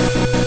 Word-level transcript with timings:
3, 0.00 0.39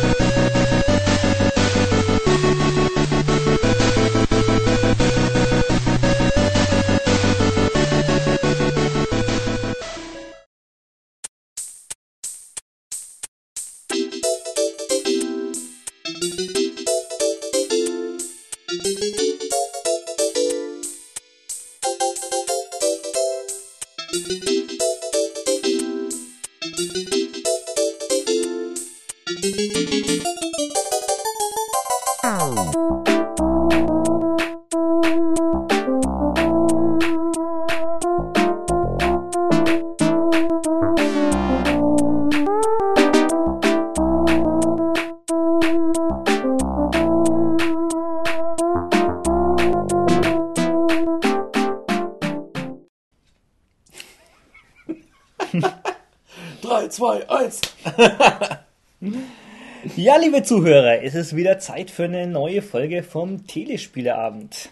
liebe 60.33 60.45
Zuhörer, 60.45 61.03
es 61.03 61.13
ist 61.13 61.35
wieder 61.35 61.59
Zeit 61.59 61.91
für 61.91 62.05
eine 62.05 62.25
neue 62.25 62.63
Folge 62.63 63.03
vom 63.03 63.45
Telespieleabend. 63.45 64.71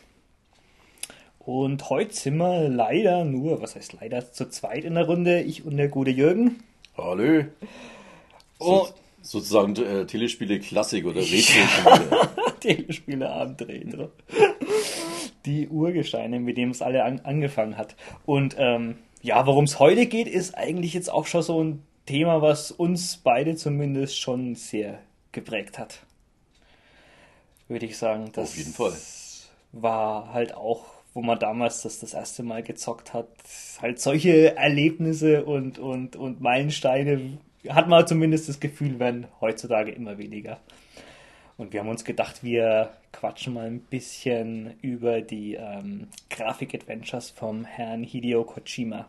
Und 1.38 1.88
heute 1.92 2.16
sind 2.16 2.38
wir 2.38 2.68
leider 2.68 3.24
nur, 3.26 3.62
was 3.62 3.76
heißt 3.76 3.94
leider, 4.02 4.32
zu 4.32 4.50
zweit 4.50 4.86
in 4.86 4.96
der 4.96 5.06
Runde, 5.06 5.42
ich 5.42 5.64
und 5.64 5.78
der 5.78 5.88
gute 5.88 6.10
Jürgen. 6.10 6.64
Hallo. 6.98 7.44
Oh. 8.58 8.88
So, 9.22 9.40
sozusagen 9.40 9.76
äh, 9.76 10.08
Telespiele 10.08 10.60
Klassik 10.60 11.06
oder 11.06 11.22
Retro-Spiele. 11.22 12.30
Telespieleabend 12.60 13.62
Retro. 13.62 14.10
Die 15.46 15.68
Urgesteine, 15.68 16.40
mit 16.40 16.58
dem 16.58 16.72
es 16.72 16.82
alle 16.82 17.04
an, 17.04 17.20
angefangen 17.20 17.78
hat. 17.78 17.96
Und 18.26 18.56
ähm, 18.58 18.96
ja, 19.22 19.46
worum 19.46 19.66
es 19.66 19.78
heute 19.78 20.08
geht, 20.08 20.28
ist 20.28 20.58
eigentlich 20.58 20.96
jetzt 20.96 21.12
auch 21.12 21.28
schon 21.28 21.44
so 21.44 21.64
ein 21.64 21.84
Thema, 22.08 22.42
was 22.42 22.72
uns 22.72 23.18
beide 23.18 23.56
zumindest 23.56 24.20
schon 24.20 24.56
sehr 24.56 24.98
geprägt 25.32 25.80
hat. 25.80 26.04
Würde 27.68 27.86
ich 27.86 27.98
sagen. 27.98 28.32
Das 28.34 28.50
Auf 28.50 28.58
jeden 28.58 28.74
Fall. 28.74 28.94
War 29.72 30.34
halt 30.34 30.54
auch, 30.54 30.86
wo 31.14 31.22
man 31.22 31.40
damals 31.40 31.82
das 31.84 32.00
das 32.00 32.14
erste 32.14 32.44
Mal 32.44 32.64
gezockt 32.64 33.14
hat, 33.14 33.30
halt 33.82 34.00
solche 34.00 34.56
Erlebnisse 34.58 35.46
und, 35.46 35.80
und, 35.80 36.16
und 36.16 36.42
Meilensteine 36.42 37.38
hat 37.70 37.88
man 37.88 38.08
zumindest 38.08 38.50
das 38.50 38.60
Gefühl, 38.60 39.00
werden 39.00 39.28
heutzutage 39.40 39.92
immer 39.92 40.18
weniger. 40.18 40.60
Und 41.58 41.74
wir 41.74 41.82
haben 41.82 41.90
uns 41.90 42.04
gedacht, 42.04 42.44
wir 42.44 42.92
quatschen 43.12 43.54
mal 43.54 43.68
ein 43.68 43.82
bisschen 43.82 44.80
über 44.82 45.22
die 45.22 45.56
ähm, 45.56 46.08
Grafik-Adventures 46.30 47.30
vom 47.30 47.66
Herrn 47.66 48.04
Hideo 48.04 48.44
Kojima, 48.44 49.08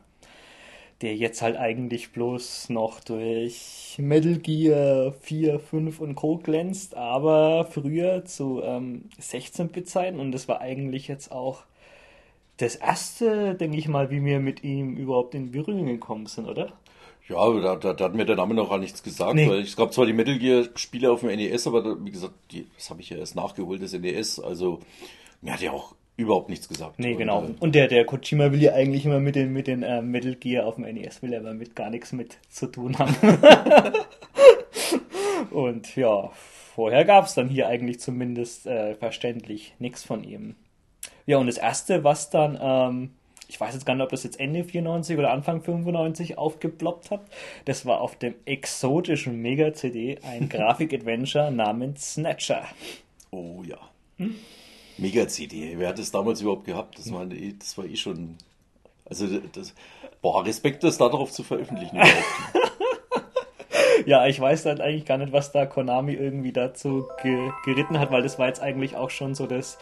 der 1.03 1.17
jetzt 1.17 1.43
halt 1.43 1.57
eigentlich 1.57 2.13
bloß 2.13 2.71
noch 2.71 3.01
durch 3.01 3.97
Metal 3.99 4.37
Gear 4.39 5.13
4, 5.21 5.59
5 5.59 6.01
und 6.01 6.15
Co. 6.15 6.39
glänzt, 6.39 6.97
aber 6.97 7.67
früher 7.71 8.25
zu 8.25 8.63
ähm, 8.63 9.07
16-Bit-Zeiten 9.21 10.21
und 10.21 10.33
das 10.33 10.49
war 10.49 10.61
eigentlich 10.61 11.09
jetzt 11.09 11.33
auch 11.33 11.65
das 12.59 12.77
erste, 12.77 13.55
denke 13.55 13.77
ich 13.79 13.89
mal, 13.89 14.11
wie 14.11 14.25
wir 14.25 14.39
mit 14.39 14.63
ihm 14.63 14.97
überhaupt 14.97 15.35
in 15.35 15.51
Berührung 15.51 15.87
gekommen 15.87 16.27
sind, 16.27 16.47
oder? 16.47 16.73
Ja, 17.29 17.51
da, 17.61 17.77
da, 17.77 17.93
da 17.95 18.05
hat 18.05 18.15
mir 18.15 18.25
der 18.25 18.37
Name 18.37 18.55
noch 18.55 18.69
gar 18.69 18.79
nichts 18.79 19.03
gesagt, 19.03 19.35
Nee. 19.35 19.49
weil 19.49 19.61
es 19.61 19.77
gab 19.77 19.93
zwar 19.93 20.07
die 20.07 20.13
Metal 20.13 20.39
Gear 20.39 20.67
Spiele 20.77 21.11
auf 21.11 21.21
dem 21.21 21.31
NES, 21.31 21.67
aber 21.67 21.83
da, 21.83 21.97
wie 22.01 22.11
gesagt, 22.11 22.35
die, 22.53 22.67
das 22.77 22.91
habe 22.91 23.01
ich 23.01 23.11
ja 23.11 23.17
erst 23.17 23.35
nachgeholt, 23.37 23.83
das 23.83 23.93
NES, 23.93 24.39
also 24.39 24.81
mir 25.41 25.55
hat 25.55 25.61
ja 25.63 25.73
auch 25.73 25.95
überhaupt 26.17 26.49
nichts 26.49 26.69
gesagt. 26.69 26.99
Nee, 26.99 27.13
Und, 27.13 27.19
genau. 27.19 27.45
äh, 27.45 27.55
Und 27.61 27.75
der, 27.75 27.89
der 27.89 28.05
Kojima 28.05 28.53
will 28.53 28.63
ja 28.63 28.75
eigentlich 28.75 29.05
immer 29.07 29.21
mit 29.21 29.35
den, 29.35 29.53
mit 29.53 29.67
den 29.67 29.83
äh, 29.83 30.03
Metal 30.03 30.35
Gear 30.35 30.67
auf 30.67 30.77
dem 30.77 30.85
NES, 30.85 31.23
will 31.23 31.33
er 31.33 31.41
aber 31.41 31.55
mit 31.55 31.75
gar 31.75 31.91
nichts 31.91 32.13
mit 32.13 32.39
zu 32.51 32.67
tun 32.67 32.99
haben. 32.99 33.15
und 35.51 35.97
ja, 35.97 36.31
vorher 36.75 37.05
gab 37.05 37.27
es 37.27 37.35
dann 37.35 37.49
hier 37.49 37.69
eigentlich 37.69 38.01
zumindest 38.01 38.67
äh, 38.67 38.95
verständlich 38.95 39.75
nichts 39.79 40.05
von 40.05 40.25
ihm. 40.25 40.55
Ja, 41.27 41.39
und 41.39 41.47
das 41.47 41.59
erste, 41.59 42.05
was 42.05 42.31
dann, 42.31 42.59
ähm, 42.61 43.11
ich 43.49 43.61
weiß 43.61 43.75
jetzt 43.75 43.87
gar 43.87 43.95
nicht, 43.95 44.03
ob 44.03 44.11
das 44.11 44.25
jetzt 44.25 44.41
Ende 44.41 44.65
94 44.65 45.19
oder 45.19 45.31
Anfang 45.31 45.63
95 45.63 46.37
aufgeploppt 46.39 47.11
hat, 47.11 47.23
das 47.65 47.87
war 47.87 48.01
auf 48.01 48.17
dem 48.17 48.35
exotischen 48.45 49.41
Mega-CD 49.41 50.19
ein 50.23 50.49
Grafik-Adventure 50.51 51.51
namens 51.51 52.15
Snatcher. 52.15 52.65
Oh 53.31 53.63
ja. 53.65 53.79
Mega-CD. 55.03 55.75
Wer 55.79 55.89
hat 55.89 55.99
das 55.99 56.11
damals 56.11 56.41
überhaupt 56.41 56.65
gehabt? 56.65 56.99
Das 56.99 57.13
war, 57.13 57.27
das 57.27 57.77
war 57.77 57.85
eh 57.85 57.97
schon. 57.97 58.37
Also, 59.05 59.27
das, 59.53 59.75
boah, 60.23 60.45
Respekt, 60.47 60.85
das 60.85 60.97
darauf 60.97 61.31
zu 61.31 61.43
veröffentlichen. 61.43 62.01
Ja, 64.07 64.27
ich 64.27 64.41
weiß 64.41 64.65
dann 64.65 64.81
eigentlich 64.81 65.05
gar 65.05 65.19
nicht, 65.19 65.33
was 65.33 65.53
da 65.53 65.67
Konami 65.67 66.15
irgendwie 66.15 66.53
dazu 66.53 67.07
ge 67.23 67.51
geritten 67.65 67.99
hat, 67.99 68.11
weil 68.11 68.23
das 68.23 68.39
war 68.39 68.49
jetzt 68.49 68.61
eigentlich 68.61 68.97
auch 68.97 69.11
schon 69.11 69.35
so 69.35 69.47
das, 69.47 69.79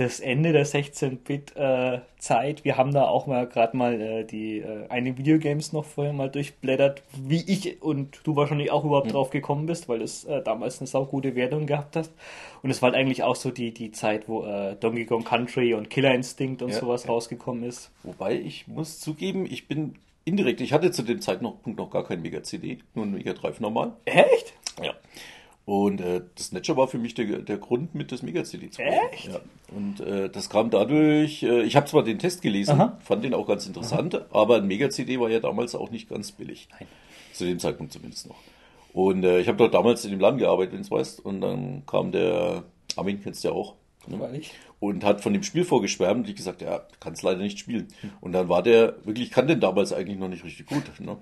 das 0.00 0.18
Ende 0.18 0.52
der 0.52 0.64
16-Bit-Zeit. 0.64 2.64
Wir 2.64 2.78
haben 2.78 2.92
da 2.92 3.04
auch 3.04 3.26
mal 3.26 3.46
gerade 3.46 3.76
mal 3.76 4.00
äh, 4.00 4.24
die 4.24 4.60
äh, 4.60 4.86
eine 4.88 5.18
Videogames 5.18 5.74
noch 5.74 5.84
vorher 5.84 6.14
mal 6.14 6.30
durchblättert, 6.30 7.02
wie 7.16 7.44
ich 7.46 7.82
und 7.82 8.20
du 8.24 8.34
wahrscheinlich 8.34 8.70
auch 8.70 8.84
überhaupt 8.84 9.12
drauf 9.12 9.28
gekommen 9.28 9.66
bist, 9.66 9.90
weil 9.90 10.00
es 10.00 10.24
äh, 10.24 10.42
damals 10.42 10.80
eine 10.80 10.86
saugute 10.86 11.34
Wertung 11.34 11.66
gehabt 11.66 11.96
hast. 11.96 12.12
Und 12.62 12.70
es 12.70 12.80
war 12.80 12.92
halt 12.92 13.00
eigentlich 13.00 13.22
auch 13.22 13.36
so 13.36 13.50
die, 13.50 13.74
die 13.74 13.92
Zeit, 13.92 14.26
wo 14.26 14.44
äh, 14.44 14.74
Donkey 14.76 15.04
Kong 15.04 15.24
Country 15.24 15.74
und 15.74 15.90
Killer 15.90 16.14
Instinct 16.14 16.62
und 16.62 16.70
Ja, 16.70 16.80
sowas 16.80 17.04
ja. 17.04 17.10
rausgekommen 17.10 17.64
ist. 17.64 17.90
Wobei 18.02 18.36
ich 18.36 18.68
muss 18.68 19.00
zugeben, 19.00 19.44
ich 19.44 19.68
bin 19.68 19.96
indirekt, 20.24 20.62
ich 20.62 20.72
hatte 20.72 20.92
zu 20.92 21.02
dem 21.02 21.20
Zeitpunkt 21.20 21.66
noch 21.66 21.90
gar 21.90 22.04
kein 22.04 22.22
Mega-CD, 22.22 22.78
nur 22.94 23.04
ein 23.04 23.12
Mega 23.12 23.34
Drive 23.34 23.60
normal. 23.60 23.92
Echt? 24.06 24.54
Und 25.66 26.00
äh, 26.00 26.22
das 26.34 26.46
Snatcher 26.46 26.76
war 26.76 26.88
für 26.88 26.98
mich 26.98 27.14
der, 27.14 27.26
der 27.42 27.58
Grund, 27.58 27.94
mit 27.94 28.10
das 28.10 28.22
Mega-CD 28.22 28.70
zu 28.70 28.82
holen. 28.82 28.92
Echt? 29.12 29.28
Ja. 29.28 29.40
Und 29.74 30.00
äh, 30.00 30.28
das 30.28 30.50
kam 30.50 30.70
dadurch, 30.70 31.42
äh, 31.42 31.62
ich 31.62 31.76
habe 31.76 31.86
zwar 31.86 32.02
den 32.02 32.18
Test 32.18 32.42
gelesen, 32.42 32.72
Aha. 32.80 32.98
fand 33.04 33.22
den 33.22 33.34
auch 33.34 33.46
ganz 33.46 33.66
interessant, 33.66 34.20
aber 34.32 34.56
ein 34.56 34.66
Mega-CD 34.66 35.20
war 35.20 35.30
ja 35.30 35.38
damals 35.38 35.74
auch 35.74 35.90
nicht 35.90 36.08
ganz 36.08 36.32
billig. 36.32 36.68
Nein. 36.72 36.88
Zu 37.32 37.44
dem 37.44 37.58
Zeitpunkt 37.58 37.92
zumindest 37.92 38.28
noch. 38.28 38.38
Und 38.92 39.24
äh, 39.24 39.38
ich 39.40 39.48
habe 39.48 39.58
dort 39.58 39.74
damals 39.74 40.04
in 40.04 40.10
dem 40.10 40.20
Laden 40.20 40.38
gearbeitet, 40.38 40.74
wenn 40.74 40.82
du 40.82 40.90
weißt, 40.90 41.24
und 41.24 41.40
dann 41.40 41.84
kam 41.86 42.10
der, 42.10 42.64
Armin 42.96 43.22
kennst 43.22 43.44
du 43.44 43.48
ja 43.48 43.54
auch, 43.54 43.74
ne? 44.08 44.40
Und 44.80 45.04
hat 45.04 45.20
von 45.20 45.34
dem 45.34 45.42
Spiel 45.42 45.64
vorgeschwärmt. 45.64 46.24
Und 46.24 46.30
ich 46.30 46.36
gesagt, 46.36 46.62
ja, 46.62 46.80
kann 47.00 47.12
es 47.12 47.22
leider 47.22 47.40
nicht 47.40 47.58
spielen. 47.58 47.88
Und 48.22 48.32
dann 48.32 48.48
war 48.48 48.62
der 48.62 48.94
wirklich, 49.04 49.26
ich 49.26 49.30
kann 49.30 49.46
den 49.46 49.60
damals 49.60 49.92
eigentlich 49.92 50.18
noch 50.18 50.28
nicht 50.28 50.42
richtig 50.42 50.66
gut. 50.66 50.84
Ne? 51.00 51.18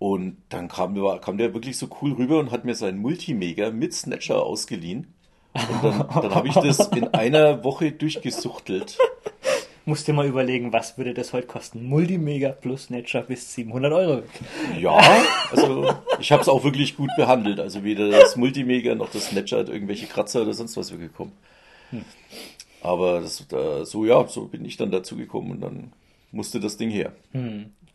Und 0.00 0.38
dann 0.48 0.68
kam, 0.68 0.94
kam 1.20 1.36
der 1.36 1.52
wirklich 1.52 1.76
so 1.76 1.86
cool 2.00 2.14
rüber 2.14 2.38
und 2.38 2.50
hat 2.50 2.64
mir 2.64 2.74
seinen 2.74 2.98
Multimega 3.00 3.70
mit 3.70 3.92
Snatcher 3.92 4.42
ausgeliehen. 4.42 5.12
Und 5.52 5.84
dann, 5.84 6.08
dann 6.22 6.34
habe 6.34 6.48
ich 6.48 6.54
das 6.54 6.88
in 6.88 7.08
einer 7.08 7.62
Woche 7.64 7.92
durchgesuchtelt. 7.92 8.96
Musst 9.84 10.08
dir 10.08 10.14
mal 10.14 10.26
überlegen, 10.26 10.72
was 10.72 10.96
würde 10.96 11.12
das 11.12 11.34
heute 11.34 11.46
kosten? 11.46 11.84
Multimega 11.84 12.50
plus 12.52 12.84
Snatcher 12.84 13.22
bis 13.22 13.52
700 13.54 13.92
Euro. 13.92 14.22
Ja, 14.78 14.98
also 15.50 15.92
ich 16.18 16.32
habe 16.32 16.40
es 16.40 16.48
auch 16.48 16.64
wirklich 16.64 16.96
gut 16.96 17.10
behandelt. 17.16 17.60
Also 17.60 17.84
weder 17.84 18.08
das 18.08 18.36
Multimega 18.36 18.94
noch 18.94 19.10
das 19.10 19.26
Snatcher 19.26 19.58
hat 19.58 19.68
irgendwelche 19.68 20.06
Kratzer 20.06 20.42
oder 20.42 20.54
sonst 20.54 20.78
was 20.78 20.96
gekommen. 20.96 21.32
Aber 22.82 23.20
das, 23.20 23.46
da, 23.48 23.84
so 23.84 24.06
ja, 24.06 24.26
so 24.28 24.46
bin 24.46 24.64
ich 24.64 24.78
dann 24.78 24.90
dazu 24.90 25.16
gekommen 25.16 25.50
und 25.50 25.60
dann 25.60 25.92
musste 26.32 26.58
das 26.58 26.78
Ding 26.78 26.90
her. 26.90 27.12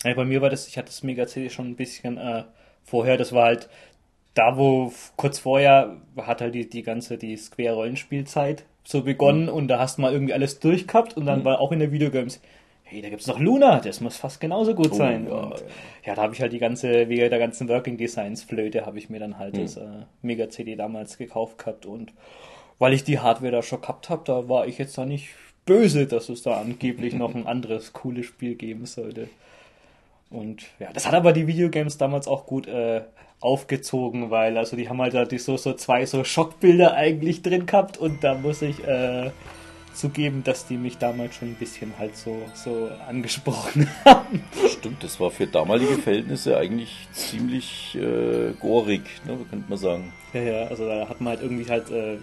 Ja, 0.05 0.13
bei 0.13 0.25
mir 0.25 0.41
war 0.41 0.49
das, 0.49 0.67
ich 0.67 0.77
hatte 0.77 0.87
das 0.87 1.03
Mega 1.03 1.27
CD 1.27 1.49
schon 1.49 1.67
ein 1.71 1.75
bisschen 1.75 2.17
äh, 2.17 2.43
vorher, 2.83 3.17
das 3.17 3.33
war 3.33 3.45
halt 3.45 3.69
da, 4.35 4.57
wo 4.57 4.91
kurz 5.15 5.39
vorher 5.39 5.97
hat 6.17 6.41
halt 6.41 6.53
die, 6.55 6.69
die 6.69 6.83
ganze, 6.83 7.17
die 7.17 7.37
Square-Rollenspielzeit 7.37 8.65
so 8.83 9.01
begonnen 9.03 9.49
und 9.49 9.67
da 9.67 9.79
hast 9.79 9.97
du 9.97 10.01
mal 10.03 10.11
irgendwie 10.13 10.33
alles 10.33 10.59
durchgehabt 10.59 11.17
und 11.17 11.25
dann 11.25 11.43
war 11.45 11.59
auch 11.59 11.71
in 11.71 11.79
der 11.79 11.91
Videogames, 11.91 12.39
hey, 12.83 13.01
da 13.01 13.09
gibt's 13.09 13.27
noch 13.27 13.39
Luna, 13.39 13.79
das 13.79 14.01
muss 14.01 14.17
fast 14.17 14.39
genauso 14.39 14.75
gut 14.75 14.91
Oh, 14.91 14.95
sein. 14.95 15.25
ja, 15.27 15.33
und, 15.33 15.59
ja. 15.59 15.65
ja, 16.05 16.15
da 16.15 16.21
habe 16.21 16.33
ich 16.35 16.41
halt 16.41 16.53
die 16.53 16.59
ganze, 16.59 17.09
wegen 17.09 17.29
der 17.29 17.39
ganzen 17.39 17.67
Working 17.69 17.97
Designs 17.97 18.43
Flöte, 18.43 18.85
habe 18.85 18.99
ich 18.99 19.09
mir 19.09 19.19
dann 19.19 19.39
halt 19.39 19.57
das 19.57 19.77
äh, 19.77 19.87
Mega 20.21 20.49
CD 20.49 20.75
damals 20.75 21.17
gekauft 21.17 21.57
gehabt 21.57 21.85
und 21.85 22.13
weil 22.77 22.93
ich 22.93 23.03
die 23.05 23.19
Hardware 23.19 23.53
da 23.53 23.61
schon 23.63 23.81
gehabt 23.81 24.09
habe, 24.09 24.23
da 24.25 24.49
war 24.49 24.67
ich 24.67 24.77
jetzt 24.77 24.97
da 24.97 25.05
nicht 25.05 25.29
böse, 25.65 26.05
dass 26.05 26.29
es 26.29 26.43
da 26.43 26.59
angeblich 26.59 27.13
noch 27.15 27.33
ein 27.33 27.47
anderes 27.47 27.93
cooles 27.93 28.25
Spiel 28.27 28.55
geben 28.55 28.85
sollte. 28.85 29.29
Und 30.29 30.63
ja, 30.79 30.91
das 30.91 31.07
hat 31.07 31.13
aber 31.13 31.33
die 31.33 31.47
Videogames 31.47 31.97
damals 31.97 32.27
auch 32.27 32.45
gut 32.45 32.67
äh, 32.67 33.01
aufgezogen, 33.39 34.31
weil 34.31 34.57
also 34.57 34.75
die 34.75 34.89
haben 34.89 35.01
halt 35.01 35.13
da 35.13 35.25
die 35.25 35.37
so, 35.37 35.57
so 35.57 35.73
zwei 35.73 36.05
so 36.05 36.23
Schockbilder 36.23 36.95
eigentlich 36.95 37.41
drin 37.41 37.65
gehabt 37.65 37.97
und 37.97 38.23
da 38.23 38.33
muss 38.33 38.61
ich 38.61 38.83
äh, 38.85 39.31
zugeben, 39.93 40.43
dass 40.43 40.67
die 40.67 40.77
mich 40.77 40.97
damals 40.97 41.35
schon 41.35 41.49
ein 41.49 41.55
bisschen 41.55 41.93
halt 41.97 42.17
so, 42.17 42.41
so 42.53 42.89
angesprochen 43.07 43.89
haben. 44.05 44.43
Stimmt, 44.67 45.03
das 45.03 45.19
war 45.19 45.31
für 45.31 45.47
damalige 45.47 45.93
Verhältnisse 45.93 46.57
eigentlich 46.57 47.07
ziemlich 47.11 47.95
äh, 47.95 48.51
gorig, 48.59 49.01
ne, 49.25 49.37
könnte 49.49 49.69
man 49.69 49.77
sagen. 49.77 50.13
Ja, 50.33 50.41
ja, 50.41 50.67
also 50.67 50.87
da 50.87 51.07
hat 51.07 51.21
man 51.21 51.31
halt 51.31 51.41
irgendwie 51.41 51.69
halt, 51.69 51.89
äh, 51.91 52.17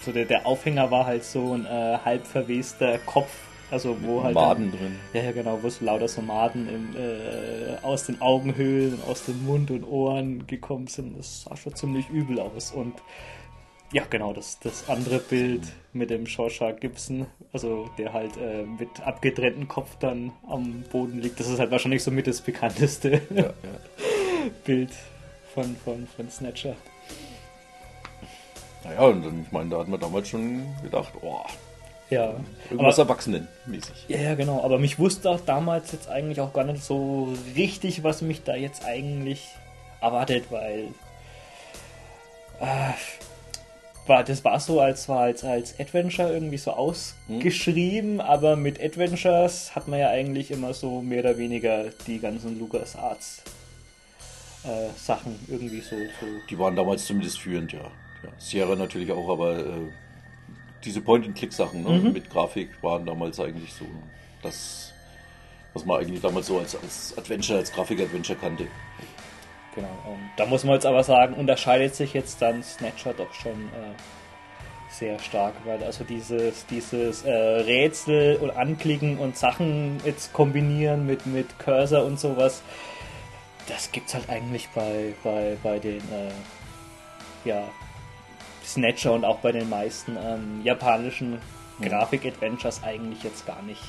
so 0.00 0.10
der, 0.10 0.24
der 0.24 0.46
Aufhänger 0.46 0.90
war 0.90 1.06
halt 1.06 1.24
so 1.24 1.54
ein 1.54 1.64
äh, 1.66 1.98
halb 2.04 2.26
verwester 2.26 2.98
Kopf 3.06 3.30
also 3.72 3.96
wo 4.02 4.22
halt. 4.22 4.34
Maden 4.34 4.70
dann, 4.70 4.78
drin. 4.78 4.98
Ja, 5.14 5.22
ja, 5.22 5.32
genau, 5.32 5.58
wo 5.62 5.66
es 5.66 5.80
lauter 5.80 6.06
so 6.06 6.20
Maden 6.20 6.68
im, 6.68 6.94
äh, 6.94 7.76
aus 7.82 8.04
den 8.04 8.20
Augenhöhlen, 8.20 9.00
aus 9.08 9.24
dem 9.24 9.44
Mund 9.46 9.70
und 9.70 9.84
Ohren 9.84 10.46
gekommen 10.46 10.88
sind. 10.88 11.18
Das 11.18 11.44
sah 11.44 11.56
schon 11.56 11.74
ziemlich 11.74 12.08
übel 12.10 12.38
aus. 12.38 12.70
Und 12.70 12.94
ja, 13.90 14.04
genau, 14.08 14.34
das, 14.34 14.58
das 14.60 14.88
andere 14.90 15.18
Bild 15.18 15.62
mit 15.94 16.10
dem 16.10 16.26
Shawshank 16.26 16.80
Gibson, 16.82 17.26
also 17.52 17.88
der 17.96 18.12
halt 18.12 18.36
äh, 18.36 18.64
mit 18.64 19.00
abgetrennten 19.00 19.68
Kopf 19.68 19.96
dann 19.98 20.32
am 20.46 20.84
Boden 20.92 21.20
liegt, 21.20 21.40
das 21.40 21.48
ist 21.48 21.58
halt 21.58 21.70
wahrscheinlich 21.70 22.02
so 22.02 22.10
mit 22.10 22.26
das 22.26 22.42
bekannteste 22.42 23.22
ja, 23.34 23.42
ja. 23.42 23.52
Bild 24.64 24.90
von, 25.54 25.76
von, 25.82 26.06
von 26.06 26.30
Snatcher. 26.30 26.76
Naja, 28.84 29.02
und 29.06 29.24
dann, 29.24 29.42
ich 29.42 29.52
meine, 29.52 29.70
da 29.70 29.78
hat 29.78 29.88
man 29.88 30.00
damals 30.00 30.28
schon 30.28 30.66
gedacht, 30.82 31.12
oh, 31.22 31.40
ja. 32.12 32.34
Irgendwas 32.70 32.98
Erwachsenenmäßig. 32.98 34.06
Ja, 34.08 34.18
ja, 34.18 34.34
genau. 34.34 34.62
Aber 34.62 34.78
mich 34.78 34.98
wusste 34.98 35.30
auch 35.30 35.40
damals 35.40 35.92
jetzt 35.92 36.08
eigentlich 36.08 36.40
auch 36.40 36.52
gar 36.52 36.64
nicht 36.64 36.82
so 36.82 37.32
richtig, 37.56 38.04
was 38.04 38.22
mich 38.22 38.42
da 38.42 38.54
jetzt 38.54 38.84
eigentlich 38.84 39.48
erwartet, 40.00 40.44
weil 40.50 40.88
äh, 42.60 42.92
war, 44.06 44.24
das 44.24 44.44
war 44.44 44.60
so 44.60 44.80
als, 44.80 45.08
war 45.08 45.20
als, 45.20 45.44
als 45.44 45.78
Adventure 45.78 46.32
irgendwie 46.32 46.58
so 46.58 46.72
ausgeschrieben, 46.72 48.14
hm. 48.14 48.20
aber 48.20 48.56
mit 48.56 48.82
Adventures 48.82 49.74
hat 49.74 49.88
man 49.88 50.00
ja 50.00 50.10
eigentlich 50.10 50.50
immer 50.50 50.74
so 50.74 51.00
mehr 51.00 51.20
oder 51.20 51.38
weniger 51.38 51.84
die 52.06 52.18
ganzen 52.18 52.58
LucasArts 52.58 53.42
äh, 54.64 54.88
Sachen 54.96 55.38
irgendwie 55.48 55.80
so, 55.80 55.96
so. 56.20 56.26
Die 56.50 56.58
waren 56.58 56.76
damals 56.76 57.06
zumindest 57.06 57.38
führend, 57.38 57.72
ja. 57.72 57.80
ja. 57.80 58.30
Sierra 58.38 58.74
natürlich 58.74 59.12
auch, 59.12 59.28
aber 59.28 59.58
äh, 59.58 59.92
diese 60.84 61.00
Point-and-Click-Sachen 61.00 61.82
ne? 61.82 61.90
mhm. 61.90 62.12
mit 62.12 62.30
Grafik 62.30 62.70
waren 62.82 63.06
damals 63.06 63.38
eigentlich 63.40 63.72
so 63.72 63.84
das, 64.42 64.92
was 65.74 65.84
man 65.84 66.00
eigentlich 66.00 66.20
damals 66.20 66.46
so 66.46 66.58
als, 66.58 66.76
als 66.76 67.16
Adventure, 67.16 67.58
als 67.58 67.72
Grafik-Adventure 67.72 68.38
kannte. 68.38 68.66
Genau, 69.74 69.88
und 70.06 70.30
da 70.36 70.46
muss 70.46 70.64
man 70.64 70.74
jetzt 70.74 70.86
aber 70.86 71.02
sagen, 71.02 71.34
unterscheidet 71.34 71.94
sich 71.94 72.12
jetzt 72.12 72.42
dann 72.42 72.62
Snatcher 72.62 73.14
doch 73.14 73.32
schon 73.32 73.52
äh, 73.52 73.94
sehr 74.90 75.18
stark, 75.18 75.54
weil 75.64 75.82
also 75.82 76.04
dieses, 76.04 76.66
dieses 76.66 77.22
äh, 77.22 77.32
Rätsel 77.32 78.36
und 78.36 78.50
Anklicken 78.50 79.18
und 79.18 79.36
Sachen 79.36 79.98
jetzt 80.04 80.32
kombinieren 80.34 81.06
mit, 81.06 81.24
mit 81.26 81.58
Cursor 81.58 82.04
und 82.04 82.20
sowas, 82.20 82.62
das 83.68 83.90
gibt's 83.92 84.14
halt 84.14 84.28
eigentlich 84.28 84.68
bei, 84.74 85.14
bei, 85.24 85.56
bei 85.62 85.78
den 85.78 86.00
äh, 86.00 87.48
ja, 87.48 87.64
Snatcher 88.64 89.12
und 89.12 89.24
auch 89.24 89.38
bei 89.38 89.52
den 89.52 89.68
meisten 89.68 90.16
ähm, 90.16 90.60
japanischen 90.64 91.38
hm. 91.78 91.88
Grafik-Adventures 91.88 92.82
eigentlich 92.82 93.22
jetzt 93.22 93.46
gar 93.46 93.62
nicht. 93.62 93.82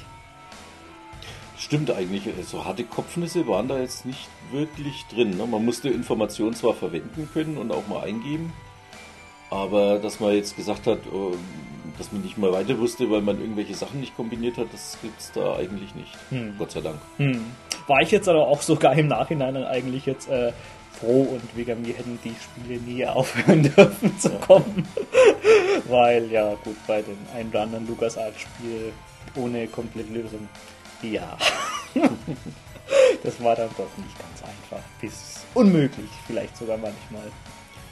Stimmt 1.58 1.92
eigentlich, 1.92 2.24
so 2.46 2.66
harte 2.66 2.84
Kopfnüsse 2.84 3.48
waren 3.48 3.68
da 3.68 3.80
jetzt 3.80 4.06
nicht 4.06 4.28
wirklich 4.52 5.06
drin. 5.06 5.38
Ne? 5.38 5.46
Man 5.46 5.64
musste 5.64 5.90
Informationen 5.90 6.54
zwar 6.56 6.74
verwenden 6.74 7.30
können 7.34 7.58
und 7.58 7.72
auch 7.72 7.88
mal 7.88 8.04
eingeben, 8.04 8.52
aber 9.50 10.00
dass 10.00 10.20
man 10.20 10.34
jetzt 10.34 10.56
gesagt 10.56 10.88
hat, 10.88 11.00
ähm, 11.14 11.38
dass 11.98 12.12
man 12.12 12.22
nicht 12.22 12.38
mal 12.38 12.52
weiter 12.52 12.78
wusste, 12.80 13.10
weil 13.12 13.22
man 13.22 13.40
irgendwelche 13.40 13.76
Sachen 13.76 14.00
nicht 14.00 14.16
kombiniert 14.16 14.58
hat, 14.58 14.68
das 14.74 14.98
gibt 15.02 15.20
es 15.20 15.32
da 15.32 15.56
eigentlich 15.56 15.94
nicht. 15.96 16.12
Hm. 16.30 16.56
Gott 16.58 16.72
sei 16.72 16.82
Dank. 16.82 16.98
Hm. 17.18 17.40
War 17.88 18.02
ich 18.02 18.12
jetzt 18.12 18.28
aber 18.28 18.48
auch 18.48 18.62
sogar 18.62 18.94
im 18.96 19.08
Nachhinein 19.08 19.56
eigentlich 19.58 20.06
jetzt 20.06 20.30
äh, 20.30 20.54
froh 21.00 21.24
und 21.24 21.42
wegen 21.56 21.82
mir 21.82 21.94
hätten 21.94 22.20
die 22.24 22.36
Spiele 22.42 22.80
nie 22.80 23.06
aufhören 23.06 23.64
dürfen 23.76 24.18
zu 24.20 24.30
kommen. 24.30 24.88
Weil, 25.88 26.32
ja, 26.32 26.54
gut, 26.64 26.78
bei 26.88 27.02
dem 27.02 27.18
einen 27.36 27.50
oder 27.50 27.62
anderen 27.62 27.88
LucasArts-Spiel 27.88 28.94
ohne 29.36 29.68
Komplettlösung, 29.68 30.48
ja. 31.02 31.38
das 33.24 33.44
war 33.44 33.56
dann 33.56 33.70
doch 33.78 33.98
nicht 33.98 34.18
ganz 34.18 34.42
einfach. 34.44 34.84
Bis 35.02 35.46
unmöglich, 35.54 36.10
vielleicht 36.28 36.56
sogar 36.58 36.78
manchmal. 36.78 37.32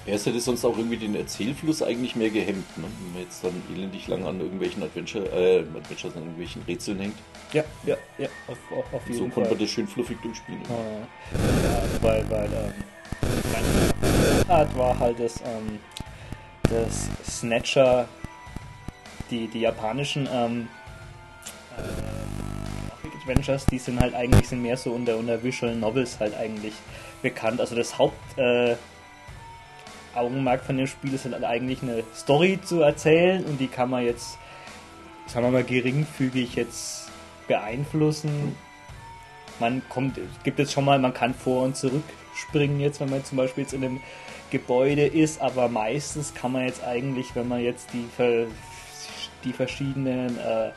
Ja, 0.06 0.16
es 0.16 0.26
hätte 0.26 0.40
sonst 0.40 0.66
auch 0.66 0.76
irgendwie 0.78 0.98
den 0.98 1.16
Erzählfluss 1.16 1.84
eigentlich 1.84 2.16
mehr 2.16 2.32
gehemmt, 2.32 2.76
ne? 2.78 2.86
wenn 3.04 3.14
man 3.14 3.22
jetzt 3.22 3.44
dann 3.44 3.54
elendig 3.72 4.08
lang 4.08 4.26
an 4.26 4.40
irgendwelchen 4.40 4.82
Adventure, 4.82 5.26
äh, 5.26 5.60
Adventures, 5.60 6.16
an 6.16 6.24
irgendwelchen 6.24 6.64
Rätseln 6.64 7.00
hängt. 7.00 7.18
Ja, 7.54 7.64
ja, 7.86 7.98
ja, 8.18 8.28
auf, 8.48 8.58
auf, 8.72 8.94
auf 8.94 9.08
jeden 9.08 9.14
so 9.14 9.24
Fall. 9.26 9.30
So 9.30 9.34
konnte 9.36 9.50
man 9.52 9.60
das 9.60 9.70
schön 9.70 9.88
fluffig 9.88 10.20
durchspielen. 10.24 10.62
Ja, 10.64 12.02
weil, 12.02 12.28
weil 12.32 12.46
ähm, 12.46 12.74
Art 14.48 14.78
war 14.78 15.00
halt 15.00 15.20
das, 15.20 15.42
ähm, 15.42 15.80
das 16.64 17.10
Snatcher, 17.26 18.08
die, 19.30 19.48
die 19.48 19.62
japanischen 19.62 20.28
ähm, 20.32 20.68
äh, 21.78 23.18
Adventures, 23.22 23.66
die 23.66 23.80
sind 23.80 24.00
halt 24.00 24.14
eigentlich 24.14 24.50
sind 24.50 24.62
mehr 24.62 24.78
so 24.78 24.92
unter, 24.92 25.18
unter 25.18 25.42
Visual 25.42 25.76
Novels 25.76 26.20
halt 26.20 26.36
eigentlich 26.36 26.74
bekannt. 27.22 27.60
Also 27.62 27.76
das 27.76 27.98
Haupt 27.98 28.38
äh, 28.38 28.76
Augenmerk 30.14 30.64
von 30.64 30.78
dem 30.78 30.88
Spiel 30.88 31.14
ist 31.14 31.26
halt 31.26 31.44
eigentlich 31.44 31.82
eine 31.82 32.04
Story 32.14 32.60
zu 32.62 32.82
erzählen 32.82 33.46
und 33.46 33.60
die 33.60 33.68
kann 33.68 33.90
man 33.90 34.04
jetzt, 34.04 34.38
sagen 35.28 35.46
wir 35.46 35.52
mal, 35.52 35.64
geringfügig 35.64 36.56
jetzt 36.56 37.10
beeinflussen. 37.48 38.56
Man 39.60 39.82
kommt, 39.88 40.20
gibt 40.44 40.60
es 40.60 40.74
schon 40.74 40.84
mal, 40.84 41.00
man 41.00 41.14
kann 41.14 41.34
vor 41.34 41.64
und 41.64 41.78
zurück 41.78 42.04
springen 42.36 42.80
jetzt, 42.80 43.00
wenn 43.00 43.10
man 43.10 43.24
zum 43.24 43.38
Beispiel 43.38 43.64
jetzt 43.64 43.74
in 43.74 43.84
einem 43.84 44.02
Gebäude 44.52 45.06
ist, 45.06 45.42
aber 45.42 45.70
meistens 45.70 46.34
kann 46.34 46.52
man 46.52 46.66
jetzt 46.66 46.84
eigentlich, 46.84 47.36
wenn 47.36 47.48
man 47.48 47.62
jetzt 47.62 47.90
die, 47.94 48.06
die 49.44 49.54
verschiedenen 49.54 50.38
äh, 50.38 50.72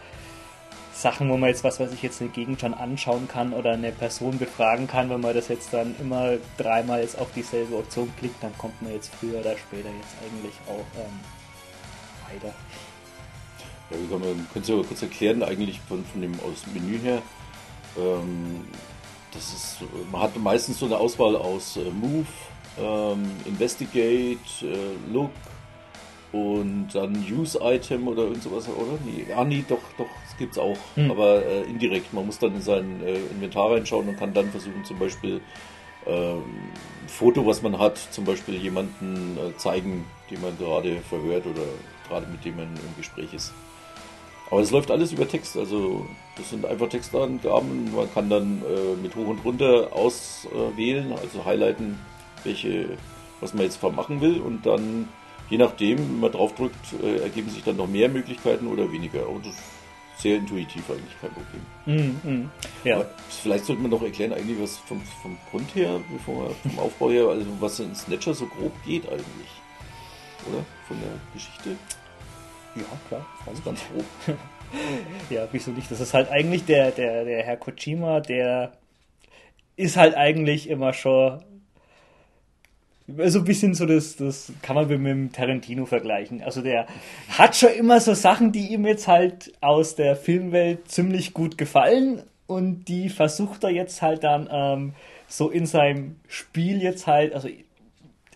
Sachen, 0.95 1.29
wo 1.29 1.37
man 1.37 1.49
jetzt, 1.49 1.65
was 1.65 1.81
weiß 1.81 1.93
ich, 1.93 2.03
jetzt 2.03 2.21
eine 2.21 2.31
Gegend 2.31 2.61
schon 2.61 2.73
anschauen 2.73 3.27
kann 3.27 3.53
oder 3.53 3.73
eine 3.73 3.91
Person 3.91 4.39
befragen 4.39 4.87
kann, 4.87 5.11
wenn 5.11 5.21
man 5.21 5.35
das 5.35 5.49
jetzt 5.49 5.75
dann 5.75 5.95
immer 6.01 6.35
dreimal 6.57 7.01
jetzt 7.01 7.19
auf 7.19 7.33
dieselbe 7.35 7.77
Option 7.77 8.11
klickt, 8.19 8.43
dann 8.43 8.57
kommt 8.57 8.81
man 8.81 8.93
jetzt 8.93 9.13
früher 9.15 9.41
oder 9.41 9.57
später 9.57 9.89
jetzt 9.89 10.15
eigentlich 10.25 10.55
auch 10.69 10.87
ähm, 10.99 11.21
weiter. 12.33 12.55
Ja, 13.91 13.97
wie 14.01 14.07
kann 14.07 14.21
man, 14.21 14.47
könnt 14.53 14.69
ihr 14.69 14.75
aber 14.77 14.85
kurz 14.85 15.03
erklären, 15.03 15.43
eigentlich 15.43 15.81
von, 15.81 16.05
von 16.05 16.23
dem 16.23 16.33
aus 16.41 16.63
dem 16.63 16.75
Menü 16.75 16.99
her, 17.01 17.23
ähm, 17.99 18.65
das 19.35 19.53
ist, 19.53 19.79
man 20.11 20.23
hat 20.23 20.37
meistens 20.37 20.79
so 20.79 20.87
eine 20.87 20.97
Auswahl 20.97 21.37
aus 21.37 21.77
äh, 21.77 21.91
Move, 21.91 22.27
ähm, 22.79 23.31
Investigate, 23.45 24.39
äh, 24.63 25.13
Look 25.13 25.31
und 26.33 26.89
dann 26.93 27.25
Use 27.31 27.59
Item 27.63 28.09
oder 28.09 28.25
irgend 28.25 28.43
sowas, 28.43 28.69
oder? 28.69 28.99
Nee, 29.05 29.27
ah, 29.35 29.45
nee, 29.45 29.65
doch, 29.69 29.79
doch, 29.97 30.09
das 30.27 30.37
gibt's 30.37 30.59
auch, 30.59 30.77
hm. 30.97 31.11
aber 31.11 31.45
äh, 31.45 31.63
indirekt. 31.63 32.13
Man 32.13 32.27
muss 32.27 32.39
dann 32.39 32.55
in 32.55 32.63
sein 32.63 33.03
äh, 33.05 33.15
Inventar 33.15 33.71
reinschauen 33.71 34.09
und 34.09 34.17
kann 34.17 34.35
dann 34.35 34.51
versuchen, 34.51 34.85
zum 34.85 34.99
Beispiel 34.99 35.41
ähm, 36.07 36.43
ein 37.03 37.09
Foto, 37.09 37.47
was 37.47 37.63
man 37.63 37.79
hat, 37.79 37.99
zum 37.99 38.25
Beispiel 38.25 38.57
jemanden 38.57 39.39
äh, 39.39 39.57
zeigen, 39.57 40.05
den 40.31 40.41
man 40.41 40.57
gerade 40.59 40.97
verhört 41.09 41.47
oder 41.47 41.63
gerade 42.09 42.27
mit 42.27 42.45
dem 42.45 42.57
man 42.57 42.67
im 42.67 42.97
Gespräch 42.97 43.33
ist. 43.33 43.53
Aber 44.51 44.61
es 44.61 44.71
läuft 44.71 44.91
alles 44.91 45.13
über 45.13 45.29
Text, 45.29 45.57
also 45.57 46.05
das 46.37 46.51
sind 46.51 46.67
einfach 46.67 46.89
Textangaben. 46.89 47.95
Man 47.95 48.13
kann 48.13 48.29
dann 48.29 48.63
äh, 48.63 49.01
mit 49.01 49.15
hoch 49.15 49.29
und 49.29 49.45
runter 49.45 49.93
auswählen, 49.93 51.13
also 51.13 51.45
highlighten, 51.45 51.99
welche, 52.43 52.97
was 53.41 53.55
man 53.55 53.65
jetzt 53.65 53.77
vermachen 53.77 54.21
will 54.21 54.41
und 54.41 54.67
dann 54.67 55.09
je 55.51 55.59
nachdem, 55.59 55.99
wenn 55.99 56.21
man 56.21 56.33
draufdrückt, 56.33 56.95
äh, 57.03 57.19
ergeben 57.19 57.51
sich 57.51 57.63
dann 57.63 57.77
noch 57.77 57.87
mehr 57.87 58.09
Möglichkeiten 58.09 58.67
oder 58.67 58.91
weniger. 58.91 59.29
Und 59.29 59.47
das 59.47 59.55
ist 59.55 59.63
sehr 60.19 60.37
intuitiv 60.37 60.83
eigentlich, 60.89 61.21
kein 61.21 61.31
Problem. 61.33 62.17
Mm, 62.25 62.29
mm, 62.29 62.51
ja. 62.85 62.97
Aber 62.97 63.11
vielleicht 63.29 63.65
sollte 63.67 63.83
man 63.83 63.91
noch 63.91 64.03
erklären, 64.03 64.33
eigentlich 64.33 64.61
was 64.61 64.79
vom, 64.79 65.01
vom 65.23 65.37
Grund 65.51 65.75
her, 65.75 66.01
bevor 66.11 66.51
vom 66.63 66.79
Aufbau 66.79 67.11
her, 67.11 67.29
also 67.29 67.47
was 67.61 67.81
in 67.81 67.95
Snatcher 67.95 68.35
so 68.35 68.47
grob 68.47 68.73
geht 68.85 69.07
eigentlich. 69.09 69.51
Oder? 70.49 70.65
Von 70.89 70.99
der 71.01 71.11
Geschichte. 71.33 71.77
Ja, 72.77 72.85
klar. 73.09 73.25
Ganz, 73.47 73.65
ganz 73.65 73.81
grob. 73.93 74.37
ja, 75.31 75.47
wieso 75.53 75.71
nicht? 75.71 75.91
Das 75.91 76.01
ist 76.01 76.15
halt 76.15 76.31
eigentlich 76.31 76.65
der, 76.65 76.91
der, 76.91 77.25
der 77.25 77.43
Herr 77.43 77.57
Kojima, 77.57 78.21
der 78.21 78.73
ist 79.77 79.97
halt 79.97 80.15
eigentlich 80.15 80.69
immer 80.69 80.93
schon 80.93 81.43
so 83.07 83.39
ein 83.41 83.45
bisschen 83.45 83.75
so 83.75 83.85
das, 83.85 84.17
das 84.17 84.53
kann 84.63 84.77
man 84.77 84.89
mit 84.89 84.99
dem 84.99 85.33
Tarantino 85.33 85.85
vergleichen. 85.85 86.43
Also 86.43 86.63
der 86.63 86.87
hat 87.29 87.55
schon 87.55 87.71
immer 87.75 88.01
so 88.01 88.15
Sachen, 88.15 88.51
die 88.51 88.73
ihm 88.73 88.87
jetzt 88.87 89.09
halt 89.09 89.53
aus 89.61 89.95
der 89.95 90.17
Filmwelt 90.17 90.91
ziemlich 90.91 91.35
gut 91.35 91.59
gefallen 91.59 92.23
und 92.47 92.87
die 92.87 93.11
versucht 93.11 93.65
er 93.65 93.71
jetzt 93.71 94.01
halt 94.01 94.25
dann 94.25 94.49
ähm, 94.51 94.95
so 95.29 95.51
in 95.51 95.67
seinem 95.67 96.17
Spiel 96.29 96.83
jetzt 96.83 97.07
halt, 97.07 97.35
also, 97.35 97.49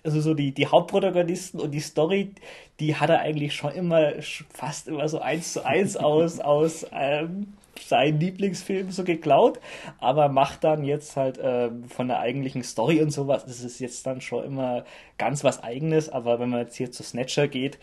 also 0.09 0.21
so 0.23 0.35
die, 0.35 0.53
die 0.53 0.67
Hauptprotagonisten 0.67 1.61
und 1.61 1.71
die 1.71 1.81
Story, 1.81 2.33
die 2.81 2.97
hat 2.97 3.11
er 3.11 3.21
eigentlich 3.21 3.55
schon 3.55 3.73
immer 3.73 4.13
fast 4.49 4.89
immer 4.89 5.07
so 5.09 5.21
eins 5.21 5.53
zu 5.53 5.65
eins 5.65 5.97
aus, 5.99 6.41
aus 6.41 6.87
ähm, 6.93 7.53
seinen 7.79 8.19
Lieblingsfilm 8.19 8.91
so 8.91 9.05
geklaut, 9.05 9.61
aber 9.99 10.29
macht 10.29 10.65
dann 10.65 10.83
jetzt 10.85 11.17
halt 11.17 11.39
ähm, 11.43 11.85
von 11.85 12.09
der 12.09 12.21
eigentlichen 12.21 12.63
Story 12.65 13.03
und 13.03 13.11
sowas, 13.11 13.45
das 13.45 13.61
ist 13.61 13.79
jetzt 13.81 14.07
dann 14.07 14.21
schon 14.21 14.45
immer 14.45 14.85
ganz 15.19 15.45
was 15.45 15.63
eigenes, 15.63 16.09
aber 16.09 16.41
wenn 16.41 16.49
man 16.49 16.61
jetzt 16.61 16.77
hier 16.77 16.91
zu 16.91 17.03
Snatcher 17.03 17.49
geht, 17.49 17.79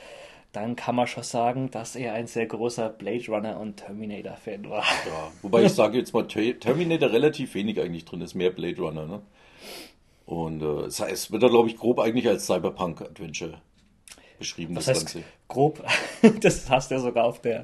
dann 0.52 0.76
kann 0.76 0.96
man 0.96 1.06
schon 1.06 1.24
sagen, 1.24 1.70
dass 1.70 1.96
er 1.96 2.14
ein 2.14 2.28
sehr 2.28 2.48
großer 2.48 2.90
Blade 2.90 3.26
Runner 3.28 3.60
und 3.60 3.78
Terminator-Fan 3.78 4.70
war. 4.70 4.84
Ja, 4.84 5.32
wobei 5.42 5.64
ich 5.64 5.72
sage 5.74 5.98
jetzt 6.00 6.14
mal, 6.14 6.28
Terminator 6.28 7.12
relativ 7.12 7.54
wenig 7.54 7.80
eigentlich 7.80 8.06
drin 8.06 8.22
ist, 8.22 8.34
mehr 8.34 8.52
Blade 8.52 8.82
Runner, 8.82 9.06
ne? 9.06 9.22
Und 10.26 10.62
äh, 10.62 10.84
das 10.84 11.00
heißt, 11.00 11.32
wird 11.32 11.44
da, 11.44 11.48
glaube 11.48 11.70
ich, 11.70 11.78
grob 11.78 12.00
eigentlich 12.00 12.28
als 12.28 12.48
Cyberpunk-Adventure 12.48 13.62
beschrieben, 14.40 14.76
Was 14.76 14.86
das 14.86 14.98
heißt, 14.98 15.14
Ganze. 15.14 15.28
Grob, 15.48 15.84
das 16.42 16.70
hast 16.70 16.92
du 16.92 16.96
ja 16.96 17.02
sogar 17.02 17.26
auf 17.26 17.42
der, 17.42 17.62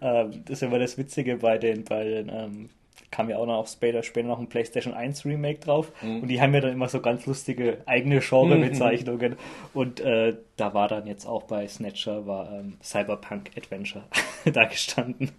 äh, 0.00 0.26
das 0.44 0.58
ist 0.58 0.62
immer 0.62 0.78
das 0.78 0.98
Witzige 0.98 1.38
bei 1.38 1.58
den, 1.58 1.84
bei 1.84 2.04
den 2.04 2.28
ähm, 2.28 2.70
kam 3.10 3.28
ja 3.28 3.36
auch 3.36 3.46
noch 3.46 3.66
später, 3.66 4.02
später 4.02 4.26
noch 4.26 4.40
ein 4.40 4.48
PlayStation 4.48 4.94
1 4.94 5.24
Remake 5.24 5.60
drauf 5.60 5.92
mhm. 6.02 6.22
und 6.22 6.28
die 6.28 6.40
haben 6.40 6.54
ja 6.54 6.60
dann 6.60 6.72
immer 6.72 6.88
so 6.88 7.00
ganz 7.00 7.26
lustige 7.26 7.78
eigene 7.86 8.20
Genre-Bezeichnungen 8.20 9.36
und 9.74 10.00
äh, 10.00 10.36
da 10.56 10.74
war 10.74 10.88
dann 10.88 11.06
jetzt 11.06 11.26
auch 11.26 11.44
bei 11.44 11.68
Snatcher 11.68 12.26
war 12.26 12.50
ähm, 12.50 12.74
Cyberpunk 12.82 13.50
Adventure 13.56 14.04
da 14.52 14.64
gestanden. 14.64 15.30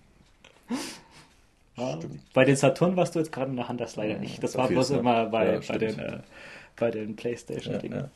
Ja, 1.75 1.98
bei 2.34 2.46
den 2.46 2.56
Saturn 2.56 2.96
warst 2.96 3.15
du 3.15 3.20
jetzt 3.20 3.32
gerade 3.32 3.50
in 3.50 3.58
der 3.58 3.68
Hand, 3.68 3.82
das 3.82 3.96
leider 3.96 4.20
nicht. 4.20 4.44
Das 4.44 4.56
war 4.56 4.68
bloß 4.68 4.92
immer 4.92 5.25
bei, 5.25 5.53
ja, 5.53 5.60
bei, 5.68 5.77
den, 5.80 5.98
äh, 5.98 6.20
bei 6.75 6.92
den 6.92 7.15
PlayStation-Dingen. 7.15 8.00
Ja, 8.00 8.10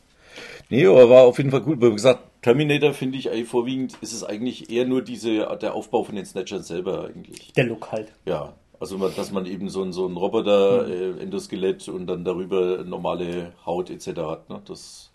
Nee, 0.69 0.85
aber 0.85 1.09
war 1.09 1.23
auf 1.23 1.37
jeden 1.37 1.51
Fall 1.51 1.61
gut. 1.61 1.81
Wie 1.81 1.91
gesagt, 1.91 2.19
Terminator 2.41 2.93
finde 2.93 3.17
ich 3.17 3.29
eigentlich 3.29 3.47
vorwiegend, 3.47 3.97
ist 4.01 4.13
es 4.13 4.23
eigentlich 4.23 4.69
eher 4.69 4.85
nur 4.85 5.01
diese, 5.01 5.57
der 5.61 5.73
Aufbau 5.73 6.03
von 6.03 6.15
den 6.15 6.25
Snatchern 6.25 6.63
selber 6.63 7.05
eigentlich. 7.05 7.53
Der 7.53 7.65
Look 7.65 7.91
halt. 7.91 8.11
Ja, 8.25 8.53
also, 8.79 8.97
dass 9.09 9.31
man 9.31 9.45
eben 9.45 9.69
so, 9.69 9.83
ein, 9.83 9.91
so 9.91 10.05
einen 10.05 10.17
Roboter, 10.17 10.83
mhm. 10.83 11.19
äh, 11.19 11.23
Endoskelett 11.23 11.87
und 11.89 12.07
dann 12.07 12.23
darüber 12.23 12.83
normale 12.83 13.53
Haut 13.65 13.89
etc. 13.89 14.07
hat. 14.19 14.49
Ne? 14.49 14.61
Das, 14.65 15.11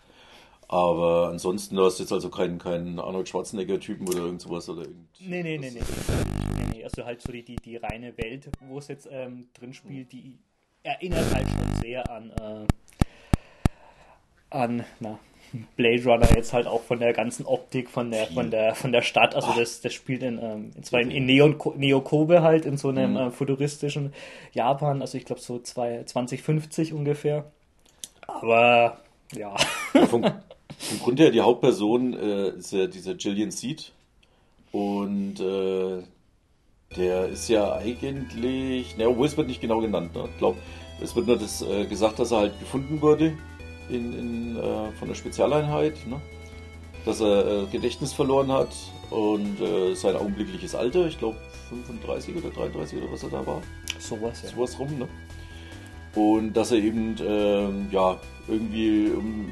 aber 0.67 1.29
ansonsten, 1.29 1.75
du 1.75 1.85
hast 1.85 1.99
jetzt 1.99 2.11
also 2.11 2.29
keinen, 2.29 2.57
keinen 2.57 2.99
Arnold 2.99 3.29
Schwarzenegger-Typen 3.29 4.07
oder 4.07 4.19
irgend 4.19 4.41
sowas 4.41 4.67
oder 4.69 4.81
irgend. 4.81 5.07
Nee, 5.19 5.43
nee, 5.43 5.57
nee, 5.57 5.71
nee. 5.71 5.79
nee, 5.79 6.65
nee. 6.73 6.83
Also 6.83 7.05
halt 7.05 7.21
so 7.21 7.31
die, 7.31 7.43
die, 7.43 7.55
die 7.55 7.77
reine 7.77 8.17
Welt, 8.17 8.49
wo 8.59 8.79
es 8.79 8.87
jetzt 8.87 9.07
ähm, 9.09 9.47
drin 9.53 9.73
spielt, 9.73 10.11
die 10.11 10.37
erinnert 10.81 11.33
halt 11.33 11.47
schon 11.47 11.81
sehr 11.81 12.09
an, 12.11 12.31
äh, 12.31 12.67
an, 14.53 14.83
na, 14.99 15.19
Blade 15.75 16.03
Runner 16.03 16.27
jetzt 16.35 16.53
halt 16.53 16.67
auch 16.67 16.81
von 16.81 16.99
der 16.99 17.13
ganzen 17.13 17.45
Optik 17.45 17.89
von 17.89 18.11
der 18.11 18.27
von 18.27 18.49
der 18.49 18.75
von 18.75 18.91
der 18.91 19.01
Stadt. 19.01 19.35
Also 19.35 19.53
das 19.55 19.81
das 19.81 19.93
spielt 19.93 20.23
in 20.23 20.39
ähm, 20.39 20.71
zwar 20.83 21.01
in, 21.01 21.11
in 21.11 21.25
Neon 21.25 21.55
Neo 21.75 22.01
Kobe 22.01 22.41
halt 22.41 22.65
in 22.65 22.77
so 22.77 22.89
einem 22.89 23.11
mhm. 23.11 23.17
äh, 23.17 23.31
futuristischen 23.31 24.13
Japan. 24.53 25.01
Also 25.01 25.17
ich 25.17 25.25
glaube 25.25 25.41
so 25.41 25.59
zwei, 25.59 26.03
2050 26.03 26.93
ungefähr. 26.93 27.45
Aber 28.25 28.97
ja, 29.35 29.55
ja 29.93 30.05
vom, 30.07 30.23
vom 30.23 30.99
Grund 30.99 31.19
her 31.19 31.29
die 31.29 31.41
Hauptperson 31.41 32.13
äh, 32.13 32.49
ist 32.49 32.73
ja 32.73 32.87
dieser 32.87 33.13
Gillian 33.15 33.51
Seed. 33.51 33.91
Und 34.71 35.39
äh, 35.39 36.01
der 36.97 37.27
ist 37.27 37.47
ja 37.47 37.73
eigentlich, 37.73 38.97
ne, 38.97 39.07
obwohl 39.07 39.27
es 39.27 39.37
wird 39.37 39.47
nicht 39.47 39.61
genau 39.61 39.81
genannt, 39.81 40.15
ne? 40.15 40.27
ich 40.31 40.37
glaube, 40.39 40.57
es 40.99 41.15
wird 41.15 41.27
nur 41.27 41.37
das 41.37 41.61
äh, 41.61 41.85
gesagt, 41.85 42.17
dass 42.17 42.31
er 42.31 42.39
halt 42.39 42.59
gefunden 42.59 43.01
wurde 43.01 43.33
in, 43.93 44.17
in, 44.17 44.57
äh, 44.57 44.91
von 44.97 45.07
der 45.07 45.15
Spezialeinheit, 45.15 45.95
ne? 46.07 46.19
dass 47.05 47.21
er 47.21 47.63
äh, 47.63 47.65
Gedächtnis 47.71 48.13
verloren 48.13 48.51
hat 48.51 48.73
und 49.09 49.59
äh, 49.61 49.93
sein 49.95 50.15
augenblickliches 50.15 50.75
Alter, 50.75 51.07
ich 51.07 51.19
glaube 51.19 51.37
35 51.69 52.35
oder 52.37 52.49
33 52.49 53.01
oder 53.01 53.11
was 53.11 53.23
er 53.23 53.29
da 53.29 53.45
war. 53.45 53.61
Sowas, 53.99 54.41
ja. 54.43 54.49
Sowas 54.49 54.77
rum, 54.79 54.97
ne? 54.97 55.07
Und 56.15 56.53
dass 56.53 56.71
er 56.71 56.77
eben, 56.77 57.15
ähm, 57.25 57.87
ja, 57.91 58.19
irgendwie, 58.47 59.09
um, 59.09 59.51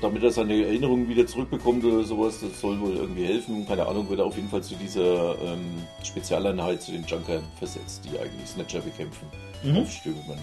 damit 0.00 0.22
er 0.22 0.30
seine 0.30 0.64
Erinnerungen 0.64 1.08
wieder 1.08 1.26
zurückbekommt 1.26 1.84
oder 1.84 2.04
sowas, 2.04 2.40
das 2.40 2.60
soll 2.60 2.78
wohl 2.80 2.96
irgendwie 2.96 3.24
helfen. 3.24 3.66
Keine 3.66 3.86
Ahnung, 3.86 4.08
wird 4.08 4.20
er 4.20 4.26
auf 4.26 4.36
jeden 4.36 4.48
Fall 4.48 4.62
zu 4.62 4.76
dieser 4.76 5.36
ähm, 5.42 5.82
Spezialeinheit, 6.02 6.82
zu 6.82 6.92
den 6.92 7.04
Junkern 7.04 7.42
versetzt, 7.58 8.04
die 8.04 8.18
eigentlich 8.18 8.48
Snatcher 8.48 8.80
bekämpfen. 8.80 9.26
Mhm. 9.64 9.78
Aufstöbe 9.78 10.18
man 10.28 10.38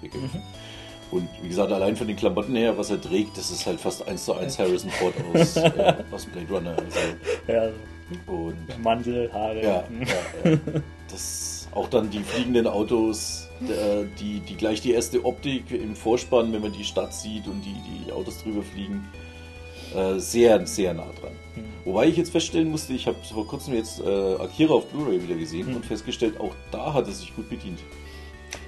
bekämpfen. 0.00 0.40
Mhm. 0.40 0.65
Und 1.10 1.28
wie 1.42 1.48
gesagt, 1.48 1.72
allein 1.72 1.96
von 1.96 2.06
den 2.06 2.16
Klamotten 2.16 2.56
her, 2.56 2.76
was 2.76 2.90
er 2.90 3.00
trägt, 3.00 3.38
das 3.38 3.50
ist 3.50 3.66
halt 3.66 3.80
fast 3.80 4.06
eins 4.08 4.24
zu 4.24 4.34
eins 4.34 4.58
Harrison 4.58 4.90
Ford 4.90 5.14
aus, 5.34 5.56
äh, 5.56 5.94
aus 6.10 6.26
Blade 6.26 6.48
Runner. 6.50 6.76
Also. 6.76 6.98
Ja. 7.46 7.68
Und 8.26 8.82
Mantel, 8.82 9.32
Haare. 9.32 9.62
Ja, 9.62 9.84
ja, 10.44 10.50
ja. 10.50 10.58
Das, 11.10 11.68
auch 11.72 11.88
dann 11.88 12.10
die 12.10 12.20
fliegenden 12.20 12.66
Autos, 12.66 13.48
die, 14.20 14.40
die 14.40 14.56
gleich 14.56 14.80
die 14.80 14.92
erste 14.92 15.24
Optik 15.24 15.70
im 15.70 15.96
Vorspann, 15.96 16.52
wenn 16.52 16.62
man 16.62 16.72
die 16.72 16.84
Stadt 16.84 17.14
sieht 17.14 17.46
und 17.46 17.62
die, 17.62 17.74
die 18.06 18.12
Autos 18.12 18.42
drüber 18.42 18.62
fliegen, 18.62 19.08
äh, 19.94 20.18
sehr, 20.18 20.66
sehr 20.66 20.94
nah 20.94 21.10
dran. 21.20 21.32
Mhm. 21.54 21.64
Wobei 21.84 22.08
ich 22.08 22.16
jetzt 22.16 22.30
feststellen 22.30 22.70
musste, 22.70 22.92
ich 22.92 23.06
habe 23.06 23.16
vor 23.32 23.46
kurzem 23.46 23.74
jetzt 23.74 24.00
äh, 24.00 24.34
Akira 24.34 24.74
auf 24.74 24.86
Blu-ray 24.86 25.22
wieder 25.22 25.36
gesehen 25.36 25.70
mhm. 25.70 25.76
und 25.76 25.86
festgestellt, 25.86 26.38
auch 26.40 26.52
da 26.70 26.92
hat 26.92 27.06
er 27.06 27.12
sich 27.12 27.34
gut 27.34 27.48
bedient. 27.48 27.78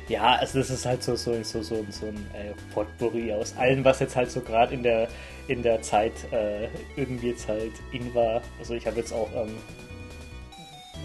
Ja, 0.09 0.37
also 0.37 0.59
das 0.59 0.71
ist 0.71 0.87
halt 0.87 1.03
so, 1.03 1.17
so, 1.17 1.35
so, 1.43 1.63
so, 1.63 1.85
so 1.91 2.07
ein 2.07 2.17
äh, 2.33 2.55
Potpourri 2.73 3.31
aus 3.33 3.55
allem, 3.59 3.85
was 3.85 4.01
jetzt 4.01 4.17
halt 4.17 4.31
so 4.31 4.41
gerade 4.41 4.73
in 4.73 4.83
der, 4.83 5.09
in 5.49 5.63
der 5.63 5.83
Zeit 5.83 6.13
äh, 6.33 6.69
irgendwie 6.97 7.29
jetzt 7.31 7.47
halt 7.47 7.73
in 7.93 8.15
war. 8.15 8.41
Also 8.59 8.75
ich 8.75 8.87
habe 8.87 8.97
jetzt 8.97 9.13
auch 9.13 9.29
ähm, 9.37 9.55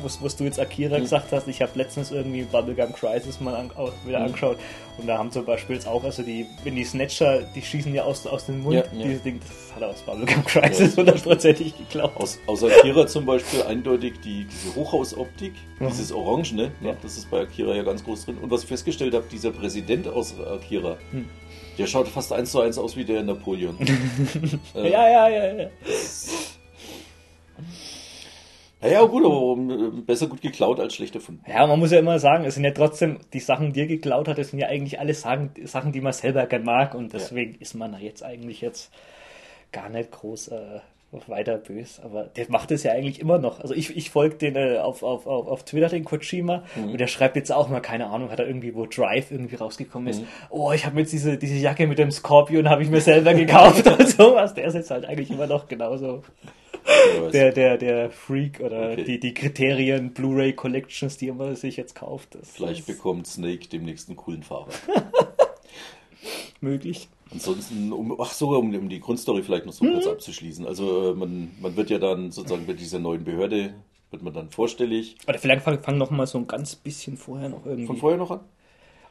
was, 0.02 0.22
was 0.22 0.36
du 0.36 0.44
jetzt 0.44 0.60
Akira 0.60 0.98
mhm. 0.98 1.04
gesagt 1.04 1.32
hast, 1.32 1.48
ich 1.48 1.62
habe 1.62 1.72
letztens 1.76 2.12
irgendwie 2.12 2.44
Bubblegum 2.44 2.94
Crisis 2.94 3.40
mal 3.40 3.56
an, 3.56 3.72
wieder 4.06 4.20
mhm. 4.20 4.26
angeschaut 4.26 4.58
und 4.98 5.08
da 5.08 5.18
haben 5.18 5.32
zum 5.32 5.46
Beispiel 5.46 5.76
jetzt 5.76 5.88
auch, 5.88 6.04
also 6.04 6.24
die, 6.24 6.46
wenn 6.64 6.76
die 6.76 6.84
Snatcher, 6.84 7.42
die 7.56 7.62
schießen 7.62 7.94
ja 7.94 8.04
aus, 8.04 8.28
aus 8.28 8.46
dem 8.46 8.62
Mund, 8.62 8.76
ja, 8.76 8.84
ja. 8.94 9.04
dieses 9.06 9.24
Ding, 9.24 9.40
das 9.40 9.76
hat 9.76 9.82
er 9.82 9.90
aus 9.90 10.02
Bubblegum 10.02 10.46
Crisis 10.46 10.96
hundertprozentig 10.96 11.72
ja, 11.72 11.78
geklaut. 11.78 12.12
Aus, 12.16 12.40
aus 12.46 12.64
Akira 12.64 13.08
zum 13.08 13.26
Beispiel 13.26 13.64
eindeutig 13.64 14.14
die, 14.24 14.46
diese 14.46 14.76
Hochhausoptik, 14.76 15.54
mhm. 15.80 15.88
dieses 15.88 16.12
Orange, 16.12 16.54
ne? 16.54 16.72
Ja. 16.82 16.96
Das 17.02 17.18
ist 17.18 17.30
bei 17.32 17.42
Akira 17.42 17.76
ja 17.76 17.84
ganz 17.84 18.04
groß 18.04 18.26
drin. 18.26 18.38
Und 18.38 18.52
was 18.52 18.64
ich 18.64 18.68
festgestellt 18.68 19.14
habe, 19.14 19.26
dieser 19.32 19.52
Präsident 19.52 20.08
aus 20.08 20.36
Akira, 20.40 20.98
mhm. 21.12 21.30
der 21.78 21.88
schaut 21.88 22.08
fast 22.08 22.32
eins 22.32 22.52
zu 22.52 22.62
eins 22.62 22.78
aus 22.78 22.96
wie 22.96 23.06
der 23.06 23.24
Napoleon. 23.24 23.78
äh, 24.76 24.92
ja, 24.92 25.10
ja, 25.10 25.28
ja, 25.30 25.54
ja. 25.54 25.70
Ja, 28.84 29.04
gut, 29.06 29.26
aber 29.26 29.58
äh, 29.74 30.02
besser 30.02 30.28
gut 30.28 30.42
geklaut 30.42 30.80
als 30.80 30.96
schlecht 30.96 31.16
erfunden. 31.16 31.44
Ja, 31.48 31.66
man 31.66 31.80
muss 31.80 31.92
ja 31.92 32.00
immer 32.00 32.20
sagen, 32.20 32.46
es 32.46 32.56
sind 32.56 32.64
ja 32.64 32.72
trotzdem 32.72 33.20
die 33.34 33.40
Sachen, 33.40 33.74
die 33.74 33.82
er 33.82 33.88
geklaut 33.88 34.28
hat, 34.28 34.38
das 34.38 34.50
sind 34.50 34.60
ja 34.60 34.68
eigentlich 34.68 35.00
alles 35.00 35.22
Sachen, 35.22 35.52
Sachen 35.66 35.92
die 35.92 36.02
man 36.02 36.14
selber 36.14 36.46
gern 36.46 36.64
mag 36.64 36.96
und 36.96 37.14
deswegen 37.14 37.54
ja. 37.54 37.62
ist 37.62 37.74
man 37.74 38.00
jetzt 38.00 38.24
eigentlich 38.24 38.62
jetzt 38.62 38.92
gar 39.72 39.90
nicht 39.90 40.12
groß 40.12 40.50
äh, 40.50 40.80
weiter 41.28 41.58
böse, 41.58 42.04
aber 42.04 42.24
der 42.24 42.46
macht 42.50 42.72
es 42.72 42.84
ja 42.84 42.92
eigentlich 42.92 43.20
immer 43.20 43.38
noch. 43.38 43.60
Also 43.60 43.74
ich, 43.74 43.96
ich 43.96 44.10
folge 44.10 44.36
den 44.36 44.56
äh, 44.56 44.78
auf, 44.78 45.04
auf, 45.04 45.28
auf, 45.28 45.48
auf 45.48 45.64
Twitter, 45.64 45.90
den 45.90 46.04
Kojima, 46.04 46.64
mhm. 46.76 46.92
und 46.92 46.98
der 47.00 47.08
schreibt 47.08 47.36
jetzt 47.36 47.52
auch 47.52 47.70
mal, 47.70 47.82
keine 47.82 48.08
Ahnung, 48.08 48.32
hat 48.32 48.40
er 48.40 48.48
irgendwie, 48.48 48.76
wo 48.76 48.86
Drive 48.86 49.32
irgendwie 49.32 49.56
rausgekommen 49.56 50.08
ist, 50.08 50.22
mhm. 50.22 50.28
oh, 50.50 50.72
ich 50.72 50.86
habe 50.86 50.96
mir 50.96 51.02
jetzt 51.02 51.14
diese, 51.14 51.38
diese 51.38 51.56
Jacke 51.56 51.88
mit 51.88 52.00
dem 52.00 52.12
Scorpion, 52.12 52.70
habe 52.70 52.84
ich 52.84 52.90
mir 52.90 53.02
selber 53.02 53.34
gekauft 53.34 53.86
und 54.00 54.08
sowas. 54.08 54.54
Der 54.54 54.66
ist 54.66 54.74
jetzt 54.74 54.92
halt 54.92 55.06
eigentlich 55.06 55.30
immer 55.30 55.48
noch 55.48 55.68
genauso 55.68 56.24
der, 57.32 57.52
der, 57.52 57.78
der 57.78 58.10
Freak 58.12 58.60
oder 58.60 58.92
okay. 58.92 59.04
die, 59.04 59.20
die 59.20 59.34
Kriterien 59.34 60.14
Blu-ray 60.14 60.54
Collections, 60.54 61.18
die 61.18 61.32
man 61.32 61.56
sich 61.56 61.78
jetzt 61.78 61.96
kauft. 61.96 62.38
Vielleicht 62.44 62.86
bekommt 62.86 63.28
Snake 63.28 63.68
demnächst 63.72 64.10
einen 64.10 64.18
coolen 64.18 64.44
Fahrer. 64.44 64.68
Möglich. 66.62 67.10
Ansonsten, 67.32 67.92
um, 67.92 68.20
ach 68.20 68.32
so, 68.32 68.50
um, 68.50 68.74
um 68.74 68.90
die 68.90 69.00
Grundstory 69.00 69.44
vielleicht 69.44 69.66
noch 69.66 69.74
so 69.74 69.86
mhm. 69.86 69.94
kurz 69.94 70.08
abzuschließen. 70.08 70.66
Also 70.66 71.12
äh, 71.12 71.16
man, 71.16 71.52
man 71.60 71.76
wird 71.76 71.90
ja 71.90 71.98
dann 71.98 72.32
sozusagen 72.32 72.68
bei 72.68 72.74
dieser 72.74 73.00
neuen 73.00 73.24
Behörde, 73.24 73.74
wird 74.12 74.24
man 74.24 74.34
dann 74.34 74.50
vorstellig. 74.50 75.18
Oder 75.28 75.40
vielleicht 75.40 75.64
fangen 75.64 75.82
fang 75.82 75.98
noch 75.98 76.12
mal 76.12 76.28
so 76.28 76.38
ein 76.38 76.48
ganz 76.48 76.76
bisschen 76.76 77.18
vorher 77.18 77.50
noch 77.50 77.66
irgendwie. 77.66 77.88
Von 77.88 77.98
vorher 77.98 78.18
noch 78.18 78.32
an? 78.32 78.42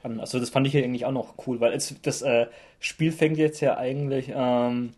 an. 0.02 0.20
Also 0.20 0.38
das 0.38 0.50
fand 0.50 0.66
ich 0.66 0.72
ja 0.72 0.82
eigentlich 0.82 1.06
auch 1.06 1.12
noch 1.12 1.34
cool, 1.46 1.60
weil 1.60 1.72
es, 1.72 1.94
das 2.02 2.22
äh, 2.22 2.46
Spiel 2.80 3.12
fängt 3.12 3.38
jetzt 3.38 3.60
ja 3.60 3.76
eigentlich 3.76 4.32
ähm, 4.34 4.94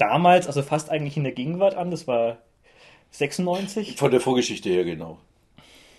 damals, 0.00 0.46
also 0.46 0.62
fast 0.62 0.90
eigentlich 0.90 1.16
in 1.16 1.24
der 1.24 1.32
Gegenwart 1.32 1.74
an, 1.74 1.90
das 1.90 2.06
war 2.06 2.38
96. 3.12 3.96
Von 3.96 4.10
der 4.10 4.20
Vorgeschichte 4.20 4.68
her, 4.68 4.84
genau. 4.84 5.18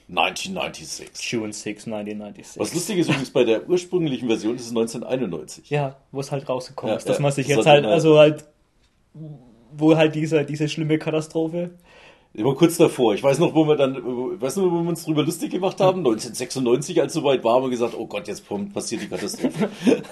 1996. 0.10 1.32
June 1.32 1.54
6, 1.54 1.88
1996. 1.88 2.60
Was 2.60 2.74
lustig 2.74 2.98
ist 2.98 3.08
übrigens 3.08 3.32
bei 3.32 3.44
der 3.46 3.70
ursprünglichen 3.70 4.28
Version 4.28 4.56
ist 4.56 4.64
es 4.64 4.70
1991. 4.70 5.70
Ja, 5.70 5.98
wo 6.12 6.20
es 6.20 6.32
halt 6.32 6.50
rausgekommen 6.50 6.94
ja, 6.94 6.98
ist, 6.98 7.08
dass 7.08 7.18
ja, 7.18 7.22
man 7.22 7.32
sich 7.32 7.48
jetzt 7.48 7.66
halt, 7.66 7.86
also 7.86 8.18
halt, 8.18 8.46
wo 9.72 9.96
halt 9.96 10.16
diese, 10.16 10.44
diese 10.44 10.68
schlimme 10.68 10.98
Katastrophe 10.98 11.72
Immer 12.34 12.56
kurz 12.56 12.78
davor. 12.78 13.14
Ich 13.14 13.22
weiß 13.22 13.40
noch, 13.40 13.54
wo 13.54 13.68
wir 13.68 13.76
dann, 13.76 13.96
weißt 13.96 14.56
du, 14.56 14.72
wo 14.72 14.82
wir 14.84 14.90
uns 14.90 15.04
drüber 15.04 15.24
lustig 15.24 15.52
gemacht 15.52 15.82
haben? 15.82 16.00
1996, 16.00 17.02
als 17.02 17.12
soweit 17.12 17.44
war, 17.44 17.56
haben 17.56 17.64
wir 17.64 17.70
gesagt, 17.70 17.94
oh 17.98 18.08
Gott, 18.08 18.30
jetzt 18.30 18.46
passiert 18.74 19.02
die 19.02 19.10
Katastrophe. 19.10 19.70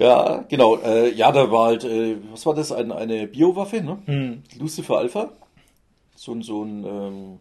ja, 0.00 0.44
genau. 0.48 0.76
Äh, 0.78 1.12
ja, 1.14 1.30
da 1.30 1.50
war 1.52 1.66
halt, 1.66 1.84
äh, 1.84 2.16
was 2.32 2.44
war 2.46 2.54
das? 2.54 2.72
Ein, 2.72 2.90
eine 2.90 3.26
Biowaffe, 3.28 3.80
ne? 3.82 3.98
Hm. 4.06 4.42
Lucifer 4.58 4.98
Alpha. 4.98 5.30
So, 6.16 6.32
ein- 6.32 6.42
so 6.42 6.64
ein, 6.64 6.84
ähm, 6.84 7.38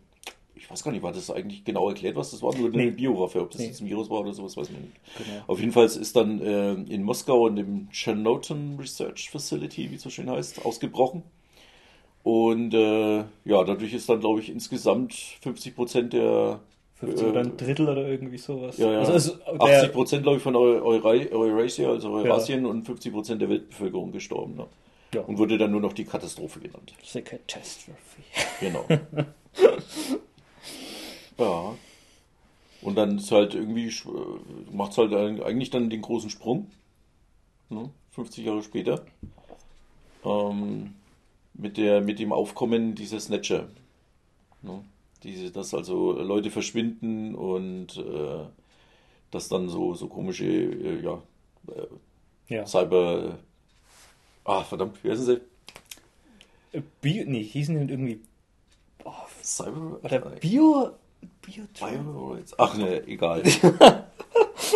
ich 0.55 0.69
weiß 0.69 0.83
gar 0.83 0.91
nicht, 0.91 1.01
war 1.01 1.11
das 1.11 1.31
eigentlich 1.31 1.63
genau 1.63 1.87
erklärt, 1.89 2.15
was 2.15 2.31
das 2.31 2.41
war? 2.43 2.53
Nur 2.55 2.67
eine 2.71 2.77
Nee. 2.85 2.91
Biowaffe, 2.91 3.41
ob 3.41 3.49
das 3.51 3.59
Nee. 3.61 3.67
jetzt 3.67 3.81
ein 3.81 3.87
Virus 3.87 4.09
war 4.09 4.19
oder 4.21 4.33
sowas, 4.33 4.55
weiß 4.55 4.69
man 4.71 4.81
nicht. 4.81 4.93
Genau. 5.17 5.43
Auf 5.47 5.59
jeden 5.59 5.71
Fall 5.71 5.85
ist 5.85 6.15
dann 6.15 6.41
äh, 6.41 6.73
in 6.73 7.03
Moskau 7.03 7.47
in 7.47 7.55
dem 7.55 7.87
Chernobyl 7.91 8.75
Research 8.77 9.29
Facility, 9.31 9.89
wie 9.89 9.95
es 9.95 10.01
so 10.03 10.09
schön 10.09 10.29
heißt, 10.29 10.65
ausgebrochen. 10.65 11.23
Und 12.23 12.73
äh, 12.73 13.17
ja, 13.45 13.63
dadurch 13.63 13.93
ist 13.93 14.09
dann, 14.09 14.19
glaube 14.19 14.41
ich, 14.41 14.49
insgesamt 14.49 15.13
50 15.41 15.75
Prozent 15.75 16.13
der 16.13 16.59
50 16.99 17.27
oder 17.27 17.39
ein 17.41 17.57
Drittel 17.57 17.89
oder 17.89 18.07
irgendwie 18.07 18.37
sowas. 18.37 18.77
ja, 18.77 18.91
ja, 18.91 18.99
Also, 18.99 19.13
also 19.13 19.37
der, 19.65 19.77
80 19.79 19.93
Prozent, 19.93 20.23
glaube 20.23 20.37
ich, 20.37 20.43
von 20.43 20.55
Eu 20.55 20.81
Eura- 20.83 21.31
Eurasia, 21.31 21.89
also 21.89 22.11
Eurasien, 22.11 22.65
und 22.65 22.85
50 22.85 23.13
Prozent 23.13 23.41
der 23.41 23.49
Weltbevölkerung 23.49 24.11
gestorben. 24.11 24.55
Ne? 24.55 24.65
Ja. 25.13 25.21
Und 25.21 25.37
wurde 25.37 25.57
dann 25.57 25.71
nur 25.71 25.81
noch 25.81 25.93
die 25.93 26.05
Katastrophe 26.05 26.59
genannt. 26.59 26.93
The 27.03 27.21
Catastrophe. 27.21 27.97
Genau. 28.59 28.85
ja. 31.37 31.75
Und 32.81 32.95
dann 32.95 33.17
ist 33.17 33.31
halt 33.31 33.55
irgendwie, 33.55 33.91
macht 34.71 34.91
es 34.93 34.97
halt 34.97 35.13
eigentlich 35.13 35.69
dann 35.69 35.89
den 35.89 36.01
großen 36.01 36.29
Sprung. 36.29 36.69
Ne? 37.69 37.89
50 38.11 38.45
Jahre 38.45 38.63
später. 38.63 39.03
Ähm, 40.23 40.93
mit, 41.53 41.77
der, 41.77 42.01
mit 42.01 42.19
dem 42.19 42.31
Aufkommen 42.33 42.95
dieser 42.95 43.19
Snatcher. 43.19 43.67
Ne? 44.61 44.83
Diese, 45.23 45.51
dass 45.51 45.73
also 45.73 46.13
Leute 46.13 46.49
verschwinden 46.49 47.35
und 47.35 47.97
äh, 47.97 48.45
dass 49.31 49.49
dann 49.49 49.69
so, 49.69 49.93
so 49.93 50.07
komische, 50.07 50.45
äh, 50.45 51.01
ja, 51.03 51.21
Ja. 52.47 52.65
Cyber. 52.65 53.37
Ah, 54.45 54.63
verdammt, 54.63 55.03
wie 55.03 55.11
heißen 55.11 55.25
sie? 55.25 55.41
Äh, 56.71 56.81
Bio, 57.01 57.23
nee, 57.27 57.43
hießen 57.43 57.87
die 57.87 57.93
irgendwie. 57.93 58.21
Oh, 59.03 59.11
Cyber. 59.43 59.99
oder 60.03 60.19
Bio. 60.19 60.91
Bio. 61.41 61.63
Bioroids. 61.77 62.53
Ach 62.57 62.77
ne, 62.77 63.05
egal. 63.07 63.43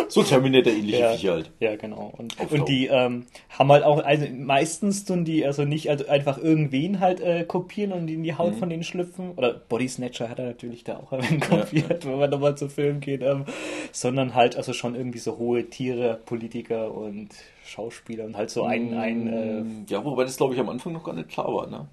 so 0.08 0.22
Terminator-ähnliche 0.22 0.98
Ja, 1.00 1.12
Viecher 1.12 1.32
halt. 1.32 1.50
ja, 1.60 1.76
genau. 1.76 2.12
Und, 2.16 2.36
und 2.50 2.68
die 2.68 2.86
ähm, 2.86 3.26
haben 3.50 3.72
halt 3.72 3.84
auch, 3.84 4.02
also 4.04 4.26
meistens 4.32 5.04
tun 5.04 5.24
die 5.24 5.44
also 5.44 5.64
nicht 5.64 5.90
also 5.90 6.06
einfach 6.08 6.38
irgendwen 6.38 7.00
halt 7.00 7.20
äh, 7.20 7.44
kopieren 7.44 7.92
und 7.92 8.08
in 8.08 8.22
die 8.22 8.34
Haut 8.36 8.54
von 8.56 8.68
denen 8.70 8.82
schlüpfen. 8.84 9.32
Oder 9.36 9.54
Body 9.54 9.88
Snatcher 9.88 10.28
hat 10.28 10.38
er 10.38 10.46
natürlich 10.46 10.84
da 10.84 10.98
auch 10.98 11.12
ein 11.12 11.22
wenig 11.22 11.48
Ja, 11.50 11.58
kopiert, 11.58 12.06
wenn 12.06 12.18
man 12.18 12.30
nochmal 12.30 12.56
zu 12.56 12.68
Film 12.68 13.00
geht. 13.00 13.22
Ähm, 13.22 13.44
sondern 13.92 14.34
halt 14.34 14.56
also 14.56 14.72
schon 14.72 14.94
irgendwie 14.94 15.18
so 15.18 15.38
hohe 15.38 15.68
Tiere, 15.70 16.18
Politiker 16.24 16.92
und 16.92 17.28
Schauspieler 17.64 18.24
und 18.24 18.36
halt 18.36 18.50
so 18.50 18.64
ein, 18.64 18.94
ein 18.94 19.26
äh, 19.88 19.92
ja, 19.92 20.04
wobei 20.04 20.24
das 20.24 20.36
glaube 20.36 20.54
ich 20.54 20.60
am 20.60 20.68
Anfang 20.68 20.92
noch 20.92 21.04
gar 21.04 21.14
nicht 21.14 21.28
klar 21.28 21.46
war, 21.52 21.66
ne? 21.66 21.86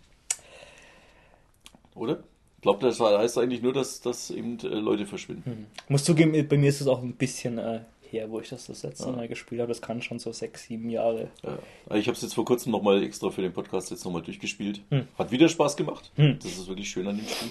Oder? 1.96 2.24
Ich 2.62 2.64
glaube, 2.64 2.80
das 2.86 3.00
heißt 3.00 3.40
eigentlich 3.40 3.64
nur, 3.64 3.74
dass, 3.74 4.02
dass 4.02 4.30
eben 4.30 4.60
äh, 4.60 4.68
Leute 4.68 5.08
verschwinden. 5.08 5.66
muss 5.90 6.04
zugeben, 6.04 6.48
bei 6.48 6.58
mir 6.58 6.70
ist 6.70 6.80
es 6.80 6.86
auch 6.86 7.02
ein 7.02 7.14
bisschen 7.14 7.58
äh, 7.58 7.80
her, 8.12 8.30
wo 8.30 8.40
ich 8.40 8.50
das 8.50 8.68
das 8.68 8.84
letzte 8.84 9.06
Ja. 9.06 9.14
Mal 9.14 9.28
gespielt 9.28 9.62
habe. 9.62 9.70
Das 9.70 9.82
kann 9.82 10.04
schon 10.04 10.20
so 10.20 10.32
sechs, 10.32 10.66
sieben 10.66 10.92
Jahre. 10.92 11.30
Ja. 11.42 11.58
Ich 11.96 12.06
habe 12.06 12.16
es 12.16 12.22
jetzt 12.22 12.36
vor 12.36 12.46
kurzem 12.46 12.72
nochmal 12.72 13.02
extra 13.02 13.32
für 13.32 13.42
den 13.42 13.52
Podcast 13.52 13.90
jetzt 13.90 14.06
nochmal 14.06 14.22
durchgespielt. 14.22 14.82
Hm. 14.90 15.08
Hat 15.18 15.32
wieder 15.32 15.50
Spaß 15.50 15.76
gemacht. 15.76 16.12
Hm. 16.18 16.38
Das 16.38 16.52
ist 16.52 16.68
wirklich 16.68 16.88
schön 16.88 17.08
an 17.08 17.18
dem 17.18 17.26
Spiel. 17.28 17.50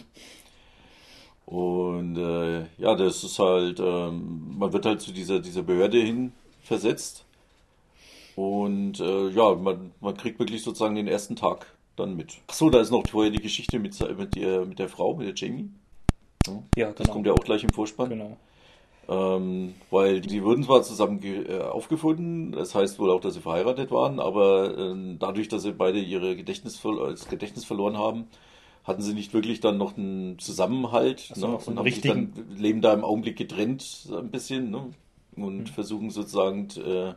Und 1.45 2.17
äh, 2.17 2.61
ja, 2.79 2.95
das 2.95 3.25
ist 3.25 3.41
halt, 3.41 3.81
ähm, 3.81 4.59
man 4.59 4.73
wird 4.73 4.87
halt 4.87 5.01
zu 5.01 5.11
dieser, 5.11 5.41
dieser 5.41 5.65
Behörde 5.65 5.99
hin 5.99 6.31
versetzt. 6.63 7.25
Und 8.37 9.01
äh, 9.01 9.29
ja, 9.31 9.57
man, 9.57 9.91
man 10.01 10.17
kriegt 10.17 10.39
wirklich 10.39 10.63
sozusagen 10.63 10.95
den 10.95 11.09
ersten 11.09 11.35
Tag 11.35 11.67
dann 12.01 12.17
mit. 12.17 12.39
Achso, 12.49 12.71
da 12.71 12.81
ist 12.81 12.91
noch 12.91 13.07
vorher 13.09 13.31
die 13.31 13.41
Geschichte 13.43 13.79
mit, 13.79 13.99
mit, 14.19 14.35
der, 14.37 14.65
mit 14.65 14.79
der 14.79 14.89
Frau, 14.89 15.15
mit 15.15 15.27
der 15.29 15.35
Jamie. 15.35 15.71
Ja, 16.77 16.93
Das 16.93 16.97
genau. 16.97 17.13
kommt 17.13 17.27
ja 17.27 17.33
auch 17.33 17.45
gleich 17.45 17.63
im 17.63 17.71
Vorspann. 17.71 18.09
genau. 18.11 18.37
Ähm, 19.09 19.75
weil 19.91 20.21
die 20.21 20.45
wurden 20.45 20.63
zwar 20.63 20.83
zusammen 20.83 21.21
äh, 21.23 21.59
aufgefunden, 21.63 22.53
das 22.53 22.75
heißt 22.77 22.99
wohl 23.01 23.11
auch, 23.11 23.21
dass 23.21 23.35
sie 23.35 23.41
verheiratet 23.41 23.91
waren, 23.91 24.21
aber 24.21 24.77
ähm, 24.79 25.17
dadurch, 25.19 25.49
dass 25.49 25.63
sie 25.63 25.73
beide 25.73 25.99
ihre 25.99 26.37
Gedächtnis, 26.37 26.81
das 26.81 27.29
Gedächtnis 27.29 27.65
verloren 27.65 27.99
haben, 27.99 28.29
hatten 28.85 29.03
sie 29.03 29.15
nicht 29.15 29.35
wirklich 29.35 29.61
dann 29.61 29.79
noch 29.79 29.97
einen 29.97 30.39
Zusammenhalt 30.39 31.27
Also 31.31 31.49
ne? 31.49 31.59
so 31.61 31.71
einen 31.71 31.79
und 31.79 31.79
haben 31.79 31.91
sich 31.93 32.03
dann, 32.03 32.33
leben 32.57 32.81
da 32.83 32.93
im 32.93 33.05
Augenblick 33.05 33.37
getrennt 33.37 34.09
ein 34.13 34.31
bisschen 34.31 34.71
ne? 34.71 34.95
und 35.37 35.59
Mhm. 35.59 35.67
versuchen 35.67 36.11
sozusagen, 36.11 36.69
äh, 36.85 37.15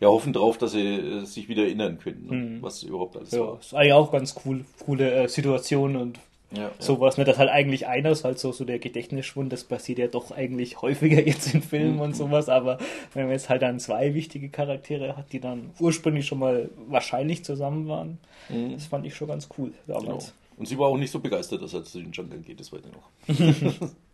ja, 0.00 0.08
hoffen 0.08 0.32
drauf, 0.32 0.58
dass 0.58 0.72
sie 0.72 0.80
äh, 0.96 1.24
sich 1.24 1.48
wieder 1.48 1.62
erinnern 1.64 1.98
können, 1.98 2.26
ne? 2.28 2.36
Mhm. 2.36 2.62
was 2.62 2.82
überhaupt 2.82 3.16
alles 3.16 3.30
Ja, 3.32 3.40
war. 3.40 3.58
ist 3.60 3.74
eigentlich 3.74 3.92
auch 3.92 4.10
ganz 4.12 4.34
cool, 4.44 4.64
coole 4.84 5.10
äh, 5.12 5.28
Situation 5.28 5.96
und 5.96 6.18
Ja, 6.52 6.70
sowas, 6.78 7.16
ne? 7.18 7.24
Dass 7.24 7.38
halt 7.38 7.50
eigentlich 7.50 7.86
einer 7.86 8.10
ist 8.10 8.24
halt 8.24 8.38
so, 8.38 8.52
so 8.52 8.64
der 8.64 8.78
Gedächtnisschwund, 8.78 9.52
das 9.52 9.64
passiert 9.64 9.98
ja 9.98 10.06
doch 10.06 10.30
eigentlich 10.30 10.80
häufiger 10.82 11.20
jetzt 11.26 11.52
in 11.54 11.62
Filmen 11.62 11.98
und 12.00 12.14
sowas, 12.14 12.48
aber 12.48 12.78
wenn 13.14 13.24
man 13.24 13.32
jetzt 13.32 13.48
halt 13.48 13.62
dann 13.62 13.80
zwei 13.80 14.14
wichtige 14.14 14.48
Charaktere 14.48 15.16
hat, 15.16 15.32
die 15.32 15.40
dann 15.40 15.70
ursprünglich 15.80 16.26
schon 16.26 16.38
mal 16.38 16.70
wahrscheinlich 16.88 17.44
zusammen 17.44 17.88
waren, 17.88 18.18
Mhm. 18.48 18.74
das 18.74 18.86
fand 18.86 19.04
ich 19.06 19.14
schon 19.16 19.26
ganz 19.28 19.48
cool 19.58 19.72
Genau. 19.88 20.00
damals. 20.00 20.32
Und 20.56 20.66
sie 20.68 20.78
war 20.78 20.86
auch 20.88 20.96
nicht 20.96 21.10
so 21.10 21.18
begeistert, 21.18 21.62
dass 21.62 21.74
er 21.74 21.82
zu 21.84 21.98
den 22.00 22.12
Jungle 22.12 22.38
geht, 22.38 22.60
das 22.60 22.72
weiß 22.72 22.80
ich 22.86 22.92
noch. 22.92 23.88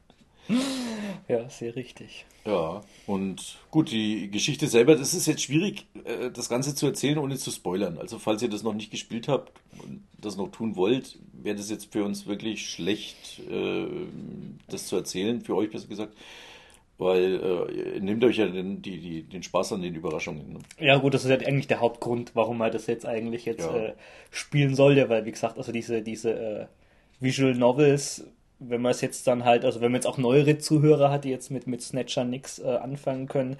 Ja, 1.28 1.48
sehr 1.48 1.76
richtig. 1.76 2.26
Ja, 2.44 2.82
und 3.06 3.58
gut, 3.70 3.92
die 3.92 4.28
Geschichte 4.30 4.66
selber, 4.66 4.96
das 4.96 5.14
ist 5.14 5.26
jetzt 5.26 5.42
schwierig, 5.42 5.86
äh, 6.04 6.30
das 6.30 6.48
Ganze 6.48 6.74
zu 6.74 6.86
erzählen, 6.86 7.18
ohne 7.18 7.36
zu 7.36 7.50
spoilern. 7.52 7.96
Also, 7.96 8.18
falls 8.18 8.42
ihr 8.42 8.48
das 8.48 8.64
noch 8.64 8.74
nicht 8.74 8.90
gespielt 8.90 9.28
habt 9.28 9.52
und 9.82 10.02
das 10.18 10.36
noch 10.36 10.50
tun 10.50 10.74
wollt, 10.74 11.18
wäre 11.32 11.56
das 11.56 11.70
jetzt 11.70 11.92
für 11.92 12.04
uns 12.04 12.26
wirklich 12.26 12.68
schlecht, 12.68 13.40
äh, 13.48 13.86
das 14.68 14.88
zu 14.88 14.96
erzählen, 14.96 15.40
für 15.40 15.54
euch 15.54 15.70
besser 15.70 15.86
gesagt, 15.86 16.14
weil 16.98 17.40
äh, 17.70 17.94
ihr 17.96 18.00
nehmt 18.00 18.24
euch 18.24 18.38
ja 18.38 18.46
den, 18.48 18.82
die, 18.82 18.98
die, 18.98 19.22
den 19.22 19.42
Spaß 19.42 19.72
an 19.74 19.82
den 19.82 19.94
Überraschungen. 19.94 20.54
Ne? 20.54 20.58
Ja 20.80 20.98
gut, 20.98 21.14
das 21.14 21.24
ist 21.24 21.30
ja 21.30 21.36
eigentlich 21.46 21.68
der 21.68 21.80
Hauptgrund, 21.80 22.32
warum 22.34 22.58
man 22.58 22.72
das 22.72 22.86
jetzt 22.88 23.06
eigentlich 23.06 23.44
jetzt 23.44 23.64
Ja. 23.64 23.76
äh, 23.76 23.92
spielen 24.30 24.74
sollte, 24.74 25.08
weil 25.08 25.24
wie 25.24 25.32
gesagt, 25.32 25.56
also 25.56 25.70
diese, 25.72 26.02
diese 26.02 26.32
äh, 26.34 26.66
Visual 27.20 27.54
Novels, 27.54 28.24
wenn 28.68 28.82
man 28.82 28.92
es 28.92 29.00
jetzt 29.00 29.26
dann 29.26 29.44
halt, 29.44 29.64
also 29.64 29.80
wenn 29.80 29.92
man 29.92 30.00
jetzt 30.00 30.06
auch 30.06 30.18
neuere 30.18 30.58
Zuhörer 30.58 31.10
hat, 31.10 31.24
die 31.24 31.30
jetzt 31.30 31.50
mit, 31.50 31.66
mit 31.66 31.82
Snatcher 31.82 32.24
nix 32.24 32.58
äh, 32.58 32.68
anfangen 32.68 33.26
können, 33.28 33.56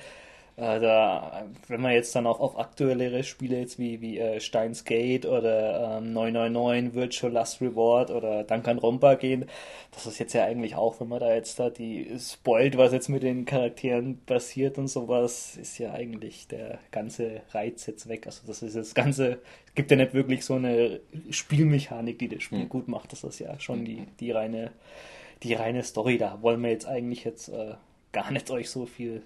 äh, 0.57 0.81
da, 0.81 1.47
wenn 1.69 1.81
man 1.81 1.93
jetzt 1.93 2.15
dann 2.15 2.27
auch 2.27 2.41
auf 2.41 2.59
aktuellere 2.59 3.25
Spiele 3.25 3.59
jetzt 3.59 3.79
wie, 3.79 4.01
wie 4.01 4.19
äh, 4.19 4.41
Steins 4.41 4.85
Gate 4.85 5.27
oder 5.27 5.99
ähm, 5.99 6.12
999 6.12 6.95
Virtual 6.95 7.33
Last 7.33 7.61
Reward 7.61 8.11
oder 8.11 8.45
Danganronpa 8.45 9.15
gehen, 9.15 9.47
das 9.93 10.07
ist 10.07 10.19
jetzt 10.19 10.33
ja 10.33 10.45
eigentlich 10.45 10.75
auch, 10.75 11.01
wenn 11.01 11.09
man 11.09 11.21
da 11.21 11.35
jetzt 11.35 11.59
da 11.59 11.71
die 11.71 12.09
spoilt, 12.19 12.77
was 12.77 12.93
jetzt 12.93 13.09
mit 13.09 13.23
den 13.23 13.45
Charakteren 13.45 14.21
passiert 14.25 14.79
und 14.79 14.88
sowas, 14.88 15.57
ist 15.57 15.79
ja 15.79 15.93
eigentlich 15.93 16.49
der 16.49 16.79
ganze 16.91 17.43
Reiz 17.51 17.87
jetzt 17.87 18.09
weg. 18.09 18.27
Also 18.27 18.43
das 18.47 18.62
ist 18.62 18.77
das 18.77 18.95
Ganze, 18.95 19.38
es 19.67 19.75
gibt 19.75 19.91
ja 19.91 19.97
nicht 19.97 20.15
wirklich 20.15 20.45
so 20.45 20.55
eine 20.55 21.01
Spielmechanik, 21.31 22.19
die 22.19 22.29
das 22.29 22.43
Spiel 22.43 22.62
Hm. 22.62 22.69
gut 22.69 22.88
macht. 22.88 23.12
Das 23.12 23.25
ist 23.25 23.38
ja 23.38 23.59
schon 23.61 23.85
die, 23.85 24.07
die 24.21 24.31
reine, 24.31 24.73
die 25.43 25.55
reine 25.55 25.83
Story. 25.83 26.19
Da 26.19 26.43
wollen 26.43 26.62
wir 26.62 26.71
jetzt 26.71 26.87
eigentlich 26.87 27.25
jetzt 27.25 27.49
äh, 27.49 27.75
gar 28.12 28.31
nicht 28.31 28.51
euch 28.51 28.71
so 28.71 28.87
viel 28.87 29.23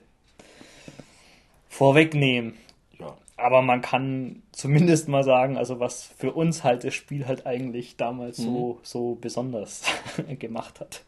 vorwegnehmen. 1.77 2.55
Ja, 2.99 3.15
Aber 3.37 3.61
man 3.61 3.83
kann 3.83 4.43
zumindest 4.53 5.09
mal 5.09 5.25
sagen, 5.25 5.59
also 5.59 5.79
was 5.79 6.05
für 6.05 6.33
uns 6.33 6.65
halt 6.65 6.85
das 6.85 6.95
Spiel 6.95 7.27
halt 7.27 7.47
eigentlich 7.47 7.97
damals 7.99 8.39
so, 8.39 8.81
so 8.83 9.19
besonders 9.21 9.83
gemacht 10.39 10.81
hat. 10.81 11.03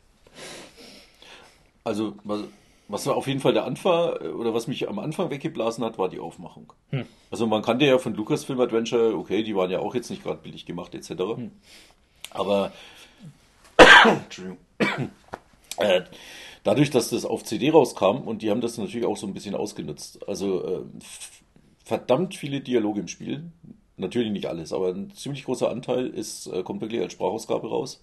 also, 1.84 2.14
was, 2.24 2.44
was 2.88 3.06
war 3.06 3.16
auf 3.16 3.26
jeden 3.26 3.40
Fall 3.40 3.54
der 3.54 3.64
Anfang, 3.64 4.12
oder 4.12 4.52
was 4.52 4.66
mich 4.66 4.86
am 4.88 4.98
Anfang 4.98 5.30
weggeblasen 5.30 5.82
hat, 5.84 5.96
war 5.96 6.10
die 6.10 6.20
Aufmachung. 6.20 6.72
Hm. 6.90 7.06
Also 7.30 7.46
man 7.46 7.62
kannte 7.62 7.86
ja 7.86 7.96
von 7.96 8.12
Lucasfilm 8.14 8.60
Adventure, 8.60 9.16
okay, 9.16 9.42
die 9.42 9.56
waren 9.56 9.70
ja 9.70 9.78
auch 9.78 9.94
jetzt 9.94 10.10
nicht 10.10 10.22
gerade 10.22 10.42
billig 10.42 10.66
gemacht, 10.66 10.94
etc. 10.94 11.10
Hm. 11.10 11.50
Aber 12.30 12.72
Entschuldigung. 14.04 14.58
äh, 15.78 16.02
dadurch, 16.68 16.90
dass 16.90 17.08
das 17.08 17.24
auf 17.24 17.44
CD 17.44 17.70
rauskam 17.70 18.18
und 18.28 18.42
die 18.42 18.50
haben 18.50 18.60
das 18.60 18.76
natürlich 18.76 19.06
auch 19.06 19.16
so 19.16 19.26
ein 19.26 19.32
bisschen 19.32 19.54
ausgenutzt. 19.54 20.28
Also 20.28 20.62
äh, 20.64 20.80
verdammt 21.82 22.34
viele 22.36 22.60
Dialoge 22.60 23.00
im 23.00 23.08
Spiel. 23.08 23.44
Natürlich 23.96 24.30
nicht 24.30 24.46
alles, 24.46 24.72
aber 24.74 24.88
ein 24.90 25.10
ziemlich 25.14 25.44
großer 25.44 25.70
Anteil 25.70 26.06
ist, 26.08 26.46
äh, 26.46 26.62
kommt 26.62 26.82
wirklich 26.82 27.00
als 27.00 27.14
Sprachausgabe 27.14 27.68
raus. 27.70 28.02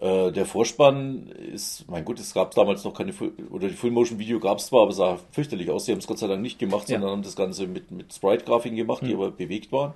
Äh, 0.00 0.30
der 0.32 0.44
Vorspann 0.44 1.28
ist, 1.28 1.86
mein 1.88 2.04
Gott, 2.04 2.20
es 2.20 2.34
gab 2.34 2.54
damals 2.54 2.84
noch 2.84 2.92
keine 2.94 3.12
Full, 3.14 3.32
oder 3.50 3.68
die 3.68 3.74
Full-Motion-Video 3.74 4.38
gab 4.38 4.58
es 4.58 4.66
zwar, 4.66 4.82
aber 4.82 4.92
sah 4.92 5.18
fürchterlich 5.32 5.70
aus. 5.70 5.86
Sie 5.86 5.92
haben 5.92 5.98
es 5.98 6.06
Gott 6.06 6.18
sei 6.18 6.26
Dank 6.28 6.42
nicht 6.42 6.58
gemacht, 6.58 6.88
Ja. 6.90 6.96
sondern 6.96 7.10
haben 7.12 7.22
das 7.22 7.36
Ganze 7.36 7.66
mit, 7.66 7.90
mit 7.90 8.12
Sprite-Grafiken 8.12 8.76
gemacht, 8.76 9.02
die 9.02 9.12
Hm. 9.14 9.16
aber 9.16 9.30
bewegt 9.30 9.72
waren. 9.72 9.94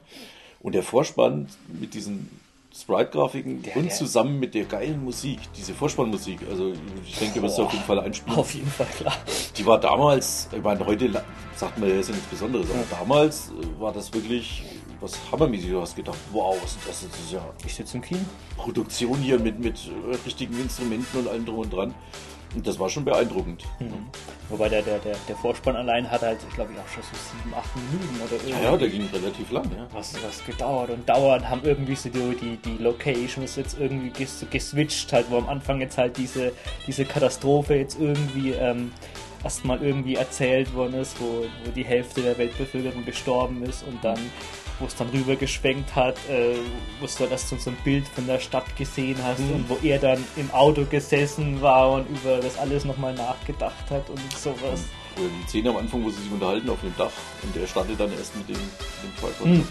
Und 0.60 0.74
der 0.74 0.82
Vorspann 0.82 1.48
mit 1.78 1.92
diesen 1.94 2.30
Sprite-Grafiken 2.74 3.56
und 3.56 3.66
der- 3.84 3.88
zusammen 3.90 4.40
mit 4.40 4.54
der 4.54 4.64
geilen 4.64 5.04
Musik, 5.04 5.38
diese 5.56 5.74
Vorspannmusik, 5.74 6.40
also 6.50 6.72
ich 7.06 7.18
denke, 7.18 7.40
du 7.40 7.46
Boah. 7.46 7.64
auf 7.66 7.72
jeden 7.72 7.84
Fall 7.84 8.00
einspielen. 8.00 8.38
Auf 8.38 8.54
jeden 8.54 8.70
Fall 8.70 8.86
klar. 8.86 9.14
Die 9.56 9.66
war 9.66 9.78
damals, 9.78 10.48
ich 10.50 10.62
meine, 10.62 10.84
heute 10.86 11.22
sagt 11.56 11.78
man 11.78 11.88
ja, 11.88 11.96
ist 11.96 12.08
ja 12.08 12.14
nichts 12.14 12.30
Besonderes, 12.30 12.66
aber 12.70 12.84
damals 12.98 13.50
äh, 13.50 13.80
war 13.80 13.92
das 13.92 14.12
wirklich 14.14 14.62
was 15.00 15.12
hammermäßig. 15.30 15.70
Du 15.70 15.80
hast 15.80 15.96
gedacht, 15.96 16.16
wow, 16.32 16.56
was 16.62 16.72
ist 16.72 16.88
das? 16.88 17.06
Das 17.10 17.20
ist 17.20 17.32
ja 17.32 17.44
Ich 17.66 17.74
sitze 17.74 17.96
im 17.98 18.02
Kino. 18.02 18.20
Produktion 18.56 19.18
hier 19.18 19.38
mit, 19.38 19.58
mit 19.58 19.76
äh, 20.10 20.14
richtigen 20.24 20.58
Instrumenten 20.60 21.18
und 21.20 21.28
allem 21.28 21.44
drum 21.44 21.58
und 21.58 21.72
dran. 21.72 21.94
Das 22.56 22.78
war 22.78 22.88
schon 22.88 23.04
beeindruckend. 23.04 23.64
Wobei 24.48 24.68
der, 24.68 24.82
der, 24.82 24.98
der, 24.98 25.16
der 25.26 25.36
Vorspann 25.36 25.76
allein 25.76 26.10
hat 26.10 26.20
halt, 26.20 26.38
ich 26.46 26.54
glaube 26.54 26.72
ich, 26.72 26.78
auch 26.78 26.88
schon 26.88 27.02
so 27.02 27.16
sieben, 27.16 27.54
acht 27.54 27.70
Minuten 27.74 28.20
oder 28.20 28.32
irgendwie. 28.32 28.50
Ja, 28.50 28.70
ja, 28.70 28.76
der 28.76 28.88
ging 28.88 29.08
relativ 29.12 29.50
lang, 29.50 29.64
ja. 29.74 29.86
was, 29.92 30.14
was 30.22 30.44
gedauert 30.44 30.90
und 30.90 31.08
dauert, 31.08 31.48
haben 31.48 31.62
irgendwie 31.64 31.94
so 31.94 32.10
die, 32.10 32.36
die, 32.36 32.56
die 32.58 32.82
Locations 32.82 33.56
jetzt 33.56 33.78
irgendwie 33.78 34.10
ges, 34.10 34.44
geswitcht, 34.50 35.12
halt, 35.12 35.30
wo 35.30 35.38
am 35.38 35.48
Anfang 35.48 35.80
jetzt 35.80 35.96
halt 35.96 36.18
diese, 36.18 36.52
diese 36.86 37.06
Katastrophe 37.06 37.76
jetzt 37.76 37.98
irgendwie 37.98 38.50
ähm, 38.50 38.92
erstmal 39.42 39.82
irgendwie 39.82 40.16
erzählt 40.16 40.74
worden 40.74 40.94
ist, 40.94 41.18
wo, 41.20 41.44
wo 41.64 41.70
die 41.74 41.84
Hälfte 41.84 42.20
der 42.20 42.36
Weltbevölkerung 42.36 43.04
gestorben 43.04 43.62
ist 43.62 43.84
und 43.86 44.04
dann, 44.04 44.18
wo 44.82 44.86
es 44.86 44.96
dann 44.96 45.08
rüber 45.10 45.36
geschwenkt 45.36 45.94
hat, 45.94 46.16
äh, 46.28 46.56
wo 47.00 47.06
du 47.06 47.24
erst 47.30 47.48
so, 47.48 47.56
so 47.56 47.70
ein 47.70 47.76
Bild 47.84 48.06
von 48.08 48.26
der 48.26 48.38
Stadt 48.40 48.76
gesehen 48.76 49.16
hast 49.22 49.38
Mhm. 49.40 49.52
und 49.54 49.68
wo 49.70 49.78
er 49.82 49.98
dann 49.98 50.22
im 50.36 50.50
Auto 50.50 50.84
gesessen 50.84 51.62
war 51.62 51.92
und 51.92 52.08
über 52.10 52.38
das 52.38 52.58
alles 52.58 52.84
nochmal 52.84 53.14
nachgedacht 53.14 53.88
hat 53.90 54.10
und 54.10 54.20
sowas. 54.36 54.84
Oder 55.16 55.28
die 55.42 55.48
Szene 55.48 55.70
am 55.70 55.76
Anfang, 55.76 56.02
wo 56.04 56.10
sie 56.10 56.20
sich 56.22 56.30
unterhalten 56.32 56.68
auf 56.68 56.80
dem 56.80 56.94
Dach 56.98 57.10
und 57.42 57.54
der 57.56 57.66
startet 57.66 57.98
dann 58.00 58.12
erst 58.12 58.36
mit 58.36 58.48
dem, 58.48 58.56
mit 58.56 58.62
dem 59.04 59.16
Tripod. 59.20 59.46
Mhm. 59.46 59.68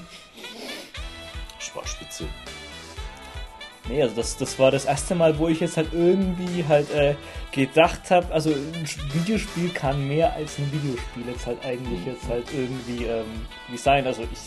Sparspitze. 1.60 2.26
Nee, 3.90 4.04
also 4.04 4.16
das, 4.16 4.38
das 4.38 4.60
war 4.60 4.70
das 4.72 4.86
erste 4.86 5.16
Mal, 5.16 5.38
wo 5.40 5.48
ich 5.48 5.60
jetzt 5.60 5.76
halt 5.76 5.90
irgendwie 5.92 6.64
halt 6.68 6.92
äh, 6.92 7.16
gedacht 7.52 8.12
habe, 8.12 8.32
also 8.32 8.52
ein 8.52 8.88
Videospiel 9.14 9.70
kann 9.70 10.08
mehr 10.08 10.34
als 10.34 10.60
ein 10.60 10.72
Videospiel 10.72 11.24
jetzt 11.28 11.46
halt 11.48 11.66
eigentlich 11.66 12.06
jetzt 12.06 12.28
halt 12.30 12.46
irgendwie 12.54 13.06
ähm, 13.06 13.26
wie 13.70 13.78
sein. 13.78 14.06
Also 14.06 14.22
ich 14.22 14.40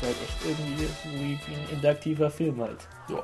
da 0.00 0.06
halt 0.06 0.16
echt 0.22 0.36
irgendwie 0.44 0.88
wie, 1.04 1.38
wie 1.46 1.54
ein 1.54 1.68
interaktiver 1.72 2.30
Film 2.30 2.60
halt. 2.60 2.88
Ja. 3.08 3.22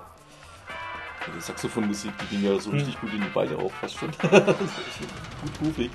Die 1.36 1.40
Saxophonmusik, 1.40 2.12
die 2.18 2.36
ging 2.36 2.44
ja 2.50 2.58
so 2.58 2.70
Mhm. 2.70 2.76
richtig 2.76 3.00
gut 3.00 3.12
in 3.12 3.20
die 3.20 3.28
Beine 3.28 3.56
auch 3.58 3.70
fast 3.72 3.96
schon. 3.98 4.10
gut 4.20 5.58
groovig. 5.60 5.90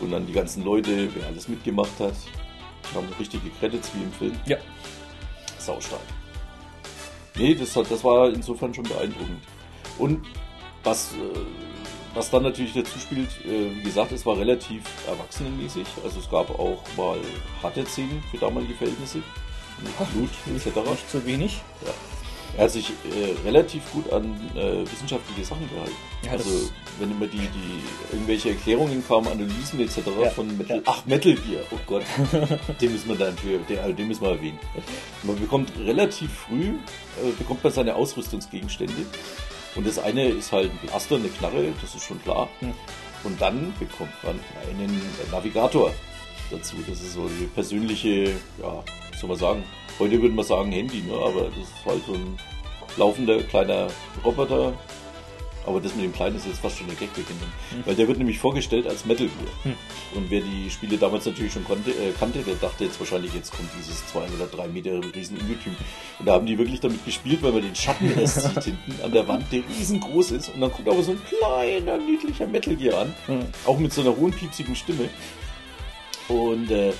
Und 0.00 0.10
dann 0.10 0.26
die 0.26 0.32
ganzen 0.32 0.64
Leute, 0.64 1.08
wer 1.14 1.26
alles 1.28 1.48
mitgemacht 1.48 1.98
hat, 2.00 2.12
die 2.90 2.96
haben 2.96 3.06
richtige 3.18 3.48
Credits 3.58 3.90
wie 3.94 4.02
im 4.02 4.12
Film. 4.12 4.38
Ja. 4.44 4.56
Saustark. 5.58 6.02
Nee, 7.36 7.54
das, 7.54 7.74
hat, 7.76 7.90
das 7.90 8.02
war 8.04 8.28
insofern 8.28 8.74
schon 8.74 8.84
beeindruckend. 8.84 9.42
Und 9.98 10.26
was, 10.84 11.12
äh, 11.14 11.75
was 12.16 12.30
dann 12.30 12.42
natürlich 12.42 12.72
dazu 12.72 12.98
spielt, 12.98 13.28
äh, 13.44 13.76
wie 13.76 13.82
gesagt, 13.82 14.10
es 14.12 14.24
war 14.24 14.38
relativ 14.38 14.82
erwachsenenmäßig. 15.06 15.86
Also 16.02 16.18
es 16.18 16.30
gab 16.30 16.50
auch 16.58 16.82
mal 16.96 17.18
harte 17.62 17.84
Szenen 17.86 18.22
für 18.30 18.38
damalige 18.38 18.74
Verhältnisse. 18.74 19.18
Mit 19.82 20.12
Blut 20.12 20.30
etc. 20.56 20.90
Nicht 20.90 21.10
so 21.10 21.24
wenig. 21.26 21.60
Ja. 21.84 21.92
Er 22.56 22.64
hat 22.64 22.70
sich 22.70 22.88
äh, 22.88 23.46
relativ 23.46 23.82
gut 23.92 24.10
an 24.10 24.34
äh, 24.54 24.90
wissenschaftliche 24.90 25.44
Sachen 25.44 25.68
gehalten. 25.68 25.94
Ja, 26.24 26.32
also 26.32 26.70
wenn 26.98 27.10
immer 27.10 27.26
die, 27.26 27.36
die 27.36 28.14
irgendwelche 28.14 28.50
Erklärungen 28.50 29.06
kamen, 29.06 29.28
Analysen 29.28 29.78
etc. 29.80 29.98
Ja, 30.22 30.30
von 30.30 30.56
Metal, 30.56 30.78
ja. 30.78 30.82
ach 30.86 31.04
Metal 31.04 31.34
Gear, 31.34 31.62
oh 31.70 31.78
Gott, 31.84 32.04
den 32.80 32.92
müssen 32.92 33.08
wir 33.10 33.16
dann 33.16 33.36
für, 33.36 33.58
der, 33.58 33.92
den 33.92 34.08
müssen 34.08 34.22
wir 34.22 34.30
erwähnen. 34.30 34.58
Man 35.22 35.38
bekommt 35.38 35.70
relativ 35.78 36.32
früh 36.32 36.68
äh, 37.22 37.32
bekommt 37.38 37.62
man 37.62 37.74
seine 37.74 37.94
Ausrüstungsgegenstände 37.94 39.04
und 39.76 39.86
das 39.86 39.98
eine 39.98 40.28
ist 40.28 40.52
halt 40.52 40.70
ein 40.70 40.78
Blaster, 40.86 41.16
eine 41.16 41.28
Knarre, 41.28 41.72
das 41.80 41.94
ist 41.94 42.04
schon 42.04 42.22
klar. 42.22 42.48
Hm. 42.60 42.72
Und 43.24 43.40
dann 43.40 43.74
bekommt 43.78 44.12
man 44.22 44.38
einen 44.68 45.00
Navigator 45.30 45.92
dazu. 46.50 46.76
Das 46.88 47.00
ist 47.00 47.14
so 47.14 47.28
die 47.28 47.46
persönliche, 47.46 48.34
ja, 48.62 48.84
soll 49.18 49.28
man 49.28 49.38
sagen, 49.38 49.64
heute 49.98 50.20
würde 50.20 50.34
man 50.34 50.44
sagen 50.44 50.72
Handy, 50.72 51.02
ne? 51.02 51.14
aber 51.14 51.44
das 51.44 51.56
ist 51.58 51.84
halt 51.84 52.04
so 52.06 52.14
ein 52.14 52.38
laufender 52.96 53.42
kleiner 53.42 53.88
Roboter. 54.24 54.72
Aber 55.66 55.80
das 55.80 55.94
mit 55.94 56.04
dem 56.04 56.12
Kleinen 56.12 56.36
ist 56.36 56.46
jetzt 56.46 56.60
fast 56.60 56.78
schon 56.78 56.86
eine 56.86 56.96
Gagbeginnung. 56.96 57.48
Weil 57.84 57.94
der 57.94 58.08
wird 58.08 58.18
nämlich 58.18 58.38
vorgestellt 58.38 58.86
als 58.86 59.04
Metal 59.04 59.26
Gear. 59.26 59.74
Und 60.14 60.30
wer 60.30 60.40
die 60.40 60.70
Spiele 60.70 60.96
damals 60.96 61.26
natürlich 61.26 61.52
schon 61.52 61.64
konnte, 61.64 61.90
äh, 61.90 62.12
kannte, 62.18 62.40
der 62.40 62.54
dachte 62.54 62.84
jetzt 62.84 62.98
wahrscheinlich, 63.00 63.34
jetzt 63.34 63.52
kommt 63.52 63.68
dieses 63.78 64.06
zwei 64.06 64.26
oder 64.28 64.46
drei 64.46 64.68
Meter 64.68 65.00
riesen 65.14 65.36
Ungetüm. 65.38 65.74
Und 66.18 66.26
da 66.26 66.34
haben 66.34 66.46
die 66.46 66.56
wirklich 66.56 66.80
damit 66.80 67.04
gespielt, 67.04 67.42
weil 67.42 67.52
man 67.52 67.62
den 67.62 67.74
Schatten 67.74 68.18
erst 68.18 68.42
sieht 68.42 68.64
hinten 68.64 69.02
an 69.02 69.12
der 69.12 69.26
Wand, 69.26 69.52
der 69.52 69.62
riesengroß 69.68 70.32
ist. 70.32 70.54
Und 70.54 70.60
dann 70.60 70.72
kommt 70.72 70.88
aber 70.88 71.02
so 71.02 71.12
ein 71.12 71.20
kleiner, 71.24 71.98
niedlicher 71.98 72.46
Metal 72.46 72.76
Gear 72.76 73.02
an. 73.02 73.14
Mhm. 73.26 73.46
Auch 73.64 73.78
mit 73.78 73.92
so 73.92 74.02
einer 74.02 74.16
hohen, 74.16 74.32
piepsigen 74.32 74.76
Stimme. 74.76 75.08
Und 76.28 76.70
äh, 76.70 76.92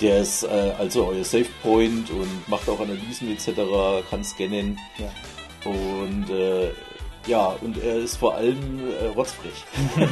der 0.00 0.20
ist 0.20 0.44
äh, 0.44 0.72
also 0.78 1.06
euer 1.06 1.24
Save 1.24 1.46
Point 1.62 2.10
und 2.10 2.48
macht 2.48 2.68
auch 2.68 2.80
Analysen 2.80 3.30
etc., 3.32 3.60
kann 4.08 4.24
scannen. 4.24 4.78
Ja. 4.98 5.10
Und 5.68 6.30
äh, 6.30 6.70
ja, 7.28 7.46
und 7.60 7.82
er 7.82 7.96
ist 7.98 8.16
vor 8.16 8.34
allem 8.34 8.80
äh, 9.00 9.06
rotzfrech. 9.14 9.64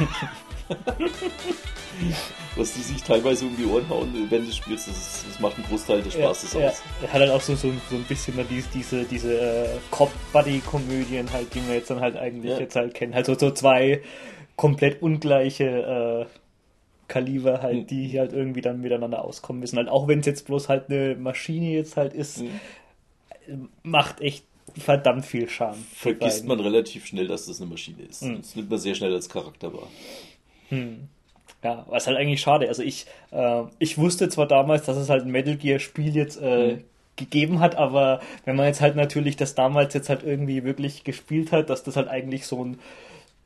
Was 2.55 2.73
die 2.73 2.81
sich 2.81 3.01
teilweise 3.03 3.45
um 3.45 3.55
die 3.55 3.65
Ohren 3.65 3.87
hauen 3.89 4.13
während 4.29 4.47
des 4.47 4.55
Spiels, 4.57 4.85
das, 4.85 5.25
das 5.27 5.39
macht 5.39 5.55
einen 5.57 5.65
Großteil 5.65 6.01
des 6.01 6.13
Spaßes 6.13 6.53
ja, 6.53 6.69
aus. 6.69 6.81
Er 7.01 7.13
hat 7.13 7.21
halt 7.21 7.31
auch 7.31 7.41
so, 7.41 7.55
so, 7.55 7.71
so 7.89 7.95
ein 7.95 8.03
bisschen 8.03 8.35
mal 8.35 8.45
diese, 8.45 8.67
diese, 8.73 9.03
diese 9.05 9.39
äh, 9.39 9.67
Cop-Buddy-Komödien 9.91 11.31
halt, 11.31 11.53
die 11.53 11.67
wir 11.67 11.75
jetzt 11.75 11.89
dann 11.89 11.99
halt 12.01 12.17
eigentlich 12.17 12.51
Ja. 12.53 12.59
jetzt 12.59 12.75
halt 12.75 12.93
kennen. 12.93 13.13
Halt 13.13 13.25
so, 13.27 13.35
zwei 13.35 14.01
komplett 14.55 15.01
ungleiche 15.01 16.25
äh, 16.27 16.33
Kaliber 17.07 17.61
halt, 17.61 17.77
Hm. 17.77 17.87
die 17.87 18.19
halt 18.19 18.33
irgendwie 18.33 18.61
dann 18.61 18.81
miteinander 18.81 19.23
auskommen 19.23 19.59
müssen. 19.61 19.77
Halt, 19.77 19.87
auch 19.89 20.07
wenn 20.07 20.19
es 20.19 20.25
jetzt 20.25 20.45
bloß 20.47 20.67
halt 20.69 20.89
eine 20.89 21.15
Maschine 21.15 21.71
jetzt 21.71 21.95
halt 21.97 22.13
ist, 22.13 22.43
Hm. 23.47 23.69
macht 23.83 24.19
echt 24.21 24.45
verdammt 24.77 25.25
viel 25.25 25.47
Charme. 25.49 25.83
Vergisst 25.93 26.45
man 26.45 26.59
relativ 26.59 27.05
schnell, 27.05 27.27
dass 27.27 27.45
das 27.45 27.61
eine 27.61 27.69
Maschine 27.69 28.03
ist. 28.03 28.23
Mhm. 28.23 28.37
Das 28.37 28.55
nimmt 28.55 28.69
man 28.69 28.79
sehr 28.79 28.95
schnell 28.95 29.13
als 29.13 29.29
Charakter 29.29 29.73
wahr. 29.73 29.87
Ja, 31.63 31.85
was 31.89 32.07
halt 32.07 32.17
eigentlich 32.17 32.41
schade. 32.41 32.67
Also 32.67 32.83
ich, 32.83 33.05
äh, 33.31 33.63
ich 33.79 33.97
wusste 33.97 34.29
zwar 34.29 34.47
damals, 34.47 34.85
dass 34.85 34.97
es 34.97 35.09
halt 35.09 35.25
ein 35.25 35.31
Metal 35.31 35.55
Gear 35.55 35.79
Spiel 35.79 36.15
jetzt 36.15 36.39
äh, 36.41 36.73
Mhm. 36.73 36.83
gegeben 37.15 37.59
hat, 37.61 37.75
aber 37.75 38.19
wenn 38.45 38.55
man 38.55 38.67
jetzt 38.67 38.79
halt 38.81 38.95
natürlich 38.95 39.35
das 39.37 39.55
damals 39.55 39.93
jetzt 39.95 40.09
halt 40.09 40.21
irgendwie 40.23 40.63
wirklich 40.63 41.03
gespielt 41.03 41.51
hat, 41.51 41.69
dass 41.69 41.83
das 41.83 41.95
halt 41.95 42.07
eigentlich 42.09 42.45
so 42.45 42.63
ein 42.63 42.79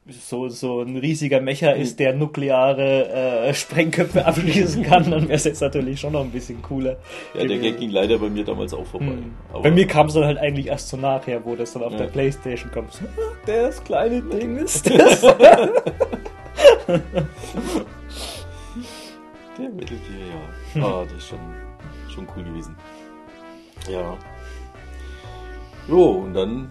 so, 0.08 0.50
so 0.50 0.82
ein 0.82 0.98
riesiger 0.98 1.40
Mecher 1.42 1.76
ist, 1.76 2.00
der 2.00 2.14
nukleare 2.14 3.08
äh, 3.48 3.54
Sprengköpfe 3.54 4.26
abschließen 4.26 4.84
kann, 4.84 5.10
dann 5.12 5.24
wäre 5.24 5.34
es 5.36 5.44
jetzt 5.44 5.62
natürlich 5.62 6.00
schon 6.00 6.14
noch 6.14 6.22
ein 6.22 6.32
bisschen 6.32 6.62
cooler. 6.64 6.98
Ja, 7.36 7.46
der 7.46 7.60
Gag 7.60 7.78
ging 7.80 7.92
leider 7.92 8.18
bei 8.18 8.30
mir 8.30 8.44
damals 8.44 8.74
auch 8.74 8.86
vorbei. 8.86 9.06
Hm. 9.08 9.34
Bei 9.62 9.70
mir 9.72 9.86
kam 9.88 10.08
es 10.08 10.16
dann 10.16 10.26
halt 10.26 10.40
eigentlich 10.40 10.68
erst 10.68 10.90
so 10.90 10.98
nachher, 10.98 11.46
wo 11.46 11.56
das 11.56 11.74
dann 11.74 11.84
auf 11.84 11.92
Ja. 11.94 12.00
der 12.00 12.08
Playstation 12.08 12.72
kommt. 12.72 13.00
Das 13.46 13.84
kleine 13.84 14.22
Ding 14.22 14.58
ist 14.64 14.90
das. 14.90 15.22
Der 19.58 19.70
Metal 19.70 19.98
Gear, 19.98 20.28
ja. 20.76 20.84
Ah, 20.86 21.04
das 21.04 21.14
ist 21.14 21.28
schon, 21.30 21.40
schon 22.14 22.28
cool 22.36 22.44
gewesen. 22.44 22.76
Ja. 23.90 24.18
Jo, 25.88 26.04
und 26.24 26.34
dann 26.34 26.70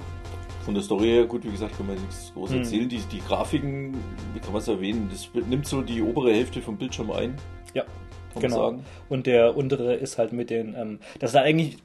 von 0.61 0.75
der 0.75 0.83
Story 0.83 1.07
her, 1.09 1.27
gut, 1.27 1.45
wie 1.45 1.51
gesagt, 1.51 1.77
kann 1.77 1.87
man 1.87 1.97
nichts 1.97 2.33
groß 2.35 2.51
Hm. 2.51 2.59
erzählen. 2.59 2.89
Die, 2.89 2.99
die 2.99 3.21
Grafiken, 3.21 3.95
wie 4.35 4.41
kann 4.41 4.53
man 4.53 4.61
es 4.63 4.69
erwähnen, 4.69 5.09
das 5.11 5.29
nimmt 5.49 5.67
so 5.67 5.83
die 5.83 6.03
obere 6.03 6.33
Hälfte 6.33 6.61
vom 6.63 6.77
Bildschirm 6.77 7.11
ein, 7.11 7.35
ja, 7.75 7.85
kann 8.33 8.43
genau. 8.43 8.57
man 8.57 8.71
sagen. 8.77 8.85
Und 9.09 9.27
der 9.27 9.57
untere 9.57 9.95
ist 9.95 10.19
halt 10.19 10.33
mit 10.33 10.51
den, 10.51 10.75
ähm, 10.75 10.99
das 11.19 11.31
ist 11.31 11.37
eigentlich 11.37 11.79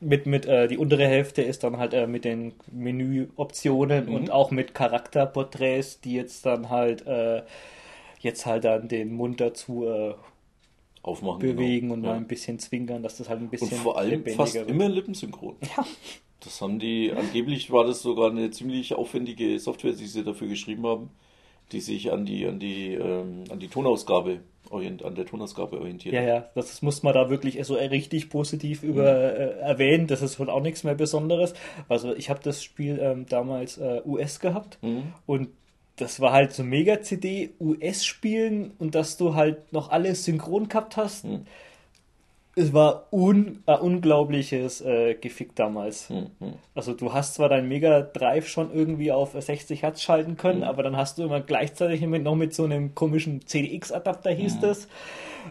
mit, 0.00 0.26
mit 0.26 0.46
äh, 0.46 0.66
die 0.68 0.78
untere 0.78 1.06
Hälfte 1.06 1.42
ist 1.42 1.62
dann 1.64 1.76
halt 1.76 1.94
äh, 1.94 2.06
mit 2.08 2.24
den 2.24 2.54
Menüoptionen 2.72 4.06
Mhm. 4.06 4.14
und 4.14 4.30
auch 4.32 4.50
mit 4.50 4.74
Charakterporträts, 4.74 6.00
die 6.00 6.14
jetzt 6.14 6.44
dann 6.44 6.70
halt 6.70 7.06
äh, 7.06 7.42
jetzt 8.20 8.44
halt 8.46 8.64
dann 8.64 8.88
den 8.88 9.12
Mund 9.14 9.40
dazu 9.40 9.86
äh, 9.86 10.14
Aufmachen. 11.02 11.38
bewegen 11.40 11.88
genau. 11.88 11.94
und 11.94 12.02
ja. 12.04 12.10
mal 12.10 12.16
ein 12.16 12.26
bisschen 12.26 12.58
zwinkern, 12.58 13.02
dass 13.02 13.16
das 13.18 13.28
halt 13.28 13.40
ein 13.40 13.48
bisschen 13.48 13.68
Und 13.70 13.76
vor 13.78 13.98
allem 13.98 14.24
fast 14.26 14.54
wird. 14.54 14.68
immer 14.70 14.88
lippensynchron. 14.88 15.56
Ja. 15.76 15.84
Das 16.44 16.60
haben 16.60 16.78
die, 16.78 17.12
angeblich 17.12 17.70
war 17.70 17.84
das 17.84 18.02
sogar 18.02 18.30
eine 18.30 18.50
ziemlich 18.50 18.94
aufwendige 18.94 19.58
Software, 19.58 19.92
die 19.92 20.06
sie 20.06 20.24
dafür 20.24 20.48
geschrieben 20.48 20.86
haben, 20.86 21.10
die 21.70 21.80
sich 21.80 22.12
an 22.12 22.26
die, 22.26 22.46
an 22.46 22.58
die, 22.58 22.94
ähm, 22.94 23.44
an 23.50 23.60
die 23.60 23.68
Tonausgabe 23.68 24.40
orient, 24.70 25.04
an 25.04 25.14
der 25.14 25.26
Tonausgabe 25.26 25.78
orientiert. 25.78 26.14
Ja, 26.14 26.22
ja, 26.22 26.48
das, 26.54 26.82
muss 26.82 27.02
man 27.02 27.14
da 27.14 27.30
wirklich 27.30 27.64
so 27.64 27.74
richtig 27.74 28.30
positiv 28.30 28.82
über 28.82 29.04
äh, 29.04 29.58
erwähnen. 29.60 30.06
Das 30.06 30.22
ist 30.22 30.40
wohl 30.40 30.50
auch 30.50 30.62
nichts 30.62 30.82
mehr 30.82 30.94
Besonderes. 30.94 31.54
Also 31.88 32.14
ich 32.14 32.30
habe 32.30 32.40
das 32.42 32.62
Spiel 32.62 32.98
ähm, 33.00 33.26
damals 33.28 33.78
äh, 33.78 34.00
US 34.04 34.40
gehabt 34.40 34.78
Mhm. 34.82 35.12
und 35.26 35.48
das 35.96 36.20
war 36.20 36.32
halt 36.32 36.52
so 36.52 36.64
Mega-CD, 36.64 37.50
US 37.60 38.04
spielen 38.04 38.72
und 38.78 38.94
dass 38.94 39.18
du 39.18 39.34
halt 39.34 39.72
noch 39.72 39.90
alles 39.90 40.24
synchron 40.24 40.68
gehabt 40.68 40.96
hast. 40.96 41.26
Mhm. 41.26 41.46
Es 42.54 42.72
war 42.74 43.06
un, 43.10 43.62
ein 43.66 43.80
unglaubliches 43.80 44.82
äh, 44.82 45.14
Gefick 45.14 45.56
damals. 45.56 46.10
Mhm. 46.10 46.26
Also 46.74 46.92
du 46.92 47.12
hast 47.14 47.34
zwar 47.34 47.48
dein 47.48 47.66
Mega 47.66 48.02
Drive 48.02 48.46
schon 48.48 48.72
irgendwie 48.74 49.10
auf 49.10 49.32
60 49.38 49.82
Hertz 49.82 50.02
schalten 50.02 50.36
können, 50.36 50.58
Mhm. 50.58 50.64
aber 50.64 50.82
dann 50.82 50.96
hast 50.96 51.16
du 51.18 51.22
immer 51.24 51.40
gleichzeitig 51.40 52.02
mit, 52.02 52.22
noch 52.22 52.34
mit 52.36 52.54
so 52.54 52.64
einem 52.64 52.94
komischen 52.94 53.46
CDX-Adapter 53.46 54.30
hieß 54.30 54.56
Mhm. 54.56 54.60
das. 54.60 54.88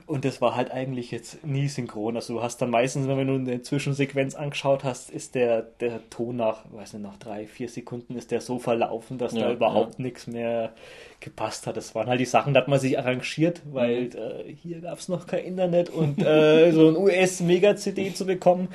Und 0.06 0.24
das 0.24 0.40
war 0.40 0.56
halt 0.56 0.72
eigentlich 0.72 1.12
jetzt 1.12 1.46
nie 1.46 1.68
synchron. 1.68 2.16
Also 2.16 2.36
du 2.36 2.42
hast 2.44 2.62
dann 2.62 2.70
meistens, 2.70 3.08
wenn 3.08 3.28
du 3.28 3.34
eine 3.34 3.62
Zwischensequenz 3.62 4.36
angeschaut 4.36 4.84
hast, 4.86 5.10
ist 5.10 5.36
der, 5.36 5.64
der 5.82 6.08
Ton 6.10 6.38
nach, 6.38 6.64
weiß 6.72 6.94
nicht, 6.94 7.04
nach 7.04 7.18
drei, 7.18 7.46
vier 7.46 7.68
Sekunden 7.68 8.16
ist 8.16 8.32
der 8.32 8.40
so 8.42 8.58
verlaufen, 8.58 9.18
dass 9.18 9.34
Ja, 9.34 9.48
da 9.48 9.52
überhaupt 9.54 10.00
nichts 10.00 10.28
mehr 10.28 10.72
gepasst 11.22 11.66
hat. 11.68 11.78
Das 11.78 11.96
waren 11.96 12.08
halt 12.08 12.20
die 12.20 12.26
Sachen, 12.26 12.54
da 12.54 12.60
hat 12.62 12.68
man 12.68 12.80
sich 12.80 13.00
arrangiert, 13.00 13.62
weil 13.72 14.06
Mhm. 14.06 14.12
äh, 14.18 14.54
hier 14.54 14.82
gab 14.82 15.00
es 15.00 15.08
noch 15.08 15.26
kein 15.28 15.46
Internet 15.46 15.90
und 15.90 16.22
äh, 16.22 16.72
so 16.72 16.90
ein 16.90 16.98
US-Mega-CD 16.98 18.14
zu 18.14 18.26
bekommen. 18.26 18.68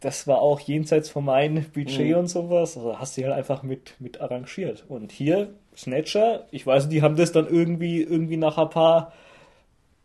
Das 0.00 0.26
war 0.26 0.40
auch 0.42 0.58
jenseits 0.58 1.08
von 1.10 1.24
meinem 1.24 1.64
Budget 1.70 2.10
Mhm. 2.10 2.16
und 2.16 2.26
sowas. 2.26 2.76
Also 2.76 2.98
hast 2.98 3.16
du 3.16 3.22
halt 3.22 3.34
einfach 3.34 3.62
mit, 3.62 3.94
mit 4.00 4.20
arrangiert. 4.20 4.84
Und 4.88 5.12
hier, 5.12 5.50
Snatcher, 5.76 6.46
ich 6.50 6.66
weiß, 6.66 6.88
die 6.88 7.02
haben 7.02 7.14
das 7.16 7.30
dann 7.30 7.46
irgendwie, 7.48 8.02
irgendwie 8.02 8.36
nach 8.36 8.58
ein 8.58 8.68
paar 8.70 9.12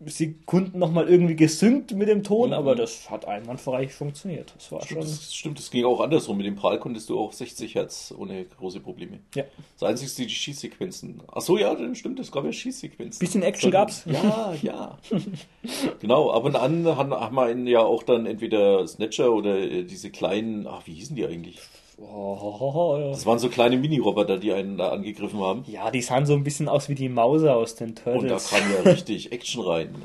Sekunden 0.06 0.78
nochmal 0.78 1.10
irgendwie 1.10 1.36
gesynkt 1.36 1.96
mit 1.96 2.08
dem 2.08 2.24
Ton, 2.24 2.50
Mhm. 2.50 2.54
aber 2.54 2.76
das 2.76 3.10
hat 3.10 3.26
einwandfrei 3.26 3.88
funktioniert. 3.88 4.54
Das 4.56 4.72
war 4.72 4.82
Stimmt, 4.84 5.02
schon. 5.04 5.12
das 5.12 5.34
stimmt, 5.34 5.58
das 5.60 5.72
ging 5.72 5.86
auch 5.86 6.00
andersrum. 6.02 6.38
Mit 6.38 6.46
dem 6.46 6.56
Pral 6.56 6.80
konntest 6.80 7.10
du 7.10 7.20
auch 7.20 7.34
60 7.34 7.74
Hertz 7.74 8.14
ohne 8.16 8.46
große 8.46 8.80
Probleme. 8.80 9.20
Ja. 9.34 9.44
Das 9.80 9.90
einzige 9.90 10.06
ist 10.08 10.18
die 10.20 10.30
Schießsequenzen. 10.30 11.22
Ach 11.32 11.42
so, 11.42 11.58
ja, 11.58 11.74
dann 11.74 11.96
stimmt, 11.96 12.20
es 12.20 12.32
gab 12.32 12.46
ja 12.46 12.52
Schießsequenzen. 12.52 13.20
Bisschen 13.20 13.42
Action 13.42 13.72
Dann- 13.72 13.82
gab's. 13.82 14.04
Ja, 14.06 14.54
ja. 14.62 14.98
genau, 16.00 16.30
ab 16.32 16.44
und 16.44 16.56
an 16.56 16.86
haben, 16.96 17.12
haben 17.14 17.66
wir 17.66 17.72
ja 17.72 17.80
auch 17.80 18.04
dann 18.04 18.26
entweder 18.28 18.86
Snatcher 18.88 19.32
oder 19.32 19.58
äh, 19.60 19.84
diese 19.84 20.12
kleinen, 20.12 20.68
ach, 20.68 20.86
wie 20.86 20.94
hießen 20.94 21.16
die 21.16 21.26
eigentlich? 21.26 21.58
Oh, 22.00 22.98
Das 23.10 23.26
waren 23.26 23.40
so 23.40 23.50
kleine 23.50 23.76
Mini-Roboter, 23.78 24.38
die 24.38 24.54
einen 24.54 24.78
da 24.78 24.90
angegriffen 24.90 25.40
haben. 25.40 25.64
ja, 25.68 25.90
die 25.90 26.02
sahen 26.04 26.28
so 26.28 26.34
ein 26.34 26.44
bisschen 26.44 26.70
aus 26.70 26.90
wie 26.90 26.96
die 26.96 27.10
Mauser 27.10 27.56
aus 27.56 27.74
den 27.76 27.90
Und 27.90 28.06
da 28.06 28.12
Turtles. 28.38 28.50
kam 28.52 28.60
ja 28.72 28.92
richtig 28.92 29.32
Action 29.32 29.64
rein. 29.64 29.96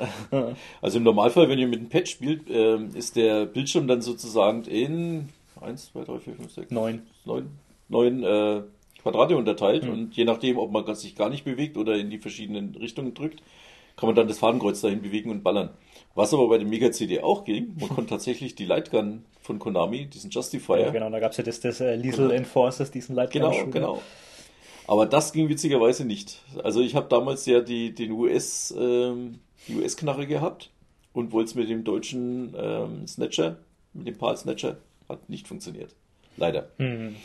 Also 0.81 0.99
im 0.99 1.05
Normalfall, 1.05 1.49
wenn 1.51 1.59
ihr 1.59 1.69
mit 1.69 1.81
einem 1.81 1.91
Pad 1.91 2.09
spielt, 2.09 2.45
ähm, 2.51 2.91
ist 2.95 3.17
der 3.17 3.45
Bildschirm 3.45 3.87
dann 3.89 4.01
sozusagen 4.01 4.65
in 4.65 5.29
1, 5.61 5.93
2, 5.93 6.05
3, 6.05 6.19
4, 6.19 6.35
5, 6.35 6.53
6, 6.53 6.71
Neun. 6.71 7.03
9, 7.27 7.49
9 7.89 8.23
äh, 8.23 8.63
Quadrate 9.03 9.37
unterteilt. 9.37 9.85
Mhm. 9.85 9.91
Und 9.91 10.17
je 10.17 10.25
nachdem, 10.25 10.59
ob 10.59 10.73
man 10.73 10.95
sich 10.95 11.15
gar 11.15 11.29
nicht 11.29 11.45
bewegt 11.45 11.77
oder 11.77 11.97
in 11.97 12.09
die 12.09 12.19
verschiedenen 12.19 12.75
Richtungen 12.75 13.13
drückt, 13.13 13.43
kann 13.97 14.07
man 14.09 14.17
dann 14.17 14.29
das 14.29 14.39
Fadenkreuz 14.39 14.81
dahin 14.81 15.03
bewegen 15.03 15.31
und 15.31 15.43
ballern. 15.43 15.71
Was 16.15 16.35
aber 16.35 16.49
bei 16.49 16.59
dem 16.59 16.69
Mega 16.69 16.93
CD 16.93 17.21
auch 17.23 17.45
ging, 17.45 17.75
man 17.79 17.89
konnte 17.89 18.11
tatsächlich 18.11 18.55
die 18.55 18.67
Lightgun 18.67 19.25
von 19.41 19.59
Konami, 19.59 20.07
diesen 20.07 20.31
Justifier, 20.31 20.79
Ja, 20.81 20.91
genau, 20.91 21.11
da 21.11 21.21
gab 21.21 21.33
es 21.33 21.39
ja 21.39 21.45
das, 21.45 21.61
das 21.61 21.81
äh, 21.81 21.97
Lethal 21.97 22.31
Enforcers, 22.31 22.91
diesen 22.91 23.15
Lightgun 23.15 23.43
Genau, 23.43 23.67
genau. 23.67 24.03
Aber 24.87 25.07
das 25.07 25.33
ging 25.33 25.49
witzigerweise 25.49 26.05
nicht. 26.05 26.43
Also 26.63 26.81
ich 26.81 26.95
habe 26.95 27.09
damals 27.09 27.47
ja 27.47 27.61
die, 27.61 27.95
den 27.95 28.13
US, 28.13 28.75
ähm, 28.77 29.39
die 29.69 29.77
US-Knarre 29.77 30.27
gehabt 30.27 30.71
und 31.13 31.33
wollte 31.33 31.51
es 31.51 31.55
mit 31.55 31.69
dem 31.69 31.85
deutschen 31.85 32.55
ähm, 32.57 33.07
Snatcher, 33.07 33.59
mit 33.93 34.07
dem 34.07 34.19
PAL 34.19 34.37
Snatcher, 34.37 34.79
hat 35.09 35.29
nicht 35.29 35.47
funktioniert. 35.47 35.95
Leider. 36.37 36.71
Hm. 36.79 37.17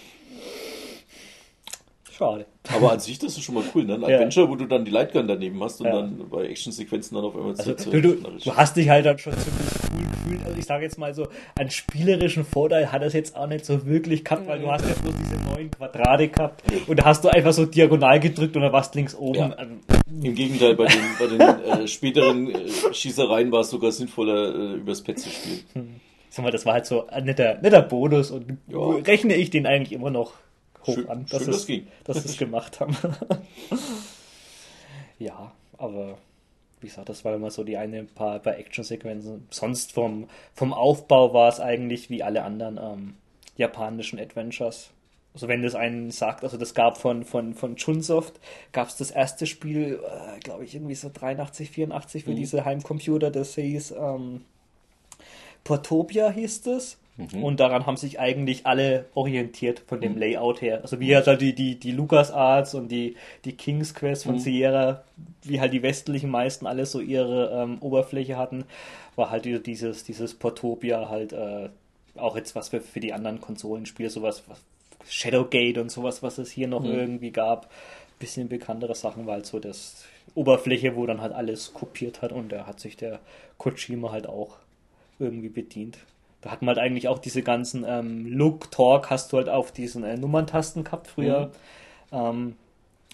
Schade. 2.17 2.45
Aber 2.75 2.91
an 2.93 2.99
sich, 2.99 3.19
das 3.19 3.37
ist 3.37 3.43
schon 3.43 3.55
mal 3.55 3.63
cool, 3.75 3.85
ne? 3.85 3.93
Ein 3.93 4.01
Ja. 4.01 4.07
Adventure, 4.07 4.49
wo 4.49 4.55
du 4.55 4.65
dann 4.65 4.83
die 4.85 4.91
Lightgun 4.91 5.27
daneben 5.27 5.63
hast 5.63 5.79
und 5.81 5.87
Ja. 5.87 5.93
dann 6.01 6.27
bei 6.29 6.45
Actionsequenzen 6.47 7.15
dann 7.15 7.23
auf 7.25 7.35
einmal 7.35 7.51
Also, 7.51 7.73
du, 7.91 8.01
du, 8.01 8.15
du 8.15 8.55
hast 8.55 8.75
dich 8.75 8.89
halt 8.89 9.05
dann 9.05 9.19
schon 9.19 9.33
ziemlich 9.33 9.53
cool 9.93 10.01
gefühlt. 10.11 10.45
Also 10.45 10.57
ich 10.57 10.65
sage 10.65 10.83
jetzt 10.83 10.97
mal 10.97 11.13
so, 11.13 11.27
einen 11.59 11.69
spielerischen 11.69 12.43
Vorteil 12.43 12.91
hat 12.91 13.03
es 13.03 13.13
jetzt 13.13 13.35
auch 13.37 13.47
nicht 13.47 13.65
so 13.65 13.85
wirklich 13.85 14.23
gehabt, 14.25 14.47
weil 14.47 14.59
du 14.59 14.69
hast 14.71 14.83
ja 14.87 14.93
bloß 15.01 15.13
diese 15.15 15.43
neun 15.53 15.69
Quadrate 15.71 16.27
gehabt 16.27 16.63
und 16.87 16.97
da 16.99 17.05
hast 17.05 17.23
du 17.23 17.29
einfach 17.29 17.53
so 17.53 17.65
diagonal 17.65 18.19
gedrückt 18.19 18.55
und 18.55 18.63
dann 18.63 18.73
warst 18.73 18.95
links 18.95 19.13
oben. 19.15 19.37
Ja. 19.37 19.49
Also, 19.51 19.73
Im 20.23 20.33
Gegenteil, 20.35 20.75
bei 20.75 20.85
den, 20.85 21.01
bei 21.19 21.27
den 21.27 21.41
äh, 21.83 21.87
späteren 21.87 22.49
äh, 22.49 22.93
Schießereien 22.93 23.51
war 23.51 23.61
es 23.61 23.69
sogar 23.69 23.91
sinnvoller, 23.91 24.55
äh, 24.55 24.73
übers 24.77 25.03
Pad 25.03 25.19
zu 25.19 25.29
spielen. 25.29 25.99
sag 26.29 26.43
mal, 26.43 26.51
das 26.51 26.65
war 26.65 26.73
halt 26.73 26.85
so 26.87 27.05
ein 27.07 27.25
netter, 27.25 27.59
netter 27.61 27.81
Bonus 27.83 28.31
und 28.31 28.57
Ja. 28.67 28.79
rechne 29.05 29.35
ich 29.35 29.49
den 29.51 29.65
eigentlich 29.67 29.91
immer 29.93 30.09
noch 30.09 30.33
hoch 30.87 30.95
Schön- 30.95 31.09
an, 31.09 31.27
schön, 31.27 31.39
dass, 31.39 31.45
dass 31.45 31.55
es, 31.57 31.67
ging. 31.67 31.87
dass 32.05 32.23
sie 32.23 32.29
es 32.29 32.37
gemacht 32.37 32.79
haben. 32.79 32.95
ja, 35.19 35.51
aber 35.77 36.17
wie 36.81 36.87
gesagt, 36.87 37.09
das 37.09 37.25
war 37.25 37.33
immer 37.35 37.51
so 37.51 37.63
die 37.63 37.77
eine 37.77 38.03
paar, 38.03 38.39
paar 38.39 38.57
Actionsequenzen. 38.57 39.47
Sonst 39.49 39.93
vom, 39.93 40.27
vom 40.53 40.73
Aufbau 40.73 41.33
war 41.33 41.49
es 41.49 41.59
eigentlich 41.59 42.09
wie 42.09 42.23
alle 42.23 42.43
anderen 42.43 42.77
ähm, 42.81 43.15
japanischen 43.55 44.19
Adventures. 44.19 44.91
Also 45.33 45.47
wenn 45.47 45.61
das 45.61 45.75
einen 45.75 46.09
sagt, 46.11 46.43
also 46.43 46.57
das 46.57 46.73
gab 46.73 46.97
von, 46.97 47.23
von, 47.23 47.53
von 47.53 47.75
Chunsoft, 47.75 48.39
gab 48.71 48.87
es 48.87 48.97
das 48.97 49.11
erste 49.11 49.45
Spiel, 49.45 49.99
äh, 50.03 50.39
glaube 50.39 50.65
ich, 50.65 50.73
irgendwie 50.75 50.95
so 50.95 51.09
83, 51.13 51.69
84 51.71 52.23
für 52.23 52.31
Mhm. 52.31 52.35
diese 52.35 52.65
Heimcomputer, 52.65 53.31
das 53.31 53.55
hieß 53.55 53.91
ähm, 53.91 54.41
Portopia 55.63 56.29
hieß 56.31 56.65
es. 56.67 56.97
Mhm. 57.17 57.43
Und 57.43 57.59
daran 57.59 57.85
haben 57.87 57.97
sich 57.97 58.19
eigentlich 58.19 58.65
alle 58.67 59.05
orientiert 59.15 59.81
von 59.87 59.99
dem 59.99 60.17
Layout 60.17 60.61
her. 60.61 60.81
Also 60.83 60.99
wie 60.99 61.15
halt 61.15 61.41
die, 61.41 61.53
die, 61.53 61.79
die 61.79 61.91
LucasArts 61.91 62.75
und 62.75 62.89
die, 62.89 63.15
die 63.43 63.53
King's 63.53 63.93
Quest 63.95 64.25
von 64.25 64.35
Mhm. 64.35 64.39
Sierra, 64.39 65.03
wie 65.43 65.59
halt 65.59 65.73
die 65.73 65.81
westlichen 65.81 66.29
meisten 66.29 66.67
alle 66.67 66.85
so 66.85 66.99
ihre 66.99 67.49
ähm, 67.63 67.77
Oberfläche 67.81 68.37
hatten, 68.37 68.65
war 69.15 69.31
halt 69.31 69.45
wieder 69.45 69.59
dieses, 69.59 70.03
dieses 70.03 70.35
Portopia 70.35 71.09
halt 71.09 71.33
äh, 71.33 71.69
auch 72.17 72.35
jetzt 72.35 72.55
was 72.55 72.69
für, 72.69 72.81
für 72.81 72.99
die 72.99 73.13
anderen 73.13 73.41
Konsolenspiele, 73.41 74.09
sowas, 74.11 74.43
was 74.47 74.59
Shadowgate 75.09 75.79
und 75.81 75.91
sowas, 75.91 76.21
was 76.21 76.37
es 76.37 76.51
hier 76.51 76.67
noch 76.67 76.83
Mhm. 76.83 76.91
irgendwie 76.91 77.31
gab. 77.31 77.69
Bisschen 78.19 78.47
bekanntere 78.49 78.93
Sachen 78.95 79.25
war 79.25 79.33
halt 79.35 79.45
so 79.45 79.59
das 79.59 80.05
Oberfläche, 80.35 80.95
wo 80.95 81.05
dann 81.07 81.21
halt 81.21 81.33
alles 81.33 81.73
kopiert 81.73 82.21
hat 82.21 82.31
und 82.31 82.51
da 82.51 82.67
hat 82.67 82.79
sich 82.79 82.95
der 82.97 83.19
Kojima 83.57 84.11
halt 84.11 84.27
auch 84.27 84.57
irgendwie 85.19 85.49
bedient. 85.49 85.97
Da 86.41 86.51
hat 86.51 86.61
man 86.61 86.75
halt 86.75 86.79
eigentlich 86.79 87.07
auch 87.07 87.19
diese 87.19 87.41
ganzen 87.41 87.83
ähm, 87.87 88.25
Look, 88.27 88.71
Talk 88.71 89.09
hast 89.09 89.33
du 89.33 89.37
halt 89.37 89.49
auf 89.49 89.71
diesen 89.71 90.03
äh, 90.03 90.17
Nummerntasten 90.17 90.83
gehabt 90.83 91.07
früher. 91.07 91.51
Ähm, 92.11 92.55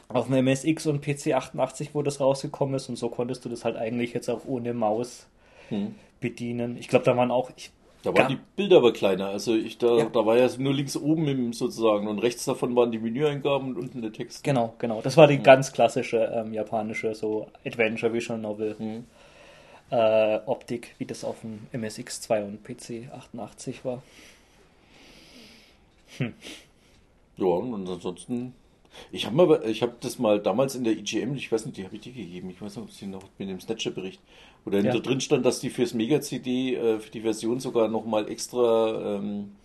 auf 0.09 0.27
dem 0.27 0.45
MSX 0.45 0.85
und 0.87 1.01
PC 1.01 1.33
88, 1.33 1.95
wo 1.95 2.03
das 2.03 2.19
rausgekommen 2.19 2.75
ist 2.75 2.89
und 2.89 2.97
so 2.97 3.09
konntest 3.09 3.45
du 3.45 3.49
das 3.49 3.65
halt 3.65 3.77
eigentlich 3.77 4.13
jetzt 4.13 4.29
auch 4.29 4.41
ohne 4.45 4.73
Maus 4.73 5.27
Hm. 5.69 5.95
bedienen. 6.19 6.77
Ich 6.77 6.87
glaube, 6.87 7.05
da 7.05 7.15
waren 7.17 7.31
auch, 7.31 7.49
ich, 7.55 7.71
Da 8.03 8.13
waren 8.13 8.27
die 8.27 8.37
Bilder 8.55 8.77
aber 8.77 8.91
kleiner. 8.93 9.27
Also 9.27 9.55
ich 9.55 9.77
da, 9.77 9.97
Ja. 9.99 10.05
da 10.05 10.25
war 10.25 10.37
ja 10.37 10.47
nur 10.57 10.73
links 10.73 10.97
oben 10.97 11.27
im, 11.27 11.53
sozusagen 11.53 12.07
und 12.07 12.19
rechts 12.19 12.45
davon 12.45 12.75
waren 12.75 12.91
die 12.91 12.99
Menüeingaben 12.99 13.69
und 13.69 13.77
unten 13.77 14.01
der 14.01 14.11
Text. 14.11 14.43
genau, 14.43 14.73
genau, 14.77 15.01
das 15.01 15.15
war 15.17 15.27
die 15.27 15.39
ganz 15.39 15.71
klassische 15.71 16.17
ähm, 16.35 16.53
japanische 16.53 17.15
so 17.15 17.47
Adventure 17.65 18.13
Visual 18.13 18.39
Novel 18.39 18.75
Mhm. 18.77 19.05
Äh, 19.93 20.39
Optik, 20.47 20.95
wie 20.97 21.05
das 21.05 21.23
auf 21.23 21.41
dem 21.41 21.67
MSX 21.71 22.21
2 22.21 22.43
und 22.43 22.63
PC 22.63 23.11
88 23.13 23.85
war. 23.85 24.01
Ja, 27.37 27.45
und 27.45 27.87
ansonsten. 27.87 28.53
Ich 29.11 29.25
habe 29.25 29.35
mal, 29.35 29.65
ich 29.67 29.81
habe 29.81 29.93
das 30.01 30.19
mal 30.19 30.39
damals 30.39 30.75
in 30.75 30.83
der 30.83 30.93
IGM, 30.93 31.33
ich 31.35 31.51
weiß 31.51 31.65
nicht, 31.65 31.77
die 31.77 31.83
habe 31.83 31.95
ich 31.95 32.01
dir 32.03 32.13
gegeben, 32.13 32.51
ich 32.51 32.61
weiß 32.61 32.75
nicht, 32.75 32.85
ob 32.85 32.91
sie 32.91 33.07
noch 33.07 33.23
mit 33.39 33.49
dem 33.49 33.59
Snatcher-Bericht, 33.59 34.21
wo 34.65 34.69
da 34.69 34.77
Ja. 34.79 34.93
drin 34.99 35.19
stand, 35.19 35.43
dass 35.47 35.59
die 35.59 35.71
fürs 35.71 35.95
Mega-CD, 35.95 36.75
äh, 36.75 36.99
für 36.99 37.09
die 37.09 37.21
Version 37.21 37.59
sogar 37.59 37.87
nochmal 37.87 38.29
extra 38.29 39.15
ähm, 39.17 39.55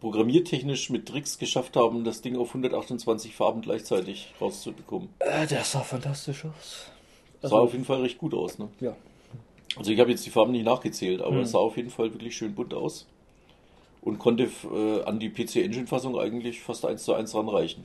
programmiertechnisch 0.00 0.90
mit 0.90 1.06
Tricks 1.08 1.38
geschafft 1.38 1.74
haben, 1.74 2.04
das 2.04 2.20
Ding 2.22 2.36
auf 2.36 2.50
128 2.50 3.34
Farben 3.34 3.62
gleichzeitig 3.62 4.32
rauszubekommen. 4.40 5.08
Äh, 5.18 5.48
das 5.48 5.72
sah 5.72 5.80
fantastisch 5.80 6.44
aus. 6.44 6.86
sah 7.42 7.56
auf 7.58 7.72
jeden 7.72 7.84
Fall 7.84 8.00
recht 8.02 8.18
gut 8.18 8.32
aus, 8.34 8.58
ne? 8.60 8.68
ja. 8.80 8.94
Also 9.76 9.90
ich 9.92 10.00
habe 10.00 10.10
jetzt 10.10 10.24
die 10.26 10.30
Farben 10.30 10.52
nicht 10.52 10.64
nachgezählt, 10.64 11.20
aber 11.20 11.36
Hm. 11.36 11.42
es 11.42 11.52
sah 11.52 11.58
auf 11.58 11.76
jeden 11.76 11.90
Fall 11.90 12.12
wirklich 12.12 12.36
schön 12.36 12.54
bunt 12.54 12.74
aus. 12.74 13.06
Und 14.00 14.18
konnte 14.18 14.44
äh, 14.72 15.02
an 15.04 15.18
die 15.18 15.28
PC 15.28 15.56
Engine 15.56 15.86
Fassung 15.86 16.18
eigentlich 16.18 16.60
fast 16.60 16.84
eins 16.84 17.04
zu 17.04 17.14
eins 17.14 17.34
ranreichen. 17.34 17.84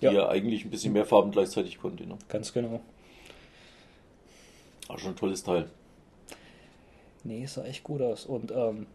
Ja. 0.00 0.10
Die 0.10 0.16
ja 0.16 0.28
eigentlich 0.28 0.64
ein 0.64 0.70
bisschen 0.70 0.92
mehr 0.92 1.04
Farben 1.04 1.30
gleichzeitig 1.32 1.78
konnte. 1.78 2.06
Ne? 2.06 2.16
Ganz 2.28 2.52
genau. 2.52 2.80
Aber 4.88 4.98
schon 4.98 5.10
ein 5.10 5.16
tolles 5.16 5.42
Teil. 5.42 5.68
Nee, 7.24 7.44
sah 7.46 7.64
echt 7.64 7.82
gut 7.82 8.00
aus. 8.00 8.24
Und 8.26 8.52
ähm, 8.52 8.86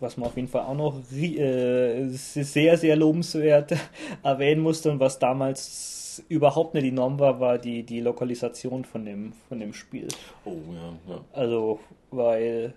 was 0.00 0.16
man 0.16 0.28
auf 0.28 0.36
jeden 0.36 0.48
Fall 0.48 0.62
auch 0.62 0.74
noch 0.76 1.00
äh, 1.12 2.06
sehr, 2.08 2.78
sehr 2.78 2.96
lobenswert 2.96 3.74
erwähnen 4.22 4.60
musste 4.62 4.90
und 4.92 5.00
was 5.00 5.18
damals 5.18 6.07
überhaupt 6.28 6.74
nicht 6.74 6.84
die 6.84 6.92
Norm 6.92 7.18
war, 7.18 7.40
war 7.40 7.58
die, 7.58 7.82
die 7.82 8.00
Lokalisation 8.00 8.84
von 8.84 9.04
dem, 9.04 9.32
von 9.48 9.58
dem 9.58 9.72
Spiel. 9.72 10.08
Oh 10.44 10.56
ja, 10.72 11.14
ja. 11.14 11.20
Also, 11.32 11.80
weil 12.10 12.74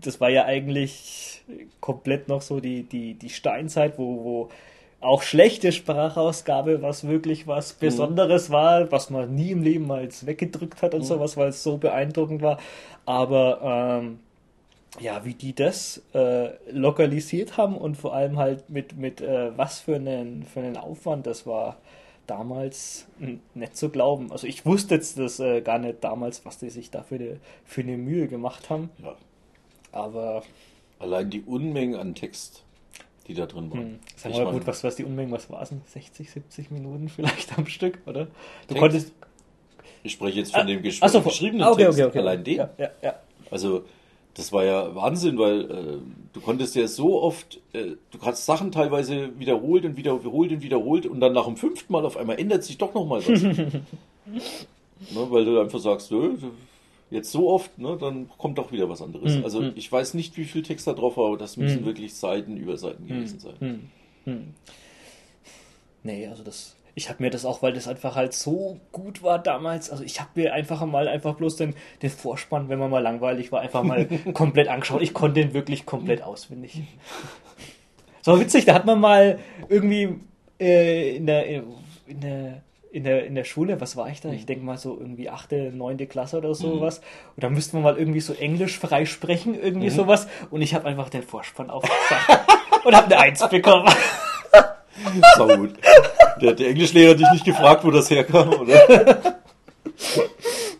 das 0.00 0.20
war 0.20 0.30
ja 0.30 0.44
eigentlich 0.44 1.42
komplett 1.80 2.28
noch 2.28 2.42
so 2.42 2.60
die, 2.60 2.84
die, 2.84 3.14
die 3.14 3.30
Steinzeit, 3.30 3.98
wo, 3.98 4.24
wo 4.24 4.48
auch 5.00 5.22
schlechte 5.22 5.72
Sprachausgabe, 5.72 6.82
was 6.82 7.08
wirklich 7.08 7.46
was 7.46 7.72
Besonderes 7.72 8.50
war, 8.50 8.92
was 8.92 9.08
man 9.10 9.34
nie 9.34 9.50
im 9.50 9.62
Leben 9.62 9.86
mal 9.86 10.06
weggedrückt 10.22 10.82
hat 10.82 10.94
und 10.94 11.02
sowas, 11.02 11.36
weil 11.36 11.48
es 11.48 11.62
so 11.62 11.78
beeindruckend 11.78 12.42
war. 12.42 12.58
Aber 13.06 14.02
ähm, 14.02 14.18
ja, 14.98 15.24
wie 15.24 15.34
die 15.34 15.54
das 15.54 16.02
äh, 16.12 16.50
lokalisiert 16.70 17.56
haben 17.56 17.76
und 17.76 17.96
vor 17.96 18.14
allem 18.14 18.36
halt 18.38 18.68
mit, 18.68 18.96
mit 18.96 19.20
äh, 19.20 19.56
was 19.56 19.80
für 19.80 19.96
einen, 19.96 20.42
für 20.42 20.60
einen 20.60 20.76
Aufwand 20.76 21.26
das 21.26 21.46
war 21.46 21.76
damals 22.30 23.06
nicht 23.54 23.76
zu 23.76 23.88
glauben. 23.90 24.30
Also 24.30 24.46
ich 24.46 24.64
wusste 24.64 24.94
jetzt 24.94 25.18
das 25.18 25.40
äh, 25.40 25.60
gar 25.60 25.78
nicht 25.78 26.02
damals, 26.02 26.44
was 26.46 26.58
die 26.58 26.70
sich 26.70 26.90
da 26.90 27.02
für 27.02 27.16
eine, 27.16 27.40
für 27.64 27.80
eine 27.82 27.96
Mühe 27.96 28.28
gemacht 28.28 28.70
haben, 28.70 28.90
Ja. 29.02 29.16
aber 29.92 30.42
Allein 30.98 31.30
die 31.30 31.40
Unmengen 31.42 31.98
an 31.98 32.14
Text, 32.14 32.62
die 33.26 33.34
da 33.34 33.46
drin 33.46 33.70
waren. 33.70 33.80
hm, 33.80 33.98
sag 34.16 34.32
mal 34.32 34.52
gut, 34.52 34.66
was, 34.66 34.84
was 34.84 34.96
die 34.96 35.04
Unmengen, 35.04 35.32
was 35.32 35.50
war 35.50 35.62
es 35.62 35.70
denn? 35.70 35.82
60, 35.86 36.30
70 36.30 36.70
Minuten 36.70 37.08
vielleicht 37.14 37.58
am 37.58 37.66
Stück, 37.66 37.98
oder? 38.06 38.26
Du 38.26 38.74
Text? 38.74 38.80
konntest... 38.80 39.12
Ich 40.02 40.12
spreche 40.12 40.38
jetzt 40.38 40.54
von 40.54 40.66
dem 40.66 40.80
gesch 40.82 41.00
so, 41.04 41.20
geschriebenen 41.20 41.66
ah, 41.66 41.72
okay, 41.72 41.84
Text, 41.84 41.98
okay, 42.00 42.08
okay. 42.08 42.18
allein 42.20 42.44
den. 42.44 42.56
Ja, 42.56 42.90
ja. 43.02 43.14
Also 43.50 43.84
das 44.40 44.52
war 44.54 44.64
ja 44.64 44.94
Wahnsinn, 44.94 45.36
weil 45.38 45.70
äh, 45.70 45.98
du 46.32 46.40
konntest 46.40 46.74
ja 46.74 46.88
so 46.88 47.20
oft, 47.22 47.60
äh, 47.74 47.96
du 48.10 48.18
hast 48.22 48.46
Sachen 48.46 48.72
teilweise 48.72 49.38
wiederholt 49.38 49.84
und 49.84 49.98
wiederholt 49.98 50.50
und 50.50 50.62
wiederholt 50.62 51.04
und 51.04 51.20
dann 51.20 51.34
nach 51.34 51.44
dem 51.44 51.58
fünften 51.58 51.92
Mal 51.92 52.06
auf 52.06 52.16
einmal 52.16 52.40
ändert 52.40 52.64
sich 52.64 52.78
doch 52.78 52.94
nochmal 52.94 53.20
was. 53.26 53.42
ne, 53.42 53.82
weil 55.10 55.44
du 55.44 55.60
einfach 55.60 55.78
sagst, 55.78 56.10
nö, 56.10 56.36
jetzt 57.10 57.30
so 57.32 57.50
oft, 57.50 57.78
ne, 57.78 57.98
dann 58.00 58.30
kommt 58.38 58.56
doch 58.56 58.72
wieder 58.72 58.88
was 58.88 59.02
anderes. 59.02 59.34
Hm, 59.36 59.44
Also 59.44 59.60
hm. 59.60 59.72
ich 59.74 59.92
weiß 59.92 60.14
nicht, 60.14 60.38
wie 60.38 60.44
viel 60.46 60.62
Text 60.62 60.86
da 60.86 60.94
drauf 60.94 61.18
war, 61.18 61.26
aber 61.26 61.36
das 61.36 61.58
müssen 61.58 61.80
Hm. 61.80 61.84
wirklich 61.84 62.14
Seiten 62.14 62.56
über 62.56 62.78
Seiten 62.78 63.06
gewesen 63.06 63.40
sein. 63.40 63.54
Hm. 63.58 63.80
Hm. 64.24 64.54
Nee, 66.02 66.26
also 66.28 66.42
das. 66.42 66.76
Ich 66.94 67.08
habe 67.08 67.22
mir 67.22 67.30
das 67.30 67.44
auch, 67.44 67.62
weil 67.62 67.72
das 67.72 67.88
einfach 67.88 68.16
halt 68.16 68.32
so 68.32 68.78
gut 68.92 69.22
war 69.22 69.38
damals. 69.38 69.90
Also 69.90 70.04
ich 70.04 70.20
habe 70.20 70.30
mir 70.34 70.52
einfach 70.52 70.84
mal 70.86 71.08
einfach 71.08 71.34
bloß 71.34 71.56
den, 71.56 71.74
den 72.02 72.10
Vorspann, 72.10 72.68
wenn 72.68 72.78
man 72.78 72.90
mal 72.90 73.02
langweilig 73.02 73.52
war, 73.52 73.60
einfach 73.60 73.82
mal 73.82 74.06
komplett 74.34 74.68
angeschaut. 74.68 75.02
Ich 75.02 75.14
konnte 75.14 75.40
den 75.40 75.54
wirklich 75.54 75.86
komplett 75.86 76.22
auswendig. 76.22 76.82
So 78.22 78.38
witzig, 78.38 78.64
da 78.64 78.74
hat 78.74 78.86
man 78.86 79.00
mal 79.00 79.38
irgendwie 79.68 80.20
äh, 80.58 81.16
in 81.16 81.26
der 81.26 81.46
in 81.46 82.20
der 82.20 82.62
in 82.92 83.04
der, 83.04 83.24
in 83.24 83.34
der 83.34 83.44
Schule, 83.44 83.80
was 83.80 83.96
war 83.96 84.08
ich 84.08 84.20
da? 84.20 84.30
Ich 84.30 84.46
denke 84.46 84.64
mal 84.64 84.76
so 84.76 84.98
irgendwie 84.98 85.30
achte, 85.30 85.70
neunte 85.72 86.06
Klasse 86.06 86.38
oder 86.38 86.54
sowas. 86.54 87.00
Und 87.36 87.44
da 87.44 87.48
müsste 87.48 87.76
man 87.76 87.84
mal 87.84 87.96
irgendwie 87.96 88.20
so 88.20 88.32
Englisch 88.32 88.78
frei 88.78 89.04
sprechen, 89.04 89.54
irgendwie 89.54 89.90
sowas. 89.90 90.26
Und 90.50 90.60
ich 90.60 90.74
habe 90.74 90.88
einfach 90.88 91.08
den 91.08 91.22
Vorspann 91.22 91.70
aufgesagt 91.70 92.50
und 92.84 92.94
habe 92.94 93.06
eine 93.06 93.18
Eins 93.18 93.48
bekommen. 93.48 93.88
Sau 95.36 95.46
gut. 95.56 95.74
Der, 96.40 96.54
der 96.54 96.68
Englischlehrer 96.70 97.10
hat 97.12 97.20
dich 97.20 97.30
nicht 97.32 97.44
gefragt, 97.44 97.84
wo 97.84 97.90
das 97.90 98.10
herkam, 98.10 98.48
oder? 98.54 99.34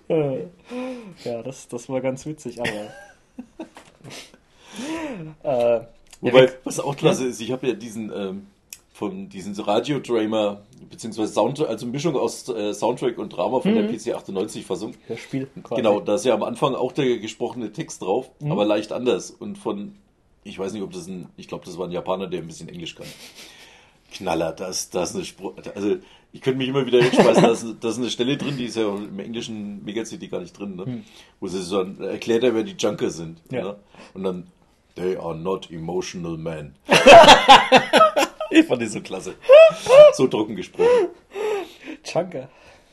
ja, 1.24 1.42
das, 1.42 1.68
das 1.68 1.88
war 1.88 2.00
ganz 2.00 2.24
witzig, 2.26 2.58
aber. 2.60 2.70
äh, 5.78 5.80
Wobei, 6.20 6.44
ja, 6.44 6.50
was 6.64 6.80
auch 6.80 6.96
klasse 6.96 7.26
ist, 7.26 7.40
ich 7.40 7.50
habe 7.52 7.66
ja 7.68 7.72
diesen, 7.74 8.12
ähm, 8.14 8.46
von 8.92 9.28
diesen 9.30 9.54
Radiodrama, 9.58 10.60
beziehungsweise 10.90 11.32
Soundtrack, 11.32 11.68
also 11.68 11.86
Mischung 11.86 12.16
aus 12.16 12.46
äh, 12.48 12.74
Soundtrack 12.74 13.16
und 13.18 13.30
Drama 13.30 13.60
von 13.60 13.74
der 13.74 13.84
PC 13.84 14.14
98 14.14 14.66
Fassung. 14.66 14.94
das 15.08 15.20
Spiel 15.20 15.48
quasi. 15.62 15.80
Genau, 15.80 16.00
da 16.00 16.16
ist 16.16 16.24
ja 16.26 16.34
am 16.34 16.42
Anfang 16.42 16.74
auch 16.74 16.92
der 16.92 17.18
gesprochene 17.18 17.72
Text 17.72 18.02
drauf, 18.02 18.30
Mhm. 18.40 18.52
aber 18.52 18.64
leicht 18.66 18.92
anders. 18.92 19.30
Und 19.30 19.56
von, 19.56 19.94
ich 20.44 20.58
weiß 20.58 20.72
nicht, 20.74 20.82
ob 20.82 20.92
das 20.92 21.06
ein, 21.06 21.28
ich 21.38 21.48
glaube, 21.48 21.64
das 21.64 21.78
war 21.78 21.86
ein 21.86 21.92
Japaner, 21.92 22.26
der 22.26 22.40
ein 22.40 22.46
bisschen 22.46 22.68
Englisch 22.68 22.94
kann. 22.94 23.06
Knaller, 24.10 24.52
das, 24.52 24.90
das 24.90 25.10
ist 25.10 25.16
eine 25.16 25.24
Spruch, 25.24 25.54
also 25.74 25.96
ich 26.32 26.40
könnte 26.40 26.58
mich 26.58 26.68
immer 26.68 26.86
wieder 26.86 27.02
hinschmeißen, 27.02 27.42
da 27.42 27.50
ist, 27.50 27.66
da 27.80 27.88
ist 27.88 27.98
eine 27.98 28.10
Stelle 28.10 28.36
drin, 28.36 28.56
die 28.56 28.66
ist 28.66 28.76
ja 28.76 28.88
im 28.88 29.18
englischen 29.18 29.84
Mega-CD 29.84 30.28
gar 30.28 30.40
nicht 30.40 30.56
drin, 30.58 30.76
ne? 30.76 31.02
wo 31.40 31.48
sie 31.48 31.62
so 31.62 31.80
ein- 31.80 32.00
erklärt, 32.00 32.44
er, 32.44 32.54
wer 32.54 32.62
die 32.62 32.76
Junker 32.78 33.10
sind. 33.10 33.40
Ja. 33.50 33.62
Ne? 33.64 33.76
Und 34.14 34.22
dann, 34.24 34.46
they 34.94 35.16
are 35.16 35.36
not 35.36 35.70
emotional 35.70 36.36
men. 36.36 36.74
ich 38.50 38.64
fand 38.66 38.82
die 38.82 38.86
so 38.86 39.00
klasse. 39.00 39.34
So 40.14 40.26
trocken 40.28 40.56
gesprochen. 40.56 41.08
Chunker. 42.04 42.48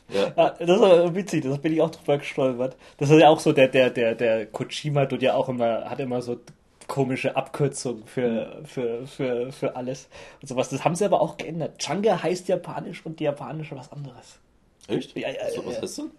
Ja. 0.09 0.31
Ah, 0.35 0.53
das 0.57 0.79
war 0.79 1.13
witzig, 1.13 1.43
das 1.43 1.59
bin 1.59 1.73
ich 1.73 1.81
auch 1.81 1.89
drüber 1.91 2.17
gestolpert. 2.17 2.77
Das 2.97 3.09
ist 3.09 3.19
ja 3.19 3.27
auch 3.29 3.39
so, 3.39 3.51
der, 3.51 3.67
der, 3.67 3.89
der, 3.89 4.15
der 4.15 4.45
Kojima 4.47 5.05
tut 5.05 5.21
ja 5.21 5.33
auch 5.35 5.49
immer, 5.49 5.89
hat 5.89 5.99
immer 5.99 6.21
so 6.21 6.39
komische 6.87 7.35
Abkürzungen 7.35 8.05
für, 8.05 8.61
für, 8.65 9.05
für, 9.07 9.51
für 9.51 9.75
alles 9.75 10.07
und 10.41 10.47
sowas. 10.47 10.69
Das 10.69 10.83
haben 10.83 10.95
sie 10.95 11.05
aber 11.05 11.21
auch 11.21 11.37
geändert. 11.37 11.81
Changa 11.81 12.21
heißt 12.23 12.47
japanisch 12.47 13.05
und 13.05 13.19
die 13.19 13.25
japanische 13.25 13.75
was 13.75 13.91
anderes. 13.91 14.39
Echt? 14.87 15.17
Ja, 15.17 15.27
ja, 15.29 15.49
so, 15.53 15.65
was 15.65 15.75
ja. 15.75 15.81
heißt 15.81 15.97
du? 15.97 16.09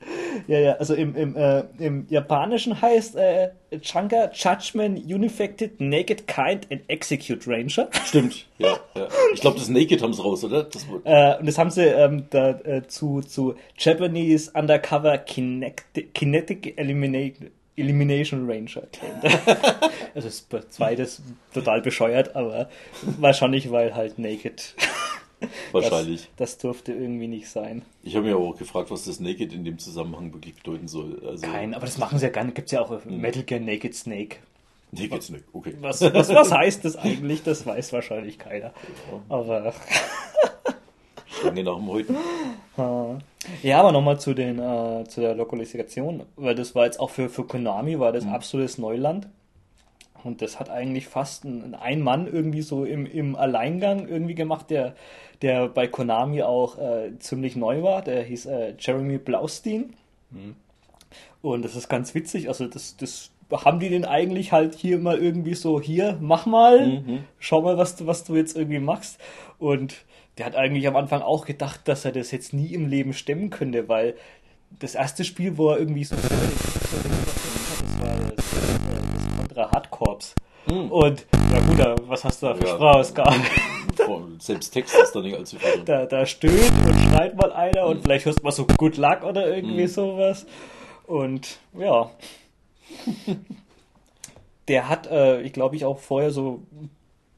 Ja, 0.46 0.58
ja, 0.58 0.72
also 0.74 0.94
im, 0.94 1.16
im, 1.16 1.36
äh, 1.36 1.64
im 1.78 2.06
Japanischen 2.10 2.80
heißt 2.80 3.16
äh, 3.16 3.50
Changa 3.80 4.30
Judgment 4.34 4.98
Unifected 5.06 5.80
Naked 5.80 6.26
Kind 6.26 6.70
and 6.70 6.82
Execute 6.88 7.46
Ranger. 7.46 7.88
Stimmt. 8.04 8.46
Ja, 8.60 8.76
ja. 8.96 9.06
Ich 9.34 9.40
glaube, 9.40 9.56
das 9.56 9.68
Naked 9.68 10.02
haben 10.02 10.12
sie 10.12 10.20
raus, 10.20 10.42
oder? 10.42 10.64
Das, 10.64 10.84
Äh, 11.04 11.38
und 11.38 11.46
das 11.46 11.58
haben 11.58 11.70
sie 11.70 11.84
ähm, 11.84 12.24
da, 12.30 12.50
äh, 12.50 12.88
zu, 12.88 13.20
zu 13.20 13.54
Japanese 13.78 14.50
Undercover 14.52 15.16
Kinetic, 15.18 16.12
Kinetic 16.12 16.76
Elimination, 16.76 17.52
Elimination 17.78 18.50
Ranger 18.50 18.82
erklärt. 18.82 19.48
also 20.14 20.28
das 20.28 20.68
zweites 20.70 21.22
total 21.52 21.80
bescheuert, 21.80 22.36
aber 22.36 22.68
wahrscheinlich, 23.18 23.70
weil 23.70 23.94
halt 23.94 24.18
Naked. 24.18 24.74
wahrscheinlich. 25.72 26.28
Das, 26.36 26.52
das 26.52 26.58
durfte 26.58 26.92
irgendwie 26.92 27.28
nicht 27.28 27.48
sein. 27.48 27.82
Ich 28.02 28.16
habe 28.16 28.26
mir 28.26 28.34
aber 28.34 28.44
auch 28.44 28.56
gefragt, 28.56 28.90
was 28.90 29.04
das 29.04 29.20
Naked 29.20 29.52
in 29.52 29.64
dem 29.64 29.78
Zusammenhang 29.78 30.32
wirklich 30.32 30.54
bedeuten 30.54 30.88
soll. 30.88 31.22
Also, 31.26 31.46
Kein, 31.46 31.74
aber 31.74 31.86
das 31.86 31.98
machen 31.98 32.18
sie 32.18 32.26
ja 32.26 32.44
nicht. 32.44 32.54
Gibt 32.54 32.66
es 32.66 32.72
ja 32.72 32.80
auch 32.80 32.90
auf 32.90 33.04
Metal 33.04 33.42
Gear 33.42 33.60
Naked 33.60 33.94
Snake. 33.94 34.36
Naked 34.90 35.22
Snake, 35.22 35.44
okay. 35.52 35.74
Was, 35.80 36.00
was, 36.00 36.30
was 36.30 36.50
heißt 36.50 36.84
das 36.84 36.96
eigentlich? 36.96 37.42
Das 37.42 37.66
weiß 37.66 37.92
wahrscheinlich 37.92 38.38
keiner. 38.38 38.72
Aber 39.28 39.74
Schlange 41.38 41.64
nach 41.64 41.76
dem 41.76 41.88
Häuten. 41.88 42.16
Ja, 43.62 43.80
aber 43.80 43.92
nochmal 43.92 44.20
zu 44.20 44.34
den 44.34 44.58
äh, 44.58 45.04
zu 45.08 45.20
der 45.20 45.34
Lokalisation, 45.34 46.22
weil 46.36 46.54
das 46.54 46.74
war 46.74 46.84
jetzt 46.84 47.00
auch 47.00 47.10
für, 47.10 47.28
für 47.28 47.44
Konami 47.44 47.98
war 47.98 48.12
das 48.12 48.26
absolutes 48.26 48.78
Neuland. 48.78 49.28
Und 50.24 50.42
das 50.42 50.58
hat 50.58 50.68
eigentlich 50.68 51.06
fast 51.06 51.44
ein, 51.44 51.74
ein 51.74 52.00
Mann 52.02 52.26
irgendwie 52.26 52.62
so 52.62 52.84
im, 52.84 53.06
im 53.06 53.36
Alleingang 53.36 54.08
irgendwie 54.08 54.34
gemacht, 54.34 54.68
der, 54.68 54.94
der 55.42 55.68
bei 55.68 55.86
Konami 55.86 56.42
auch 56.42 56.76
äh, 56.78 57.16
ziemlich 57.20 57.54
neu 57.56 57.82
war. 57.82 58.02
Der 58.02 58.22
hieß 58.24 58.46
äh, 58.46 58.74
Jeremy 58.78 59.18
Blaustein. 59.18 59.94
Und 61.40 61.64
das 61.64 61.76
ist 61.76 61.88
ganz 61.88 62.14
witzig. 62.14 62.48
Also 62.48 62.66
das, 62.66 62.96
das 62.96 63.30
haben 63.52 63.78
die 63.80 63.88
den 63.88 64.04
eigentlich 64.04 64.52
halt 64.52 64.74
hier 64.74 64.98
mal 64.98 65.18
irgendwie 65.18 65.54
so, 65.54 65.80
hier, 65.80 66.18
mach 66.20 66.46
mal, 66.46 66.80
schau 67.38 67.62
mal, 67.62 67.78
was 67.78 67.96
du, 67.96 68.06
was 68.06 68.24
du 68.24 68.34
jetzt 68.34 68.56
irgendwie 68.56 68.80
machst. 68.80 69.18
Und 69.58 70.04
der 70.38 70.46
hat 70.46 70.56
eigentlich 70.56 70.86
am 70.86 70.96
Anfang 70.96 71.22
auch 71.22 71.44
gedacht, 71.44 71.80
dass 71.86 72.04
er 72.04 72.12
das 72.12 72.30
jetzt 72.30 72.52
nie 72.52 72.72
im 72.72 72.86
Leben 72.88 73.12
stemmen 73.12 73.50
könnte, 73.50 73.88
weil 73.88 74.14
das 74.78 74.94
erste 74.94 75.24
Spiel, 75.24 75.56
wo 75.58 75.70
er 75.70 75.78
irgendwie 75.78 76.04
so 76.04 76.14
das 76.14 76.30
war 78.00 78.16
das, 78.36 78.52
äh, 78.52 78.78
das 78.96 79.36
Contra 79.36 79.70
Hardcorps. 79.72 80.34
Und 80.66 81.26
ja 81.32 81.60
gut, 81.60 82.08
was 82.08 82.24
hast 82.24 82.42
du 82.42 82.46
da 82.46 82.54
für 82.54 82.66
Ja. 82.66 82.74
Sprachausgabe? 82.74 83.36
Selbst 84.38 84.70
Text 84.70 84.94
ist 84.94 85.12
da 85.12 85.20
nicht 85.20 85.36
allzu 85.36 85.58
viel 85.58 85.82
da, 85.84 86.06
da 86.06 86.24
stöhnt 86.24 86.70
und 86.86 86.94
schreit 86.94 87.36
mal 87.36 87.52
einer 87.52 87.86
und 87.86 88.02
vielleicht 88.02 88.26
hörst 88.26 88.38
du 88.40 88.44
mal 88.44 88.52
so 88.52 88.66
Good 88.66 88.96
Luck 88.96 89.24
oder 89.24 89.54
irgendwie 89.54 89.86
sowas. 89.86 90.46
Und 91.06 91.58
ja. 91.76 92.10
Der 94.68 94.88
hat, 94.88 95.06
äh, 95.10 95.40
ich 95.40 95.52
glaube, 95.52 95.74
ich 95.76 95.84
auch 95.84 95.98
vorher 95.98 96.30
so 96.30 96.62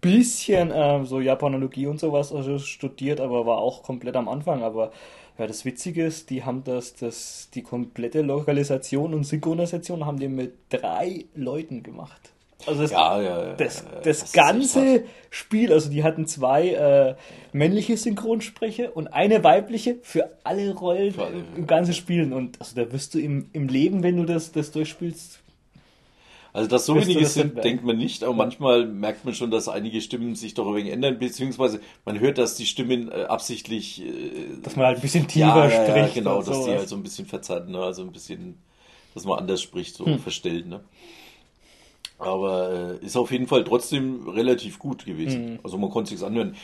bisschen 0.01 0.71
äh, 0.71 1.05
so 1.05 1.21
Japanologie 1.21 1.87
und 1.87 2.01
sowas 2.01 2.33
also 2.33 2.59
studiert, 2.59 3.21
aber 3.21 3.47
war 3.47 3.59
auch 3.59 3.83
komplett 3.83 4.17
am 4.17 4.29
Anfang. 4.29 4.63
Aber 4.63 4.93
ja, 5.39 5.47
das 5.47 5.65
Witzige 5.65 6.05
ist, 6.05 6.31
die 6.31 6.45
haben 6.45 6.65
das, 6.65 6.95
das, 6.95 7.49
die 7.55 7.63
komplette 7.63 8.23
Lokalisation 8.23 9.15
und 9.15 9.25
Synchronisation 9.25 10.07
haben 10.07 10.19
die 10.19 10.29
mit 10.29 10.55
drei 10.71 11.25
Leuten 11.35 11.83
gemacht. 11.83 12.33
Also 12.67 12.83
das, 12.83 12.91
Ja, 12.91 13.21
ja, 13.23 13.47
ja. 13.47 13.53
das, 13.55 13.85
das, 14.03 14.23
echt 14.23 14.33
ganze. 14.35 15.05
Spiel, 15.31 15.73
also 15.73 15.91
die 15.91 16.03
hatten 16.03 16.27
zwei 16.27 16.71
äh, 16.71 17.15
männliche 17.53 17.97
Synchronsprecher 17.97 18.97
und 18.97 19.09
eine 19.09 19.45
weibliche 19.45 19.97
für 20.03 20.29
alle 20.43 20.75
Rollen 20.75 21.13
Für 21.13 21.27
alle, 21.27 21.45
im 21.57 21.67
ganzen 21.67 21.95
Spielen. 21.95 22.33
Und 22.33 22.61
also 22.61 22.75
da 22.75 22.93
wirst 22.93 23.15
du 23.15 23.21
im, 23.21 23.49
im 23.53 23.69
Leben, 23.69 24.03
wenn 24.03 24.17
du 24.17 24.25
das, 24.25 24.53
das 24.53 24.73
durchspielst, 24.73 25.40
Also, 26.53 26.69
dass 26.69 26.85
so 26.87 26.97
wenige 26.97 27.21
das 27.21 27.35
sind, 27.35 27.63
denkt 27.63 27.85
man 27.85 27.97
nicht, 27.97 28.25
aber 28.25 28.35
manchmal 28.35 28.87
merkt 28.87 29.25
man 29.25 29.35
schon, 29.35 29.51
dass 29.51 29.69
einige 29.69 30.01
Stimmen 30.01 30.35
sich 30.35 30.55
doch 30.55 30.67
ein 30.67 30.75
wenig 30.75 30.93
ändern, 30.93 31.19
beziehungsweise 31.19 31.81
man 32.05 32.19
hört, 32.19 32.39
dass 32.39 32.57
die 32.57 32.67
Stimmen 32.67 33.11
äh, 33.11 33.23
absichtlich 33.25 34.03
äh, 34.03 34.57
dass 34.63 34.75
man 34.77 34.87
halt 34.87 34.99
ein 34.99 35.03
bisschen 35.03 35.29
tiefer 35.29 35.69
ja, 35.69 35.71
spricht. 35.71 35.97
ja, 35.97 36.09
genau, 36.15 36.43
dass 36.43 36.65
die 36.65 36.71
halt 36.71 36.89
so 36.89 36.97
ein 36.97 37.03
bisschen 37.05 37.27
verzerrt, 37.27 37.69
ne? 37.69 37.79
also 37.79 38.03
ein 38.03 38.11
bisschen, 38.13 38.59
dass 39.15 39.25
man 39.25 39.39
anders 39.39 39.63
spricht, 39.63 39.95
so 39.95 40.07
Hm. 40.07 40.19
verstellt. 40.19 40.67
Ne? 40.67 40.81
Aber 42.19 42.99
äh, 43.01 43.07
ist 43.07 43.17
auf 43.17 43.31
jeden 43.31 43.47
Fall 43.47 43.65
trotzdem 43.65 44.29
relativ 44.29 44.79
gut 44.79 45.07
gewesen. 45.07 45.53
Mhm. 45.53 45.59
Also 45.63 45.79
man 45.79 45.89
konnte 45.89 46.11
sich's 46.11 46.23
anhören. 46.23 46.55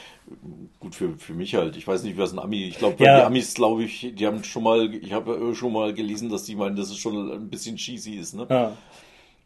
Gut 0.81 0.95
für, 0.95 1.17
für 1.17 1.33
mich 1.33 1.55
halt. 1.55 1.77
Ich 1.79 1.87
weiß 1.89 2.03
nicht, 2.03 2.19
was 2.19 2.33
ein 2.35 2.39
Ami. 2.39 2.65
Ich 2.65 2.77
glaube, 2.79 3.03
Ja. 3.03 3.21
die 3.21 3.25
Amis, 3.25 3.55
glaube 3.55 3.85
ich, 3.85 4.13
die 4.15 4.27
haben 4.27 4.45
schon 4.45 4.63
mal, 4.65 4.93
ich 4.95 5.13
habe 5.15 5.55
schon 5.55 5.73
mal 5.73 5.95
gelesen, 5.95 6.29
dass 6.29 6.45
die 6.45 6.57
meinen, 6.57 6.77
dass 6.77 6.91
es 6.91 6.99
schon 6.99 7.33
ein 7.33 7.49
bisschen 7.49 7.77
cheesy 7.77 8.17
ist, 8.17 8.35
ne? 8.35 8.47
Ja. 8.51 8.77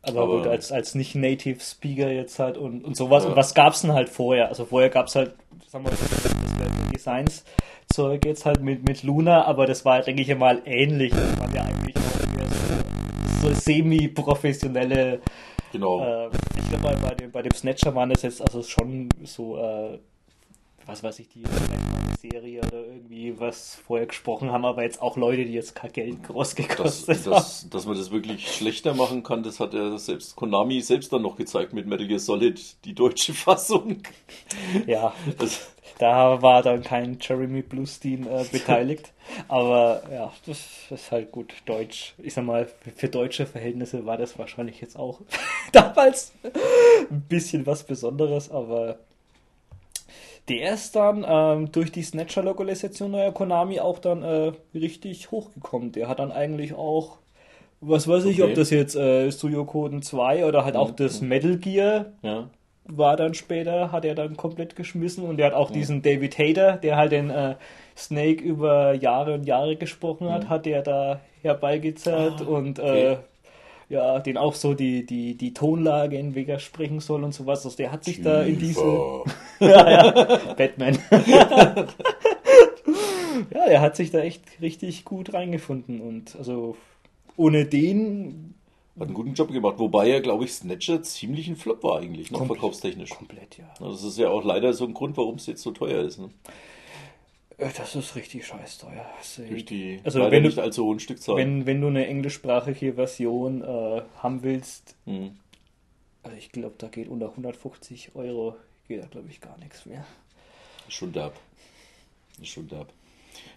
Aber, 0.02 0.20
Aber- 0.22 0.38
gut, 0.38 0.46
als, 0.46 0.72
als 0.72 0.94
nicht-Native 0.94 1.60
Speaker 1.60 2.10
jetzt 2.10 2.38
halt 2.38 2.56
und, 2.56 2.84
und 2.84 2.96
sowas. 2.96 3.24
Ja. 3.24 3.30
Und 3.30 3.36
was 3.36 3.54
gab's 3.54 3.82
denn 3.82 3.92
halt 3.92 4.08
vorher? 4.08 4.48
Also 4.48 4.64
vorher 4.64 4.88
gab's 4.90 5.14
halt, 5.14 5.34
sagen 5.68 5.84
wir 5.84 5.90
mal, 5.92 6.90
Designs-Zeug 6.94 8.24
jetzt 8.24 8.46
halt 8.46 8.62
mit, 8.62 8.86
mit 8.86 9.02
Luna, 9.02 9.44
aber 9.44 9.66
das 9.66 9.84
war, 9.84 10.00
denke 10.02 10.22
ich 10.22 10.34
mal, 10.36 10.62
ähnlich. 10.64 11.12
Das 11.12 11.38
waren 11.40 11.54
ja 11.54 11.62
eigentlich 11.62 11.96
auch 11.96 13.40
so, 13.42 13.48
so 13.48 13.54
semi-professionelle 13.54 15.20
Genau. 15.72 16.00
äh, 16.26 16.30
ich 16.58 16.68
glaube, 16.68 16.82
bei, 16.82 16.94
bei, 17.08 17.14
dem, 17.14 17.30
bei 17.30 17.42
dem 17.42 17.52
Snatcher 17.54 17.94
waren 17.94 18.10
das 18.10 18.22
jetzt 18.22 18.42
also 18.42 18.62
schon 18.62 19.08
so, 19.24 19.56
äh, 19.56 19.98
was 20.86 21.02
weiß 21.02 21.20
ich, 21.20 21.28
die 21.28 21.42
Serie 22.20 22.60
oder 22.60 22.84
irgendwie 22.86 23.38
was 23.38 23.76
vorher 23.76 24.06
gesprochen 24.06 24.50
haben, 24.50 24.64
aber 24.64 24.82
jetzt 24.82 25.00
auch 25.00 25.16
Leute, 25.16 25.44
die 25.44 25.52
jetzt 25.52 25.74
kein 25.74 25.92
Geld 25.92 26.22
groß 26.24 26.54
gekostet 26.54 27.24
haben. 27.24 27.30
dass, 27.30 27.68
dass 27.70 27.86
man 27.86 27.96
das 27.96 28.10
wirklich 28.10 28.52
schlechter 28.54 28.94
machen 28.94 29.22
kann, 29.22 29.42
das 29.42 29.60
hat 29.60 29.74
ja 29.74 29.96
selbst 29.98 30.36
Konami 30.36 30.80
selbst 30.80 31.12
dann 31.12 31.22
noch 31.22 31.36
gezeigt 31.36 31.72
mit 31.72 31.86
Metal 31.86 32.06
Gear 32.06 32.18
Solid, 32.18 32.60
die 32.84 32.94
deutsche 32.94 33.32
Fassung. 33.34 34.02
Ja, 34.86 35.14
Das, 35.38 35.70
da 35.98 36.40
war 36.40 36.62
dann 36.62 36.82
kein 36.82 37.18
Jeremy 37.20 37.62
Bluestein 37.62 38.26
äh, 38.26 38.44
beteiligt, 38.50 39.12
aber 39.48 40.02
ja, 40.10 40.32
das 40.46 40.58
ist 40.90 41.12
halt 41.12 41.30
gut. 41.30 41.52
Deutsch, 41.66 42.14
ich 42.18 42.34
sag 42.34 42.44
mal, 42.44 42.66
für, 42.66 42.90
für 42.90 43.08
deutsche 43.08 43.46
Verhältnisse 43.46 44.06
war 44.06 44.16
das 44.16 44.38
wahrscheinlich 44.38 44.80
jetzt 44.80 44.96
auch 44.98 45.20
damals 45.72 46.32
ein 47.10 47.22
bisschen 47.28 47.66
was 47.66 47.84
Besonderes, 47.84 48.50
aber 48.50 48.98
der 50.50 50.74
ist 50.74 50.96
dann 50.96 51.24
ähm, 51.28 51.72
durch 51.72 51.92
die 51.92 52.02
Snatcher-Lokalisation 52.02 53.10
neuer 53.10 53.32
Konami 53.32 53.80
auch 53.80 53.98
dann 53.98 54.22
äh, 54.22 54.52
richtig 54.74 55.30
hochgekommen. 55.30 55.92
Der 55.92 56.08
hat 56.08 56.18
dann 56.18 56.32
eigentlich 56.32 56.74
auch, 56.74 57.18
was 57.80 58.08
weiß 58.08 58.24
ich, 58.26 58.42
Okay. 58.42 58.50
ob 58.50 58.54
das 58.54 58.70
jetzt 58.70 58.96
äh, 58.96 59.30
Suikoden 59.30 60.02
2 60.02 60.46
oder 60.46 60.64
halt 60.64 60.76
auch 60.76 60.92
Mhm. 60.92 60.96
das 60.96 61.20
Metal 61.22 61.58
Gear 61.58 62.06
ja. 62.22 62.50
war 62.84 63.16
dann 63.16 63.34
später, 63.34 63.92
hat 63.92 64.04
er 64.04 64.14
dann 64.14 64.36
komplett 64.36 64.76
geschmissen 64.76 65.24
und 65.24 65.38
er 65.40 65.46
hat 65.48 65.54
auch 65.54 65.70
diesen 65.70 66.02
David 66.02 66.38
Hayter, 66.38 66.76
der 66.78 66.96
halt 66.96 67.12
den 67.12 67.30
äh, 67.30 67.56
Snake 67.96 68.42
über 68.42 68.94
Jahre 68.94 69.34
und 69.34 69.44
Jahre 69.46 69.76
gesprochen 69.76 70.30
hat, 70.30 70.48
hat 70.48 70.66
er 70.66 70.82
da 70.82 71.20
herbeigezerrt 71.42 72.42
und 72.42 72.80
Ah, 72.80 72.82
okay. 72.82 73.18
Ja, 73.90 74.20
den 74.20 74.38
auch 74.38 74.54
so 74.54 74.72
die, 74.72 75.04
die, 75.04 75.34
die 75.34 75.52
Tonlage 75.52 76.16
in 76.16 76.36
Vega 76.36 76.60
sprechen 76.60 77.00
soll 77.00 77.24
und 77.24 77.34
sowas. 77.34 77.64
Also 77.64 77.76
der 77.76 77.90
hat 77.90 78.04
sich 78.04 78.22
da 78.22 78.42
in 78.42 78.58
diese 78.58 78.80
ja, 79.60 79.90
ja, 79.90 80.54
Batman. 80.54 80.96
ja, 83.52 83.64
er 83.66 83.80
hat 83.80 83.96
sich 83.96 84.12
da 84.12 84.20
echt 84.20 84.44
richtig 84.62 85.04
gut 85.04 85.34
reingefunden 85.34 86.00
und 86.00 86.36
also 86.36 86.76
ohne 87.36 87.64
den 87.64 88.54
Hat 88.96 89.08
einen 89.08 89.14
guten 89.14 89.34
Job 89.34 89.50
gemacht, 89.50 89.80
wobei 89.80 90.08
ja, 90.08 90.20
glaube 90.20 90.44
ich, 90.44 90.52
Snatcher 90.52 91.02
ziemlich 91.02 91.48
ein 91.48 91.56
Flop 91.56 91.82
war 91.82 91.98
eigentlich, 91.98 92.30
ne? 92.30 92.38
Komplett. 92.38 92.60
verkaufstechnisch. 92.60 93.10
komplett, 93.10 93.58
ja. 93.58 93.74
Das 93.80 94.04
ist 94.04 94.18
ja 94.18 94.30
auch 94.30 94.44
leider 94.44 94.72
so 94.72 94.86
ein 94.86 94.94
Grund, 94.94 95.16
warum 95.16 95.34
es 95.34 95.46
jetzt 95.46 95.62
so 95.62 95.72
teuer 95.72 96.04
ist. 96.04 96.20
Ne? 96.20 96.30
Äh, 97.60 97.68
Das 97.76 97.94
ist 97.94 98.16
richtig 98.16 98.46
scheiß 98.46 98.78
teuer. 98.78 99.06
Also, 99.18 99.42
die 99.42 100.00
Also 100.04 100.18
leider 100.18 100.30
wenn 100.32 100.42
du- 100.42 100.48
nicht 100.48 100.58
allzu 100.58 100.84
hohen 100.84 101.00
Stückzahlen. 101.00 101.38
wenn, 101.60 101.66
wenn 101.66 101.80
du 101.80 101.88
eine 101.88 102.06
englischsprachige 102.06 102.94
Version 102.94 103.62
äh, 103.62 104.02
haben 104.18 104.42
willst, 104.42 104.96
Hm. 105.06 105.32
also 106.22 106.36
ich 106.36 106.50
glaube, 106.52 106.74
da 106.78 106.88
geht 106.88 107.08
unter 107.08 107.30
150 107.30 108.14
Euro, 108.14 108.56
geht 108.88 109.02
da 109.02 109.06
glaube 109.06 109.28
ich 109.30 109.40
gar 109.40 109.56
nichts 109.58 109.86
mehr. 109.86 110.04
Schon 110.88 111.12
derb. 111.12 111.34
Schon 112.42 112.68
derb. 112.68 112.92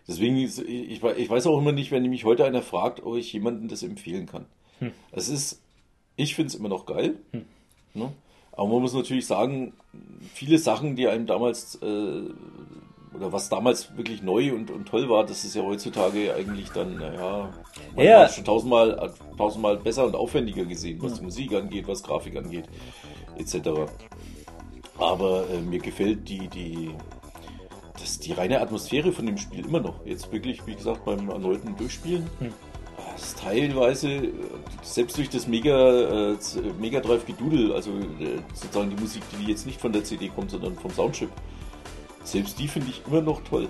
Deswegen, 0.08 0.38
ist, 0.38 0.60
ich, 0.60 1.01
ich 1.04 1.30
weiß 1.30 1.47
auch 1.47 1.58
immer 1.58 1.72
nicht, 1.72 1.91
wenn 1.91 2.04
mich 2.10 2.26
heute 2.26 2.45
einer 2.45 2.62
fragt, 2.62 3.01
ob 3.04 3.16
ich 3.16 3.32
jemandem 3.34 3.68
das 3.70 3.84
empfehlen 3.84 4.26
kann. 4.28 4.45
Es 5.14 5.30
ist, 5.30 5.62
ich 6.18 6.36
finde 6.36 6.49
es 6.49 6.56
immer 6.56 6.68
noch 6.70 6.86
geil. 6.86 7.16
Ne? 7.93 8.12
Aber 8.51 8.68
man 8.68 8.82
muss 8.82 8.93
natürlich 8.93 9.26
sagen, 9.26 9.74
viele 10.34 10.58
Sachen, 10.58 10.95
die 10.97 11.08
einem 11.08 11.26
damals, 11.26 11.76
äh, 11.82 12.22
oder 13.16 13.32
was 13.32 13.49
damals 13.49 13.95
wirklich 13.97 14.22
neu 14.24 14.53
und, 14.53 14.72
und 14.72 14.88
toll 14.88 15.07
war, 15.09 15.26
das 15.26 15.43
ist 15.43 15.55
ja 15.55 15.61
heutzutage 15.64 16.34
eigentlich 16.34 16.70
dann, 16.72 16.95
naja, 16.97 17.49
man 17.95 18.05
Ja. 18.05 18.20
hat 18.22 18.32
schon 18.34 18.45
tausendmal, 18.45 19.14
tausendmal 19.38 19.78
besser 19.78 20.05
und 20.05 20.16
aufwendiger 20.16 20.66
gesehen, 20.66 20.99
was 21.01 21.16
die 21.16 21.24
Musik 21.24 21.53
angeht, 21.53 21.88
was 21.88 22.01
Grafik 22.03 22.36
angeht, 22.38 22.66
etc. 23.38 23.70
Aber 24.97 25.45
äh, 25.49 25.59
mir 25.61 25.80
gefällt 25.80 26.28
die, 26.30 26.47
die, 26.47 26.91
das, 27.99 28.20
die 28.20 28.32
reine 28.34 28.61
Atmosphäre 28.61 29.11
von 29.11 29.26
dem 29.26 29.38
Spiel 29.38 29.66
immer 29.66 29.80
noch. 29.80 30.05
Jetzt 30.05 30.32
wirklich, 30.32 30.66
wie 30.68 30.76
gesagt, 30.76 31.05
beim 31.05 31.30
erneuten 31.30 31.76
Durchspielen. 31.76 32.28
Das 33.16 33.24
ist 33.30 33.39
teilweise, 33.39 34.09
äh, 34.11 34.32
selbst 34.82 35.18
durch 35.18 35.30
das 35.30 35.47
Mega, 35.47 36.32
äh, 36.32 36.36
Mega 36.80 36.99
Drive 36.99 37.26
Gedudel, 37.26 37.74
also 37.74 37.91
äh, 37.91 38.39
sozusagen 38.53 38.89
die 38.95 39.01
Musik, 39.01 39.24
die 39.39 39.49
jetzt 39.51 39.66
nicht 39.66 39.80
von 39.80 39.91
der 39.91 40.03
CD 40.03 40.30
kommt, 40.30 40.51
sondern 40.51 40.76
vom 40.76 40.91
Soundchip, 40.91 41.30
selbst 42.24 42.59
die 42.59 42.67
finde 42.67 42.89
ich 42.89 43.01
immer 43.07 43.21
noch 43.21 43.41
toll. 43.43 43.67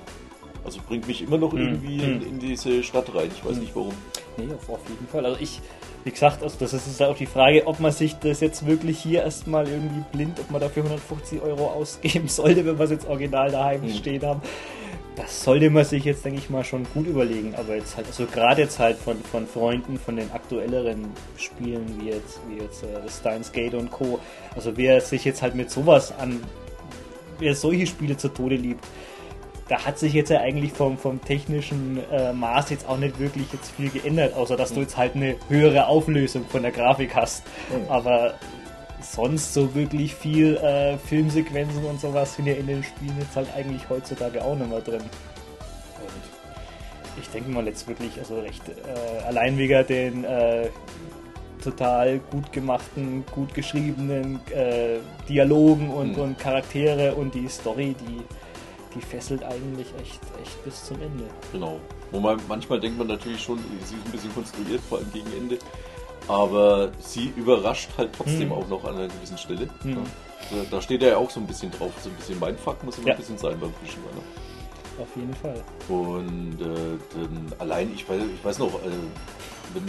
Also 0.65 0.79
bringt 0.87 1.07
mich 1.07 1.21
immer 1.21 1.37
noch 1.37 1.53
irgendwie 1.53 1.99
in, 1.99 2.21
in 2.21 2.39
diese 2.39 2.83
Stadt 2.83 3.13
rein. 3.13 3.29
Ich 3.35 3.45
weiß 3.45 3.57
nicht 3.57 3.75
warum. 3.75 3.93
Nee, 4.37 4.47
auf, 4.53 4.69
auf 4.69 4.79
jeden 4.87 5.07
Fall. 5.07 5.25
Also 5.25 5.37
ich, 5.41 5.59
wie 6.05 6.11
gesagt, 6.11 6.41
also 6.41 6.55
das 6.57 6.73
ist 6.73 7.01
auch 7.01 7.17
die 7.17 7.25
Frage, 7.25 7.67
ob 7.67 7.79
man 7.79 7.91
sich 7.91 8.15
das 8.15 8.39
jetzt 8.39 8.65
wirklich 8.65 8.99
hier 8.99 9.23
erstmal 9.23 9.67
irgendwie 9.67 10.03
blind, 10.13 10.39
ob 10.39 10.51
man 10.51 10.61
dafür 10.61 10.83
150 10.83 11.41
Euro 11.41 11.67
ausgeben 11.67 12.27
sollte, 12.29 12.65
wenn 12.65 12.77
wir 12.77 12.85
es 12.85 12.91
jetzt 12.91 13.07
original 13.07 13.51
daheim 13.51 13.89
stehen 13.89 14.23
haben. 14.25 14.41
Das 15.15 15.43
sollte 15.43 15.69
man 15.69 15.85
sich 15.85 16.05
jetzt, 16.05 16.25
denke 16.25 16.39
ich 16.39 16.49
mal, 16.49 16.63
schon 16.63 16.87
gut 16.93 17.05
überlegen. 17.05 17.53
Aber 17.55 17.75
jetzt 17.75 17.97
halt, 17.97 18.07
also 18.07 18.25
gerade 18.25 18.61
jetzt 18.61 18.79
halt 18.79 18.97
von, 18.97 19.17
von 19.17 19.45
Freunden, 19.45 19.99
von 19.99 20.15
den 20.15 20.31
aktuelleren 20.31 21.05
Spielen, 21.37 21.85
wie 21.99 22.09
jetzt, 22.09 22.39
wie 22.49 22.63
jetzt 22.63 22.83
äh, 22.83 23.09
Steins 23.09 23.51
Gate 23.51 23.75
und 23.75 23.91
Co. 23.91 24.19
Also 24.55 24.75
wer 24.75 25.01
sich 25.01 25.23
jetzt 25.25 25.41
halt 25.41 25.53
mit 25.53 25.69
sowas 25.69 26.13
an, 26.17 26.41
wer 27.39 27.55
solche 27.55 27.87
Spiele 27.87 28.17
zu 28.17 28.29
Tode 28.29 28.55
liebt, 28.55 28.85
da 29.69 29.85
hat 29.85 29.97
sich 29.97 30.13
jetzt 30.13 30.29
ja 30.29 30.39
eigentlich 30.39 30.73
vom, 30.73 30.97
vom 30.97 31.21
technischen 31.21 31.99
äh, 32.11 32.33
Maß 32.33 32.69
jetzt 32.69 32.87
auch 32.87 32.97
nicht 32.97 33.19
wirklich 33.19 33.51
jetzt 33.53 33.71
viel 33.71 33.89
geändert, 33.89 34.35
außer 34.35 34.57
dass 34.57 34.73
du 34.73 34.81
jetzt 34.81 34.97
halt 34.97 35.15
eine 35.15 35.35
höhere 35.47 35.87
Auflösung 35.87 36.45
von 36.45 36.63
der 36.63 36.71
Grafik 36.71 37.15
hast. 37.15 37.43
Aber 37.89 38.33
sonst 39.01 39.53
so 39.53 39.73
wirklich 39.75 40.15
viel 40.15 40.57
äh, 40.57 40.97
Filmsequenzen 40.97 41.83
und 41.85 41.99
sowas 41.99 42.35
sind 42.35 42.47
ja 42.47 42.53
in 42.53 42.67
den 42.67 42.83
Spielen 42.83 43.15
jetzt 43.19 43.35
halt 43.35 43.47
eigentlich 43.55 43.89
heutzutage 43.89 44.43
auch 44.43 44.55
nicht 44.55 44.69
mehr 44.69 44.81
drin. 44.81 45.01
Und 45.01 47.21
ich 47.21 47.29
denke 47.29 47.51
mal 47.51 47.65
jetzt 47.65 47.87
wirklich, 47.87 48.17
also 48.19 48.39
recht 48.39 48.63
äh, 48.69 49.25
allein 49.25 49.57
wegen 49.57 49.85
den 49.87 50.23
äh, 50.23 50.69
total 51.63 52.19
gut 52.31 52.51
gemachten, 52.51 53.23
gut 53.31 53.53
geschriebenen 53.53 54.39
äh, 54.51 54.99
Dialogen 55.27 55.89
und, 55.89 56.17
Mhm. 56.17 56.23
und 56.23 56.39
Charaktere 56.39 57.15
und 57.15 57.33
die 57.33 57.47
Story, 57.47 57.95
die, 58.07 58.21
die 58.95 59.01
fesselt 59.01 59.43
eigentlich 59.43 59.87
echt, 60.01 60.19
echt 60.41 60.63
bis 60.63 60.83
zum 60.85 60.97
Ende. 61.01 61.23
Genau. 61.51 61.79
Wo 62.11 62.19
man, 62.19 62.39
manchmal 62.47 62.79
denkt 62.79 62.97
man 62.97 63.07
natürlich 63.07 63.41
schon, 63.41 63.57
sie 63.57 63.95
ist 63.95 64.05
ein 64.05 64.11
bisschen 64.11 64.33
konstruiert, 64.33 64.81
vor 64.87 64.99
allem 64.99 65.11
gegen 65.11 65.31
Ende. 65.37 65.57
Aber 66.27 66.91
sie 66.99 67.33
überrascht 67.35 67.89
halt 67.97 68.11
trotzdem 68.15 68.47
Mhm. 68.47 68.53
auch 68.53 68.67
noch 68.69 68.83
an 68.85 68.95
einer 68.95 69.07
gewissen 69.07 69.37
Stelle. 69.37 69.67
Mhm. 69.83 69.91
Ja. 69.91 69.97
Da, 70.51 70.57
da 70.71 70.81
steht 70.81 71.01
er 71.03 71.09
ja 71.09 71.17
auch 71.17 71.29
so 71.29 71.39
ein 71.39 71.47
bisschen 71.47 71.71
drauf. 71.71 71.91
So 72.01 72.09
ein 72.09 72.15
bisschen 72.15 72.39
Mindfuck 72.39 72.83
muss 72.83 72.97
immer 72.97 73.07
Ja. 73.07 73.13
ein 73.13 73.19
bisschen 73.19 73.37
sein 73.37 73.57
beim 73.59 73.73
Frischen. 73.81 74.01
Ne? 74.03 75.01
Auf 75.01 75.07
jeden 75.15 75.33
Fall. 75.33 75.61
Und 75.89 76.61
äh, 76.61 77.55
allein, 77.59 77.91
ich 77.93 78.07
weiß, 78.07 78.21
ich 78.21 78.45
weiß 78.45 78.59
noch, 78.59 78.73
äh, 78.75 78.89
wenn 79.73 79.83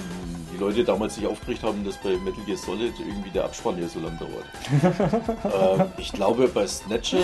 die 0.52 0.58
Leute 0.58 0.84
damals 0.84 1.14
sich 1.16 1.26
aufgeregt 1.26 1.62
haben, 1.62 1.84
dass 1.84 1.96
bei 1.98 2.16
Metal 2.16 2.42
Gear 2.44 2.56
Solid 2.56 2.92
irgendwie 2.98 3.30
der 3.30 3.44
Abspann 3.44 3.80
ja 3.80 3.88
so 3.88 4.00
lang 4.00 4.18
dauert. 4.18 4.44
ähm, 5.80 5.86
ich 5.98 6.12
glaube 6.12 6.48
bei 6.48 6.66
Snatcher 6.66 7.18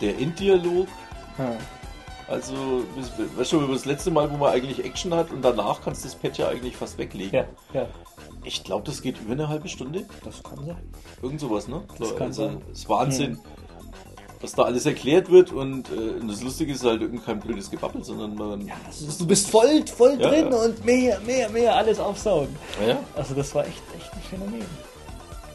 der 0.00 0.18
Enddialog, 0.18 0.88
Ja. 1.38 1.52
also 2.28 2.54
weißt- 3.38 3.50
du, 3.50 3.66
das 3.72 3.84
letzte 3.84 4.10
Mal, 4.10 4.30
wo 4.30 4.36
man 4.36 4.52
eigentlich 4.52 4.84
Action 4.84 5.14
hat 5.14 5.30
und 5.30 5.42
danach 5.42 5.82
kannst 5.82 6.04
du 6.04 6.08
das 6.08 6.16
Pad 6.16 6.36
ja 6.38 6.48
eigentlich 6.48 6.76
fast 6.76 6.98
weglegen. 6.98 7.44
Ja, 7.72 7.80
ja, 7.80 7.86
Ich 8.44 8.64
glaube, 8.64 8.84
das 8.84 9.00
geht 9.02 9.20
über 9.20 9.32
eine 9.32 9.48
halbe 9.48 9.68
Stunde. 9.68 10.04
das 10.24 10.42
kann 10.42 10.64
sein. 10.64 10.76
Irgend 11.22 11.40
sowas, 11.40 11.68
ne? 11.68 11.82
Das 11.98 12.16
kann 12.16 12.28
also, 12.28 12.46
sein. 12.46 12.62
ist 12.72 12.88
Wahnsinn, 12.88 13.38
was 14.44 14.52
da 14.52 14.62
alles 14.64 14.84
erklärt 14.84 15.30
wird 15.30 15.52
und, 15.52 15.88
äh, 15.90 16.20
und 16.20 16.28
das 16.28 16.42
Lustige 16.42 16.72
ist 16.72 16.84
halt 16.84 17.00
irgend 17.00 17.24
kein 17.24 17.40
blödes 17.40 17.70
Gebabbel, 17.70 18.04
sondern 18.04 18.34
man. 18.34 18.70
Du 19.18 19.26
bist 19.26 19.48
voll, 19.50 19.82
voll 19.86 20.18
Ja, 20.20 20.28
drin 20.28 20.48
ja. 20.52 20.56
und 20.58 20.84
mehr, 20.84 21.18
mehr, 21.20 21.48
mehr 21.48 21.74
alles 21.74 21.98
aufsaugen. 21.98 22.54
Ja, 22.86 22.98
Also 23.16 23.34
das 23.34 23.54
war 23.54 23.66
echt, 23.66 23.82
echt 23.98 24.12
ein 24.12 24.20
Phänomen. 24.28 24.66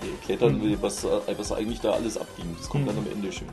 Die 0.03 0.09
erklärt 0.09 0.41
dann, 0.41 0.81
was, 0.81 1.03
äh, 1.03 1.07
was 1.37 1.51
eigentlich 1.51 1.81
da 1.81 1.91
alles 1.91 2.17
abging. 2.17 2.55
Das 2.57 2.67
kommt 2.67 2.87
dann 2.89 2.97
am 2.97 3.05
Ende 3.13 3.31
schön. 3.31 3.47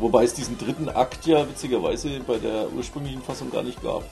Wobei 0.00 0.24
es 0.24 0.34
diesen 0.34 0.58
dritten 0.58 0.88
Akt 0.88 1.26
ja 1.26 1.48
witzigerweise 1.48 2.08
bei 2.26 2.38
der 2.38 2.72
ursprünglichen 2.76 3.22
Fassung 3.22 3.50
gar 3.52 3.62
nicht 3.62 3.80
gab. 3.82 4.02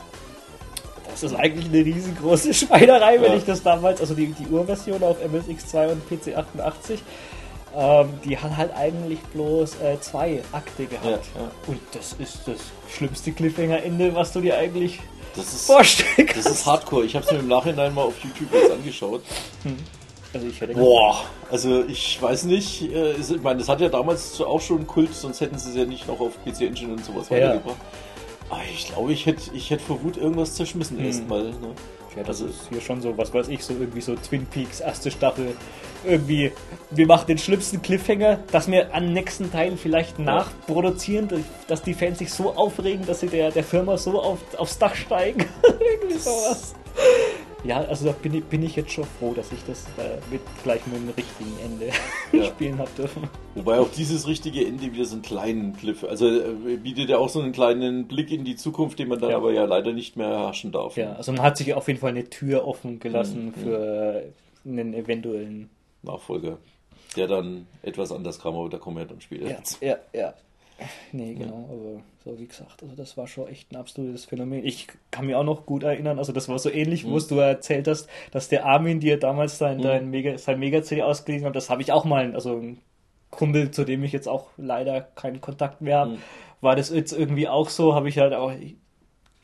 Das 1.11 1.23
ist 1.23 1.35
eigentlich 1.35 1.67
eine 1.67 1.85
riesengroße 1.85 2.55
Schweinerei, 2.55 3.21
wenn 3.21 3.33
Ja. 3.33 3.39
ich 3.39 3.45
das 3.45 3.63
damals, 3.63 4.01
also 4.01 4.15
die, 4.15 4.27
die 4.29 4.47
Urversion 4.47 5.03
auf 5.03 5.17
MSX2 5.21 5.93
und 5.93 6.03
PC88, 6.09 6.99
ähm, 7.79 8.09
die 8.25 8.37
hat 8.37 8.57
halt 8.57 8.75
eigentlich 8.75 9.21
bloß 9.33 9.77
äh, 9.81 10.01
zwei 10.01 10.43
Akte 10.53 10.87
gehabt. 10.87 11.05
Ja, 11.35 11.43
ja. 11.43 11.51
Und 11.69 11.79
das 11.93 12.15
ist 12.19 12.41
das 12.47 12.57
schlimmste 12.93 13.31
Cliffhanger-Ende, 13.33 14.15
was 14.15 14.33
du 14.33 14.41
dir 14.41 14.57
eigentlich 14.59 14.99
Das 15.37 15.47
ist, 15.53 15.67
vorstellen 15.67 16.11
das 16.27 16.35
kannst. 16.45 16.49
ist 16.51 16.67
Hardcore. 16.67 17.05
Ich 17.05 17.15
habe 17.15 17.25
es 17.25 17.31
mir 17.33 17.39
im 17.39 17.49
Nachhinein 17.49 17.95
mal 17.95 18.03
auf 18.03 18.15
YouTube 18.25 18.53
jetzt 18.53 18.73
angeschaut. 18.73 19.23
also 20.35 20.47
ich 20.47 20.61
hätte 20.61 20.75
Boah, 20.75 21.25
also 21.51 21.85
ich 21.85 22.21
weiß 22.21 22.45
nicht. 22.45 22.83
Äh, 22.83 23.13
ist- 23.15 23.31
ich 23.31 23.41
meine, 23.43 23.61
das 23.61 23.69
hat 23.69 23.81
ja 23.81 23.89
damals 23.89 24.41
auch 24.41 24.61
schon 24.61 24.87
Kult, 24.87 25.15
sonst 25.15 25.41
hätten 25.41 25.59
sie 25.59 25.71
es 25.71 25.77
ja 25.77 25.85
nicht 25.85 26.09
noch 26.09 26.19
auf 26.21 26.33
PC 26.45 26.63
Engine 26.67 26.93
und 26.95 27.05
sowas 27.05 27.29
Ja, 27.29 27.37
weitergebracht. 27.37 27.77
Aber 28.51 28.61
ich 28.75 28.87
glaube, 28.89 29.13
ich 29.13 29.27
hätte 29.27 29.43
ich 29.55 29.71
hätt 29.71 29.83
vor 29.83 30.03
Wut 30.03 30.17
irgendwas 30.17 30.55
zerschmissen 30.55 30.99
erstmal. 31.05 31.45
Ne? 31.51 31.75
Ja, 32.17 32.23
das 32.23 32.41
Also- 32.43 32.47
ist 32.47 32.69
hier 32.71 32.81
schon 32.81 33.01
so, 33.01 33.17
was 33.17 33.33
weiß 33.33 33.49
ich, 33.49 33.65
so 33.65 33.75
irgendwie 33.75 34.01
so 34.01 34.15
Twin 34.17 34.47
Peaks, 34.47 34.81
erste 34.81 35.11
Staffel. 35.11 35.55
Irgendwie, 36.05 36.53
wir 36.91 37.07
machen 37.07 37.27
den 37.27 37.39
schlimmsten 37.39 37.83
Cliffhanger, 37.83 38.39
dass 38.53 38.71
wir 38.71 38.95
am 38.95 39.13
nächsten 39.13 39.51
Teil 39.51 39.77
vielleicht 39.77 40.19
nachproduzieren, 40.19 41.45
dass 41.67 41.83
die 41.83 41.95
Fans 41.95 42.19
sich 42.19 42.33
so 42.33 42.55
aufregen, 42.55 43.05
dass 43.07 43.21
sie 43.21 43.27
der, 43.29 43.51
der 43.51 43.65
Firma 43.65 43.97
so 43.99 44.21
auf, 44.21 44.39
aufs 44.57 44.79
Dach 44.79 44.95
steigen. 44.95 45.45
irgendwie 45.65 46.19
sowas. 46.19 46.75
Ja, 47.65 47.79
also 47.81 48.07
da 48.07 48.13
bin 48.13 48.35
ich, 48.35 48.45
bin 48.45 48.63
ich 48.63 48.77
jetzt 48.77 48.93
schon 48.93 49.05
froh, 49.05 49.35
dass 49.35 49.51
ich 49.51 49.59
das 49.65 49.85
äh, 49.99 50.17
mit 50.31 50.41
gleich 50.63 50.87
mit 50.87 50.97
dem 50.97 51.09
richtigen 51.09 51.59
Ende 51.65 51.91
Ja. 52.33 52.45
spielen 52.45 52.79
habe 52.79 52.91
dürfen. 52.97 53.29
Wobei 53.57 53.79
auch 53.81 53.91
dieses 53.91 54.29
richtige 54.29 54.65
Ende 54.65 54.93
wieder 54.93 55.05
so 55.05 55.15
einen 55.15 55.23
kleinen 55.23 55.77
Cliff, 55.77 56.05
also 56.05 56.29
äh, 56.29 56.77
bietet 56.77 57.09
ja 57.09 57.19
auch 57.19 57.29
so 57.29 57.41
einen 57.41 57.53
kleinen 57.53 58.07
Blick 58.07 58.31
in 58.31 58.45
die 58.45 58.55
Zukunft, 58.55 58.99
den 59.01 59.09
man 59.09 59.19
dann 59.19 59.31
Ja. 59.31 59.37
aber 59.39 59.53
ja 59.53 59.65
leider 59.65 59.93
nicht 59.93 60.17
mehr 60.17 60.29
erhaschen 60.29 60.71
darf. 60.71 60.97
Ja, 60.97 61.15
also 61.15 61.33
man 61.33 61.43
hat 61.43 61.57
sich 61.57 61.75
auf 61.75 61.89
jeden 61.89 61.99
Fall 61.99 62.11
eine 62.11 62.31
Tür 62.31 62.67
offen 62.67 63.01
gelassen 63.01 63.47
Mhm, 63.47 63.55
für 63.55 64.23
einen 64.65 64.95
eventuellen 64.95 65.69
Nachfolger, 66.03 66.59
der 67.17 67.27
dann 67.27 67.67
etwas 67.83 68.13
anders 68.13 68.39
kam, 68.39 68.55
aber 68.55 68.69
da 68.69 68.79
kommen 68.79 68.99
wir 68.99 69.05
dann 69.05 69.21
später. 69.21 69.49
Ja, 69.49 69.59
ja, 69.81 69.97
ja. 70.13 70.35
Nee, 71.11 71.35
genau, 71.35 71.69
aber 71.73 72.03
so 72.29 72.39
wie 72.39 72.47
gesagt, 72.47 72.83
also 72.83 72.95
das 72.95 73.17
war 73.17 73.27
schon 73.27 73.49
echt 73.49 73.73
ein 73.73 73.77
absolutes 73.77 74.27
Phänomen. 74.27 74.65
Ich 74.65 74.87
kann 75.11 75.27
mich 75.27 75.35
auch 75.35 75.45
noch 75.45 75.65
gut 75.65 75.83
erinnern, 75.83 76.19
also 76.19 76.33
das 76.33 76.49
war 76.49 76.59
so 76.59 76.71
ähnlich, 76.71 77.07
wo 77.07 77.17
es 77.17 77.27
du 77.27 77.37
erzählt 77.37 77.89
hast, 77.89 78.07
dass 78.33 78.49
der 78.49 78.67
Armin 78.67 79.01
dir 79.01 79.19
damals 79.19 79.57
sein, 79.57 79.81
dein 79.81 80.11
Mega, 80.11 80.37
sein 80.37 80.59
Mega-CD 80.59 81.03
ausgeliehen 81.03 81.47
hat, 81.47 81.57
das 81.57 81.71
habe 81.71 81.81
ich 81.81 81.91
auch 81.91 82.05
mal, 82.05 82.35
also 82.35 82.59
ein 82.59 82.79
Kumpel, 83.31 83.71
zu 83.71 83.85
dem 83.85 84.05
ich 84.05 84.13
jetzt 84.13 84.29
auch 84.29 84.51
leider 84.59 85.01
keinen 85.01 85.41
Kontakt 85.41 85.81
mehr 85.81 86.01
habe, 86.01 86.19
war 86.61 86.77
das 86.77 86.91
jetzt 86.91 87.13
irgendwie 87.13 87.49
auch 87.49 87.71
so, 87.71 87.95
habe 87.95 88.11
ich 88.11 88.19
halt 88.19 88.35
auch, 88.35 88.53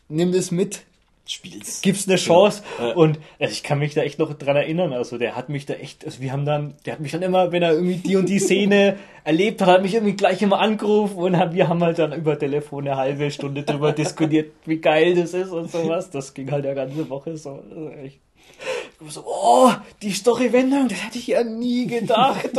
nimm 0.09 0.33
das 0.33 0.51
mit, 0.51 0.85
Spiels. 1.27 1.81
gibt's 1.81 2.07
eine 2.07 2.17
Chance. 2.17 2.63
Ja. 2.79 2.93
Und 2.93 3.19
also 3.41 3.53
ich 3.53 3.63
kann 3.63 3.79
mich 3.79 3.95
da 3.95 4.03
echt 4.03 4.19
noch 4.19 4.33
dran 4.35 4.57
erinnern. 4.57 4.93
Also 4.93 5.17
der 5.17 5.37
hat 5.37 5.49
mich 5.49 5.65
da 5.65 5.75
echt, 5.75 6.05
also 6.05 6.21
wir 6.21 6.33
haben 6.33 6.45
dann, 6.45 6.75
der 6.85 6.95
hat 6.95 7.01
mich 7.01 7.13
dann 7.13 7.23
immer, 7.23 7.51
wenn 7.51 7.63
er 7.63 7.73
irgendwie 7.73 7.97
die 7.97 8.17
und 8.17 8.29
die 8.29 8.39
Szene 8.39 8.99
erlebt 9.25 9.63
hat, 9.63 9.69
hat 9.69 9.83
mich 9.83 9.95
irgendwie 9.95 10.17
gleich 10.17 10.43
immer 10.43 10.61
angerufen 10.61 11.17
und 11.17 11.39
haben, 11.39 11.55
wir 11.55 11.69
haben 11.69 11.83
halt 11.83 11.99
dann 11.99 12.13
über 12.13 12.39
Telefon 12.39 12.87
eine 12.87 12.99
halbe 12.99 13.31
Stunde 13.31 13.63
drüber 13.63 13.93
diskutiert, 13.93 14.53
wie 14.67 14.79
geil 14.79 15.15
das 15.15 15.33
ist 15.33 15.51
und 15.51 15.71
sowas. 15.71 16.11
Das 16.11 16.35
ging 16.35 16.51
halt 16.51 16.67
eine 16.67 16.75
ganze 16.75 17.09
Woche 17.09 17.37
so. 17.37 17.63
Also 17.71 17.89
echt. 17.91 18.21
Ich 19.01 19.01
war 19.01 19.11
so, 19.11 19.25
oh, 19.27 19.73
die 20.03 20.13
Story-Wendung, 20.13 20.89
das 20.89 21.07
hätte 21.07 21.19
ich 21.19 21.29
ja 21.29 21.43
nie 21.43 21.87
gedacht. 21.87 22.51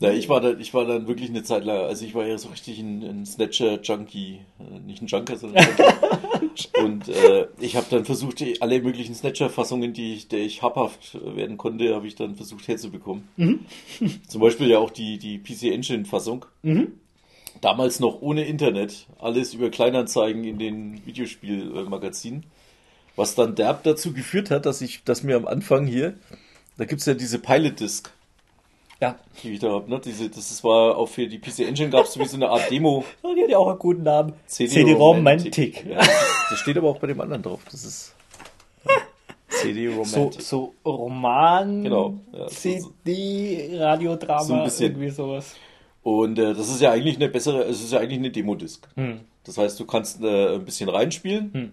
Ja, 0.00 0.12
ich 0.12 0.28
war 0.28 0.40
dann, 0.40 0.60
ich 0.60 0.72
war 0.74 0.84
dann 0.84 1.08
wirklich 1.08 1.28
eine 1.28 1.42
Zeit 1.42 1.64
lang, 1.64 1.78
also 1.86 2.04
ich 2.04 2.14
war 2.14 2.24
ja 2.24 2.38
so 2.38 2.48
richtig 2.50 2.78
ein, 2.78 3.02
ein 3.02 3.26
Snatcher-Junkie, 3.26 4.40
Äh, 4.60 4.80
nicht 4.86 5.02
ein 5.02 5.08
Junker, 5.08 5.36
sondern 5.36 5.64
ein 5.64 5.76
Junkie. 5.76 6.68
Und 6.82 7.08
äh, 7.08 7.48
ich 7.60 7.76
habe 7.76 7.86
dann 7.90 8.04
versucht, 8.04 8.42
alle 8.60 8.80
möglichen 8.80 9.14
Snatcher-Fassungen, 9.14 9.92
die 9.92 10.14
ich, 10.14 10.28
der 10.28 10.40
ich 10.40 10.62
habhaft 10.62 11.18
werden 11.36 11.56
konnte, 11.56 11.94
habe 11.94 12.06
ich 12.06 12.14
dann 12.14 12.36
versucht 12.36 12.68
herzubekommen. 12.68 13.28
Zum 14.28 14.40
Beispiel 14.40 14.68
ja 14.68 14.78
auch 14.78 14.90
die, 14.90 15.18
die 15.18 15.38
PC 15.38 15.64
Engine-Fassung. 15.72 16.44
Damals 17.60 17.98
noch 17.98 18.22
ohne 18.22 18.44
Internet, 18.44 19.06
alles 19.18 19.54
über 19.54 19.70
Kleinanzeigen 19.70 20.44
in 20.44 20.58
den 20.58 21.04
Videospielmagazinen. 21.06 22.44
Was 23.16 23.34
dann 23.34 23.56
derb 23.56 23.82
dazu 23.82 24.12
geführt 24.12 24.50
hat, 24.52 24.64
dass 24.64 24.80
ich, 24.80 25.02
dass 25.02 25.24
mir 25.24 25.36
am 25.36 25.46
Anfang 25.46 25.86
hier, 25.86 26.14
da 26.76 26.84
gibt's 26.84 27.06
ja 27.06 27.14
diese 27.14 27.40
Pilot-Disc 27.40 28.12
ja, 29.00 29.16
die 29.42 29.52
ich 29.54 29.60
da 29.60 29.70
hab, 29.72 29.88
ne? 29.88 30.00
Diese, 30.04 30.28
das 30.28 30.62
war 30.64 30.96
auch 30.96 31.06
für 31.08 31.26
die 31.26 31.38
PC 31.38 31.60
Engine 31.60 31.90
gab 31.90 32.04
es 32.06 32.18
wie 32.18 32.24
so 32.24 32.36
eine 32.36 32.48
Art 32.48 32.70
Demo. 32.70 33.04
und 33.22 33.36
die 33.36 33.42
hat 33.42 33.50
ja 33.50 33.58
auch 33.58 33.68
einen 33.68 33.78
guten 33.78 34.02
Namen. 34.02 34.32
CD-Romantic. 34.46 35.86
Ja, 35.88 35.98
das, 36.50 36.58
steht 36.58 36.76
aber 36.76 36.88
auch 36.88 36.98
bei 36.98 37.06
dem 37.06 37.20
anderen 37.20 37.42
drauf. 37.42 37.60
Das 37.70 37.84
ist 37.84 38.14
ja, 38.84 38.92
CD 39.48 39.88
So, 39.90 39.98
Romantic. 40.02 40.42
so 40.42 40.74
Roman, 40.84 41.82
Genau, 41.84 42.14
ja, 42.32 42.48
so- 42.48 42.54
CD, 42.54 43.70
Radiodrama, 43.78 44.42
So 44.42 44.54
ein 44.54 44.64
bisschen. 44.64 44.92
irgendwie 44.92 45.10
sowas. 45.10 45.54
Und 46.02 46.38
äh, 46.38 46.54
das 46.54 46.68
ist 46.68 46.80
ja 46.80 46.90
eigentlich 46.92 47.16
eine 47.16 47.28
bessere, 47.28 47.62
es 47.64 47.82
ist 47.82 47.92
ja 47.92 47.98
eigentlich 48.00 48.18
eine 48.18 48.30
Demo-Disc. 48.30 48.88
Hm. 48.96 49.20
Das 49.44 49.58
heißt, 49.58 49.78
du 49.80 49.84
kannst 49.86 50.22
äh, 50.22 50.54
ein 50.54 50.64
bisschen 50.64 50.88
reinspielen. 50.88 51.72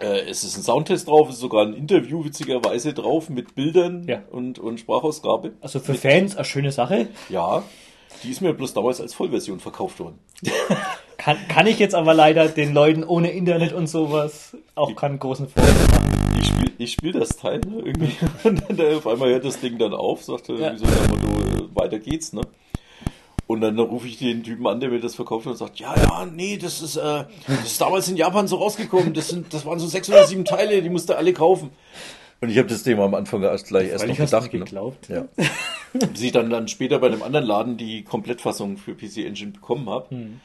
Äh, 0.00 0.20
es 0.28 0.44
ist 0.44 0.56
ein 0.56 0.62
Soundtest 0.62 1.08
drauf, 1.08 1.28
es 1.28 1.34
ist 1.36 1.40
sogar 1.40 1.64
ein 1.66 1.74
Interview 1.74 2.24
witzigerweise 2.24 2.92
drauf 2.94 3.28
mit 3.30 3.54
Bildern 3.54 4.06
Ja. 4.08 4.22
und, 4.30 4.58
und 4.58 4.78
Sprachausgabe. 4.80 5.52
Also 5.60 5.80
für 5.80 5.94
Fans 5.94 6.36
eine 6.36 6.44
schöne 6.44 6.70
Sache. 6.72 7.08
Ja, 7.28 7.62
die 8.22 8.30
ist 8.30 8.40
mir 8.40 8.52
bloß 8.54 8.74
damals 8.74 9.00
als 9.00 9.14
Vollversion 9.14 9.60
verkauft 9.60 9.98
worden. 10.00 10.18
Kann, 11.18 11.36
kann 11.48 11.66
ich 11.66 11.80
jetzt 11.80 11.96
aber 11.96 12.14
leider 12.14 12.46
den 12.48 12.72
Leuten 12.72 13.02
ohne 13.02 13.32
Internet 13.32 13.72
und 13.72 13.88
sowas 13.88 14.56
auch 14.76 14.94
keinen 14.94 15.18
großen 15.18 15.48
Vorteil 15.48 15.72
machen. 15.74 16.36
ich 16.40 16.46
spiele 16.46 16.72
ich 16.78 16.92
spiel 16.92 17.12
das 17.12 17.30
Teil 17.30 17.58
ne, 17.58 17.82
irgendwie. 17.84 18.12
Und 18.48 18.62
dann 18.68 18.78
äh, 18.78 18.94
auf 18.94 19.06
einmal 19.08 19.30
hört 19.30 19.44
das 19.44 19.58
Ding 19.58 19.78
dann 19.78 19.94
auf, 19.94 20.22
sagt 20.22 20.48
er 20.48 20.54
Ja. 20.58 20.76
so 20.78 20.84
Motto, 20.86 21.26
äh, 21.64 21.76
weiter 21.76 21.98
geht's, 21.98 22.32
ne? 22.32 22.42
Und 23.48 23.62
dann 23.62 23.78
rufe 23.78 24.06
ich 24.06 24.18
den 24.18 24.44
Typen 24.44 24.66
an, 24.66 24.78
der 24.78 24.90
mir 24.90 25.00
das 25.00 25.14
verkauft 25.14 25.46
hat 25.46 25.52
und 25.52 25.56
sagt, 25.56 25.80
ja, 25.80 25.96
ja, 25.96 26.26
nee, 26.26 26.58
das 26.58 26.82
ist, 26.82 26.96
äh, 26.96 27.24
das 27.46 27.64
ist 27.64 27.80
damals 27.80 28.06
in 28.06 28.18
Japan 28.18 28.46
so 28.46 28.56
rausgekommen. 28.56 29.14
Das 29.14 29.28
sind, 29.28 29.54
das 29.54 29.64
waren 29.64 29.78
so 29.78 29.86
sechs 29.86 30.10
oder 30.10 30.26
sieben 30.26 30.44
Teile, 30.44 30.82
die 30.82 30.90
musste 30.90 31.16
alle 31.16 31.32
kaufen. 31.32 31.70
Und 32.42 32.50
ich 32.50 32.58
habe 32.58 32.68
das 32.68 32.82
Thema 32.82 33.04
am 33.04 33.14
Anfang 33.14 33.42
erst 33.42 33.68
gleich 33.68 33.88
erst 33.88 34.06
noch 34.06 34.16
gedacht. 34.16 34.42
nicht 34.42 34.52
Ne? 34.52 34.58
geglaubt. 34.60 35.08
Ja. 35.08 35.24
Bis 36.12 36.20
ich 36.20 36.32
dann, 36.32 36.50
dann 36.50 36.68
später 36.68 36.98
bei 36.98 37.06
einem 37.06 37.22
anderen 37.22 37.46
Laden 37.46 37.76
die 37.78 38.04
Komplettfassung 38.04 38.76
für 38.76 38.94
PC 38.94 39.24
Engine 39.24 39.52
bekommen 39.52 39.88
habe. 39.88 40.10
Hm. 40.10 40.40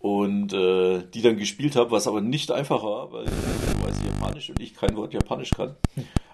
Und 0.00 0.54
äh, 0.54 1.02
die 1.12 1.20
dann 1.20 1.36
gespielt 1.36 1.76
habe, 1.76 1.90
was 1.90 2.06
aber 2.06 2.22
nicht 2.22 2.50
einfach 2.50 2.82
war, 2.82 3.12
weil 3.12 3.24
ich 3.26 3.86
weiß 3.86 3.96
Japanisch 4.06 4.48
und 4.48 4.58
ich 4.60 4.74
kein 4.74 4.96
Wort 4.96 5.12
Japanisch 5.12 5.50
kann. 5.50 5.74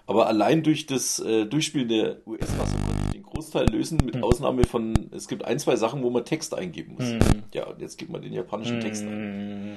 Hm. 0.07 0.15
Aber 0.15 0.27
allein 0.27 0.61
durch 0.63 0.85
das 0.85 1.19
äh, 1.19 1.45
Durchspielen 1.45 1.87
der 1.89 2.17
US-Fassung 2.27 2.79
konnte 2.85 3.01
ich 3.07 3.11
den 3.13 3.23
Großteil 3.23 3.67
lösen, 3.69 3.99
Hm. 3.99 4.05
mit 4.05 4.23
Ausnahme 4.23 4.63
von, 4.65 4.93
es 5.11 5.27
gibt 5.27 5.45
ein, 5.45 5.57
zwei 5.59 5.75
Sachen, 5.75 6.03
wo 6.03 6.09
man 6.09 6.23
Text 6.25 6.53
eingeben 6.53 6.95
muss. 6.97 7.11
Ja, 7.53 7.65
und 7.67 7.81
jetzt 7.81 7.97
gibt 7.97 8.11
man 8.11 8.21
den 8.21 8.33
japanischen 8.33 8.79
Text 8.81 9.03
ein. 9.03 9.09
Hm. 9.09 9.75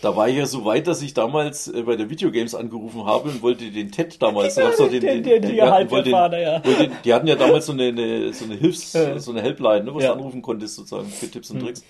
Da 0.00 0.14
war 0.14 0.28
ich 0.28 0.36
ja 0.36 0.46
so 0.46 0.64
weit, 0.64 0.86
dass 0.86 1.02
ich 1.02 1.12
damals 1.12 1.66
äh, 1.66 1.82
bei 1.82 1.96
der 1.96 2.08
Videogames 2.08 2.54
angerufen 2.54 3.04
habe 3.04 3.30
und 3.30 3.42
wollte 3.42 3.68
den 3.72 3.90
TED 3.90 4.22
damals, 4.22 4.54
ja, 4.54 4.70
den, 5.00 5.00
den- 5.24 5.40
den, 5.42 5.56
wollte 5.90 6.04
den- 6.10 6.92
die 7.04 7.12
hatten 7.12 7.26
ja 7.26 7.34
damals 7.34 7.66
so 7.66 7.72
eine, 7.72 8.32
so 8.32 8.44
eine 8.44 8.54
Hilfs, 8.54 8.92
so 8.92 9.32
eine 9.32 9.42
Helpline, 9.42 9.82
ne, 9.86 9.92
wo 9.94 9.98
du 9.98 10.12
anrufen 10.12 10.40
konntest 10.40 10.76
sozusagen 10.76 11.08
für 11.08 11.28
Tipps 11.28 11.50
und 11.50 11.58
Tricks. 11.60 11.84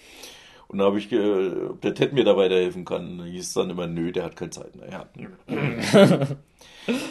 Und 0.68 0.78
da 0.78 0.84
habe 0.86 0.98
ich, 0.98 1.06
ob 1.14 1.82
der 1.82 1.94
TED 1.94 2.14
mir 2.14 2.24
da 2.24 2.34
weiterhelfen 2.34 2.86
kann. 2.86 3.18
Da 3.18 3.24
hieß 3.24 3.46
es 3.46 3.52
dann 3.52 3.68
immer, 3.68 3.86
nö, 3.86 4.10
der 4.10 4.24
hat 4.24 4.36
keine 4.36 4.50
Zeit. 4.52 4.74
Naja. 4.76 5.06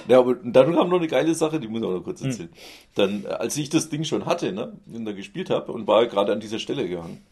ja, 0.08 0.20
aber 0.20 0.36
dann 0.36 0.74
kam 0.74 0.90
noch 0.90 0.98
eine 0.98 1.08
geile 1.08 1.34
Sache, 1.36 1.60
die 1.60 1.68
muss 1.68 1.82
ich 1.82 1.88
auch 1.88 1.94
noch 1.94 2.04
kurz 2.04 2.22
erzählen. 2.22 2.50
Dann, 2.96 3.26
äh, 3.26 3.30
als 3.30 3.58
ich 3.58 3.70
das 3.70 3.90
Ding 3.90 4.04
schon 4.04 4.26
hatte, 4.26 4.52
ne, 4.52 4.74
und 4.94 5.06
da 5.06 5.12
gespielt 5.12 5.50
habe 5.50 5.72
und 5.72 5.88
war 5.88 6.06
gerade 6.08 6.32
an 6.32 6.40
dieser 6.40 6.60
Stelle 6.60 6.88
gehangen. 6.88 7.24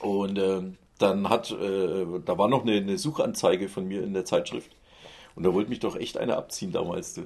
Und 0.00 0.38
ähm, 0.38 0.76
dann 0.98 1.28
hat, 1.28 1.50
äh, 1.50 2.06
da 2.24 2.38
war 2.38 2.48
noch 2.48 2.62
eine, 2.62 2.76
eine 2.76 2.98
Suchanzeige 2.98 3.68
von 3.68 3.86
mir 3.86 4.02
in 4.02 4.14
der 4.14 4.24
Zeitschrift. 4.24 4.70
Und 5.34 5.44
da 5.44 5.54
wollte 5.54 5.70
mich 5.70 5.80
doch 5.80 5.96
echt 5.96 6.18
einer 6.18 6.36
abziehen 6.36 6.72
damals. 6.72 7.14
Du. 7.14 7.22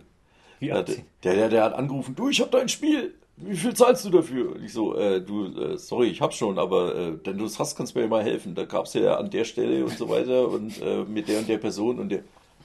Wie 0.60 0.72
abziehen? 0.72 1.04
der, 1.22 1.34
der, 1.34 1.48
der 1.48 1.64
hat 1.64 1.74
angerufen, 1.74 2.14
du, 2.14 2.28
ich 2.28 2.40
hab 2.40 2.50
dein 2.50 2.68
Spiel. 2.68 3.14
Wie 3.36 3.56
viel 3.56 3.74
zahlst 3.74 4.04
du 4.04 4.10
dafür? 4.10 4.52
Und 4.54 4.64
ich 4.64 4.72
so, 4.72 4.96
äh, 4.96 5.20
du, 5.20 5.46
äh, 5.46 5.76
sorry, 5.76 6.06
ich 6.06 6.20
hab 6.20 6.32
schon, 6.32 6.58
aber 6.58 6.94
äh, 6.94 7.12
wenn 7.24 7.36
du 7.36 7.44
es 7.44 7.58
hast, 7.58 7.76
kannst 7.76 7.96
du 7.96 8.00
mir 8.00 8.06
mal 8.06 8.22
helfen. 8.22 8.54
Da 8.54 8.64
gab's 8.64 8.94
ja 8.94 9.16
an 9.16 9.30
der 9.30 9.44
Stelle 9.44 9.84
und 9.84 9.98
so 9.98 10.08
weiter 10.08 10.48
und 10.48 10.80
äh, 10.80 11.04
mit 11.04 11.28
der 11.28 11.40
und 11.40 11.48
der 11.48 11.58
Person 11.58 11.98
und 11.98 12.10
der. 12.10 12.22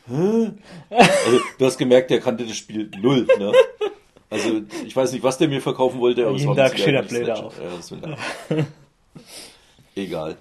Hä? 0.08 0.52
Also, 0.90 1.40
du 1.58 1.66
hast 1.66 1.78
gemerkt, 1.78 2.10
der 2.10 2.20
kannte 2.20 2.46
das 2.46 2.56
Spiel 2.56 2.90
null, 3.02 3.28
ne? 3.38 3.52
Also, 4.30 4.62
ich 4.86 4.96
weiß 4.96 5.12
nicht, 5.12 5.24
was 5.24 5.38
der 5.38 5.48
mir 5.48 5.62
verkaufen 5.62 6.00
wollte, 6.00 6.26
aber 6.26 6.36
es 6.36 6.42
Jeden 6.44 6.56
war 6.56 6.70
Tag 6.70 6.74
mit 6.74 6.82
steht 6.82 6.96
er 6.96 7.04
Sicherheit 7.04 7.26
blöder 7.26 7.46
auf. 7.46 7.60
Ja. 8.50 8.66
Egal. 9.96 10.38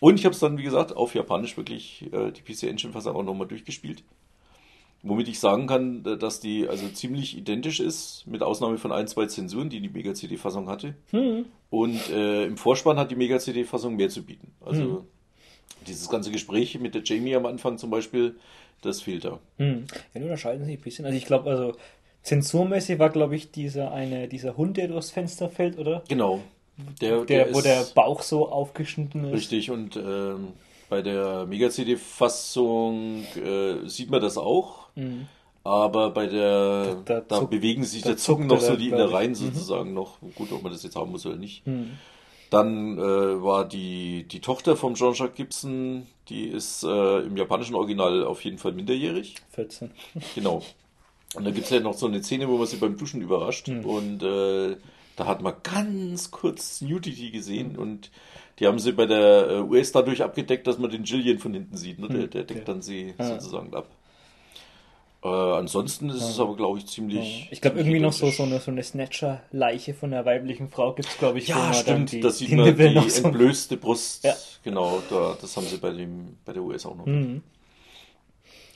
Und 0.00 0.18
ich 0.18 0.24
habe 0.24 0.32
es 0.34 0.40
dann, 0.40 0.58
wie 0.58 0.62
gesagt, 0.62 0.96
auf 0.96 1.14
Japanisch 1.14 1.56
wirklich 1.56 2.06
äh, 2.12 2.32
die 2.32 2.40
PC 2.42 2.64
Engine 2.64 2.92
Fassung 2.92 3.14
auch 3.16 3.22
nochmal 3.22 3.46
durchgespielt. 3.46 4.02
Womit 5.02 5.28
ich 5.28 5.38
sagen 5.40 5.66
kann, 5.66 6.04
äh, 6.04 6.16
dass 6.18 6.40
die 6.40 6.68
also 6.68 6.88
ziemlich 6.88 7.36
identisch 7.36 7.80
ist, 7.80 8.26
mit 8.26 8.42
Ausnahme 8.42 8.78
von 8.78 8.92
ein, 8.92 9.06
zwei 9.08 9.26
Zensuren, 9.26 9.68
die 9.70 9.80
die 9.80 9.88
Mega-CD-Fassung 9.88 10.68
hatte. 10.68 10.94
Und 11.70 12.10
äh, 12.10 12.46
im 12.46 12.56
Vorspann 12.56 12.98
hat 12.98 13.10
die 13.10 13.16
Mega-CD-Fassung 13.16 13.94
mehr 13.96 14.08
zu 14.08 14.22
bieten. 14.24 14.52
Also 14.60 14.82
Dieses 15.86 16.08
ganze 16.08 16.30
Gespräch 16.30 16.78
mit 16.80 16.94
der 16.94 17.02
Jamie 17.04 17.34
am 17.36 17.46
Anfang 17.46 17.78
zum 17.78 17.90
Beispiel, 17.90 18.36
das 18.82 19.02
fehlt 19.02 19.24
da. 19.24 19.38
Hm. 19.58 19.84
Ja, 20.14 20.18
die 20.20 20.24
unterscheiden 20.24 20.64
sich 20.64 20.78
ein 20.78 20.82
bisschen. 20.82 21.04
Also 21.04 21.16
ich 21.16 21.26
glaube, 21.26 21.50
also 21.50 21.72
zensurmäßig 22.22 22.98
war, 22.98 23.10
glaube 23.10 23.36
ich, 23.36 23.50
dieser 23.50 23.92
eine, 23.92 24.28
dieser 24.28 24.56
Hund, 24.56 24.76
der 24.76 24.88
durchs 24.88 25.10
Fenster 25.10 25.48
fällt, 25.48 25.78
oder? 25.78 26.02
Genau. 26.08 26.40
Der, 27.00 27.24
der, 27.24 27.54
wo 27.54 27.60
der 27.60 27.84
Bauch 27.94 28.22
so 28.22 28.48
aufgeschnitten 28.50 29.24
ist. 29.26 29.32
Richtig, 29.34 29.70
und 29.70 29.96
ähm, 29.96 30.48
bei 30.88 31.02
der 31.02 31.46
Mega-CD-Fassung 31.46 33.24
äh, 33.36 33.86
sieht 33.88 34.10
man 34.10 34.20
das 34.20 34.38
auch. 34.38 34.88
Mhm. 34.94 35.26
Aber 35.62 36.10
bei 36.10 36.26
der, 36.26 36.96
Da- 37.04 37.20
da 37.20 37.20
da, 37.20 37.36
zuckt- 37.40 37.50
bewegen 37.50 37.84
sich 37.84 38.02
da 38.02 38.10
der 38.10 38.16
Zucken 38.18 38.46
noch 38.46 38.60
so 38.60 38.76
die. 38.76 38.88
Innereien 38.88 39.32
Mhm. 39.32 39.34
sozusagen 39.34 39.92
noch. 39.92 40.18
Gut, 40.34 40.50
ob 40.52 40.62
man 40.62 40.72
das 40.72 40.82
jetzt 40.82 40.96
haben 40.96 41.10
muss 41.10 41.26
oder 41.26 41.36
nicht. 41.36 41.64
Hm. 41.66 41.90
Dann 42.50 42.98
äh, 42.98 43.42
war 43.42 43.64
die, 43.66 44.24
die 44.24 44.40
Tochter 44.40 44.76
vom 44.76 44.94
Jean-Jacques 44.94 45.36
Gibson, 45.36 46.06
die 46.28 46.46
ist 46.48 46.82
äh, 46.82 47.20
im 47.20 47.36
japanischen 47.36 47.76
Original 47.76 48.24
auf 48.24 48.44
jeden 48.44 48.58
Fall 48.58 48.72
minderjährig. 48.72 49.36
14. 49.52 49.90
Genau. 50.34 50.62
Und 51.36 51.44
da 51.44 51.52
gibt 51.52 51.66
es 51.66 51.70
ja 51.70 51.78
noch 51.78 51.94
so 51.94 52.06
eine 52.06 52.22
Szene, 52.24 52.48
wo 52.48 52.58
man 52.58 52.66
sie 52.66 52.76
beim 52.76 52.96
Duschen 52.96 53.22
überrascht. 53.22 53.68
Hm. 53.68 53.84
Und 53.84 54.22
äh, 54.24 54.76
da 55.14 55.26
hat 55.26 55.42
man 55.42 55.54
ganz 55.62 56.32
kurz 56.32 56.80
Nudity 56.80 57.30
gesehen. 57.30 57.76
Und 57.76 58.10
die 58.58 58.66
haben 58.66 58.80
sie 58.80 58.90
bei 58.92 59.06
der 59.06 59.48
äh, 59.48 59.60
US 59.60 59.92
dadurch 59.92 60.22
abgedeckt, 60.24 60.66
dass 60.66 60.78
man 60.78 60.90
den 60.90 61.04
Jillian 61.04 61.38
von 61.38 61.54
hinten 61.54 61.76
sieht. 61.76 62.00
Ne? 62.00 62.08
Der, 62.08 62.26
der 62.26 62.42
deckt 62.42 62.60
Ja. 62.60 62.74
dann 62.74 62.82
sie 62.82 63.14
Ah. 63.18 63.24
sozusagen 63.26 63.72
ab. 63.74 63.88
Äh, 65.22 65.28
ansonsten 65.28 66.08
ist 66.08 66.22
es 66.22 66.40
aber, 66.40 66.56
glaube 66.56 66.78
ich, 66.78 66.86
ziemlich. 66.86 67.48
Ich 67.50 67.60
glaube, 67.60 67.78
irgendwie 67.78 68.00
noch 68.00 68.12
so, 68.12 68.30
so 68.30 68.42
eine, 68.44 68.58
so 68.58 68.70
eine 68.70 68.82
Snatcher-Leiche 68.82 69.92
von 69.92 70.14
einer 70.14 70.24
weiblichen 70.24 70.68
Frau 70.70 70.94
gibt 70.94 71.08
es, 71.08 71.18
glaube 71.18 71.38
ich. 71.38 71.48
Ja, 71.48 71.72
stimmt. 71.74 72.12
die- 72.12 72.20
da 72.20 72.30
sieht 72.30 72.52
man 72.52 72.74
die 72.74 72.82
entblößte 72.84 73.76
Brust. 73.76 74.24
Ja. 74.24 74.34
Genau, 74.64 75.02
da, 75.10 75.36
das 75.40 75.56
haben 75.56 75.66
sie 75.66 75.76
bei, 75.76 75.90
dem, 75.90 76.36
bei 76.44 76.54
der 76.54 76.62
US 76.62 76.86
auch 76.86 76.96
noch. 76.96 77.04
Mhm. 77.06 77.42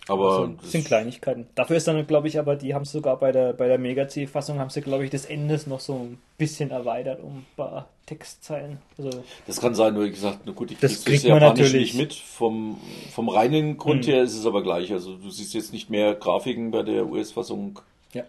Aber 0.06 0.28
Also, 0.30 0.46
das 0.48 0.62
das- 0.62 0.72
sind 0.72 0.84
Kleinigkeiten. 0.84 1.46
Dafür 1.54 1.76
ist 1.76 1.88
dann, 1.88 2.06
glaube 2.06 2.28
ich, 2.28 2.38
aber 2.38 2.56
die 2.56 2.74
haben 2.74 2.84
sogar 2.84 3.16
bei 3.18 3.32
der, 3.32 3.54
bei 3.54 3.68
der 3.68 3.78
Mega-C-Fassung, 3.78 4.58
haben 4.58 4.68
sie, 4.68 4.82
glaube 4.82 5.04
ich, 5.04 5.10
des 5.10 5.24
Endes 5.24 5.66
noch 5.66 5.80
so 5.80 5.94
ein 5.94 6.18
bisschen 6.36 6.70
erweitert 6.70 7.22
um 7.22 7.38
ein 7.38 7.46
paar 7.56 7.88
Textzeilen. 8.04 8.78
Also, 8.98 9.10
Das 9.46 9.60
kann 9.60 9.74
sein, 9.74 9.94
nur 9.94 10.04
wie 10.04 10.10
gesagt, 10.10 10.40
na 10.44 10.52
gut, 10.52 10.70
ich 10.72 10.78
Das 10.78 11.04
kriegt 11.06 11.24
das 11.24 11.30
man 11.30 11.40
Japanisch 11.40 11.60
natürlich. 11.60 11.94
nicht 11.94 12.00
mit. 12.02 12.12
Vom, 12.14 12.78
vom 13.12 13.30
reinen 13.30 13.78
Grund 13.78 14.06
Mhm. 14.06 14.10
her 14.10 14.22
ist 14.24 14.34
es 14.36 14.44
aber 14.44 14.62
gleich. 14.62 14.92
Also 14.92 15.16
du 15.16 15.30
siehst 15.30 15.54
jetzt 15.54 15.72
nicht 15.72 15.88
mehr 15.88 16.14
Grafiken 16.14 16.70
bei 16.70 16.82
der 16.82 17.06
US-Fassung, 17.06 17.80
ja. 18.12 18.24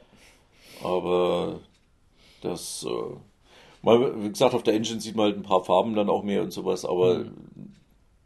aber 0.82 1.60
das, 2.42 2.86
äh, 2.88 3.16
mal, 3.82 4.24
wie 4.24 4.30
gesagt, 4.30 4.54
auf 4.54 4.64
der 4.64 4.76
Engine 4.76 5.02
sieht 5.02 5.16
man 5.18 5.26
halt 5.26 5.38
ein 5.38 5.44
paar 5.44 5.64
Farben 5.66 5.94
dann 5.96 6.10
auch 6.10 6.24
mehr 6.24 6.42
und 6.42 6.52
sowas, 6.54 6.86
aber 6.86 7.16
Mhm. 7.20 7.32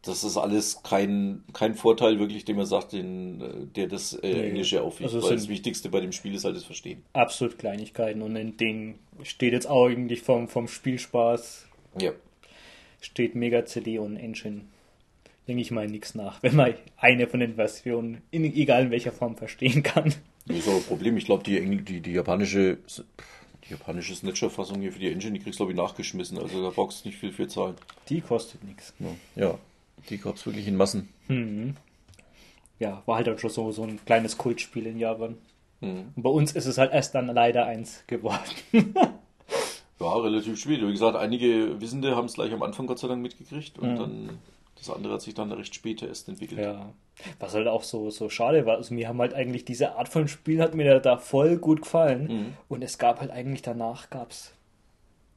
Das 0.03 0.23
ist 0.23 0.37
alles 0.37 0.81
kein, 0.83 1.43
kein 1.53 1.75
Vorteil 1.75 2.19
wirklich, 2.19 2.45
den 2.45 2.55
man 2.55 2.65
sagt, 2.65 2.93
den, 2.93 3.41
äh, 3.41 3.65
der 3.75 3.87
das 3.87 4.13
äh, 4.13 4.33
Nee. 4.33 4.47
Englische 4.49 4.81
aufwiegt, 4.81 5.13
Also 5.13 5.29
das 5.29 5.47
Wichtigste 5.49 5.89
bei 5.89 5.99
dem 5.99 6.11
Spiel 6.13 6.33
ist 6.35 6.45
halt 6.45 6.55
das 6.55 6.63
Verstehen. 6.63 7.03
Absolut 7.13 7.57
Kleinigkeiten. 7.59 8.21
Und 8.21 8.35
in 8.35 8.55
denen 8.57 8.99
steht 9.23 9.53
jetzt 9.53 9.67
auch 9.67 9.87
eigentlich 9.87 10.21
vom, 10.21 10.47
vom 10.47 10.67
Spielspaß, 10.67 11.67
Ja. 11.99 12.11
steht 13.01 13.35
Mega-CD 13.35 13.99
und 13.99 14.15
Engine. 14.17 14.61
Denke 15.47 15.61
ich 15.63 15.71
mal 15.71 15.87
nichts 15.87 16.13
nach, 16.15 16.43
wenn 16.43 16.55
man 16.55 16.75
eine 16.97 17.25
von 17.27 17.39
den 17.39 17.55
Versionen, 17.55 18.21
in, 18.29 18.43
egal 18.45 18.83
in 18.83 18.91
welcher 18.91 19.11
Form, 19.11 19.35
verstehen 19.35 19.81
kann. 19.83 20.13
Das 20.45 20.57
ist 20.57 20.67
aber 20.67 20.77
ein 20.77 20.83
Problem. 20.83 21.17
Ich 21.17 21.25
glaube, 21.25 21.43
die, 21.43 21.59
Engl- 21.59 21.81
die, 21.83 22.01
die 22.01 22.11
japanische, 22.11 22.77
die 23.65 23.71
japanische 23.71 24.13
Snatcher-Fassung 24.15 24.79
hier 24.79 24.91
für 24.93 24.99
die 24.99 25.11
Engine, 25.11 25.33
die 25.33 25.39
kriegst 25.43 25.59
du, 25.59 25.65
glaube 25.65 25.71
ich, 25.73 25.77
nachgeschmissen. 25.77 26.37
Also 26.37 26.61
da 26.61 26.69
brauchst 26.69 27.03
du 27.03 27.09
nicht 27.09 27.17
viel 27.17 27.31
für 27.31 27.47
zahlen. 27.47 27.75
Die 28.09 28.21
kostet 28.21 28.63
nichts. 28.63 28.93
Ja, 29.35 29.57
die 30.09 30.17
gab 30.17 30.35
es 30.35 30.45
wirklich 30.45 30.67
in 30.67 30.75
Massen. 30.75 31.09
Mhm. 31.27 31.75
Ja, 32.79 33.03
war 33.05 33.17
halt 33.17 33.27
dann 33.27 33.37
schon 33.37 33.49
so, 33.49 33.71
so 33.71 33.83
ein 33.83 33.99
kleines 34.05 34.37
Kultspiel 34.37 34.85
in 34.85 34.99
Japan. 34.99 35.37
Mhm. 35.81 36.13
Und 36.15 36.23
bei 36.23 36.29
uns 36.29 36.53
ist 36.53 36.65
es 36.65 36.77
halt 36.77 36.93
erst 36.93 37.13
dann 37.15 37.27
leider 37.27 37.65
eins 37.65 38.03
geworden. 38.07 38.43
Ja, 40.01 40.13
relativ 40.15 40.57
schwierig. 40.57 40.87
Wie 40.87 40.91
gesagt, 40.93 41.17
einige 41.17 41.81
Wissende 41.81 42.15
haben 42.15 42.23
es 42.27 42.35
gleich 42.35 42.53
am 42.53 42.63
Anfang 42.63 42.87
Gott 42.87 42.99
sei 42.99 43.09
Dank 43.09 43.21
mitgekriegt 43.21 43.77
und 43.79 43.91
Mhm. 43.95 43.97
dann 43.97 44.29
das 44.77 44.89
andere 44.89 45.15
hat 45.15 45.21
sich 45.21 45.33
dann 45.33 45.51
recht 45.51 45.75
später 45.75 46.07
erst 46.07 46.29
entwickelt. 46.29 46.61
Ja. 46.61 46.93
Was 47.41 47.53
halt 47.53 47.67
auch 47.67 47.83
so, 47.83 48.09
so 48.09 48.29
schade 48.29 48.65
war. 48.65 48.77
Also 48.77 48.93
mir 48.93 49.09
haben 49.09 49.19
halt 49.19 49.33
eigentlich 49.33 49.65
diese 49.65 49.97
Art 49.97 50.07
von 50.07 50.29
Spiel 50.29 50.61
hat 50.61 50.73
mir 50.73 51.01
da 51.01 51.17
voll 51.17 51.57
gut 51.57 51.81
gefallen. 51.81 52.23
Mhm. 52.27 52.53
Und 52.69 52.81
es 52.81 52.97
gab 52.97 53.19
halt 53.19 53.29
eigentlich 53.29 53.61
danach 53.61 54.09
gab's 54.09 54.53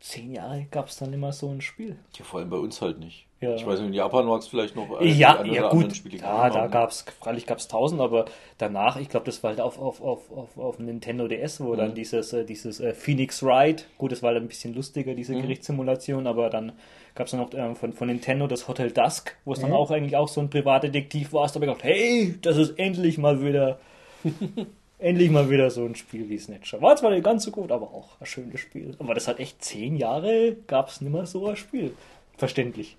zehn 0.02 0.32
Jahre 0.32 0.66
gab 0.70 0.88
es 0.88 0.96
dann 0.96 1.12
immer 1.12 1.32
so 1.32 1.48
ein 1.48 1.60
Spiel. 1.60 1.96
Ja, 2.18 2.24
vor 2.24 2.40
allem 2.40 2.50
bei 2.50 2.56
uns 2.58 2.80
halt 2.82 2.98
nicht. 2.98 3.26
Ja. 3.40 3.54
Ich 3.56 3.66
weiß 3.66 3.80
nicht, 3.80 3.88
in 3.88 3.94
Japan 3.94 4.26
mag 4.26 4.40
es 4.40 4.48
vielleicht 4.48 4.76
noch 4.76 4.90
Ja, 5.00 5.40
ein 5.42 5.50
ja 5.50 5.68
anderen 5.68 5.88
gut, 5.88 5.96
Spiele 5.96 6.18
ja, 6.18 6.48
da 6.50 6.60
haben. 6.60 6.72
gab's, 6.72 7.04
freilich 7.20 7.44
gab's 7.46 7.68
tausend, 7.68 8.00
aber 8.00 8.24
danach, 8.58 8.96
ich 8.96 9.08
glaube, 9.08 9.26
das 9.26 9.42
war 9.42 9.50
halt 9.50 9.60
auf, 9.60 9.78
auf, 9.78 10.00
auf, 10.00 10.30
auf, 10.30 10.56
auf 10.56 10.78
Nintendo 10.78 11.26
DS, 11.28 11.60
wo 11.60 11.74
dann 11.74 11.90
Mhm. 11.90 11.94
dieses, 11.94 12.32
äh, 12.32 12.44
dieses 12.44 12.80
äh, 12.80 12.94
Phoenix 12.94 13.42
Wright, 13.42 13.88
gut, 13.98 14.12
das 14.12 14.22
war 14.22 14.32
dann 14.32 14.44
ein 14.44 14.48
bisschen 14.48 14.74
lustiger, 14.74 15.14
diese 15.14 15.34
Mhm. 15.34 15.42
Gerichtssimulation, 15.42 16.26
aber 16.26 16.50
dann 16.50 16.72
gab's 17.14 17.32
dann 17.32 17.40
noch 17.40 17.52
ähm, 17.54 17.74
von, 17.76 17.92
von 17.92 18.08
Nintendo 18.08 18.46
das 18.46 18.68
Hotel 18.68 18.90
Dusk, 18.92 19.36
wo 19.44 19.52
es 19.52 19.60
dann 19.60 19.70
Mhm. 19.70 19.76
auch 19.76 19.90
eigentlich 19.90 20.16
auch 20.16 20.28
so 20.28 20.40
ein 20.40 20.48
Privatdetektiv 20.50 21.32
war, 21.32 21.46
da 21.48 21.54
habe 21.54 21.64
ich 21.66 21.70
gedacht, 21.72 21.84
hey, 21.84 22.36
das 22.42 22.56
ist 22.56 22.78
endlich 22.78 23.18
mal 23.18 23.42
wieder, 23.44 23.80
endlich 25.02 25.30
mal 25.30 25.50
wieder 25.50 25.70
so 25.70 25.84
ein 25.84 25.94
Spiel 25.94 26.28
wie 26.28 26.38
Snatcher. 26.38 26.80
War 26.80 26.96
zwar 26.96 27.10
nicht 27.10 27.24
ganz 27.24 27.44
so 27.44 27.50
gut, 27.50 27.70
aber 27.72 27.86
auch 27.92 28.08
ein 28.20 28.26
schönes 28.26 28.60
Spiel. 28.60 28.94
Aber 28.98 29.14
das 29.14 29.28
hat 29.28 29.38
echt 29.40 29.62
zehn 29.64 29.96
Jahre, 29.96 30.56
gab's 30.66 31.00
nimmer 31.00 31.26
so 31.26 31.46
ein 31.46 31.56
Spiel. 31.56 31.94
Verständlich. 32.36 32.96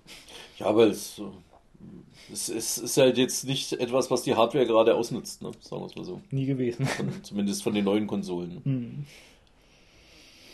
Ja, 0.58 0.66
aber 0.66 0.86
es, 0.86 1.18
äh, 1.18 1.22
es, 2.32 2.48
es 2.48 2.78
ist 2.78 2.96
halt 2.96 3.18
jetzt 3.18 3.44
nicht 3.44 3.72
etwas, 3.74 4.10
was 4.10 4.22
die 4.22 4.34
Hardware 4.34 4.66
gerade 4.66 4.94
ausnutzt, 4.94 5.42
ne? 5.42 5.50
sagen 5.60 5.82
wir 5.82 5.86
es 5.86 5.96
mal 5.96 6.04
so. 6.04 6.20
Nie 6.30 6.46
gewesen. 6.46 6.86
Von, 6.86 7.10
zumindest 7.22 7.62
von 7.62 7.74
den 7.74 7.84
neuen 7.84 8.06
Konsolen. 8.06 8.60
Hm. 8.64 9.06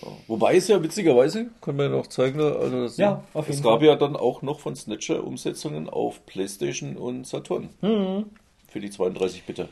Ja. 0.03 0.09
Wobei 0.29 0.57
es 0.57 0.67
ja 0.69 0.83
witzigerweise, 0.83 1.51
können 1.61 1.77
wir 1.79 1.85
ja 1.85 1.91
noch 1.91 2.07
zeigen, 2.07 2.41
also 2.41 2.83
das 2.85 2.97
Ja, 2.97 3.23
auf 3.35 3.49
es 3.49 3.57
jeden 3.57 3.65
gab 3.69 3.81
Fall. 3.81 3.89
ja 3.89 3.97
dann 3.97 4.17
auch 4.17 4.41
noch 4.41 4.59
von 4.61 4.75
Snatcher 4.75 5.23
Umsetzungen 5.25 5.91
auf 5.91 6.25
PlayStation 6.25 6.97
und 6.97 7.27
Saturn 7.27 7.69
Hm. 7.81 8.25
für 8.69 8.81
die 8.81 8.89
32-Bitter. 8.89 9.69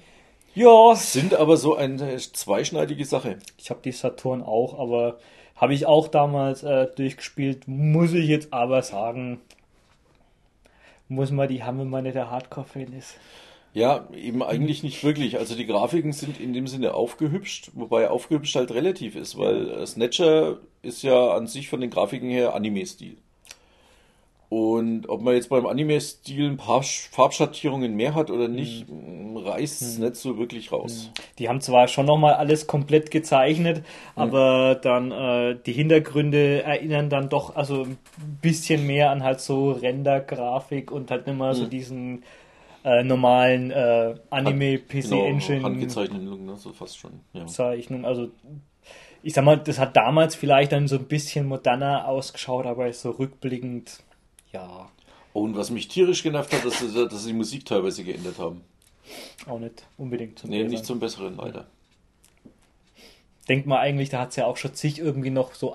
Ja, 0.58 0.96
Sind 0.96 1.34
aber 1.34 1.56
so 1.56 1.76
eine 1.76 2.16
zweischneidige 2.16 3.04
Sache. 3.04 3.38
ich 3.58 3.70
habe 3.70 3.80
die 3.84 3.92
Saturn 3.92 4.42
auch, 4.42 4.76
aber 4.76 5.18
habe 5.54 5.72
ich 5.72 5.86
auch 5.86 6.08
damals 6.08 6.64
äh, 6.64 6.88
durchgespielt. 6.96 7.68
Muss 7.68 8.12
ich 8.12 8.26
jetzt 8.26 8.52
aber 8.52 8.82
sagen, 8.82 9.40
muss 11.08 11.30
man 11.30 11.48
die 11.48 11.62
haben, 11.62 11.78
wenn 11.78 11.90
man 11.90 12.02
nicht 12.02 12.16
der 12.16 12.32
Hardcore-Fan 12.32 12.92
ist. 12.92 13.14
Ja, 13.72 14.08
eben 14.12 14.42
eigentlich 14.42 14.82
nicht 14.82 15.04
wirklich. 15.04 15.38
Also 15.38 15.54
die 15.54 15.66
Grafiken 15.66 16.12
sind 16.12 16.40
in 16.40 16.52
dem 16.52 16.66
Sinne 16.66 16.94
aufgehübscht, 16.94 17.70
wobei 17.74 18.10
aufgehübscht 18.10 18.56
halt 18.56 18.72
relativ 18.72 19.14
ist, 19.14 19.38
weil 19.38 19.86
Snatcher 19.86 20.58
ist 20.82 21.04
ja 21.04 21.34
an 21.36 21.46
sich 21.46 21.68
von 21.68 21.80
den 21.80 21.90
Grafiken 21.90 22.30
her 22.30 22.56
Anime-Stil. 22.56 23.16
Und 24.50 25.10
ob 25.10 25.20
man 25.20 25.34
jetzt 25.34 25.50
beim 25.50 25.66
Anime-Stil 25.66 26.48
ein 26.48 26.56
paar 26.56 26.80
Sch- 26.80 27.10
Farbschattierungen 27.10 27.94
mehr 27.94 28.14
hat 28.14 28.30
oder 28.30 28.48
nicht, 28.48 28.86
mh, 28.88 29.40
reißt 29.42 29.82
es 29.82 29.98
nicht 29.98 30.16
so 30.16 30.38
wirklich 30.38 30.72
raus. 30.72 31.10
Die 31.38 31.50
haben 31.50 31.60
zwar 31.60 31.86
schon 31.86 32.06
nochmal 32.06 32.32
alles 32.34 32.66
komplett 32.66 33.10
gezeichnet, 33.10 33.84
aber 34.16 34.74
dann 34.74 35.12
äh, 35.12 35.56
die 35.66 35.72
Hintergründe 35.74 36.62
erinnern 36.62 37.10
dann 37.10 37.28
doch 37.28 37.56
also 37.56 37.82
ein 37.82 37.98
bisschen 38.40 38.86
mehr 38.86 39.10
an 39.10 39.22
halt 39.22 39.40
so 39.40 39.72
Render-Grafik 39.72 40.90
und 40.92 41.10
halt 41.10 41.26
nicht 41.26 41.36
mehr 41.38 41.54
so 41.54 41.64
Mhm. 41.64 41.70
diesen 41.70 42.22
äh, 42.84 43.02
normalen 43.02 43.70
äh, 43.70 44.14
Anime-PC-Engine. 44.30 45.56
Genau, 45.58 45.64
handgezeichneten, 45.64 46.46
ne, 46.46 46.56
so 46.56 46.72
fast 46.72 46.96
schon. 46.96 47.20
Ja. 47.34 47.44
Zeichnung. 47.46 48.06
Also 48.06 48.30
ich 49.22 49.34
sag 49.34 49.44
mal, 49.44 49.58
das 49.58 49.78
hat 49.78 49.94
damals 49.96 50.34
vielleicht 50.36 50.72
dann 50.72 50.88
so 50.88 50.96
ein 50.96 51.04
bisschen 51.04 51.46
moderner 51.46 52.08
ausgeschaut, 52.08 52.64
aber 52.66 52.90
so 52.94 53.10
rückblickend, 53.10 53.98
ja, 54.52 54.88
Und 55.32 55.56
was 55.56 55.70
mich 55.70 55.88
tierisch 55.88 56.22
genervt 56.22 56.52
hat, 56.52 56.64
dass 56.64 56.78
sie, 56.80 56.92
dass 57.08 57.22
sie 57.22 57.32
die 57.32 57.36
Musik 57.36 57.64
teilweise 57.66 58.02
geändert 58.04 58.38
haben. 58.38 58.62
auch 59.46 59.58
nicht 59.58 59.86
unbedingt 59.96 60.38
zum 60.38 60.50
Nee, 60.50 60.56
Besseren. 60.58 60.70
nicht 60.72 60.84
zum 60.86 61.00
Besseren 61.00 61.36
leider. 61.36 61.66
Denkt 63.48 63.66
man 63.66 63.78
eigentlich, 63.78 64.10
da 64.10 64.20
hat 64.20 64.30
es 64.30 64.36
ja 64.36 64.44
auch 64.46 64.58
schon 64.58 64.74
zig 64.74 64.98
irgendwie 64.98 65.30
noch 65.30 65.54
so, 65.54 65.74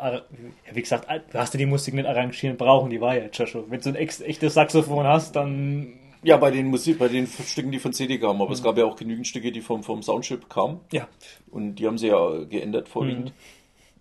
wie 0.71 0.81
gesagt, 0.81 1.07
du 1.09 1.39
hast 1.39 1.53
ja 1.55 1.57
die 1.57 1.65
Musik 1.65 1.95
nicht 1.95 2.05
arrangieren 2.05 2.55
brauchen, 2.55 2.91
die 2.91 3.01
war 3.01 3.15
ja 3.15 3.23
jetzt 3.23 3.49
schon. 3.49 3.69
Wenn 3.71 3.81
du 3.81 3.89
ein 3.89 3.95
echtes 3.95 4.53
Saxophon 4.53 5.07
hast, 5.07 5.35
dann 5.35 5.93
Ja, 6.21 6.37
bei 6.37 6.51
den 6.51 6.67
Musik, 6.67 6.99
bei 6.99 7.07
den 7.07 7.25
Stücken, 7.25 7.71
die 7.71 7.79
von 7.79 7.91
CD 7.91 8.19
kamen, 8.19 8.39
aber 8.41 8.49
Mhm. 8.49 8.53
es 8.53 8.61
gab 8.63 8.77
ja 8.77 8.85
auch 8.85 8.95
genügend 8.95 9.25
Stücke, 9.27 9.51
die 9.51 9.61
vom, 9.61 9.81
vom 9.83 10.03
Soundchip 10.03 10.49
kamen. 10.49 10.81
ja, 10.91 11.07
Und 11.49 11.75
die 11.75 11.87
haben 11.87 11.97
sie 11.97 12.07
ja 12.09 12.43
geändert 12.43 12.87
vorwiegend. 12.89 13.33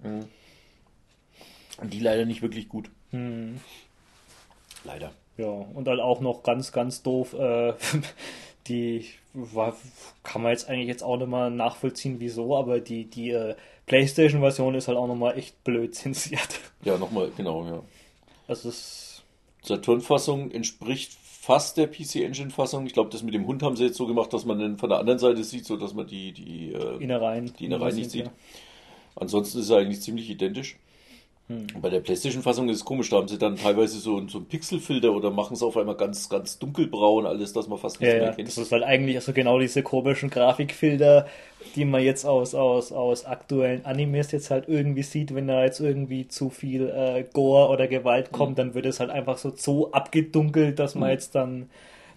Mhm. 0.03 0.27
Und 1.81 1.93
die 1.95 2.01
leider 2.01 2.27
nicht 2.27 2.43
wirklich 2.43 2.69
gut. 2.69 2.91
Leider. 4.85 5.13
ja, 5.37 5.47
und 5.47 5.85
dann 5.85 6.01
auch 6.01 6.21
noch 6.21 6.43
ganz, 6.43 6.73
ganz 6.73 7.03
doof, 7.03 7.35
äh, 7.35 7.75
die 8.69 9.07
war, 9.35 9.77
kann 10.23 10.43
man 10.43 10.53
jetzt 10.53 10.69
eigentlich 10.69 10.89
jetzt 10.89 11.03
auch 11.03 11.17
nicht 11.17 11.29
mal 11.29 11.51
nachvollziehen, 11.51 12.17
wieso, 12.19 12.57
aber 12.57 12.81
die, 12.81 13.05
die 13.05 13.31
äh, 13.31 13.55
Playstation-Version 13.87 14.75
ist 14.75 14.89
halt 14.89 14.99
auch 14.99 15.07
nochmal 15.07 15.39
echt 15.39 15.63
blöd 15.65 15.95
zensiert. 15.95 16.61
Ja, 16.85 16.99
nochmal, 16.99 17.31
genau, 17.37 17.65
ja. 17.67 17.83
Also 18.47 18.69
es 18.69 19.23
Saturn-Fassung 19.63 20.51
entspricht 20.51 21.13
fast 21.13 21.77
der 21.77 21.87
PC 21.87 22.17
Engine 22.17 22.51
Fassung. 22.51 22.87
Ich 22.87 22.93
glaube, 22.93 23.11
das 23.11 23.23
mit 23.23 23.35
dem 23.35 23.47
Hund 23.47 23.63
haben 23.63 23.77
sie 23.77 23.87
jetzt 23.87 23.97
so 23.97 24.07
gemacht, 24.07 24.33
dass 24.33 24.45
man 24.45 24.59
den 24.59 24.79
von 24.79 24.89
der 24.89 24.99
anderen 24.99 25.19
Seite 25.19 25.43
sieht, 25.43 25.67
so 25.67 25.77
dass 25.77 25.95
man 25.95 26.07
die 26.07 26.33
die 26.33 26.73
äh, 26.73 27.03
Innereien, 27.03 27.53
die 27.59 27.65
Innereien 27.65 27.97
nicht 27.97 28.11
sieht. 28.11 28.27
Ja. 28.27 28.33
Ansonsten 29.17 29.59
ist 29.59 29.71
er 29.71 29.79
eigentlich 29.79 30.01
ziemlich 30.03 30.31
identisch. 30.31 30.77
Hm. 31.49 31.67
Bei 31.81 31.91
der 31.91 32.01
PlayStation-Fassung 32.01 32.69
ist 32.69 32.79
es 32.79 32.85
komisch, 32.85 33.11
da 33.11 33.17
haben 33.17 33.29
sie 33.29 33.39
dann 33.39 33.57
teilweise 33.57 33.99
so, 33.99 34.27
so 34.29 34.39
einen 34.39 34.47
Pixelfilter 34.47 35.13
oder 35.13 35.31
machen 35.31 35.55
es 35.55 35.63
auf 35.63 35.77
einmal 35.77 35.97
ganz, 35.97 36.29
ganz 36.29 36.59
dunkelbraun, 36.59 37.27
alles, 37.27 37.53
dass 37.53 37.69
man 37.69 37.79
fast 37.79 38.01
nichts 38.01 38.15
ja, 38.15 38.21
mehr 38.23 38.33
kennt. 38.33 38.49
Das 38.49 38.59
ist 38.59 38.71
halt 38.71 38.85
eigentlich 38.85 39.17
also 39.17 39.33
genau 39.33 39.59
diese 39.59 39.83
komischen 39.83 40.31
Grafikfilter, 40.31 41.27
die 41.75 41.85
man 41.85 42.03
jetzt 42.03 42.25
aus, 42.25 42.55
aus, 42.55 42.93
aus 42.93 43.25
aktuellen 43.25 43.85
Animes 43.85 44.31
jetzt 44.31 44.51
halt 44.51 44.69
irgendwie 44.69 45.03
sieht, 45.03 45.35
wenn 45.35 45.49
da 45.49 45.65
jetzt 45.65 45.81
irgendwie 45.81 46.29
zu 46.29 46.49
viel 46.49 46.89
äh, 46.89 47.25
Gore 47.33 47.71
oder 47.71 47.89
Gewalt 47.89 48.31
kommt, 48.31 48.53
mhm. 48.53 48.57
dann 48.57 48.75
wird 48.75 48.87
es 48.87 49.01
halt 49.01 49.11
einfach 49.11 49.39
so, 49.39 49.53
so 49.57 49.91
abgedunkelt, 49.91 50.79
dass 50.79 50.95
man 50.95 51.09
mhm. 51.09 51.13
jetzt 51.13 51.35
dann 51.35 51.71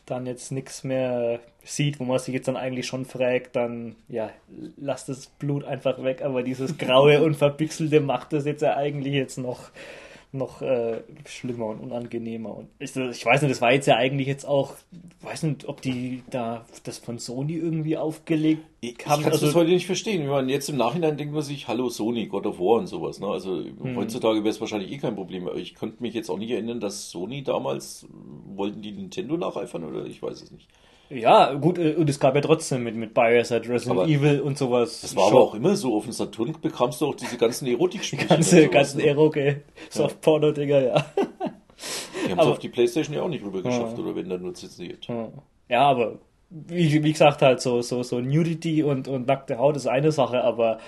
dann 0.05 0.25
jetzt 0.25 0.51
nichts 0.51 0.83
mehr 0.83 1.39
sieht, 1.63 1.99
wo 1.99 2.03
man 2.03 2.19
sich 2.19 2.33
jetzt 2.33 2.47
dann 2.47 2.57
eigentlich 2.57 2.85
schon 2.85 3.05
fragt, 3.05 3.55
dann 3.55 3.95
ja, 4.07 4.29
lasst 4.77 5.09
das 5.09 5.27
Blut 5.27 5.63
einfach 5.63 6.03
weg, 6.03 6.21
aber 6.21 6.43
dieses 6.43 6.77
graue 6.77 7.21
und 7.23 7.35
verpixelte 7.35 8.01
macht 8.01 8.33
das 8.33 8.45
jetzt 8.45 8.61
ja 8.61 8.75
eigentlich 8.75 9.13
jetzt 9.13 9.37
noch 9.37 9.71
noch 10.35 10.61
äh, 10.61 11.01
schlimmer 11.25 11.67
und 11.67 11.79
unangenehmer. 11.79 12.55
Und 12.55 12.67
ich, 12.79 12.95
ich, 12.95 13.25
weiß 13.25 13.41
nicht, 13.41 13.51
das 13.51 13.61
war 13.61 13.71
jetzt 13.71 13.87
ja 13.87 13.95
eigentlich 13.95 14.27
jetzt 14.27 14.45
auch, 14.45 14.73
weiß 15.21 15.43
nicht, 15.43 15.67
ob 15.67 15.81
die 15.81 16.23
da 16.29 16.65
das 16.83 16.97
von 16.97 17.17
Sony 17.17 17.53
irgendwie 17.53 17.97
aufgelegt 17.97 18.63
ich, 18.81 18.91
haben. 19.05 19.19
Ich 19.19 19.23
kann 19.23 19.33
also, 19.33 19.45
das 19.45 19.55
heute 19.55 19.71
nicht 19.71 19.85
verstehen. 19.85 20.27
Man 20.27 20.49
jetzt 20.49 20.69
im 20.69 20.77
Nachhinein 20.77 21.17
denkt 21.17 21.33
man 21.33 21.43
sich, 21.43 21.67
hallo 21.67 21.89
Sony, 21.89 22.27
God 22.27 22.45
of 22.45 22.59
War 22.59 22.79
und 22.79 22.87
sowas. 22.87 23.19
Ne? 23.19 23.27
Also 23.27 23.63
hm. 23.63 23.95
heutzutage 23.95 24.39
wäre 24.39 24.49
es 24.49 24.61
wahrscheinlich 24.61 24.91
eh 24.91 24.97
kein 24.97 25.15
Problem. 25.15 25.47
Aber 25.47 25.57
ich 25.57 25.75
könnte 25.75 26.01
mich 26.01 26.13
jetzt 26.13 26.29
auch 26.29 26.37
nicht 26.37 26.51
erinnern, 26.51 26.79
dass 26.79 27.09
Sony 27.09 27.43
damals, 27.43 28.07
wollten 28.55 28.81
die 28.81 28.91
Nintendo 28.91 29.37
nacheifern 29.37 29.83
oder 29.83 30.05
ich 30.05 30.21
weiß 30.21 30.41
es 30.41 30.51
nicht. 30.51 30.67
Ja, 31.09 31.53
gut, 31.53 31.77
äh, 31.77 31.93
und 31.93 32.09
es 32.09 32.19
gab 32.19 32.35
ja 32.35 32.41
trotzdem 32.41 32.83
mit, 32.83 32.95
mit 32.95 33.13
Bioside, 33.13 33.69
Resident 33.69 33.99
aber 33.99 34.07
Evil 34.07 34.41
und 34.41 34.57
sowas. 34.57 35.01
Das 35.01 35.15
war 35.15 35.27
aber 35.27 35.41
auch 35.41 35.53
immer 35.53 35.75
so. 35.75 35.95
Auf 35.95 36.03
dem 36.03 36.13
Saturn 36.13 36.55
bekamst 36.59 37.01
du 37.01 37.07
auch 37.07 37.15
diese 37.15 37.37
ganzen 37.37 37.67
Erotik-Spiele. 37.67 38.23
Die 38.23 38.27
ganze, 38.29 38.67
ganzen 38.69 38.97
ne? 38.97 39.07
Eroge, 39.07 39.61
Soft-Porno-Dinger, 39.89 40.81
ja. 40.81 41.05
Die 42.25 42.31
haben 42.31 42.39
es 42.39 42.45
auf 42.45 42.59
die 42.59 42.69
Playstation 42.69 43.15
ja 43.15 43.21
auch 43.21 43.29
nicht 43.29 43.43
rüber 43.43 43.61
geschafft, 43.61 43.97
ja. 43.97 44.03
oder 44.03 44.15
wenn 44.15 44.29
dann 44.29 44.41
nur 44.41 44.53
zensiert. 44.53 45.05
Ja. 45.05 45.29
ja, 45.69 45.81
aber 45.81 46.17
wie, 46.49 47.03
wie 47.03 47.11
gesagt, 47.11 47.41
halt 47.41 47.61
so, 47.61 47.81
so, 47.81 48.01
so 48.01 48.19
Nudity 48.19 48.81
und, 48.81 49.07
und 49.07 49.27
nackte 49.27 49.57
Haut 49.57 49.75
ist 49.75 49.87
eine 49.87 50.11
Sache, 50.11 50.43
aber 50.43 50.79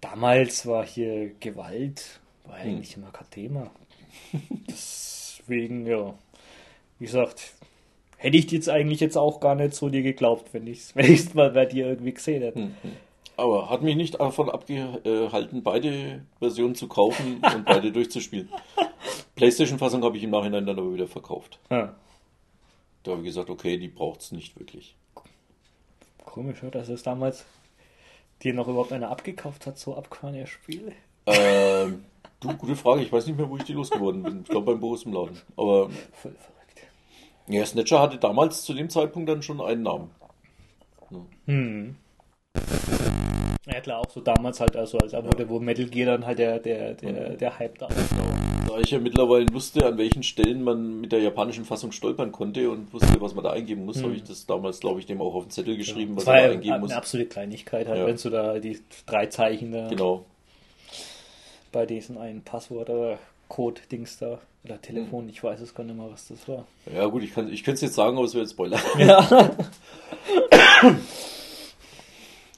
damals 0.00 0.66
war 0.66 0.86
hier 0.86 1.32
Gewalt, 1.40 2.20
war 2.44 2.56
eigentlich 2.56 2.94
hm. 2.94 3.02
immer 3.02 3.12
kein 3.12 3.30
Thema. 3.30 3.70
Deswegen, 4.68 5.86
ja, 5.86 6.14
wie 6.98 7.04
gesagt, 7.04 7.55
hätte 8.16 8.36
ich 8.36 8.50
jetzt 8.50 8.68
eigentlich 8.68 9.00
jetzt 9.00 9.16
auch 9.16 9.40
gar 9.40 9.54
nicht 9.54 9.74
so 9.74 9.88
dir 9.88 10.02
geglaubt, 10.02 10.52
wenn 10.52 10.66
ich 10.66 10.78
es 10.78 10.96
wenn 10.96 11.34
mal 11.34 11.50
bei 11.50 11.66
dir 11.66 11.86
irgendwie 11.86 12.14
gesehen 12.14 12.42
hätte. 12.42 12.60
Hm, 12.60 12.74
hm. 12.82 12.92
Aber 13.38 13.68
hat 13.68 13.82
mich 13.82 13.96
nicht 13.96 14.18
davon 14.18 14.48
abgehalten, 14.48 15.62
beide 15.62 16.22
Versionen 16.38 16.74
zu 16.74 16.88
kaufen 16.88 17.42
und 17.54 17.64
beide 17.66 17.92
durchzuspielen. 17.92 18.48
PlayStation-Fassung 19.34 20.02
habe 20.02 20.16
ich 20.16 20.22
im 20.22 20.30
Nachhinein 20.30 20.64
dann 20.64 20.78
aber 20.78 20.92
wieder 20.94 21.06
verkauft. 21.06 21.58
Ja. 21.70 21.94
Da 23.02 23.10
habe 23.10 23.20
ich 23.20 23.26
gesagt, 23.26 23.50
okay, 23.50 23.76
die 23.76 23.88
braucht 23.88 24.22
es 24.22 24.32
nicht 24.32 24.58
wirklich. 24.58 24.96
Komisch, 26.24 26.58
dass 26.72 26.88
es 26.88 27.02
damals 27.02 27.44
dir 28.42 28.54
noch 28.54 28.68
überhaupt 28.68 28.92
einer 28.92 29.10
abgekauft 29.10 29.66
hat, 29.66 29.78
so 29.78 29.94
abgefahrene 29.94 30.46
Spiele. 30.46 30.92
Ähm, 31.26 32.04
du, 32.40 32.54
gute 32.56 32.74
Frage. 32.74 33.02
Ich 33.02 33.12
weiß 33.12 33.26
nicht 33.26 33.36
mehr, 33.36 33.48
wo 33.48 33.56
ich 33.56 33.64
die 33.64 33.74
losgeworden 33.74 34.22
bin. 34.22 34.40
Ich 34.42 34.48
glaube 34.48 34.72
beim 34.72 34.80
Boris 34.80 35.04
im 35.04 35.12
Laden. 35.12 35.40
Aber 35.56 35.90
Voll 36.12 36.34
ja, 37.48 37.64
Snatcher 37.64 38.00
hatte 38.00 38.18
damals 38.18 38.64
zu 38.64 38.74
dem 38.74 38.90
Zeitpunkt 38.90 39.28
dann 39.28 39.42
schon 39.42 39.60
einen 39.60 39.82
Namen. 39.82 40.10
Ja. 41.10 41.18
Hm. 41.46 41.96
Ja 43.66 43.80
klar, 43.80 44.00
auch 44.00 44.10
so 44.10 44.20
damals 44.20 44.60
halt, 44.60 44.76
also 44.76 44.98
als 44.98 45.12
wurde, 45.12 45.48
wo 45.48 45.58
Metal 45.58 45.86
Gear 45.86 46.12
dann 46.12 46.26
halt 46.26 46.38
der, 46.38 46.60
der, 46.60 46.94
der, 46.94 47.30
der 47.30 47.58
Hype 47.58 47.78
da 47.78 47.88
war. 47.88 48.68
Da 48.68 48.78
ich 48.78 48.90
ja 48.90 48.98
mittlerweile 48.98 49.46
wusste, 49.52 49.84
an 49.86 49.98
welchen 49.98 50.22
Stellen 50.22 50.62
man 50.62 51.00
mit 51.00 51.10
der 51.10 51.20
japanischen 51.20 51.64
Fassung 51.64 51.92
stolpern 51.92 52.30
konnte 52.30 52.70
und 52.70 52.92
wusste, 52.92 53.20
was 53.20 53.34
man 53.34 53.44
da 53.44 53.50
eingeben 53.50 53.84
muss, 53.84 53.96
hm. 53.96 54.04
habe 54.04 54.14
ich 54.14 54.22
das 54.22 54.46
damals, 54.46 54.80
glaube 54.80 55.00
ich, 55.00 55.06
dem 55.06 55.20
auch 55.20 55.34
auf 55.34 55.44
den 55.44 55.50
Zettel 55.50 55.76
geschrieben, 55.76 56.12
ja, 56.12 56.16
was 56.16 56.26
man 56.26 56.36
da 56.36 56.42
eingeben 56.42 56.72
eine 56.72 56.80
muss. 56.80 56.90
Eine 56.90 56.98
absolute 56.98 57.28
Kleinigkeit 57.28 57.88
halt, 57.88 57.98
ja. 57.98 58.06
wenn 58.06 58.16
du 58.16 58.30
da 58.30 58.58
die 58.58 58.78
drei 59.06 59.26
Zeichen 59.26 59.72
da 59.72 59.88
genau. 59.88 60.24
bei 61.72 61.86
diesen 61.86 62.18
einen 62.18 62.42
Passwort 62.42 62.88
oder 62.90 63.18
Code-Dings 63.48 64.18
da. 64.18 64.38
Oder 64.64 64.82
Telefon, 64.82 65.24
hm. 65.24 65.28
ich 65.30 65.42
weiß 65.42 65.60
es 65.60 65.74
gar 65.74 65.84
nicht 65.84 65.96
mehr, 65.96 66.10
was 66.10 66.28
das 66.28 66.48
war. 66.48 66.64
Ja, 66.92 67.06
gut, 67.06 67.22
ich, 67.22 67.32
kann, 67.32 67.52
ich 67.52 67.62
könnte 67.62 67.76
es 67.76 67.82
jetzt 67.82 67.94
sagen, 67.94 68.16
aber 68.16 68.26
es 68.26 68.34
wäre 68.34 68.42
jetzt 68.42 68.52
Spoiler. 68.52 68.80
Ja. 68.98 69.50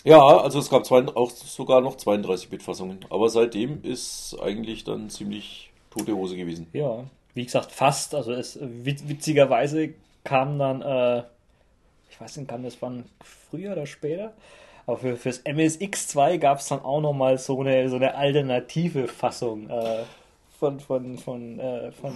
ja, 0.05 0.18
also 0.18 0.59
es 0.59 0.70
gab 0.70 0.86
zwei, 0.86 1.07
auch 1.09 1.30
sogar 1.30 1.80
noch 1.80 1.97
32-Bit-Fassungen. 1.97 3.01
Aber 3.11 3.28
seitdem 3.28 3.82
ist 3.82 4.36
eigentlich 4.41 4.84
dann 4.84 5.11
ziemlich 5.11 5.70
tote 5.91 6.14
Hose 6.14 6.36
gewesen. 6.36 6.68
Ja, 6.72 7.05
wie 7.34 7.45
gesagt, 7.45 7.72
fast. 7.72 8.14
Also 8.14 8.32
es 8.32 8.59
witzigerweise 8.61 9.91
kam 10.24 10.59
dann, 10.59 10.82
äh, 10.82 11.22
ich 12.11 12.20
weiß 12.20 12.39
nicht, 12.39 12.49
kam 12.49 12.62
das 12.62 12.80
wann 12.80 13.05
früher 13.22 13.72
oder 13.72 13.86
später? 13.86 14.32
Aber 14.86 14.97
für, 14.97 15.16
fürs 15.16 15.45
MSX2 15.45 16.39
gab 16.39 16.61
es 16.61 16.68
dann 16.68 16.80
auch 16.80 17.03
nochmal 17.03 17.36
so 17.36 17.61
eine, 17.61 17.91
so 17.91 17.97
eine 17.97 18.14
alternative 18.14 19.07
Fassung. 19.07 19.68
Äh, 19.68 20.05
von, 20.59 20.80
von, 20.80 21.18
von, 21.18 21.61
äh, 21.61 21.92
von 21.92 22.12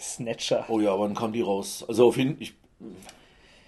Snatcher. 0.00 0.64
Oh 0.68 0.80
ja, 0.80 0.98
wann 0.98 1.14
kam 1.14 1.32
die 1.32 1.42
raus? 1.42 1.84
Also 1.86 2.08
auf 2.08 2.16
jeden 2.16 2.40
ich, 2.40 2.54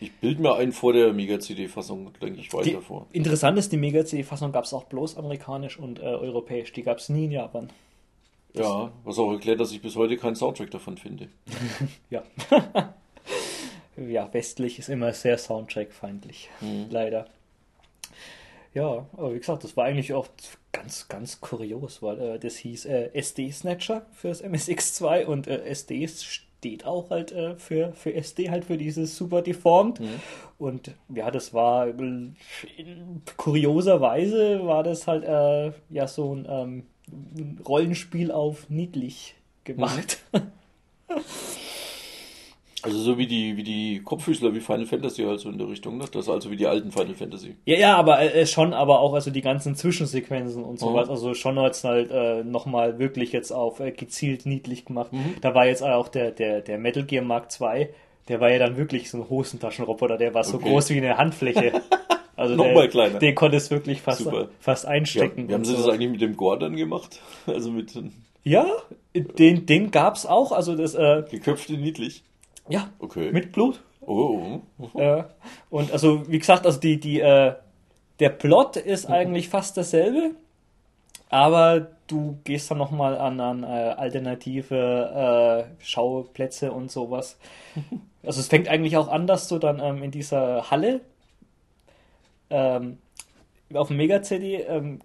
ich 0.01 0.12
bilde 0.14 0.43
mir 0.43 0.55
ein 0.57 0.72
vor 0.72 0.93
der 0.95 1.12
Mega-CD-Fassung, 1.12 2.11
denke 2.20 2.41
ich 2.41 2.53
weiter 2.55 2.81
vor. 2.81 3.07
Interessant 3.12 3.59
ist, 3.59 3.72
die 3.72 3.77
Mega-CD-Fassung 3.77 4.53
gab 4.53 4.64
es 4.64 4.72
auch 4.72 4.85
bloß 4.85 5.18
amerikanisch 5.18 5.79
und 5.79 5.99
äh, 5.99 6.05
europäisch. 6.05 6.72
Die 6.72 6.83
gab 6.83 6.99
es 6.99 7.11
nie 7.11 7.27
in 7.27 7.33
Japan. 7.33 7.68
Das 8.55 8.66
ja, 8.66 8.91
was 9.05 9.18
auch 9.18 9.33
erklärt, 9.33 9.61
dass 9.61 9.72
ich 9.72 9.83
bis 9.83 9.97
heute 9.97 10.16
keinen 10.16 10.37
Soundtrack 10.37 10.70
davon 10.70 10.97
finde. 10.97 11.29
ja. 12.11 12.22
ja, 13.97 14.33
westlich 14.33 14.79
ist 14.79 14.89
immer 14.89 15.12
sehr 15.12 15.37
Soundtrack-feindlich. 15.37 16.49
Mhm. 16.62 16.87
Leider. 16.89 17.27
Ja, 18.72 19.07
aber 19.16 19.35
wie 19.35 19.39
gesagt, 19.39 19.64
das 19.64 19.77
war 19.77 19.85
eigentlich 19.85 20.14
auch 20.14 20.29
ganz, 20.77 21.09
ganz 21.09 21.41
kurios, 21.41 22.03
weil 22.03 22.20
äh, 22.20 22.39
das 22.39 22.57
hieß 22.57 22.85
äh, 22.87 23.11
SD-Snatcher 23.14 24.07
fürs 24.12 24.45
MSX2 24.45 25.24
und 25.24 25.47
äh, 25.47 25.64
SD 25.64 26.07
steht 26.07 26.85
auch 26.85 27.11
halt 27.11 27.33
äh, 27.33 27.57
für, 27.57 27.93
für 27.93 28.14
SD, 28.14 28.51
halt 28.51 28.66
für 28.66 28.77
dieses 28.77 29.16
super 29.16 29.41
deformed. 29.41 30.01
Mhm. 30.01 30.20
Und 30.59 30.95
ja, 31.14 31.31
das 31.31 31.55
war 31.55 31.87
in 31.89 32.37
kurioserweise 33.37 34.66
war 34.66 34.83
das 34.83 35.07
halt 35.07 35.24
äh, 35.24 35.72
ja 35.89 36.07
so 36.07 36.35
ein 36.35 36.47
ähm, 36.49 37.59
Rollenspiel 37.66 38.31
auf 38.31 38.68
niedlich 38.68 39.35
gemacht. 39.64 40.18
Mhm. 40.33 40.43
Also 42.87 43.01
so 43.01 43.18
wie 43.18 43.26
die, 43.26 43.57
wie 43.57 43.64
die 43.64 44.01
Kopffüßler, 44.05 44.55
wie 44.55 44.61
Final 44.61 44.87
Fantasy 44.87 45.24
halt 45.24 45.41
so 45.41 45.49
in 45.49 45.59
der 45.59 45.68
Richtung, 45.68 45.99
ne? 45.99 46.05
Das 46.12 46.26
ist 46.26 46.30
also 46.30 46.53
wie 46.53 46.57
die 46.57 46.68
alten 46.68 46.93
Final 46.93 47.14
Fantasy. 47.14 47.57
Ja, 47.64 47.76
ja, 47.76 47.97
aber 47.97 48.20
äh, 48.20 48.47
schon, 48.47 48.72
aber 48.72 49.01
auch 49.01 49.12
also 49.12 49.32
die 49.32 49.41
ganzen 49.41 49.74
Zwischensequenzen 49.74 50.62
und 50.62 50.78
sowas. 50.78 51.07
Mhm. 51.07 51.11
Also 51.11 51.34
schon 51.34 51.59
hat's 51.59 51.82
halt 51.82 52.12
äh, 52.12 52.45
nochmal 52.45 53.01
wirklich 53.01 53.32
jetzt 53.32 53.51
auf 53.51 53.80
äh, 53.80 53.91
gezielt 53.91 54.47
niedlich 54.47 54.84
gemacht. 54.84 55.12
Mhm. 55.12 55.34
Da 55.41 55.53
war 55.53 55.66
jetzt 55.66 55.82
auch 55.82 56.07
der, 56.07 56.30
der, 56.30 56.61
der 56.61 56.78
Metal 56.78 57.03
Gear 57.03 57.24
Mark 57.24 57.49
II, 57.61 57.89
der 58.28 58.41
war 58.41 58.53
ja 58.53 58.61
dann 58.61 58.76
wirklich 58.76 59.11
so 59.11 59.18
ein 59.18 59.28
Hosentaschenroboter, 59.28 60.16
der 60.16 60.32
war 60.32 60.45
so 60.45 60.59
okay. 60.59 60.68
groß 60.68 60.91
wie 60.91 60.99
eine 60.99 61.18
Handfläche. 61.18 61.72
Also 62.39 62.55
Nochmal 62.55 62.91
kleiner. 62.91 63.18
Den 63.18 63.34
konntest 63.34 63.70
wirklich 63.70 64.03
fast, 64.03 64.28
fast 64.61 64.84
einstecken. 64.84 65.45
Ja, 65.45 65.49
wie 65.49 65.55
haben 65.55 65.64
sie 65.64 65.74
so. 65.74 65.87
das 65.87 65.95
eigentlich 65.95 66.11
mit 66.11 66.20
dem 66.20 66.37
Gore 66.37 66.59
dann 66.59 66.76
gemacht? 66.76 67.18
Also 67.47 67.70
mit 67.70 67.95
Ja, 68.45 68.66
den, 69.14 69.64
den 69.64 69.91
gab's 69.91 70.26
auch. 70.26 70.53
Also 70.53 70.76
das 70.76 70.95
äh, 70.95 71.22
geköpfte 71.30 71.78
niedlich. 71.78 72.24
Ja, 72.69 72.91
okay. 72.99 73.31
mit 73.33 73.53
Blut. 73.53 73.83
Oh. 74.01 74.61
Äh, 74.95 75.25
und 75.71 75.93
also, 75.93 76.29
wie 76.29 76.39
gesagt, 76.39 76.67
also 76.67 76.79
die, 76.79 76.99
die, 76.99 77.21
äh, 77.21 77.55
der 78.21 78.31
Plot 78.31 78.77
ist 78.77 79.09
mhm. 79.09 79.14
eigentlich 79.14 79.49
fast 79.49 79.77
dasselbe, 79.77 80.37
aber 81.29 81.89
du 82.07 82.39
gehst 82.45 82.71
dann 82.71 82.79
nochmal 82.79 83.19
an, 83.19 83.41
an 83.41 83.62
äh, 83.62 83.67
alternative 83.67 85.67
äh, 85.79 85.85
Schauplätze 85.85 86.73
und 86.73 86.91
sowas. 86.91 87.39
Also 88.23 88.41
es 88.41 88.49
fängt 88.49 88.67
eigentlich 88.67 88.97
auch 88.97 89.07
an, 89.07 89.29
dass 89.29 89.47
du 89.47 89.59
dann 89.59 89.79
ähm, 89.79 90.03
in 90.03 90.11
dieser 90.11 90.69
Halle 90.69 91.01
ähm, 92.51 92.99
auf 93.73 93.87
dem 93.87 93.99
Mega-CD 93.99 94.62
ähm, 94.62 94.99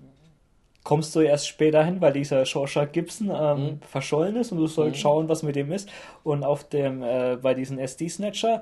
kommst 0.84 1.16
du 1.16 1.22
erst 1.22 1.48
später 1.48 1.84
hin, 1.84 2.02
weil 2.02 2.14
dieser 2.14 2.46
Shawshank 2.46 2.94
Gibson 2.94 3.30
ähm, 3.30 3.64
mhm. 3.64 3.80
verschollen 3.82 4.36
ist 4.36 4.52
und 4.52 4.58
du 4.58 4.68
sollst 4.68 4.98
mhm. 4.98 5.02
schauen, 5.02 5.30
was 5.30 5.44
mit 5.44 5.56
dem 5.56 5.72
ist. 5.72 5.90
Und 6.24 6.44
auf 6.44 6.68
dem, 6.68 7.04
äh, 7.04 7.38
bei 7.42 7.54
diesem 7.54 7.78
SD-Snatcher 7.78 8.62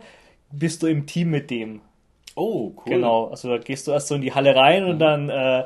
bist 0.51 0.83
du 0.83 0.87
im 0.87 1.05
Team 1.05 1.29
mit 1.29 1.49
dem. 1.49 1.81
Oh, 2.35 2.71
cool. 2.75 2.83
Genau, 2.85 3.27
also 3.27 3.49
da 3.49 3.57
gehst 3.57 3.87
du 3.87 3.91
erst 3.91 4.07
so 4.07 4.15
in 4.15 4.21
die 4.21 4.33
Halle 4.33 4.55
rein 4.55 4.83
mhm. 4.83 4.89
und 4.89 4.99
dann 4.99 5.29
äh, 5.29 5.65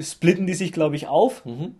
splitten 0.00 0.46
die 0.46 0.54
sich, 0.54 0.72
glaube 0.72 0.96
ich, 0.96 1.08
auf. 1.08 1.44
Mhm. 1.44 1.74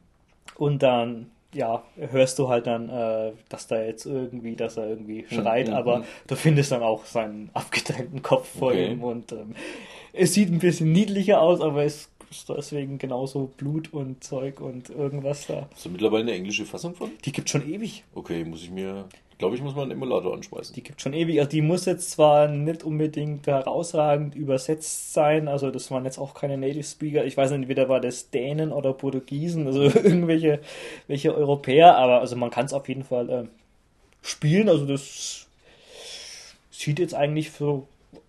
Und 0.57 0.83
dann 0.83 1.31
ja, 1.53 1.83
hörst 1.97 2.39
du 2.39 2.49
halt 2.49 2.67
dann, 2.67 2.91
äh, 2.91 3.33
dass 3.49 3.67
da 3.67 3.83
jetzt 3.83 4.05
irgendwie, 4.05 4.57
dass 4.57 4.77
er 4.77 4.89
irgendwie 4.89 5.25
schreit, 5.29 5.71
aber 5.71 5.99
hm. 5.99 6.05
du 6.27 6.37
findest 6.37 6.71
dann 6.71 6.83
auch 6.83 7.07
seinen 7.07 7.51
abgetrennten 7.55 8.23
Kopf 8.23 8.59
vor 8.59 8.73
Okay. 8.73 8.93
ihm 8.93 9.03
und 9.03 9.33
ähm, 9.33 9.55
es 10.13 10.35
sieht 10.35 10.51
ein 10.51 10.59
bisschen 10.59 10.93
niedlicher 10.93 11.41
aus, 11.41 11.61
aber 11.61 11.85
es 11.85 12.11
ist 12.31 12.49
deswegen 12.49 12.99
genauso 12.99 13.51
Blut 13.57 13.93
und 13.93 14.23
Zeug 14.23 14.61
und 14.61 14.91
irgendwas 14.91 15.47
da. 15.47 15.69
Hast 15.73 15.87
du 15.87 15.91
mittlerweile 15.91 16.23
eine 16.23 16.33
englische 16.33 16.65
Fassung 16.65 16.95
von? 16.95 17.11
Die 17.25 17.33
gibt 17.33 17.49
schon 17.51 17.69
ewig. 17.69 18.05
Okay, 18.15 18.45
muss 18.45 18.63
ich 18.63 18.71
mir. 18.71 19.07
Glaube 19.39 19.55
ich, 19.55 19.63
muss 19.63 19.75
mal 19.75 19.83
einen 19.83 19.91
Emulator 19.91 20.33
anschmeißen. 20.33 20.75
Die 20.75 20.83
gibt 20.83 21.03
schon 21.03 21.13
ewig. 21.13 21.39
Also 21.39 21.51
die 21.51 21.61
muss 21.61 21.85
jetzt 21.85 22.11
zwar 22.11 22.49
nicht 22.49 22.85
unbedingt 22.85 23.47
herausragend 23.47 24.35
übersetzt 24.35 25.13
sein, 25.13 25.47
also 25.47 25.71
das 25.71 25.91
waren 25.91 26.07
jetzt 26.07 26.19
auch 26.19 26.33
keine 26.33 26.57
Native 26.57 26.83
Speaker. 26.83 27.25
Ich 27.27 27.37
weiß 27.37 27.51
nicht, 27.51 27.61
entweder 27.61 27.91
war 27.91 28.01
das 28.01 28.31
Dänen 28.31 28.73
oder 28.73 28.95
Portugiesen, 28.95 29.67
also 29.67 29.83
irgendwelche 29.83 30.61
welche 31.07 31.35
Europäer, 31.35 31.97
aber 31.97 32.21
also 32.21 32.35
man 32.35 32.49
kann 32.49 32.65
es 32.65 32.73
auf 32.73 32.89
jeden 32.89 33.05
Fall 33.05 33.29
ähm, 33.29 33.49
spielen. 34.23 34.71
Also 34.71 34.87
das 34.87 35.47
sieht 36.71 36.99
jetzt 36.99 37.15
eigentlich 37.15 37.51
für, 37.51 37.83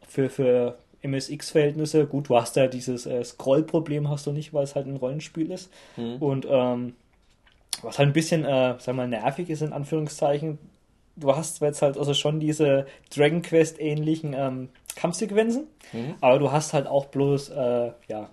für, 0.08 0.30
für 0.30 0.78
MSX-Verhältnisse 1.04 2.06
gut. 2.06 2.30
Du 2.30 2.36
hast 2.38 2.56
ja 2.56 2.68
dieses 2.68 3.06
äh, 3.06 3.24
Scroll-Problem, 3.24 4.10
hast 4.10 4.26
du 4.28 4.32
nicht, 4.32 4.54
weil 4.54 4.64
es 4.64 4.76
halt 4.76 4.88
ein 4.88 4.96
Rollenspiel 4.98 5.52
ist. 5.52 5.72
Und 6.20 6.48
ähm, 6.50 6.94
was 7.82 8.00
halt 8.00 8.10
ein 8.10 8.14
bisschen, 8.14 8.44
äh, 8.46 8.76
sag 8.80 8.96
mal, 8.96 9.08
nervig 9.08 9.50
ist, 9.50 9.62
in 9.62 9.74
Anführungszeichen, 9.74 10.58
du 11.16 11.36
hast 11.36 11.62
jetzt 11.62 11.82
halt 11.82 11.98
also 11.98 12.14
schon 12.14 12.40
diese 12.40 12.86
Dragon 13.16 13.42
Quest 13.42 13.80
ähnlichen 13.80 14.34
ähm, 14.38 14.70
Kampfsequenzen, 14.96 15.68
aber 16.22 16.40
du 16.40 16.52
hast 16.52 16.74
halt 16.74 16.88
auch 16.88 17.06
bloß, 17.06 17.50
äh, 17.50 17.92
ja, 18.08 18.30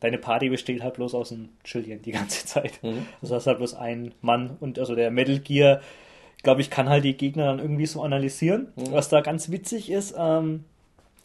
deine 0.00 0.18
Party 0.18 0.48
besteht 0.48 0.82
halt 0.82 0.94
bloß 0.94 1.14
aus 1.14 1.28
dem 1.30 1.50
Chillian 1.64 2.02
die 2.02 2.12
ganze 2.12 2.46
Zeit. 2.46 2.78
Also 3.20 3.34
du 3.34 3.34
hast 3.34 3.46
halt 3.46 3.58
bloß 3.58 3.74
einen 3.74 4.12
Mann 4.22 4.56
und 4.60 4.78
also 4.78 4.94
der 4.94 5.10
Metal 5.10 5.38
Gear, 5.40 5.80
glaube 6.42 6.60
ich, 6.62 6.70
kann 6.70 6.88
halt 6.88 7.04
die 7.04 7.16
Gegner 7.16 7.46
dann 7.46 7.58
irgendwie 7.58 7.86
so 7.86 8.02
analysieren. 8.02 8.68
Was 8.76 9.08
da 9.08 9.20
ganz 9.20 9.50
witzig 9.50 9.90
ist, 9.90 10.14
ähm, 10.16 10.64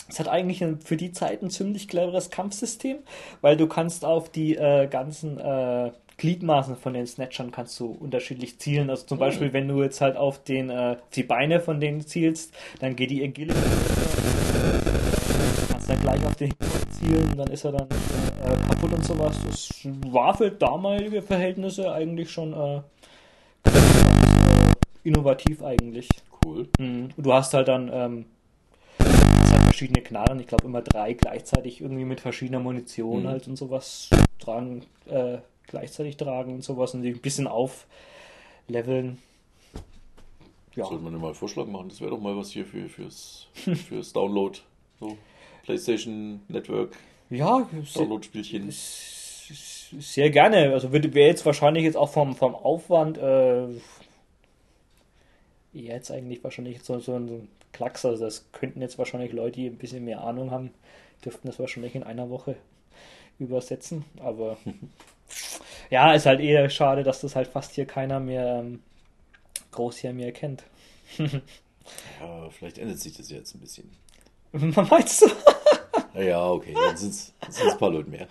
es 0.08 0.20
hat 0.20 0.28
eigentlich 0.28 0.64
ein, 0.64 0.80
für 0.80 0.98
die 0.98 1.12
Zeit 1.12 1.42
ein 1.42 1.50
ziemlich 1.50 1.88
cleveres 1.88 2.30
Kampfsystem, 2.30 2.98
weil 3.42 3.58
du 3.58 3.68
kannst 3.68 4.06
auf 4.06 4.30
die 4.30 4.56
äh, 4.56 4.88
ganzen 4.88 5.40
äh, 5.40 5.92
Gliedmaßen 6.18 6.78
von 6.78 6.94
den 6.94 7.06
Snatchern 7.06 7.52
kannst 7.52 7.80
du 7.80 7.88
unterschiedlich 7.88 8.58
zielen. 8.60 8.90
Also 8.90 9.06
zum 9.06 9.18
Beispiel, 9.18 9.52
wenn 9.52 9.68
du 9.68 9.84
jetzt 9.84 10.00
halt 10.00 10.16
auf 10.16 10.42
den 10.44 10.70
äh, 10.70 10.96
die 11.14 11.24
Beine 11.24 11.60
von 11.60 11.80
denen 11.80 12.02
zielst, 12.02 12.54
dann 12.80 12.96
geht 12.96 13.10
die 13.12 13.22
Agility. 13.24 13.60
Kannst 15.70 15.90
dann 15.90 16.00
gleich 16.00 16.26
auf 16.26 16.36
den 16.36 16.48
Hinterkopf 16.52 16.90
zielen, 16.92 17.34
dann 17.36 17.48
ist 17.48 17.66
er 17.66 17.74
dann 17.74 17.88
äh, 17.90 18.56
kaputt 18.70 18.94
und 18.94 19.04
sowas. 19.04 19.36
Das 19.46 19.70
war 20.08 20.38
für 20.38 20.52
damalige 20.52 21.22
Verhältnisse 21.22 21.92
eigentlich 21.92 22.32
schon 22.32 22.54
äh, 22.54 22.78
äh, 23.66 23.72
innovativ 25.04 25.64
eigentlich. 25.64 26.08
Cool. 26.46 26.70
Mhm. 26.80 27.10
Und 27.18 27.26
du 27.26 27.34
hast 27.34 27.54
halt 27.54 27.68
dann 27.68 27.90
ähm, 27.92 28.26
verschiedene 29.76 30.02
Knarren, 30.02 30.40
ich 30.40 30.48
glaube 30.48 30.66
immer 30.68 30.82
drei 30.82 31.14
gleichzeitig 31.14 31.82
irgendwie 31.82 32.06
mit 32.06 32.22
verschiedener 32.22 32.60
Munition 32.62 33.24
Mhm. 33.24 33.28
halt 33.28 33.48
und 33.50 33.58
sowas 33.58 34.10
tragen, 34.40 34.86
äh, 35.08 35.40
gleichzeitig 35.68 36.16
tragen 36.16 36.54
und 36.54 36.64
sowas 36.64 36.94
und 36.94 37.02
die 37.02 37.10
ein 37.10 37.20
bisschen 37.20 37.46
aufleveln. 37.46 39.18
Ja. 40.76 40.86
Sollte 40.86 41.04
man 41.04 41.12
ja 41.14 41.20
mal 41.20 41.28
einen 41.28 41.36
Vorschlag 41.36 41.66
machen? 41.68 41.90
Das 41.90 42.00
wäre 42.00 42.12
doch 42.12 42.22
mal 42.22 42.38
was 42.38 42.52
hier 42.52 42.66
für, 42.66 42.88
fürs, 42.88 43.48
fürs 43.54 44.14
Download. 44.14 44.58
So, 45.02 45.18
PlayStation 45.64 46.40
Network, 46.48 46.98
Ja, 47.30 47.68
sehr, 47.84 48.04
Download-Spielchen. 48.04 48.72
sehr 48.72 50.30
gerne. 50.30 50.72
Also 50.72 50.94
würde 50.94 51.14
wäre 51.14 51.28
jetzt 51.28 51.46
wahrscheinlich 51.46 51.84
jetzt 51.84 51.98
auch 51.98 52.10
vom, 52.10 52.34
vom 52.36 52.56
Aufwand 52.56 53.18
äh, 53.18 53.68
jetzt 55.74 56.12
eigentlich 56.12 56.42
wahrscheinlich 56.46 56.82
so, 56.82 57.00
so 57.00 57.16
ein 57.16 57.50
Klacks. 57.76 58.06
Also 58.06 58.26
das 58.26 58.46
könnten 58.52 58.82
jetzt 58.82 58.98
wahrscheinlich 58.98 59.34
Leute, 59.34 59.60
die 59.60 59.68
ein 59.68 59.78
bisschen 59.78 60.06
mehr 60.06 60.22
Ahnung 60.22 60.52
haben, 60.52 60.72
dürften 61.24 61.48
das 61.48 61.60
wahrscheinlich 61.60 61.96
in 61.96 62.04
einer 62.04 62.30
Woche 62.30 62.56
übersetzen. 63.38 64.06
Aber 64.20 64.58
ja, 65.90 66.14
ist 66.14 66.26
halt 66.26 66.40
eher 66.40 66.70
schade, 66.70 67.04
dass 67.04 67.22
das 67.22 67.36
halt 67.36 67.48
fast 67.48 67.74
hier 67.74 67.86
keiner 67.86 68.20
mehr 68.20 68.60
ähm, 68.60 68.80
groß 69.72 69.98
hier 69.98 70.14
mehr 70.14 70.32
kennt. 70.32 70.64
Ja, 72.20 72.50
vielleicht 72.50 72.80
ändert 72.80 73.00
sich 73.00 73.16
das 73.16 73.30
jetzt 73.30 73.54
ein 73.54 73.60
bisschen. 73.60 73.92
Meinst 74.52 75.22
du? 75.22 75.28
Naja, 76.16 76.50
okay, 76.50 76.74
dann 76.74 76.98
sind 76.98 77.12
es 77.12 77.32
ein 77.62 77.78
paar 77.78 77.92
Leute 77.92 78.10
mehr. 78.10 78.28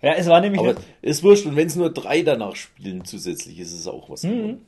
Ja, 0.00 0.12
es 0.12 0.28
war 0.28 0.40
nämlich. 0.40 0.60
Aber 0.60 0.76
ist 1.02 1.22
wurscht, 1.24 1.46
und 1.46 1.56
wenn 1.56 1.66
es 1.66 1.74
nur 1.74 1.92
drei 1.92 2.22
danach 2.22 2.54
spielen 2.54 3.04
zusätzlich, 3.04 3.58
ist 3.58 3.72
es 3.72 3.88
auch 3.88 4.08
was. 4.10 4.22
Mhm. 4.22 4.60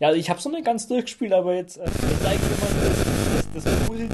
Ja, 0.00 0.08
also 0.08 0.20
ich 0.20 0.30
habe 0.30 0.40
so 0.40 0.50
nicht 0.50 0.64
ganz 0.64 0.88
durchgespielt, 0.88 1.32
aber 1.32 1.54
jetzt, 1.54 1.78
äh, 1.78 1.82
eigentlich 1.82 2.40
immer 2.42 2.68
das, 2.80 3.54
das, 3.54 3.64
das 3.64 3.86
Positive, 3.86 4.10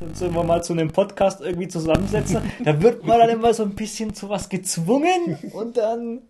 wenn 0.00 0.32
wir 0.32 0.40
uns 0.40 0.46
mal 0.46 0.62
zu 0.62 0.72
einem 0.72 0.90
Podcast 0.90 1.40
irgendwie 1.40 1.68
zusammensetzen, 1.68 2.42
da 2.64 2.80
wird 2.82 3.04
man 3.04 3.18
dann 3.18 3.30
immer 3.30 3.54
so 3.54 3.62
ein 3.62 3.74
bisschen 3.74 4.14
zu 4.14 4.28
was 4.28 4.48
gezwungen 4.48 5.38
und 5.52 5.76
dann 5.76 6.22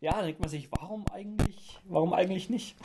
ja, 0.00 0.12
dann 0.12 0.26
denkt 0.26 0.40
man 0.40 0.48
sich, 0.48 0.68
warum 0.70 1.04
eigentlich, 1.12 1.78
warum 1.84 2.12
eigentlich 2.12 2.48
nicht? 2.48 2.76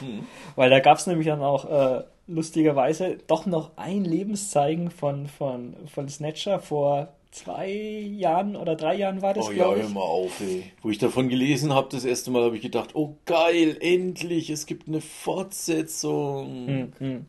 Mhm. 0.00 0.26
Weil 0.56 0.70
da 0.70 0.80
gab 0.80 0.98
es 0.98 1.06
nämlich 1.06 1.26
dann 1.26 1.42
auch 1.42 1.64
äh, 1.70 2.04
lustigerweise 2.26 3.18
doch 3.26 3.46
noch 3.46 3.76
ein 3.76 4.04
Lebenszeigen 4.04 4.90
von, 4.90 5.26
von, 5.26 5.76
von 5.86 6.08
Snatcher 6.08 6.60
vor 6.60 7.08
zwei 7.32 7.68
Jahren 7.70 8.56
oder 8.56 8.76
drei 8.76 8.94
Jahren 8.94 9.22
war 9.22 9.34
das, 9.34 9.48
Oh 9.48 9.50
ja, 9.50 9.64
glaube 9.64 9.80
hör 9.80 9.88
ich. 9.88 9.90
mal 9.90 10.00
auf, 10.00 10.40
ey. 10.40 10.64
Wo 10.82 10.90
ich 10.90 10.98
davon 10.98 11.28
gelesen 11.28 11.72
habe, 11.74 11.88
das 11.90 12.04
erste 12.04 12.30
Mal 12.30 12.42
habe 12.44 12.56
ich 12.56 12.62
gedacht, 12.62 12.90
oh 12.94 13.16
geil, 13.26 13.76
endlich, 13.80 14.50
es 14.50 14.66
gibt 14.66 14.86
eine 14.88 15.00
Fortsetzung. 15.00 16.92
Hm, 16.98 17.26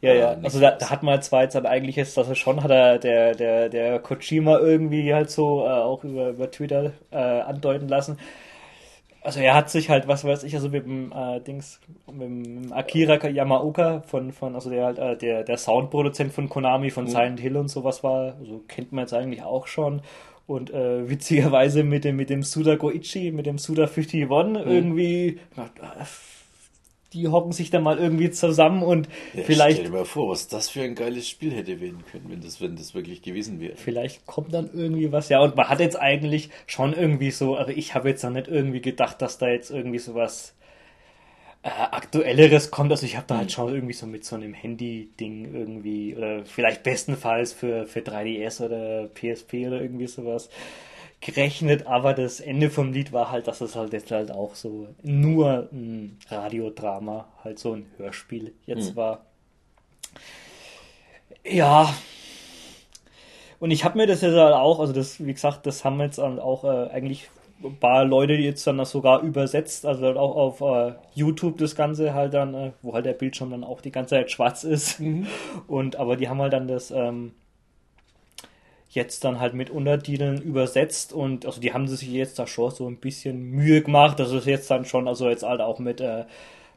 Ja, 0.00 0.12
ja. 0.14 0.30
Ah, 0.32 0.36
nicht 0.36 0.44
Also 0.44 0.60
da, 0.60 0.72
da 0.72 0.90
hat 0.90 1.02
man 1.02 1.20
zwar 1.22 1.42
jetzt 1.42 1.54
dann 1.54 1.66
eigentlich 1.66 1.96
jetzt, 1.96 2.16
dass 2.16 2.28
er 2.28 2.34
schon 2.34 2.62
hat 2.62 2.70
er 2.70 2.98
der, 2.98 3.34
der, 3.34 3.68
der 3.68 3.98
Kojima 3.98 4.58
irgendwie 4.58 5.12
halt 5.12 5.30
so 5.30 5.64
äh, 5.64 5.68
auch 5.70 6.04
über, 6.04 6.30
über 6.30 6.50
Twitter 6.50 6.92
äh, 7.10 7.16
andeuten 7.16 7.88
lassen. 7.88 8.18
Also 9.22 9.40
er 9.40 9.54
hat 9.54 9.70
sich 9.70 9.90
halt, 9.90 10.08
was 10.08 10.24
weiß 10.24 10.44
ich, 10.44 10.54
also 10.54 10.70
mit 10.70 10.86
dem 10.86 11.12
äh, 11.12 11.40
Dings, 11.40 11.80
mit 12.10 12.22
dem 12.22 12.72
Akira 12.72 13.26
Yamaoka 13.28 14.00
von, 14.00 14.32
von 14.32 14.54
also 14.54 14.70
der 14.70 14.86
halt 14.86 14.98
äh, 14.98 15.16
der, 15.16 15.44
der 15.44 15.58
Soundproduzent 15.58 16.32
von 16.32 16.48
Konami, 16.48 16.90
von 16.90 17.06
Silent 17.06 17.38
Hill 17.38 17.56
und 17.56 17.68
sowas 17.68 18.02
war, 18.02 18.34
also 18.40 18.62
kennt 18.66 18.92
man 18.92 19.02
jetzt 19.02 19.12
eigentlich 19.12 19.42
auch 19.42 19.66
schon. 19.66 20.00
Und 20.46 20.70
äh, 20.70 21.08
witzigerweise 21.08 21.84
mit 21.84 22.04
dem, 22.04 22.16
mit 22.16 22.30
dem 22.30 22.42
Suda 22.42 22.76
Goichi, 22.76 23.30
mit 23.30 23.46
dem 23.46 23.58
Suda 23.58 23.82
51 23.82 24.14
irgendwie, 24.22 25.38
na, 25.54 25.70
die 27.12 27.28
hocken 27.28 27.52
sich 27.52 27.70
dann 27.70 27.82
mal 27.82 27.98
irgendwie 27.98 28.30
zusammen 28.30 28.82
und 28.82 29.08
Ja, 29.34 29.42
vielleicht 29.42 29.78
Stell 29.78 29.90
dir 29.90 29.96
mal 29.96 30.04
vor, 30.04 30.30
was 30.30 30.48
das 30.48 30.68
für 30.68 30.82
ein 30.82 30.94
geiles 30.94 31.28
Spiel 31.28 31.52
hätte 31.52 31.80
werden 31.80 32.04
können, 32.10 32.26
wenn 32.28 32.40
das, 32.40 32.60
wenn 32.60 32.76
das 32.76 32.94
wirklich 32.94 33.22
gewesen 33.22 33.60
wäre. 33.60 33.76
Vielleicht 33.76 34.26
kommt 34.26 34.54
dann 34.54 34.70
irgendwie 34.72 35.10
was. 35.10 35.28
Ja, 35.28 35.40
und 35.40 35.56
man 35.56 35.68
hat 35.68 35.80
jetzt 35.80 35.98
eigentlich 35.98 36.50
schon 36.66 36.92
irgendwie 36.92 37.30
so, 37.30 37.56
also 37.56 37.72
ich 37.72 37.94
habe 37.94 38.08
jetzt 38.08 38.22
noch 38.22 38.30
nicht 38.30 38.48
irgendwie 38.48 38.80
gedacht, 38.80 39.20
dass 39.22 39.38
da 39.38 39.48
jetzt 39.48 39.70
irgendwie 39.70 39.98
so 39.98 40.14
was 40.14 40.54
äh, 41.62 41.68
Aktuelleres 41.68 42.70
kommt. 42.70 42.90
Also 42.90 43.04
ich 43.06 43.16
habe 43.16 43.26
da 43.26 43.38
halt 43.38 43.52
schon 43.52 43.74
irgendwie 43.74 43.94
so 43.94 44.06
mit 44.06 44.24
so 44.24 44.36
einem 44.36 44.54
Handy-Ding 44.54 45.54
irgendwie, 45.54 46.16
oder 46.16 46.44
vielleicht 46.44 46.82
bestenfalls 46.82 47.52
für, 47.52 47.86
für 47.86 48.00
3DS 48.00 48.64
oder 48.64 49.08
PSP 49.08 49.66
oder 49.66 49.80
irgendwie 49.82 50.06
sowas 50.06 50.48
gerechnet, 51.20 51.86
aber 51.86 52.14
das 52.14 52.40
Ende 52.40 52.70
vom 52.70 52.92
Lied 52.92 53.12
war 53.12 53.30
halt, 53.30 53.46
dass 53.46 53.60
es 53.60 53.76
halt 53.76 53.92
jetzt 53.92 54.10
halt 54.10 54.30
auch 54.30 54.54
so 54.54 54.88
nur 55.02 55.68
ein 55.72 56.18
Radiodrama, 56.28 57.28
halt 57.44 57.58
so 57.58 57.74
ein 57.74 57.86
Hörspiel 57.98 58.54
jetzt 58.66 58.96
war. 58.96 59.26
Ja, 61.44 61.92
und 63.60 63.70
ich 63.70 63.84
habe 63.84 63.98
mir 63.98 64.06
das 64.06 64.22
jetzt 64.22 64.34
halt 64.34 64.54
auch, 64.54 64.80
also 64.80 64.92
das, 64.94 65.24
wie 65.24 65.32
gesagt, 65.32 65.66
das 65.66 65.84
haben 65.84 66.00
jetzt 66.00 66.18
dann 66.18 66.38
auch 66.38 66.64
äh, 66.64 66.90
eigentlich 66.90 67.28
ein 67.62 67.76
paar 67.76 68.06
Leute 68.06 68.38
die 68.38 68.44
jetzt 68.44 68.66
dann 68.66 68.78
das 68.78 68.90
sogar 68.90 69.20
übersetzt, 69.20 69.84
also 69.84 70.02
halt 70.06 70.16
auch 70.16 70.34
auf 70.34 70.60
äh, 70.62 70.94
YouTube 71.14 71.58
das 71.58 71.76
Ganze 71.76 72.14
halt 72.14 72.32
dann, 72.32 72.54
äh, 72.54 72.70
wo 72.80 72.94
halt 72.94 73.04
der 73.04 73.12
Bildschirm 73.12 73.50
dann 73.50 73.64
auch 73.64 73.82
die 73.82 73.92
ganze 73.92 74.14
Zeit 74.16 74.30
schwarz 74.30 74.64
ist. 74.64 75.00
Und 75.66 75.96
aber 75.96 76.16
die 76.16 76.30
haben 76.30 76.40
halt 76.40 76.54
dann 76.54 76.68
das 76.68 76.90
ähm, 76.90 77.32
jetzt 78.90 79.24
dann 79.24 79.40
halt 79.40 79.54
mit 79.54 79.70
Untertiteln 79.70 80.42
übersetzt 80.42 81.12
und 81.12 81.46
also 81.46 81.60
die 81.60 81.72
haben 81.72 81.88
sich 81.88 82.08
jetzt 82.08 82.38
da 82.38 82.46
schon 82.46 82.70
so 82.72 82.88
ein 82.88 82.96
bisschen 82.96 83.40
Mühe 83.42 83.82
gemacht. 83.82 84.18
Das 84.18 84.32
ist 84.32 84.46
jetzt 84.46 84.70
dann 84.70 84.84
schon, 84.84 85.08
also 85.08 85.28
jetzt 85.28 85.44
halt 85.44 85.60
auch 85.60 85.78
mit 85.78 86.00
äh, 86.00 86.24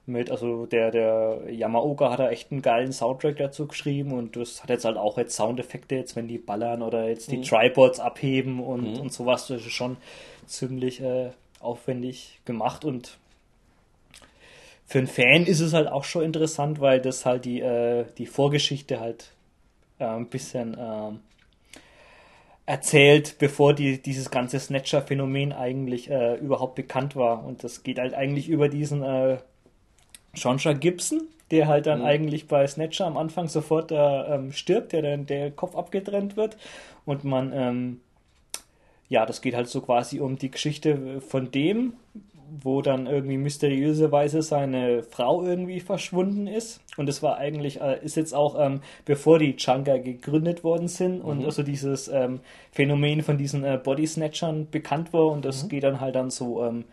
mit, 0.06 0.30
also 0.30 0.66
der, 0.66 0.92
der 0.92 1.44
Yamaoka 1.50 2.12
hat 2.12 2.20
da 2.20 2.30
echt 2.30 2.52
einen 2.52 2.62
geilen 2.62 2.92
Soundtrack 2.92 3.38
dazu 3.38 3.68
geschrieben 3.68 4.12
und 4.12 4.36
das 4.36 4.62
hat 4.62 4.70
jetzt 4.70 4.84
halt 4.84 4.98
auch 4.98 5.18
jetzt 5.18 5.36
Soundeffekte, 5.36 5.96
jetzt 5.96 6.16
wenn 6.16 6.28
die 6.28 6.38
ballern 6.38 6.82
oder 6.82 7.08
jetzt 7.08 7.32
die 7.32 7.42
Tripods 7.42 8.00
abheben 8.00 8.60
und, 8.60 9.00
und 9.00 9.14
sowas, 9.14 9.48
das 9.48 9.62
ist 9.62 9.72
schon 9.72 9.96
ziemlich 10.46 11.02
äh, 11.02 11.30
aufwendig 11.62 12.42
gemacht 12.44 12.84
und 12.84 13.18
für 14.86 14.98
einen 14.98 15.08
Fan 15.08 15.46
ist 15.46 15.62
es 15.62 15.74
halt 15.74 15.88
auch 15.88 16.04
schon 16.04 16.24
interessant, 16.24 16.82
weil 16.82 17.00
das 17.00 17.26
halt 17.26 17.46
die, 17.46 17.62
äh, 17.62 18.06
die 18.18 18.26
Vorgeschichte 18.26 19.00
halt 19.00 19.32
äh, 20.00 20.04
ein 20.06 20.28
bisschen 20.28 20.76
ähm, 20.78 21.20
erzählt, 22.66 23.36
bevor 23.40 23.74
die, 23.74 24.02
dieses 24.02 24.32
ganze 24.32 24.60
Snatcher-Phänomen 24.60 25.52
eigentlich 25.52 26.10
äh, 26.10 26.36
überhaupt 26.36 26.76
bekannt 26.76 27.16
war. 27.16 27.44
Und 27.44 27.64
das 27.64 27.84
geht 27.84 28.00
halt 28.00 28.14
eigentlich 28.14 28.48
über 28.50 28.70
diesen 28.70 29.04
äh, 29.04 29.38
Shonsha 30.34 30.74
Gibson, 30.74 31.28
der 31.52 31.68
halt 31.68 31.86
dann 31.86 32.00
mhm. 32.00 32.06
eigentlich 32.06 32.48
bei 32.48 32.66
Snatcher 32.66 33.06
am 33.06 33.18
Anfang 33.18 33.48
sofort 33.48 33.92
äh, 33.92 33.96
ähm, 33.96 34.52
stirbt, 34.52 34.94
der 34.94 35.02
dann 35.02 35.26
der 35.26 35.52
Kopf 35.52 35.76
abgetrennt 35.76 36.38
wird 36.38 36.58
und 37.06 37.24
man 37.24 37.52
ähm, 37.54 38.00
ja, 39.10 39.28
das 39.28 39.42
geht 39.42 39.54
halt 39.54 39.68
so 39.68 39.82
quasi 39.82 40.20
um 40.20 40.38
die 40.38 40.50
Geschichte 40.50 41.22
von 41.22 41.52
dem, 41.52 41.94
wo 42.62 42.82
dann 42.82 43.08
irgendwie 43.08 43.38
mysteriöserweise 43.38 44.42
seine 44.42 45.04
Frau 45.04 45.44
irgendwie 45.44 45.80
verschwunden 45.80 46.48
ist. 46.48 46.82
Und 46.98 47.10
es 47.10 47.24
war 47.24 47.38
eigentlich, 47.38 47.82
äh, 47.82 48.04
ist 48.04 48.16
jetzt 48.16 48.34
auch, 48.34 48.56
ähm, 48.60 48.82
bevor 49.06 49.40
die 49.40 49.56
Changa 49.58 49.98
gegründet 49.98 50.64
worden 50.64 50.88
sind 50.88 51.22
und 51.22 51.40
mhm. 51.40 51.46
also 51.46 51.64
dieses 51.64 52.08
ähm, 52.08 52.40
Phänomen 52.72 53.24
von 53.24 53.38
diesen 53.38 53.64
äh, 53.64 53.80
Body 53.84 54.06
Snatchern 54.06 54.68
bekannt 54.70 55.14
war. 55.14 55.28
Und 55.28 55.46
das 55.46 55.64
mhm. 55.64 55.70
geht 55.70 55.84
dann 55.84 56.00
halt 56.00 56.16
dann 56.16 56.30
so, 56.30 56.64
ähm, 56.64 56.86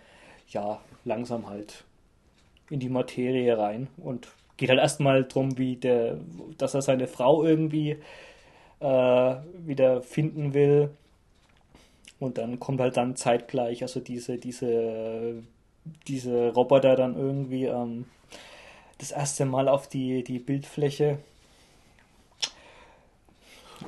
ja, 0.49 0.81
langsam 1.05 1.49
halt 1.49 1.85
in 2.71 2.81
die 2.81 2.89
Materie 2.89 3.57
rein 3.59 3.89
und 3.97 4.29
geht 4.57 4.69
halt 4.69 4.79
erstmal 4.79 5.25
drum, 5.25 5.59
wie 5.59 5.77
der, 5.77 6.19
dass 6.59 6.75
er 6.75 6.83
seine 6.83 7.07
Frau 7.07 7.45
irgendwie 7.45 7.97
äh, 8.81 9.35
wieder 9.65 10.03
finden 10.03 10.55
will 10.55 10.91
und 12.21 12.39
dann 12.39 12.61
kommt 12.61 12.81
halt 12.81 12.97
dann 12.97 13.17
zeitgleich, 13.17 13.83
also 13.83 13.99
diese, 13.99 14.37
diese, 14.37 15.43
diese 16.07 16.51
Roboter 16.51 16.95
dann 16.95 17.17
irgendwie 17.17 17.65
ähm, 17.65 18.05
das 18.99 19.11
erste 19.11 19.47
Mal 19.47 19.69
auf 19.69 19.89
die, 19.89 20.23
die 20.23 20.39
Bildfläche. 20.39 21.19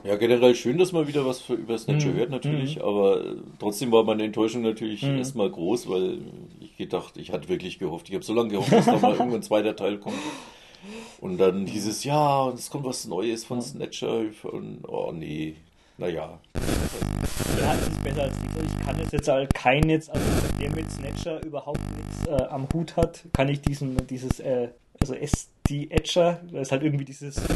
Ja, 0.05 0.17
generell 0.17 0.55
schön, 0.55 0.79
dass 0.79 0.93
man 0.93 1.07
wieder 1.07 1.27
was 1.27 1.43
für, 1.43 1.53
über 1.53 1.77
Snatcher 1.77 2.09
mm, 2.09 2.15
hört 2.15 2.31
natürlich, 2.31 2.79
mm. 2.79 2.83
aber 2.83 3.23
trotzdem 3.59 3.93
war 3.93 4.05
meine 4.05 4.25
Enttäuschung 4.25 4.63
natürlich 4.63 5.03
mm. 5.03 5.19
erstmal 5.19 5.51
groß, 5.51 5.89
weil 5.91 6.19
ich 6.61 6.75
gedacht, 6.79 7.19
ich 7.19 7.31
hatte 7.31 7.51
wirklich 7.51 7.79
gehofft, 7.79 8.09
ich 8.09 8.15
habe 8.15 8.25
so 8.25 8.33
lange 8.33 8.49
gehofft, 8.49 8.73
dass 8.73 8.87
da 8.87 8.97
mal 8.99 9.13
irgendwann 9.13 9.35
ein 9.35 9.43
zweiter 9.43 9.77
Teil 9.77 9.99
kommt. 9.99 10.17
Und 11.21 11.37
dann 11.39 11.67
hieß 11.67 11.87
es, 11.87 12.03
ja, 12.05 12.45
und 12.45 12.55
es 12.55 12.71
kommt 12.71 12.87
was 12.87 13.07
Neues 13.07 13.45
von 13.45 13.61
Snatcher 13.61 14.25
und 14.45 14.81
oh 14.89 15.13
nee, 15.13 15.57
naja. 15.99 16.39
Ja, 17.61 17.75
das 17.75 17.89
ist 17.89 18.03
besser 18.03 18.23
als 18.23 18.41
nichts. 18.41 18.57
Ich 18.63 18.87
kann 18.87 18.99
jetzt, 18.99 19.13
jetzt 19.13 19.29
halt 19.29 19.55
keinen 19.55 19.91
jetzt, 19.91 20.11
also 20.11 20.25
der 20.61 20.71
mit 20.71 20.91
Snatcher 20.91 21.45
überhaupt 21.45 21.81
nichts 21.97 22.27
äh, 22.27 22.45
am 22.45 22.67
Hut 22.73 22.97
hat, 22.97 23.25
kann 23.33 23.49
ich 23.49 23.61
diesen, 23.61 24.07
dieses, 24.07 24.41
äh, 24.41 24.69
also 25.01 25.15
SD 25.15 25.89
Etcher, 25.91 26.41
da 26.51 26.61
ist 26.61 26.73
halt 26.73 26.83
irgendwie 26.83 27.05
dieses 27.05 27.37
äh, 27.37 27.53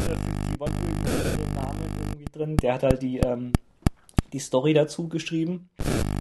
irgendwie 0.59 1.55
Name 1.55 1.79
irgendwie 1.99 2.25
drin, 2.31 2.57
der 2.57 2.73
hat 2.73 2.83
halt 2.83 3.01
die, 3.01 3.17
ähm, 3.19 3.53
die 4.33 4.39
Story 4.39 4.73
dazu 4.73 5.07
geschrieben. 5.07 5.69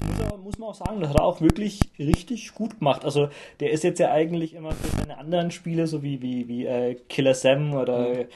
Muss, 0.09 0.21
aber, 0.21 0.39
muss 0.39 0.59
man 0.59 0.69
auch 0.71 0.75
sagen, 0.75 1.01
das 1.01 1.11
hat 1.11 1.19
er 1.19 1.25
auch 1.25 1.41
wirklich 1.41 1.81
richtig 1.99 2.55
gut 2.55 2.79
gemacht. 2.79 3.05
Also 3.05 3.29
der 3.61 3.71
ist 3.71 3.85
jetzt 3.85 4.01
ja 4.01 4.11
eigentlich 4.11 4.55
immer 4.55 4.73
für 4.73 4.97
seine 4.97 5.19
anderen 5.19 5.51
Spiele, 5.51 5.87
so 5.87 6.03
wie, 6.03 6.23
wie, 6.23 6.49
wie 6.49 6.67
äh, 6.67 6.95
Killer 7.09 7.35
Sam 7.35 7.75
oder 7.75 8.09
mhm 8.09 8.27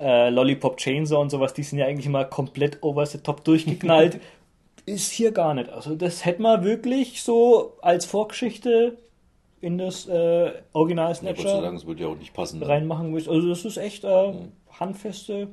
äh, 0.00 0.30
Lollipop 0.30 0.78
Chainsaw 0.78 1.20
und 1.20 1.30
sowas, 1.30 1.54
die 1.54 1.62
sind 1.62 1.78
ja 1.78 1.86
eigentlich 1.86 2.06
immer 2.06 2.24
komplett 2.24 2.82
over 2.82 3.04
the 3.06 3.18
top 3.18 3.44
durchgeknallt. 3.44 4.20
ist 4.86 5.10
hier 5.12 5.32
gar 5.32 5.54
nicht. 5.54 5.70
Also 5.70 5.94
das 5.94 6.24
hätte 6.24 6.42
man 6.42 6.64
wirklich 6.64 7.22
so 7.22 7.74
als 7.82 8.06
Vorgeschichte 8.06 8.98
in 9.60 9.78
das 9.78 10.08
äh, 10.08 10.52
Original 10.72 11.14
Snatcher 11.14 11.62
ja, 11.62 11.70
das 11.70 11.86
würde 11.86 12.02
ja 12.02 12.08
auch 12.08 12.16
nicht 12.16 12.32
passen, 12.32 12.60
ne? 12.60 12.68
reinmachen 12.68 13.10
müssen. 13.10 13.30
Also 13.30 13.48
das 13.48 13.64
ist 13.64 13.76
echt 13.76 14.04
äh, 14.04 14.32
mhm. 14.32 14.52
handfeste 14.78 15.48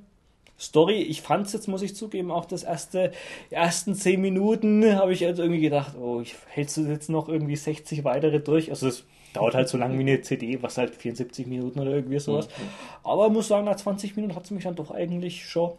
Story. 0.58 1.02
Ich 1.02 1.22
fand 1.22 1.48
es 1.48 1.54
jetzt, 1.54 1.68
muss 1.68 1.82
ich 1.82 1.96
zugeben, 1.96 2.32
auch 2.32 2.46
das 2.46 2.64
erste, 2.64 3.12
ersten 3.50 3.96
zehn 3.96 4.22
Minuten 4.22 4.96
habe 4.96 5.14
ich 5.14 5.20
jetzt 5.20 5.40
irgendwie 5.40 5.62
gedacht, 5.62 5.96
oh, 6.00 6.22
ich 6.22 6.36
hältst 6.48 6.78
du 6.78 6.82
jetzt 6.82 7.10
noch 7.10 7.28
irgendwie 7.28 7.56
60 7.56 8.04
weitere 8.06 8.40
durch? 8.40 8.70
Also 8.70 8.88
das 8.88 9.04
Dauert 9.38 9.56
halt 9.56 9.70
so 9.70 9.78
lang 9.78 9.98
wie 9.98 10.02
eine 10.02 10.22
CD, 10.22 10.62
was 10.62 10.78
halt 10.78 10.96
74 10.96 11.48
Minuten 11.48 11.80
oder 11.80 11.92
irgendwie 11.92 12.20
sowas. 12.20 12.48
Mhm. 12.48 12.70
Aber 13.04 13.28
ich 13.28 13.34
muss 13.34 13.48
sagen, 13.48 13.66
nach 13.66 13.76
20 13.76 14.16
Minuten 14.16 14.36
hat 14.36 14.46
es 14.46 14.52
mich 14.52 14.64
dann 14.64 14.76
doch 14.76 14.92
eigentlich 14.92 15.46
schon 15.46 15.72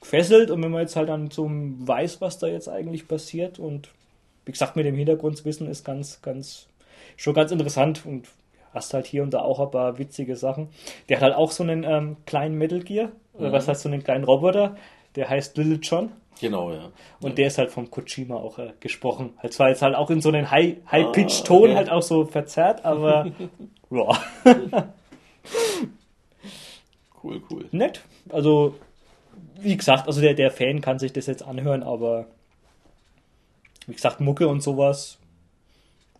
gefesselt 0.00 0.50
und 0.50 0.62
wenn 0.62 0.70
man 0.70 0.80
jetzt 0.80 0.96
halt 0.96 1.08
dann 1.08 1.30
so 1.30 1.48
weiß, 1.50 2.20
was 2.20 2.38
da 2.38 2.46
jetzt 2.46 2.68
eigentlich 2.68 3.06
passiert 3.06 3.58
und 3.58 3.90
wie 4.46 4.52
gesagt, 4.52 4.76
mit 4.76 4.86
dem 4.86 4.96
Hintergrundwissen 4.96 5.68
ist 5.68 5.84
ganz, 5.84 6.22
ganz, 6.22 6.66
schon 7.16 7.34
ganz 7.34 7.52
interessant 7.52 8.06
und 8.06 8.26
hast 8.72 8.94
halt 8.94 9.06
hier 9.06 9.22
und 9.22 9.34
da 9.34 9.40
auch 9.40 9.60
ein 9.60 9.70
paar 9.70 9.98
witzige 9.98 10.36
Sachen. 10.36 10.68
Der 11.08 11.18
hat 11.18 11.24
halt 11.24 11.34
auch 11.34 11.50
so 11.50 11.62
einen 11.62 11.84
ähm, 11.84 12.16
kleinen 12.24 12.56
Metal 12.56 12.80
Gear, 12.80 13.10
oder 13.34 13.48
mhm. 13.48 13.52
was 13.52 13.68
heißt 13.68 13.82
so 13.82 13.88
einen 13.88 14.02
kleinen 14.02 14.24
Roboter, 14.24 14.76
der 15.16 15.28
heißt 15.28 15.56
Little 15.56 15.78
John. 15.82 16.10
Genau, 16.40 16.72
ja. 16.72 16.90
Und 17.20 17.30
ja. 17.30 17.34
der 17.36 17.46
ist 17.48 17.58
halt 17.58 17.70
vom 17.70 17.90
Kojima 17.90 18.36
auch 18.36 18.58
äh, 18.58 18.72
gesprochen. 18.80 19.34
Halt 19.38 19.52
zwar 19.52 19.68
jetzt 19.68 19.82
halt 19.82 19.94
auch 19.94 20.08
in 20.10 20.22
so 20.22 20.30
einen 20.30 20.50
High-Pitch-Ton 20.50 21.62
ah, 21.62 21.64
okay. 21.64 21.76
halt 21.76 21.90
auch 21.90 22.02
so 22.02 22.24
verzerrt, 22.24 22.84
aber 22.84 23.30
cool, 27.22 27.42
cool. 27.50 27.66
Nett. 27.72 28.00
Also, 28.30 28.74
wie 29.60 29.76
gesagt, 29.76 30.06
also 30.06 30.20
der, 30.20 30.34
der 30.34 30.50
Fan 30.50 30.80
kann 30.80 30.98
sich 30.98 31.12
das 31.12 31.26
jetzt 31.26 31.42
anhören, 31.42 31.82
aber 31.82 32.26
wie 33.86 33.94
gesagt, 33.94 34.20
Mucke 34.20 34.48
und 34.48 34.62
sowas. 34.62 35.18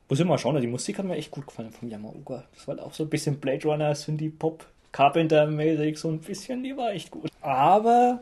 Muss 0.09 0.19
ich 0.19 0.27
mal 0.27 0.39
schauen, 0.39 0.61
die 0.61 0.67
Musik 0.67 0.99
hat 0.99 1.07
mir 1.07 1.17
echt 1.17 1.31
gut 1.31 1.47
gefallen 1.47 1.71
vom 1.71 1.89
Yamauga. 1.89 2.45
Das 2.55 2.67
war 2.67 2.77
halt 2.77 2.85
auch 2.85 2.93
so 2.93 3.05
ein 3.05 3.11
bisschen 3.11 3.39
Blade 3.39 3.67
Runner, 3.67 3.95
Cindy 3.95 4.29
Pop, 4.29 4.67
Carpenter-mäßig, 4.93 5.97
so 5.97 6.09
ein 6.09 6.19
bisschen, 6.19 6.65
die 6.65 6.77
war 6.77 6.93
echt 6.93 7.13
gut. 7.13 7.31
Aber 7.41 8.21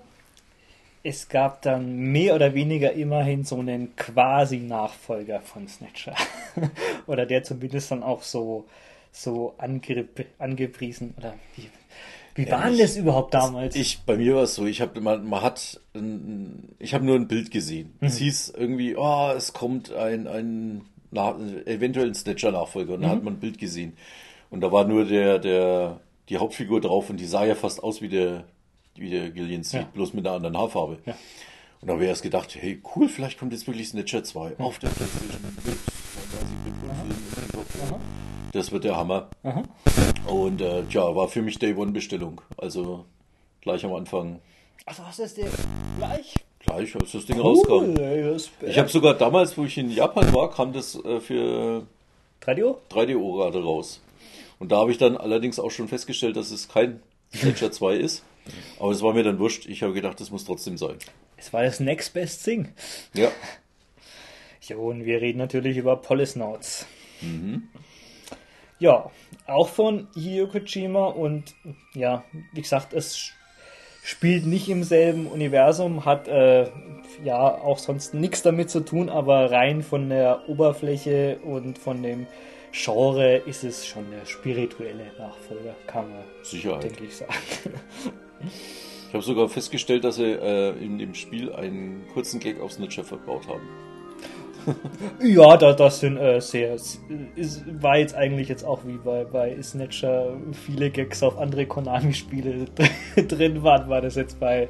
es 1.03 1.29
gab 1.29 1.63
dann 1.63 1.97
mehr 1.97 2.35
oder 2.35 2.55
weniger 2.55 2.93
immerhin 2.93 3.45
so 3.45 3.59
einen 3.59 3.95
quasi-Nachfolger 3.97 5.41
von 5.41 5.69
Snatcher. 5.69 6.15
oder 7.07 7.27
der 7.27 7.43
zumindest 7.43 7.91
dann 7.91 8.03
auch 8.03 8.23
so, 8.23 8.67
so 9.13 9.55
ange 9.59 10.09
angepriesen. 10.39 11.15
Oder 11.17 11.35
wie, 11.57 11.69
wie 12.35 12.51
war 12.51 12.69
denn 12.69 12.79
das 12.79 12.97
überhaupt 12.97 13.35
damals? 13.35 13.77
Ich, 13.77 14.01
bei 14.01 14.17
mir 14.17 14.37
war 14.37 14.43
es 14.43 14.55
so, 14.55 14.67
ich 14.67 14.81
habe 14.81 15.01
man, 15.01 15.27
man 15.27 15.43
hat, 15.43 15.81
ich 16.79 16.95
habe 16.95 17.05
nur 17.05 17.17
ein 17.17 17.29
Bild 17.29 17.51
gesehen. 17.51 17.95
Mhm. 18.01 18.07
Es 18.07 18.19
hieß 18.19 18.55
irgendwie, 18.57 18.97
oh, 18.97 19.33
es 19.37 19.53
kommt 19.53 19.93
ein, 19.93 20.27
ein 20.27 20.83
na, 21.11 21.37
eventuell 21.65 22.09
ein 22.09 22.15
Snatcher-Nachfolger. 22.15 22.95
Und 22.95 23.01
mhm. 23.01 23.05
da 23.05 23.11
hat 23.11 23.23
man 23.23 23.35
ein 23.35 23.41
Bild 23.41 23.59
gesehen. 23.59 23.97
Und 24.51 24.61
da 24.63 24.73
war 24.73 24.85
nur 24.85 25.05
der, 25.05 25.39
der, 25.39 26.01
die 26.29 26.39
Hauptfigur 26.39 26.81
drauf 26.81 27.11
und 27.11 27.19
die 27.19 27.27
sah 27.27 27.45
ja 27.45 27.55
fast 27.55 27.83
aus 27.83 28.03
wie 28.03 28.09
der, 28.09 28.45
wie 29.01 29.11
der 29.11 29.31
Gillian 29.31 29.63
sieht, 29.63 29.81
ja. 29.81 29.89
bloß 29.93 30.15
mit 30.15 30.27
einer 30.27 30.37
anderen 30.37 30.57
Haarfarbe. 30.57 30.99
Ja. 31.07 31.17
Und 31.81 31.89
da 31.89 31.95
habe 31.95 32.03
ich 32.03 32.09
erst 32.09 32.23
gedacht, 32.23 32.57
hey, 32.57 32.83
cool, 32.97 33.09
vielleicht 33.09 33.39
kommt 33.39 33.53
jetzt 33.53 33.67
wirklich 33.67 33.89
Snatcher 33.89 34.25
2 34.25 34.51
ja. 34.51 34.65
auf 34.65 34.79
der 34.79 34.89
PlayStation 34.89 35.41
mit 35.65 35.79
Das 38.53 38.73
wird 38.73 38.85
der 38.85 38.97
Hammer. 38.97 39.29
Aha. 39.45 39.63
Und 40.27 40.61
äh, 40.61 40.83
tja, 40.85 41.15
war 41.15 41.29
für 41.29 41.43
mich 41.43 41.59
Day 41.59 41.75
One 41.75 41.93
Bestellung. 41.93 42.41
Also 42.57 43.05
gleich 43.61 43.85
am 43.85 43.95
Anfang. 43.95 44.41
Achso, 44.87 45.05
hast 45.07 45.19
du 45.19 45.23
das 45.23 45.35
dir 45.35 45.49
gleich? 45.99 46.35
Gleich, 46.61 46.97
als 46.97 47.13
das 47.13 47.27
Ding 47.27 47.39
cool, 47.39 47.63
rauskam. 47.65 47.95
Ich 48.67 48.79
habe 48.79 48.89
sogar 48.89 49.15
damals, 49.15 49.57
wo 49.57 49.65
ich 49.65 49.79
in 49.79 49.91
Japan 49.91 50.35
war, 50.35 50.51
kam 50.51 50.73
das 50.73 50.97
äh, 51.05 51.21
für 51.21 51.87
3DO? 52.43 52.77
3DO 52.91 53.37
gerade 53.37 53.63
raus. 53.63 54.01
Und 54.59 54.73
da 54.73 54.79
habe 54.79 54.91
ich 54.91 54.99
dann 54.99 55.17
allerdings 55.17 55.61
auch 55.61 55.71
schon 55.71 55.89
festgestellt, 55.89 56.37
dass 56.37 56.51
es 56.51 56.69
kein 56.69 57.01
Snatcher 57.35 57.71
2 57.71 57.95
ist. 57.97 58.25
Aber 58.79 58.91
es 58.91 59.03
war 59.03 59.15
mir 59.15 59.23
dann 59.23 59.39
wurscht. 59.39 59.67
Ich 59.67 59.83
habe 59.83 59.93
gedacht, 59.93 60.21
das 60.21 60.31
muss 60.31 60.45
trotzdem 60.45 60.77
sein. 60.77 60.97
Es 61.37 61.53
war 61.53 61.63
das 61.63 61.81
Next 61.81 62.13
Best 62.15 62.45
Thing. 62.45 62.69
Ja. 63.15 63.31
Jo, 64.61 64.91
und 64.91 65.07
wir 65.07 65.23
reden 65.23 65.39
natürlich 65.39 65.79
über 65.79 65.97
Polisnauts. 65.97 66.85
Mhm. 67.23 67.69
Ja, 68.79 69.11
auch 69.47 69.69
von 69.69 70.09
Hideo 70.15 70.47
Kojima 70.47 71.07
und 71.07 71.55
ja, 71.95 72.23
wie 72.53 72.61
gesagt, 72.61 72.93
es 72.93 73.33
spielt 74.05 74.47
nicht 74.47 74.69
im 74.69 74.85
selben 74.85 75.27
Universum, 75.27 76.05
hat 76.05 76.29
äh, 76.29 76.71
ja 77.25 77.39
auch 77.39 77.79
sonst 77.79 78.15
nichts 78.15 78.43
damit 78.43 78.71
zu 78.71 78.81
tun, 78.81 79.09
aber 79.09 79.51
rein 79.51 79.83
von 79.83 80.11
der 80.11 80.49
Oberfläche 80.49 81.39
und 81.45 81.79
von 81.79 82.03
dem 82.03 82.27
Genre 82.73 83.37
ist 83.37 83.65
es 83.65 83.87
schon 83.87 84.11
der 84.11 84.27
spirituelle 84.27 85.13
Nachfolger, 85.19 85.75
kann 85.87 86.11
man, 86.11 86.25
Sicherheit. 86.43 86.85
denke 86.85 87.05
ich, 87.05 87.17
sagen. 87.17 87.33
Ich 88.41 89.15
habe 89.15 89.23
sogar 89.23 89.49
festgestellt, 89.49 90.05
dass 90.05 90.17
sie 90.17 90.33
äh, 90.33 90.71
in 90.85 90.99
dem 90.99 91.15
Spiel 91.15 91.53
einen 91.53 92.07
kurzen 92.13 92.41
Gag 92.41 92.61
auf 92.61 92.73
Snitcher 92.73 93.05
verbaut 93.05 93.49
haben. 93.49 93.63
ja, 95.23 95.57
da, 95.57 95.73
das 95.73 96.01
sind 96.01 96.17
äh, 96.19 96.41
sehr. 96.41 96.75
Ist, 96.75 97.01
war 97.83 97.99
jetzt 97.99 98.15
eigentlich 98.15 98.49
jetzt 98.49 98.65
auch 98.65 98.81
wie 98.85 98.99
bei, 98.99 99.25
bei 99.25 99.61
Snatcher 99.63 100.37
viele 100.53 100.91
Gags 100.91 101.23
auf 101.23 101.39
andere 101.39 101.67
Konami-Spiele 101.67 102.67
drin 103.29 103.63
waren, 103.63 103.89
war 103.89 104.01
das 104.01 104.17
jetzt 104.17 104.39
bei, 104.39 104.69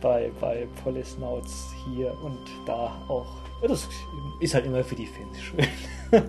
bei, 0.00 0.30
bei 0.40 0.66
Polisnauts 0.82 1.74
hier 1.94 2.12
und 2.22 2.38
da 2.66 3.02
auch. 3.08 3.42
Das 3.66 3.88
ist 4.40 4.54
halt 4.54 4.66
immer 4.66 4.82
für 4.82 4.96
die 4.96 5.06
Fans 5.06 5.40
schön. 5.40 5.66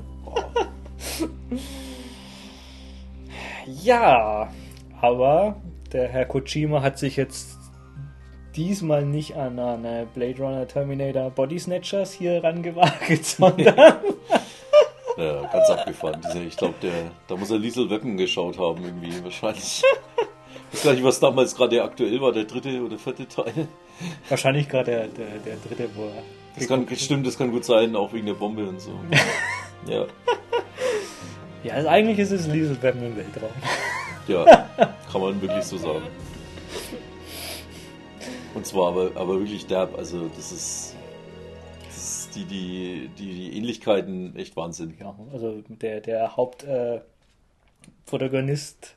ja, 3.84 4.52
aber 5.02 5.56
der 5.94 6.10
Herr 6.10 6.26
Kojima 6.26 6.82
hat 6.82 6.98
sich 6.98 7.16
jetzt 7.16 7.58
diesmal 8.56 9.06
nicht 9.06 9.36
an 9.36 9.60
eine 9.60 10.08
Blade 10.14 10.38
Runner 10.38 10.68
Terminator 10.68 11.30
Body 11.30 11.60
Snatchers 11.60 12.14
hier 12.14 12.44
rangewagt, 12.44 13.26
sondern. 13.26 13.76
ja, 15.18 15.42
ganz 15.52 15.70
abgefahren. 15.70 16.22
ich 16.48 16.58
glaube, 16.58 16.76
da 17.28 17.36
muss 17.36 17.52
er 17.52 17.60
Liesel 17.60 17.90
Weapon 17.90 18.18
geschaut 18.18 18.58
haben, 18.58 18.84
irgendwie 18.84 19.24
wahrscheinlich. 19.24 19.84
Ich 20.72 20.80
weiß 20.80 20.84
gar 20.86 20.94
nicht, 20.94 21.04
was 21.04 21.20
damals 21.20 21.56
gerade 21.56 21.84
aktuell 21.84 22.20
war, 22.20 22.32
der 22.32 22.46
dritte 22.46 22.82
oder 22.84 22.98
vierte 22.98 23.28
Teil. 23.28 23.68
Wahrscheinlich 24.28 24.68
gerade 24.68 24.92
der, 24.92 25.08
der, 25.08 25.40
der 25.46 25.56
dritte, 25.58 25.90
wo 25.96 26.06
er. 26.06 26.24
Das 26.56 26.68
kann, 26.68 26.88
stimmt, 26.96 27.26
das 27.26 27.38
kann 27.38 27.52
gut 27.52 27.66
sein, 27.66 27.96
auch 27.96 28.14
wegen 28.14 28.26
der 28.26 28.34
Bombe 28.34 28.66
und 28.66 28.80
so. 28.80 28.92
ja. 29.88 30.06
Ja, 31.64 31.74
also 31.76 31.88
eigentlich 31.88 32.20
ist 32.20 32.32
es 32.32 32.48
Liesel 32.48 32.82
Weapon 32.82 33.04
im 33.04 33.16
Weltraum. 33.16 33.52
Ja, 34.28 34.70
kann 35.12 35.22
man 35.22 35.42
wirklich 35.42 35.64
so 35.64 35.78
sagen. 35.78 36.04
Und 38.54 38.66
zwar 38.66 38.90
aber, 38.90 39.12
aber 39.16 39.40
wirklich 39.40 39.66
derb. 39.66 39.98
Also 39.98 40.28
das 40.36 40.52
ist, 40.52 40.96
das 41.86 41.98
ist 41.98 42.36
die, 42.36 42.44
die, 42.46 43.10
die, 43.18 43.34
die 43.34 43.58
Ähnlichkeiten 43.58 44.36
echt 44.36 44.56
Wahnsinn. 44.56 44.96
Ja, 45.00 45.16
also 45.32 45.64
der, 45.68 46.02
der 46.02 46.36
Hauptprotagonist 46.36 48.96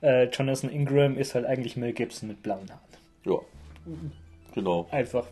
äh, 0.00 0.30
Jonathan 0.30 0.70
Ingram 0.70 1.18
ist 1.18 1.34
halt 1.34 1.44
eigentlich 1.44 1.76
Mel 1.76 1.92
Gibson 1.92 2.28
mit 2.28 2.42
blauen 2.42 2.70
Haaren. 2.70 2.80
Ja, 3.24 3.40
genau. 4.54 4.86
Einfach. 4.90 5.26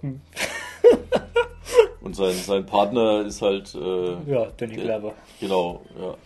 Und 2.01 2.15
sein, 2.15 2.35
sein 2.35 2.67
Partner 2.67 3.27
ist 3.27 3.41
halt. 3.43 3.75
Äh, 3.75 4.31
ja, 4.31 4.47
Danny 4.57 4.77
Glover. 4.77 5.15
Genau, 5.41 5.83
ja, 5.99 6.11
ja. 6.11 6.17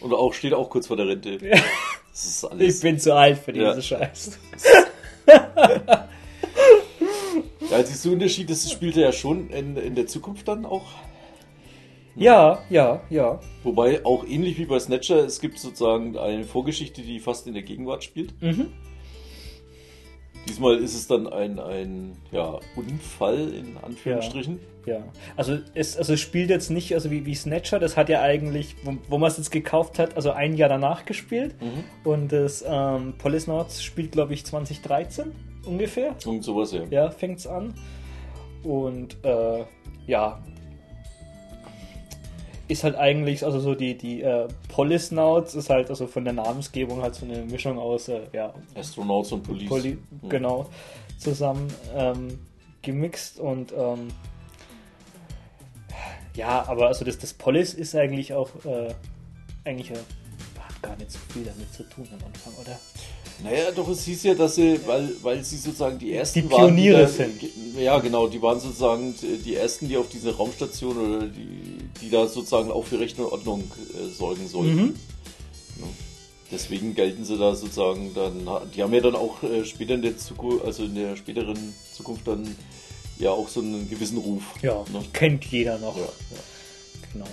Und 0.00 0.12
auch 0.12 0.34
steht 0.34 0.52
auch 0.52 0.68
kurz 0.68 0.88
vor 0.88 0.96
der 0.96 1.08
Rente. 1.08 1.38
Alles. 1.40 1.62
Ich 2.58 2.80
bin 2.80 2.98
zu 2.98 3.14
alt 3.14 3.38
für 3.38 3.52
diese 3.52 3.66
ja. 3.66 3.82
Scheiß. 3.82 4.38
Ja, 7.70 7.76
also 7.76 7.92
siehst 7.92 8.04
du 8.04 8.12
Unterschied, 8.12 8.50
das 8.50 8.70
spielt 8.70 8.96
er 8.96 9.04
ja 9.04 9.12
schon 9.12 9.48
in, 9.50 9.76
in 9.76 9.94
der 9.94 10.06
Zukunft 10.06 10.48
dann 10.48 10.66
auch. 10.66 10.86
Ja, 12.16 12.58
ja, 12.68 13.00
ja. 13.10 13.40
Wobei 13.62 14.04
auch 14.04 14.26
ähnlich 14.26 14.58
wie 14.58 14.64
bei 14.64 14.78
Snatcher, 14.80 15.24
es 15.24 15.40
gibt 15.40 15.58
sozusagen 15.58 16.18
eine 16.18 16.44
Vorgeschichte, 16.44 17.02
die 17.02 17.20
fast 17.20 17.46
in 17.46 17.54
der 17.54 17.62
Gegenwart 17.62 18.02
spielt. 18.02 18.40
Mhm. 18.42 18.72
Diesmal 20.48 20.76
ist 20.76 20.94
es 20.94 21.06
dann 21.06 21.26
ein, 21.26 21.58
ein 21.58 22.16
ja, 22.32 22.58
Unfall 22.76 23.52
in 23.52 23.76
Anführungsstrichen. 23.82 24.58
Ja, 24.86 24.94
ja. 24.94 25.04
Also, 25.36 25.58
es, 25.74 25.96
also 25.96 26.14
es 26.14 26.20
spielt 26.20 26.50
jetzt 26.50 26.70
nicht 26.70 26.94
also 26.94 27.10
wie, 27.10 27.26
wie 27.26 27.34
Snatcher, 27.34 27.78
das 27.78 27.96
hat 27.96 28.08
ja 28.08 28.22
eigentlich, 28.22 28.76
wo, 28.82 28.96
wo 29.08 29.18
man 29.18 29.30
es 29.30 29.36
jetzt 29.36 29.50
gekauft 29.50 29.98
hat, 29.98 30.16
also 30.16 30.32
ein 30.32 30.56
Jahr 30.56 30.68
danach 30.68 31.04
gespielt. 31.04 31.54
Mhm. 31.60 32.10
Und 32.10 32.32
das 32.32 32.64
ähm, 32.66 33.14
Policenauts 33.18 33.82
spielt, 33.82 34.12
glaube 34.12 34.34
ich, 34.34 34.44
2013 34.44 35.32
ungefähr. 35.66 36.16
Und 36.26 36.42
sowas, 36.42 36.72
ja. 36.72 36.84
Ja, 36.90 37.10
fängt's 37.10 37.46
an. 37.46 37.74
Und 38.62 39.16
äh, 39.24 39.64
ja, 40.06 40.42
ist 42.70 42.84
halt 42.84 42.96
eigentlich, 42.96 43.44
also 43.44 43.58
so 43.60 43.74
die, 43.74 43.96
die 43.96 44.22
äh, 44.22 44.48
Polisnauts 44.68 45.54
ist 45.54 45.70
halt 45.70 45.90
also 45.90 46.06
von 46.06 46.24
der 46.24 46.32
Namensgebung 46.32 47.02
halt 47.02 47.14
so 47.14 47.26
eine 47.26 47.42
Mischung 47.42 47.78
aus, 47.78 48.08
äh, 48.08 48.20
ja. 48.32 48.54
Astronauts 48.74 49.32
und 49.32 49.42
Police. 49.42 49.68
Poli. 49.68 49.98
Genau, 50.28 50.66
zusammen 51.18 51.68
ähm, 51.96 52.38
gemixt 52.82 53.40
und 53.40 53.72
ähm, 53.72 54.08
ja, 56.34 56.64
aber 56.68 56.86
also 56.86 57.04
das, 57.04 57.18
das 57.18 57.34
Polis 57.34 57.74
ist 57.74 57.94
eigentlich 57.94 58.32
auch 58.32 58.50
äh, 58.64 58.94
eigentlich 59.64 59.90
hat 59.90 59.98
gar 60.82 60.96
nicht 60.96 61.10
so 61.10 61.18
viel 61.32 61.44
damit 61.44 61.72
zu 61.72 61.82
tun 61.84 62.06
am 62.12 62.26
Anfang, 62.26 62.52
oder? 62.60 62.78
Naja, 63.42 63.70
doch, 63.70 63.88
es 63.88 64.04
hieß 64.04 64.24
ja, 64.24 64.34
dass 64.34 64.56
sie, 64.56 64.78
weil, 64.86 65.10
weil 65.22 65.42
sie 65.44 65.56
sozusagen 65.56 65.98
die 65.98 66.12
ersten 66.12 66.42
die 66.42 66.48
Pioniere 66.48 67.02
waren, 67.02 67.38
die 67.38 67.46
da, 67.46 67.52
sind. 67.52 67.78
Ja, 67.78 67.98
genau, 67.98 68.28
die 68.28 68.40
waren 68.42 68.60
sozusagen 68.60 69.14
die 69.44 69.54
ersten, 69.54 69.88
die 69.88 69.96
auf 69.96 70.08
diese 70.08 70.36
Raumstation 70.36 70.96
oder 70.96 71.26
die, 71.26 71.78
die 72.00 72.10
da 72.10 72.26
sozusagen 72.26 72.70
auch 72.70 72.84
für 72.84 73.00
Recht 73.00 73.18
und 73.18 73.26
Ordnung 73.26 73.70
äh, 73.94 74.08
sorgen 74.08 74.46
sollten. 74.46 74.76
Mhm. 74.76 74.94
Ja. 75.78 75.86
Deswegen 76.52 76.94
gelten 76.94 77.24
sie 77.24 77.38
da 77.38 77.54
sozusagen 77.54 78.12
dann, 78.14 78.48
die 78.74 78.82
haben 78.82 78.92
ja 78.92 79.00
dann 79.00 79.14
auch 79.14 79.42
äh, 79.42 79.64
später 79.64 79.94
in 79.94 80.02
der 80.02 80.18
Zukunft, 80.18 80.64
also 80.64 80.84
in 80.84 80.94
der 80.94 81.16
späteren 81.16 81.74
Zukunft 81.94 82.26
dann 82.26 82.56
ja 83.18 83.30
auch 83.30 83.48
so 83.48 83.60
einen 83.60 83.88
gewissen 83.88 84.18
Ruf. 84.18 84.42
Ja, 84.60 84.84
ne? 84.92 85.02
kennt 85.12 85.44
jeder 85.46 85.78
noch. 85.78 85.96
Ja, 85.96 86.02
ja. 86.02 86.38
Genau. 87.12 87.26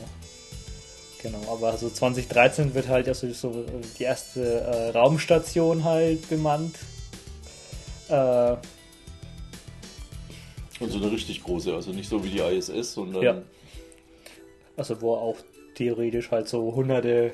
Genau, 1.22 1.42
aber 1.52 1.78
so 1.78 1.90
2013 1.90 2.74
wird 2.74 2.88
halt 2.88 3.08
also 3.08 3.32
so 3.32 3.66
die 3.98 4.04
erste 4.04 4.62
äh, 4.62 4.90
Raumstation 4.90 5.84
halt 5.84 6.30
bemannt. 6.30 6.76
Äh, 8.10 8.56
und 10.80 10.92
so 10.92 11.00
eine 11.00 11.12
richtig 11.12 11.44
große, 11.44 11.74
also 11.74 11.92
nicht 11.92 12.08
so 12.08 12.24
wie 12.24 12.30
die 12.30 12.40
ISS, 12.40 12.94
sondern. 12.94 13.24
Ja. 13.24 13.42
Also 14.76 15.02
wo 15.02 15.16
auch 15.16 15.38
theoretisch 15.74 16.30
halt 16.30 16.48
so 16.48 16.76
hunderte 16.76 17.32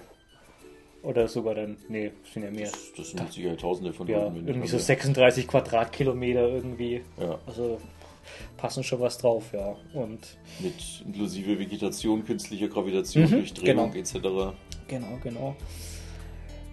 oder 1.02 1.28
sogar 1.28 1.56
dann, 1.56 1.76
nee, 1.90 2.12
sind 2.34 2.44
ja 2.44 2.52
mehr. 2.52 2.72
Das, 2.72 2.94
das 2.96 3.10
sind 3.10 3.34
Sicherheit 3.34 3.60
tausende 3.60 3.92
von 3.92 4.08
ja, 4.08 4.24
Irgendwie 4.34 4.70
so 4.70 4.78
36 4.78 5.48
Quadratkilometer 5.48 6.48
irgendwie. 6.48 7.02
Ja. 7.20 7.38
Also 7.46 7.82
passen 8.64 8.82
schon 8.82 9.02
was 9.02 9.18
drauf, 9.18 9.52
ja. 9.52 9.76
Und 9.94 10.38
Mit 10.62 10.74
inklusive 11.06 11.60
Vegetation, 11.60 12.26
künstlicher 12.26 12.70
Gravitation, 12.70 13.26
mhm, 13.26 13.32
Durchdrehung 13.32 13.92
genau. 13.92 14.00
etc. 14.00 14.56
Genau, 14.88 15.20
genau. 15.22 15.56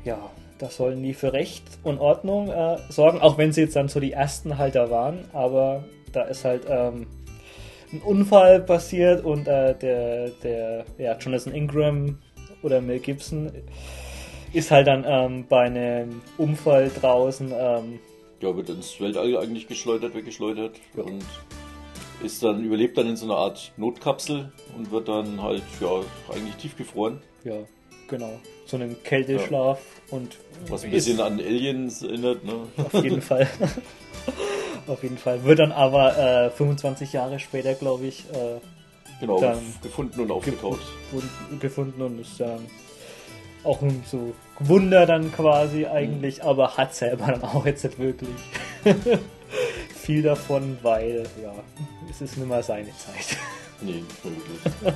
Ja, 0.05 0.31
da 0.59 0.71
sollen 0.71 1.03
die 1.03 1.15
für 1.15 1.33
Recht 1.33 1.65
und 1.83 1.99
Ordnung 1.99 2.49
äh, 2.49 2.79
sorgen, 2.91 3.19
auch 3.19 3.39
wenn 3.39 3.53
sie 3.53 3.63
jetzt 3.63 3.75
dann 3.75 3.89
so 3.89 3.99
die 3.99 4.13
ersten 4.13 4.57
Halter 4.57 4.89
waren, 4.93 5.25
aber 5.33 5.83
da 6.13 6.23
ist 6.23 6.45
halt 6.45 6.63
ähm, 6.69 7.09
ein 7.93 8.03
Unfall 8.03 8.61
passiert 8.61 9.25
und 9.25 9.49
äh, 9.49 9.75
der, 9.75 10.31
der 10.45 10.85
ja, 10.97 11.19
Jonathan 11.19 11.53
Ingram 11.53 12.19
oder 12.63 12.81
Mel 12.81 13.01
Gibson 13.01 13.51
ist 14.53 14.71
halt 14.71 14.87
dann 14.87 15.05
ähm, 15.09 15.45
bei 15.49 15.63
einem 15.63 16.23
Unfall 16.39 16.89
draußen 16.89 17.53
ähm, 17.53 17.99
ja, 18.41 18.57
wird 18.57 18.69
ins 18.69 19.01
Weltall 19.01 19.37
eigentlich 19.37 19.67
geschleudert, 19.67 20.15
weggeschleudert 20.15 20.77
ja. 20.97 21.03
und 21.03 21.25
ist 22.23 22.43
dann, 22.43 22.65
überlebt 22.65 22.97
dann 22.99 23.09
in 23.09 23.17
so 23.17 23.27
einer 23.27 23.37
Art 23.37 23.73
Notkapsel 23.77 24.53
und 24.77 24.91
wird 24.91 25.09
dann 25.09 25.43
halt, 25.43 25.63
ja, 25.81 26.01
eigentlich 26.33 26.55
tiefgefroren. 26.57 27.21
Ja, 27.45 27.59
genau. 28.09 28.39
So 28.67 28.77
einem 28.77 29.03
Kälteschlaf 29.03 29.81
ja. 30.11 30.17
und. 30.17 30.37
Was 30.69 30.85
ein 30.85 30.91
bisschen 30.91 31.21
an 31.21 31.41
Aliens 31.41 32.03
erinnert, 32.03 32.45
ne? 32.45 32.55
Auf 32.77 33.03
jeden 33.03 33.23
Fall. 33.23 33.49
auf 34.87 35.03
jeden 35.03 35.19
Fall. 35.19 35.45
Wird 35.45 35.59
dann 35.59 35.73
aber 35.73 36.47
äh, 36.47 36.51
25 36.51 37.13
Jahre 37.13 37.39
später, 37.39 37.75
glaube 37.75 38.07
ich, 38.07 38.25
äh, 38.33 38.61
genau, 39.21 39.41
gefunden 39.83 40.21
und 40.21 40.31
aufgetaut. 40.31 40.81
Gefunden 41.61 42.03
und 42.03 42.21
ist 42.21 42.41
dann 42.41 42.61
auch 43.65 43.83
ein 43.83 44.03
so 44.07 44.35
Wunder 44.59 45.07
dann 45.07 45.33
quasi 45.33 45.87
eigentlich, 45.87 46.39
mhm. 46.39 46.49
aber 46.49 46.77
hat 46.77 46.95
selber 46.95 47.27
dann 47.27 47.43
auch 47.43 47.67
jetzt 47.67 47.85
nicht 47.85 47.99
wirklich 47.99 48.31
viel 50.11 50.23
davon, 50.23 50.77
weil 50.83 51.23
ja, 51.41 51.53
es 52.11 52.21
ist 52.21 52.37
nicht 52.37 52.49
mehr 52.49 52.63
seine 52.63 52.91
Zeit. 52.97 53.37
Nee, 53.83 53.93
nicht 53.93 54.25
wirklich. 54.25 54.95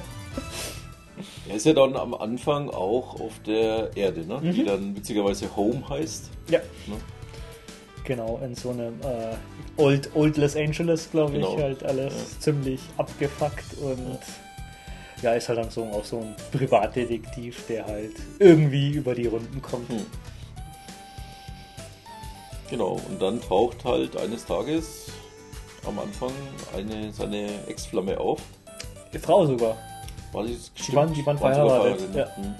er 1.48 1.56
ist 1.56 1.64
ja 1.64 1.72
dann 1.72 1.96
am 1.96 2.12
Anfang 2.12 2.68
auch 2.68 3.18
auf 3.18 3.32
der 3.46 3.96
Erde, 3.96 4.26
ne? 4.26 4.40
Mhm. 4.42 4.52
die 4.52 4.62
dann 4.62 4.94
witzigerweise 4.94 5.56
Home 5.56 5.88
heißt. 5.88 6.28
Ja. 6.50 6.58
Ne? 6.86 6.96
Genau, 8.04 8.38
in 8.44 8.54
so 8.54 8.72
einem 8.72 9.00
äh, 9.00 9.80
Old, 9.80 10.10
Old 10.14 10.36
Los 10.36 10.54
Angeles, 10.54 11.10
glaube 11.10 11.32
genau. 11.32 11.56
ich, 11.56 11.62
halt 11.62 11.82
alles 11.82 12.12
ja. 12.12 12.40
ziemlich 12.40 12.80
abgefuckt 12.98 13.78
und 13.80 13.98
ja 14.02 14.18
ja, 15.22 15.32
ist 15.32 15.48
halt 15.48 15.58
dann 15.58 15.70
so, 15.70 15.84
auch 15.84 16.04
so 16.04 16.20
ein 16.20 16.34
Privatdetektiv, 16.52 17.66
der 17.66 17.86
halt 17.86 18.16
irgendwie 18.38 18.90
über 18.90 19.14
die 19.14 19.26
Runden 19.26 19.62
kommt. 19.62 19.88
Hm. 19.88 20.04
Genau, 22.70 23.00
und 23.08 23.20
dann 23.20 23.40
taucht 23.40 23.84
halt 23.84 24.16
eines 24.16 24.44
Tages 24.46 25.06
am 25.86 25.98
Anfang 25.98 26.32
eine, 26.74 27.12
seine 27.12 27.66
Ex-Flamme 27.66 28.18
auf. 28.18 28.40
Die 29.12 29.18
Frau 29.18 29.46
sogar. 29.46 29.76
War 30.32 30.44
die, 30.44 30.58
die 30.88 30.92
waren, 30.94 31.12
die 31.12 31.24
waren 31.24 31.38
verheiratet. 31.38 32.14
Ja. 32.14 32.26
Hm. 32.36 32.54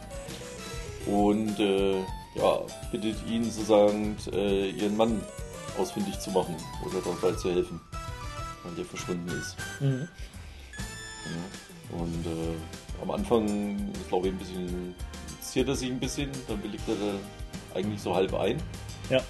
Und 1.07 1.59
äh, 1.59 1.97
ja, 2.35 2.61
bittet 2.93 3.17
ihn 3.29 3.45
sozusagen, 3.45 4.17
äh, 4.33 4.71
ihren 4.71 4.97
Mann 4.97 5.21
ausfindig 5.79 6.19
zu 6.21 6.31
machen 6.31 6.55
oder 6.85 7.01
dabei 7.01 7.37
zu 7.37 7.53
helfen, 7.53 7.81
weil 8.63 8.75
der 8.75 8.85
verschwunden 8.85 9.29
ist. 9.29 9.57
Mhm. 9.81 10.09
Ja. 11.25 11.99
Und 11.99 12.27
äh, 12.27 13.03
am 13.03 13.11
Anfang, 13.11 13.93
ich 13.93 14.09
glaube 14.09 14.29
ich, 14.29 14.35
ein 14.35 14.39
bisschen 14.39 14.95
ziert 15.41 15.69
er 15.69 15.75
sich 15.75 15.91
ein 15.91 16.01
bisschen, 16.01 16.31
dann 16.49 16.61
belegt 16.61 16.89
er 16.89 16.95
da 16.95 17.79
eigentlich 17.79 18.01
so 18.01 18.15
halb 18.15 18.35
ein. 18.35 18.61
Ja. 19.11 19.21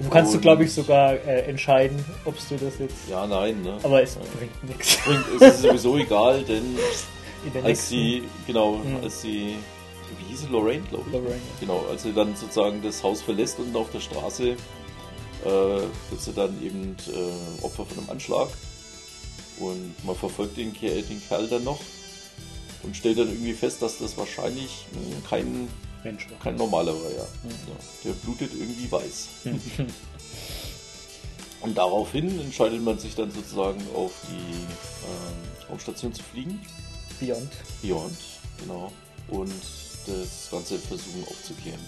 Du 0.00 0.08
kannst 0.08 0.32
du, 0.32 0.38
glaube 0.38 0.64
ich, 0.64 0.72
sogar 0.72 1.14
äh, 1.14 1.42
entscheiden, 1.42 2.04
ob 2.24 2.36
du 2.48 2.56
das 2.56 2.78
jetzt. 2.78 2.94
Ja, 3.10 3.26
nein, 3.26 3.62
ne? 3.62 3.78
Aber 3.82 4.02
es 4.02 4.14
ja. 4.14 4.20
bringt 4.36 4.64
nichts. 4.64 4.98
Bringt, 5.04 5.24
es 5.40 5.54
ist 5.56 5.62
sowieso 5.62 5.96
egal, 5.96 6.44
denn 6.44 6.76
als 7.64 7.88
sie, 7.88 8.22
genau, 8.46 8.76
mhm. 8.76 8.98
als 9.02 9.22
sie, 9.22 9.56
wie 10.18 10.30
hieß 10.30 10.42
sie, 10.42 10.46
Lorraine, 10.48 10.82
glaube 10.88 11.04
ich. 11.08 11.12
Lorraine. 11.12 11.40
Genau, 11.58 11.84
als 11.90 12.04
sie 12.04 12.12
dann 12.12 12.36
sozusagen 12.36 12.80
das 12.82 13.02
Haus 13.02 13.22
verlässt 13.22 13.58
und 13.58 13.74
auf 13.74 13.90
der 13.90 14.00
Straße 14.00 14.50
äh, 14.50 15.48
wird 15.48 16.20
sie 16.20 16.32
dann 16.32 16.62
eben 16.62 16.96
äh, 17.08 17.64
Opfer 17.64 17.84
von 17.84 17.98
einem 17.98 18.10
Anschlag. 18.10 18.48
Und 19.58 19.94
man 20.04 20.14
verfolgt 20.14 20.56
den, 20.56 20.72
Kerl- 20.72 21.02
den 21.02 21.20
Kerl 21.26 21.48
dann 21.48 21.64
noch 21.64 21.80
und 22.84 22.96
stellt 22.96 23.18
dann 23.18 23.28
irgendwie 23.28 23.54
fest, 23.54 23.82
dass 23.82 23.98
das 23.98 24.16
wahrscheinlich 24.16 24.86
mh, 24.92 25.28
kein, 25.28 25.68
Mensch. 26.04 26.26
kein 26.42 26.56
normaler 26.56 26.92
war. 26.94 27.10
Ja. 27.10 27.16
Ja, 27.18 27.76
der 28.04 28.12
blutet 28.12 28.52
irgendwie 28.52 28.90
weiß. 28.90 29.28
Und 31.60 31.76
daraufhin 31.76 32.40
entscheidet 32.40 32.82
man 32.82 32.98
sich 32.98 33.14
dann 33.14 33.30
sozusagen 33.32 33.80
auf 33.94 34.12
die 34.28 34.36
ähm, 34.36 35.68
Raumstation 35.68 36.12
zu 36.14 36.22
fliegen. 36.22 36.60
Beyond. 37.20 37.50
Beyond, 37.82 38.16
genau. 38.60 38.92
Und 39.28 39.52
das 40.06 40.48
Ganze 40.50 40.78
versuchen 40.78 41.24
aufzuklären. 41.28 41.80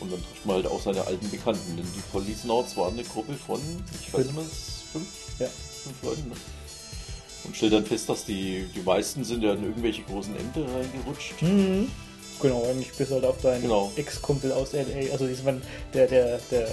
Und 0.00 0.10
dann 0.12 0.20
trifft 0.20 0.44
man 0.44 0.56
halt 0.56 0.66
auch 0.66 0.82
seine 0.82 1.06
alten 1.06 1.30
Bekannten, 1.30 1.76
denn 1.76 1.86
die 1.94 2.00
Policenauts 2.10 2.76
waren 2.76 2.94
eine 2.94 3.04
Gruppe 3.04 3.34
von, 3.34 3.60
ich 4.00 4.12
weiß 4.12 4.26
nicht 4.26 4.34
mehr, 4.34 4.44
fünf, 4.92 5.06
Ja. 5.38 5.46
fünf 5.84 6.02
Leuten. 6.02 6.28
Ne? 6.28 6.34
Und 7.44 7.56
stellt 7.56 7.72
dann 7.72 7.86
fest, 7.86 8.08
dass 8.08 8.24
die, 8.24 8.66
die 8.74 8.80
meisten 8.82 9.24
sind 9.24 9.42
ja 9.42 9.52
in 9.54 9.62
irgendwelche 9.62 10.02
großen 10.02 10.36
Ämter 10.36 10.62
reingerutscht. 10.74 11.40
Mhm. 11.40 11.88
Genau, 12.42 12.64
eigentlich 12.68 12.92
bis 12.92 13.10
halt 13.10 13.24
auf 13.24 13.40
deinen 13.40 13.62
Genau. 13.62 13.90
Ex-Kumpel 13.96 14.52
aus 14.52 14.72
LA. 14.72 15.12
Also 15.12 15.26
das 15.26 15.44
waren 15.44 15.62
der, 15.94 16.06
der, 16.08 16.38
der, 16.50 16.68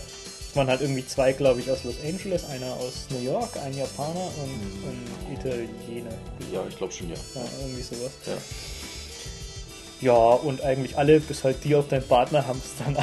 waren 0.56 0.68
halt 0.68 0.82
irgendwie 0.82 1.06
zwei, 1.06 1.32
glaube 1.32 1.60
ich, 1.60 1.70
aus 1.70 1.84
Los 1.84 1.96
Angeles, 2.04 2.44
einer 2.46 2.74
aus 2.74 3.06
New 3.12 3.20
York, 3.24 3.50
ein 3.64 3.78
Japaner 3.78 4.30
und 4.44 4.50
ein 4.90 5.34
Italiener. 5.34 6.10
Ja, 6.52 6.64
ich 6.68 6.76
glaube 6.76 6.92
schon, 6.92 7.10
ja. 7.10 7.16
Ja, 7.36 7.42
irgendwie 7.62 7.84
sowas. 7.84 8.12
ja. 8.26 8.34
Ja, 10.02 10.14
und 10.14 10.62
eigentlich 10.64 10.98
alle, 10.98 11.20
bis 11.20 11.44
halt 11.44 11.58
die 11.66 11.76
auf 11.76 11.90
deinen 11.90 12.08
Partner, 12.08 12.48
haben 12.48 12.62
es 12.64 12.72
dann 12.84 12.96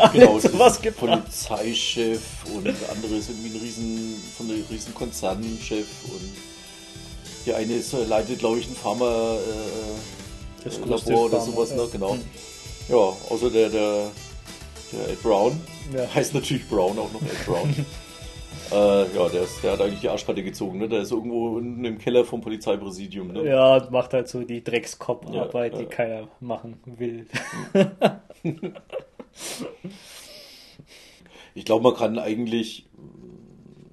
Genau, 0.12 0.34
alle 0.34 0.40
zu 0.40 0.58
was 0.58 0.78
der 0.80 0.92
gebracht. 0.92 1.22
Polizeichef 1.24 2.20
und 2.54 2.66
andere 2.68 3.14
ist 3.16 3.30
irgendwie 3.30 3.56
ein 3.56 3.60
riesen, 3.62 4.22
von 4.36 4.50
einem 4.50 4.62
riesen 4.70 4.94
Konzernchef 4.94 5.86
und 6.04 6.34
der 7.46 7.56
eine 7.56 7.72
ist, 7.74 7.94
äh, 7.94 8.04
leitet, 8.04 8.40
glaube 8.40 8.58
ich, 8.58 8.68
ein 8.68 8.76
Pharma 8.76 9.36
äh, 9.36 10.23
Das 10.64 10.80
Labor 10.80 11.26
oder 11.26 11.40
sowas, 11.40 11.74
ne? 11.74 11.86
Genau. 11.92 12.12
Hm. 12.14 12.20
Ja, 12.88 12.96
außer 12.96 13.50
der, 13.50 13.68
der, 13.68 14.10
der 14.92 15.08
Ed 15.10 15.22
Brown, 15.22 15.60
Ja. 15.94 16.06
heißt 16.14 16.34
natürlich 16.34 16.68
Brown 16.68 16.98
auch 16.98 17.12
noch 17.12 17.22
Ed 17.22 17.46
Brown. 17.46 17.74
äh, 18.72 19.16
ja, 19.16 19.28
der, 19.28 19.42
ist, 19.42 19.62
der 19.62 19.72
hat 19.72 19.80
eigentlich 19.80 20.00
die 20.00 20.08
Arschkarte 20.08 20.42
gezogen, 20.42 20.78
ne? 20.78 20.88
Der 20.88 21.00
ist 21.02 21.12
irgendwo 21.12 21.56
unten 21.56 21.84
im 21.84 21.98
Keller 21.98 22.24
vom 22.24 22.40
Polizeipräsidium, 22.40 23.28
ne? 23.28 23.46
Ja, 23.48 23.76
und 23.76 23.90
macht 23.90 24.12
halt 24.14 24.28
so 24.28 24.42
die 24.42 24.62
Dreckskopfarbeit, 24.64 25.72
Ja, 25.72 25.78
die 25.78 25.84
ja. 25.84 25.90
keiner 25.90 26.28
machen 26.40 26.78
will. 26.84 27.26
Ich 31.54 31.64
glaube, 31.64 31.84
man 31.84 31.94
kann 31.94 32.18
eigentlich, 32.18 32.86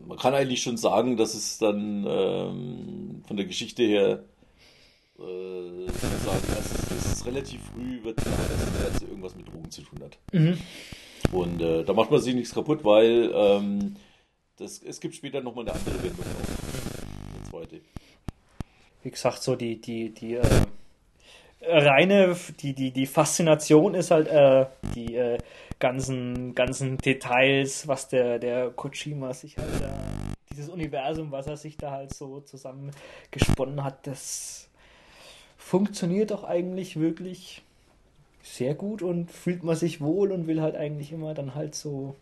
man 0.07 0.17
kann 0.17 0.33
eigentlich 0.33 0.63
schon 0.63 0.77
sagen, 0.77 1.15
dass 1.17 1.35
es 1.35 1.57
dann 1.59 2.05
ähm, 2.07 3.23
von 3.27 3.37
der 3.37 3.45
Geschichte 3.45 3.83
her, 3.83 4.23
äh, 5.21 5.91
sagen, 6.23 6.47
es 6.59 6.71
ist, 6.71 6.91
es 6.91 7.13
ist 7.13 7.25
relativ 7.25 7.61
früh 7.73 8.03
wird 8.03 8.17
klar, 8.17 8.35
dass 8.49 8.73
der 8.73 8.89
Ganze 8.89 9.05
irgendwas 9.05 9.35
mit 9.35 9.47
Drogen 9.47 9.71
zu 9.71 9.81
tun 9.81 9.99
hat. 10.03 10.17
Und 11.31 11.61
äh, 11.61 11.83
da 11.83 11.93
macht 11.93 12.11
man 12.11 12.19
sich 12.19 12.35
nichts 12.35 12.53
kaputt, 12.53 12.83
weil 12.83 13.31
ähm, 13.33 13.95
das, 14.57 14.81
es 14.83 14.99
gibt 14.99 15.15
später 15.15 15.41
nochmal 15.41 15.67
eine 15.67 15.73
andere 15.77 16.03
Wendung. 16.03 16.25
Eine 16.25 17.49
zweite. 17.49 17.81
Wie 19.03 19.09
gesagt, 19.09 19.41
so 19.41 19.55
die, 19.55 19.79
die, 19.79 20.13
die 20.13 20.35
äh, 20.35 20.41
reine, 21.61 22.35
die, 22.59 22.73
die, 22.73 22.91
die 22.91 23.05
Faszination 23.05 23.95
ist 23.95 24.11
halt 24.11 24.27
äh, 24.27 24.65
die 24.95 25.15
äh, 25.15 25.37
ganzen, 25.79 26.53
ganzen 26.53 26.97
Details, 26.97 27.87
was 27.87 28.07
der, 28.07 28.39
der 28.39 28.69
Kojima 28.71 29.33
sich 29.33 29.57
halt 29.57 29.69
da, 29.79 29.93
dieses 30.51 30.69
Universum, 30.69 31.31
was 31.31 31.47
er 31.47 31.57
sich 31.57 31.77
da 31.77 31.91
halt 31.91 32.13
so 32.13 32.41
zusammengesponnen 32.41 33.83
hat, 33.83 34.05
das 34.05 34.70
funktioniert 35.71 36.31
doch 36.31 36.43
eigentlich 36.43 36.99
wirklich 36.99 37.61
sehr 38.43 38.73
gut 38.75 39.01
und 39.01 39.31
fühlt 39.31 39.63
man 39.63 39.77
sich 39.77 40.01
wohl 40.01 40.33
und 40.33 40.45
will 40.45 40.61
halt 40.61 40.75
eigentlich 40.75 41.13
immer 41.13 41.33
dann 41.33 41.55
halt 41.55 41.75
so 41.75 42.13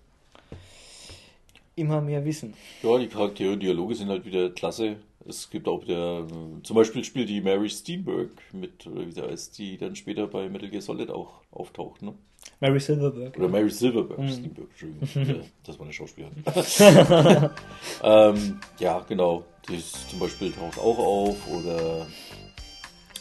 immer 1.76 2.00
mehr 2.00 2.26
wissen. 2.26 2.54
Ja, 2.84 3.00
die 3.00 3.08
Charaktere 3.08 3.54
und 3.54 3.64
Dialoge 3.64 3.96
sind 3.96 4.10
halt 4.10 4.24
wieder 4.26 4.52
klasse. 4.52 4.98
Es 5.28 5.50
gibt 5.50 5.68
auch 5.68 5.84
der, 5.84 6.28
zum 6.62 6.76
Beispiel 6.76 7.04
spielt 7.04 7.28
die 7.28 7.42
Mary 7.42 7.72
Steenburg 7.72 8.30
mit, 8.54 8.86
oder 8.86 9.08
wie 9.08 9.12
sie 9.14 9.24
heißt, 9.24 9.58
die 9.58 9.80
dann 9.80 9.96
später 9.96 10.28
bei 10.28 10.48
Metal 10.48 10.70
Gear 10.70 10.84
Solid 10.84 11.10
auch 11.10 11.42
auftaucht, 11.50 12.04
ne? 12.04 12.14
Mary 12.60 12.80
Silverberg. 12.80 13.36
Oder 13.36 13.48
Mary 13.48 13.72
Silverberg, 13.72 14.20
Mhm. 14.20 14.30
Steenburg, 14.30 14.70
Entschuldigung. 14.70 15.44
Das 15.66 15.80
war 15.80 15.86
eine 15.86 15.94
Schauspielerin. 15.94 16.44
ähm, 18.04 18.60
ja, 18.80 19.00
genau. 19.10 19.44
Die 19.68 19.76
ist 19.78 20.08
zum 20.08 20.20
Beispiel 20.20 20.52
taucht 20.52 20.78
auch 20.78 21.00
auf 21.00 21.48
oder 21.48 22.06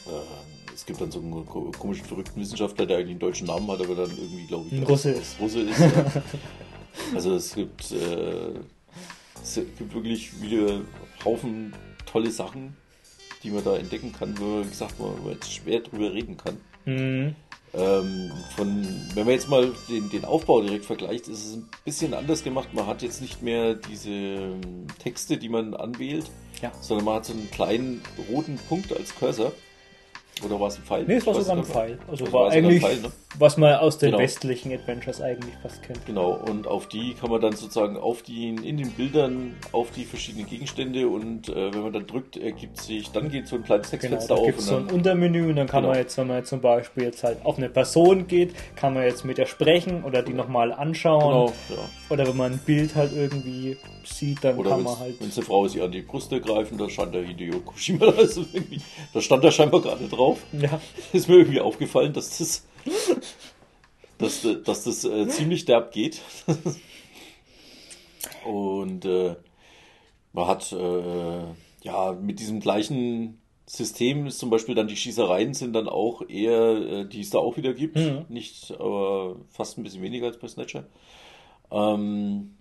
äh, 0.09 0.75
es 0.75 0.87
gibt 0.87 1.01
dann 1.01 1.11
so 1.11 1.19
einen 1.21 1.45
ko- 1.47 1.71
komischen, 1.79 2.05
verrückten 2.07 2.41
Wissenschaftler, 2.41 2.87
der 2.87 2.99
eigentlich 2.99 3.11
einen 3.11 3.19
deutschen 3.21 3.47
Namen 3.49 3.69
hat, 3.71 3.81
aber 3.81 3.95
dann 3.95 4.11
irgendwie, 4.11 4.47
glaube 4.47 4.67
ich, 4.69 4.73
Ein 4.75 4.83
Russe 4.85 5.11
ist. 5.11 5.41
Russe 5.41 5.61
ist. 5.61 5.79
Ja. 5.81 5.89
Also 7.15 7.37
es 7.37 7.55
gibt, 7.55 7.93
äh, 7.93 8.55
es 9.41 9.55
gibt 9.55 9.95
wirklich 9.95 10.41
wieder 10.43 10.81
Haufen 11.25 11.73
tolle 12.07 12.31
Sachen, 12.33 12.77
die 13.45 13.51
man 13.51 13.63
da 13.63 13.77
entdecken 13.77 14.13
kann, 14.13 14.37
wo 14.39 14.45
man, 14.45 14.65
wie 14.65 14.71
gesagt, 14.71 14.95
wo 14.99 15.07
man 15.23 15.33
jetzt 15.35 15.53
schwer 15.53 15.79
drüber 15.81 16.13
reden 16.13 16.37
kann. 16.37 16.57
Mhm. 16.87 17.35
Ähm, 17.75 18.33
von, 18.57 18.85
wenn 19.15 19.25
man 19.27 19.35
jetzt 19.35 19.49
mal 19.49 19.71
den, 19.89 20.11
den 20.11 20.25
Aufbau 20.25 20.61
direkt 20.63 20.87
vergleicht, 20.87 21.29
ist 21.29 21.45
es 21.47 21.55
ein 21.55 21.69
bisschen 21.85 22.15
anders 22.15 22.43
gemacht. 22.43 22.71
Man 22.75 22.87
hat 22.87 23.03
jetzt 23.03 23.21
nicht 23.23 23.43
mehr 23.43 23.75
diese 23.75 24.11
ähm, 24.11 24.87
Texte, 24.99 25.37
die 25.37 25.49
man 25.51 25.75
anwählt, 25.75 26.29
Ja. 26.63 26.73
sondern 26.81 27.05
man 27.05 27.15
hat 27.17 27.27
so 27.27 27.33
einen 27.35 27.49
kleinen 27.51 28.03
roten 28.29 28.59
Punkt 28.69 28.93
als 28.97 29.15
Cursor. 29.15 29.53
Oder 30.45 30.59
war 30.61 30.69
es 30.69 30.77
ein 30.77 30.83
Pfeil? 30.83 31.05
Nee, 31.07 31.15
es 31.15 31.27
war 31.27 31.35
sogar 31.35 31.57
ein. 31.57 31.65
Pfeil. 31.65 31.99
Also 32.11 32.25
Das 32.25 32.33
war, 32.33 32.45
war 32.45 32.51
eigentlich, 32.53 32.83
Pfeil, 32.83 33.01
ne? 33.01 33.11
was 33.39 33.57
man 33.57 33.75
aus 33.77 33.99
den 33.99 34.11
Genau. 34.13 34.23
westlichen 34.23 34.73
Adventures 34.73 35.21
eigentlich 35.21 35.55
fast 35.63 35.83
kennt. 35.83 36.05
Genau, 36.07 36.33
und 36.33 36.67
auf 36.67 36.89
die 36.89 37.15
kann 37.15 37.31
man 37.31 37.41
dann 37.41 37.53
sozusagen 37.55 37.97
auf 37.97 38.23
die, 38.23 38.49
in 38.49 38.77
den 38.79 38.91
Bildern 38.93 39.55
auf 39.73 39.91
die 39.91 40.05
verschiedenen 40.05 40.47
Gegenstände 40.47 41.09
und 41.09 41.49
äh, 41.49 41.73
wenn 41.75 41.83
man 41.83 41.93
dann 41.93 42.07
drückt, 42.07 42.37
ergibt 42.37 42.81
sich, 42.81 43.11
dann 43.11 43.31
geht 43.31 43.47
so 43.49 43.57
ein 43.57 43.65
kleines 43.65 43.91
Genau, 43.91 44.01
Textfenster 44.01 44.35
da 44.35 44.41
auf 44.41 44.47
gibt 44.47 44.59
es 44.59 44.65
und 44.65 44.71
so 44.71 44.77
ein 44.81 44.87
dann, 44.87 44.95
Untermenü 44.97 45.49
und 45.49 45.57
dann 45.57 45.67
kann 45.67 45.83
Genau. 45.83 45.93
man 45.93 45.99
jetzt, 46.03 46.17
wenn 46.19 46.27
man 46.27 46.37
jetzt 46.39 46.49
zum 46.49 46.61
Beispiel 46.61 47.05
jetzt 47.05 47.23
halt 47.25 47.45
auf 47.45 47.59
eine 47.59 47.69
Person 47.69 48.27
geht, 48.27 48.55
kann 48.77 48.95
man 48.95 49.05
jetzt 49.05 49.25
mit 49.25 49.39
der 49.39 49.47
sprechen 49.47 50.05
oder 50.05 50.23
die 50.23 50.33
nochmal 50.33 50.73
anschauen. 50.73 51.21
genau, 51.21 51.53
ja. 51.71 51.89
Oder 52.11 52.27
wenn 52.27 52.37
man 52.37 52.53
ein 52.53 52.59
Bild 52.65 52.95
halt 52.95 53.13
irgendwie 53.15 53.77
sieht, 54.05 54.43
dann 54.43 54.57
Oder 54.59 54.71
kann 54.71 54.79
wenn 54.79 54.85
man 54.85 54.99
halt. 54.99 55.21
es 55.21 55.37
eine 55.37 55.45
Frau 55.47 55.65
ist, 55.67 55.75
die 55.75 55.81
an 55.83 55.93
die 55.93 56.01
Brüste 56.03 56.41
greifen, 56.41 56.79
da 56.79 56.89
stand 56.89 57.15
der 57.15 57.23
Hideo 57.25 57.61
Koshima, 57.61 58.07
also 58.07 58.45
irgendwie, 58.53 58.81
da 59.13 59.21
stand 59.21 59.45
da 59.45 59.51
scheinbar 59.51 59.81
gerade 59.83 60.07
drauf. 60.09 60.28
Ja, 60.53 60.81
Ist 61.13 61.29
mir 61.29 61.37
irgendwie 61.37 61.61
aufgefallen, 61.61 62.13
dass 62.13 62.39
das, 62.39 62.67
dass, 64.19 64.47
dass 64.65 64.85
das 64.85 65.05
äh, 65.05 65.29
ziemlich 65.29 65.65
derb 65.65 65.93
geht. 65.93 66.21
Und 68.45 69.05
äh, 69.05 69.37
man 70.33 70.47
hat 70.47 70.73
äh, 70.73 71.43
ja 71.83 72.13
mit 72.13 72.41
diesem 72.41 72.61
gleichen 72.61 73.41
System 73.67 74.27
ist 74.27 74.39
zum 74.39 74.49
Beispiel 74.51 74.75
dann 74.75 74.89
die 74.89 74.97
Schießereien 74.97 75.53
sind 75.53 75.75
dann 75.75 75.89
auch 75.89 76.23
eher, 76.29 76.77
äh, 76.77 77.05
die 77.09 77.21
es 77.21 77.31
da 77.31 77.39
auch 77.39 77.57
wieder 77.57 77.75
gibt, 77.75 77.97
Mhm. 77.97 78.25
nicht, 78.29 78.71
aber 78.73 79.37
fast 79.51 79.77
ein 79.77 79.83
bisschen 79.83 80.03
weniger 80.03 80.27
als 80.27 80.39
bei 80.39 80.49
Snatcher. 80.49 80.87
Ähm, 81.71 82.57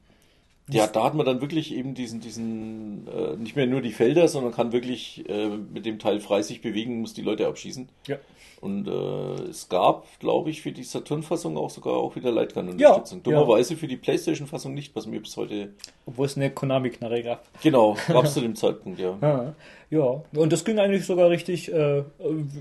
ja, 0.70 0.88
da 0.88 1.04
hat 1.06 1.14
man 1.16 1.26
dann 1.26 1.42
wirklich 1.42 1.74
eben 1.74 1.94
diesen, 1.94 2.20
diesen, 2.20 3.08
äh, 3.08 3.36
nicht 3.38 3.56
mehr 3.56 3.68
nur 3.68 3.82
die 3.82 3.94
Felder, 3.94 4.28
sondern 4.28 4.54
kann 4.54 4.72
wirklich 4.74 5.28
äh, 5.30 5.48
mit 5.48 5.86
dem 5.86 6.00
Teil 6.00 6.20
frei 6.20 6.42
sich 6.42 6.62
bewegen, 6.62 7.02
muss 7.02 7.14
die 7.14 7.22
Leute 7.22 7.48
abschießen. 7.48 7.90
ja. 8.08 8.18
Und 8.60 8.88
äh, 8.88 9.50
es 9.50 9.70
gab, 9.70 10.08
glaube 10.20 10.50
ich, 10.50 10.62
für 10.64 10.72
die 10.72 10.84
Saturn-Fassung 10.84 11.58
auch 11.58 11.70
sogar 11.70 11.94
auch 11.94 12.16
wieder 12.16 12.32
Lightgun-Unterstützung. 12.32 13.22
Ja, 13.24 13.32
ja. 13.32 13.40
Dummerweise 13.40 13.76
für 13.78 13.88
die 13.88 13.98
Playstation-Fassung 13.98 14.74
nicht, 14.74 14.96
was 14.96 15.06
mir 15.06 15.20
bis 15.20 15.38
heute. 15.38 15.74
Obwohl 16.08 16.26
es 16.26 16.38
eine 16.38 16.50
Konami-Knarre 16.50 17.22
gab. 17.22 17.46
Genau, 17.62 17.96
gab 18.08 18.26
es 18.26 18.34
zu 18.34 18.42
dem 18.42 18.56
Zeitpunkt, 18.56 19.00
ja. 19.00 19.16
Ja, 19.22 19.56
ja. 19.92 20.24
Und 20.34 20.52
das 20.52 20.66
ging 20.66 20.80
eigentlich 20.80 21.06
sogar 21.06 21.30
richtig, 21.30 21.72
äh, 21.72 22.04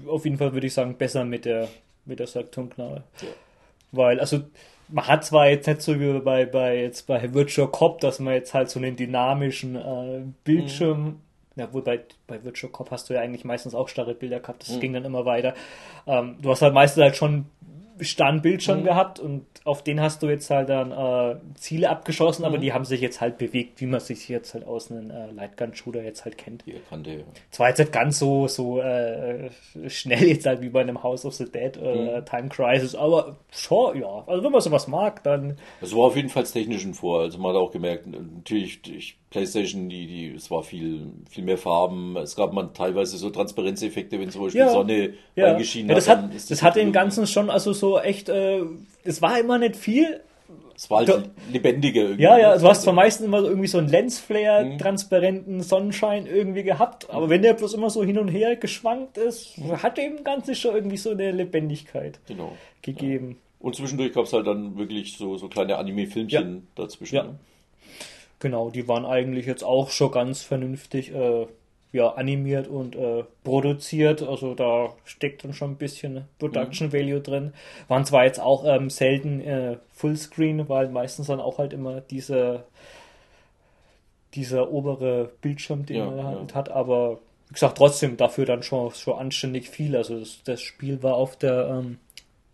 auf 0.07 0.24
jeden 0.24 0.37
Fall 0.37 0.53
würde 0.53 0.66
ich 0.66 0.74
sagen, 0.74 0.97
besser 0.99 1.24
mit 1.24 1.47
der, 1.47 1.69
mit 2.05 2.19
der 2.19 2.27
Saturn-Knarre. 2.27 3.03
Ja. 3.23 3.28
Weil, 3.93 4.20
also, 4.20 4.41
man 4.89 5.07
hat 5.07 5.25
zwar 5.25 5.49
jetzt 5.49 5.67
nicht 5.67 5.83
so 5.83 5.99
wie 6.01 6.19
bei, 6.21 6.47
bei, 6.47 6.79
jetzt 6.83 7.07
bei 7.07 7.33
Virtual 7.35 7.69
Cop, 7.69 8.01
dass 8.01 8.19
man 8.21 8.35
jetzt 8.35 8.55
halt 8.55 8.71
so 8.71 8.79
einen 8.79 8.97
dynamischen 8.97 9.77
äh, 9.77 10.23
Bildschirm, 10.45 11.21
ja, 11.57 11.73
wohl 11.73 11.83
bei, 11.83 12.01
bei 12.27 12.45
Virtual 12.45 12.71
Cop 12.71 12.91
hast 12.91 13.09
du 13.09 13.15
ja 13.15 13.21
eigentlich 13.21 13.45
meistens 13.45 13.75
auch 13.75 13.89
starre 13.89 14.15
Bilder 14.15 14.41
gehabt, 14.41 14.63
das 14.63 14.77
Mhm. 14.77 14.81
ging 14.81 14.93
dann 14.93 15.05
immer 15.05 15.25
weiter. 15.25 15.55
Ähm, 16.07 16.37
du 16.41 16.51
hast 16.51 16.63
halt 16.63 16.75
meistens 16.75 17.03
halt 17.03 17.17
schon 17.17 17.47
starren 18.01 18.43
Bildschirm 18.43 18.85
gehabt 18.85 19.18
und 19.18 19.47
auf 19.64 19.82
den 19.82 20.01
hast 20.01 20.23
du 20.23 20.28
jetzt 20.28 20.51
halt 20.51 20.68
dann 20.68 20.93
äh, 20.93 21.36
Ziele 21.55 21.90
abgeschossen, 21.90 22.44
aber 22.44 22.59
die 22.59 22.73
haben 22.73 22.85
sich 22.85 23.01
jetzt 23.01 23.20
halt 23.20 23.39
bewegt, 23.39 23.81
wie 23.81 23.86
man 23.86 24.01
sich 24.01 24.28
jetzt 24.28 24.55
halt 24.55 24.66
aus 24.66 24.90
einem 24.90 25.10
äh, 25.10 25.31
Lightgun-Shooter 25.32 26.02
jetzt 26.02 26.24
halt 26.24 26.39
kennt. 26.39 26.64
Die 26.66 26.74
kannte, 26.89 27.10
ja. 27.10 27.24
Zwar 27.51 27.68
jetzt 27.68 27.78
nicht 27.78 27.93
ganz 27.93 28.18
so, 28.18 28.47
so 28.47 28.81
äh, 28.81 29.51
schnell 29.89 30.24
jetzt 30.24 30.47
halt 30.47 30.60
wie 30.60 30.68
bei 30.68 30.82
einem 30.82 31.02
House 31.02 31.24
of 31.24 31.35
the 31.35 31.51
Dead 31.51 31.77
oder 31.78 32.24
Time 32.24 32.48
Crisis, 32.48 32.94
aber 32.94 33.36
schon, 33.51 34.01
ja. 34.01 34.24
Also 34.27 34.44
wenn 34.44 34.52
man 34.52 34.60
sowas 34.60 34.86
mag, 34.89 35.23
dann 35.24 35.56
Es 35.81 35.94
war 35.94 36.05
auf 36.05 36.16
jeden 36.16 36.28
Fall 36.28 36.44
technisch 36.44 36.85
ein 36.85 36.94
Vor. 36.94 37.20
Also 37.20 37.39
man 37.39 37.55
hat 37.55 37.60
auch 37.60 37.73
gemerkt, 37.73 38.06
natürlich, 38.06 38.81
ich, 38.89 39.18
PlayStation, 39.41 39.89
die, 39.91 40.07
die, 40.07 40.35
es 40.35 40.51
war 40.51 40.63
viel, 40.63 41.13
viel 41.29 41.45
mehr 41.45 41.59
Farben. 41.59 42.17
Es 42.17 42.35
gab 42.37 42.53
man 42.55 42.73
teilweise 42.73 43.19
so 43.19 43.29
Transparenzeffekte, 43.31 44.19
wenn 44.19 44.31
zum 44.31 44.43
Beispiel 44.45 44.63
Ja. 44.63 44.71
Sonne 44.71 45.13
ja, 45.35 45.49
reingeschienen 45.51 45.91
ja 45.91 45.95
das 45.95 46.09
hat, 46.09 46.35
ist 46.35 46.51
das 46.51 46.63
hat 46.63 46.77
den. 46.77 46.93
Ganzen 46.93 47.27
schon 47.27 47.51
also 47.51 47.73
so 47.75 47.99
echt, 47.99 48.29
äh, 48.31 48.63
es 49.05 49.21
war 49.21 49.39
immer 49.39 49.59
nicht 49.59 49.77
viel, 49.77 50.21
Es 50.79 50.91
war 50.91 51.05
Da- 51.07 51.15
halt 51.15 51.31
lebendiger 51.51 52.03
irgendwie. 52.03 52.23
Ja, 52.25 52.39
ja, 52.39 52.59
du 52.59 52.67
hast 52.69 52.83
zwar 52.83 52.93
meistens 52.93 53.25
immer 53.27 53.41
so 53.41 53.49
irgendwie 53.49 53.67
so 53.67 53.79
einen 53.79 53.89
Lensflare, 53.89 54.65
Mhm. 54.67 54.79
transparenten 54.79 55.63
Sonnenschein 55.63 56.27
irgendwie 56.27 56.65
gehabt, 56.65 57.09
aber 57.09 57.31
wenn 57.31 57.41
der 57.41 57.55
bloß 57.55 57.73
immer 57.75 57.89
so 57.89 58.05
hin 58.05 58.19
und 58.19 58.29
her 58.29 58.57
geschwankt 58.57 59.17
ist, 59.17 59.55
hat 59.83 59.97
dem 59.97 60.23
Ganze 60.23 60.55
schon 60.55 60.75
irgendwie 60.75 60.99
so 60.99 61.11
eine 61.13 61.31
Lebendigkeit 61.33 62.21
Genau. 62.27 62.53
gegeben. 62.83 63.39
Und 63.59 63.75
zwischendurch 63.75 64.13
gab 64.13 64.25
es 64.27 64.35
halt 64.35 64.47
dann 64.47 64.77
wirklich 64.77 65.17
so, 65.17 65.39
so 65.39 65.49
kleine 65.49 65.77
Anime-Filmchen 65.79 66.67
dazwischen. 66.75 67.15
Ja. 67.17 67.23
ne? 67.25 67.39
Genau, 68.39 68.71
die 68.71 68.87
waren 68.87 69.07
eigentlich 69.07 69.47
jetzt 69.47 69.65
auch 69.65 69.91
schon 69.91 70.11
ganz 70.11 70.43
vernünftig 70.43 71.15
äh, 71.15 71.47
ja, 71.93 72.11
animiert 72.11 72.69
und 72.69 72.95
äh, 72.95 73.25
produziert. 73.43 74.23
Also 74.23 74.55
da 74.55 74.93
steckt 75.05 75.45
dann 75.45 75.55
schon 75.55 75.73
ein 75.73 75.77
bisschen 75.77 76.25
Production 76.39 76.93
Value 76.93 77.21
drin. 77.21 77.55
Waren 77.89 78.05
zwar 78.05 78.25
jetzt 78.25 78.41
auch 78.41 78.65
ähm, 78.67 78.91
selten 78.91 79.41
äh, 79.41 79.79
Fullscreen, 79.93 80.69
weil 80.69 80.89
meistens 80.89 81.29
dann 81.29 81.41
auch 81.41 81.59
halt 81.59 81.73
immer 81.73 82.03
diese, 82.03 82.65
dieser 84.35 84.71
obere 84.71 85.31
Bildschirm, 85.41 85.87
den 85.87 85.97
Ja, 85.97 86.07
man 86.07 86.25
halt 86.25 86.51
ja. 86.51 86.55
hat, 86.55 86.69
aber 86.69 87.19
wie 87.49 87.55
gesagt, 87.55 87.79
trotzdem 87.79 88.17
dafür 88.17 88.45
dann 88.45 88.63
schon, 88.63 88.91
schon 88.93 89.19
anständig 89.19 89.71
viel. 89.71 89.97
Also 89.97 90.19
das, 90.19 90.43
das 90.45 90.61
Spiel 90.61 91.03
war 91.03 91.15
auf 91.15 91.37
der, 91.37 91.69
ähm, 91.69 91.99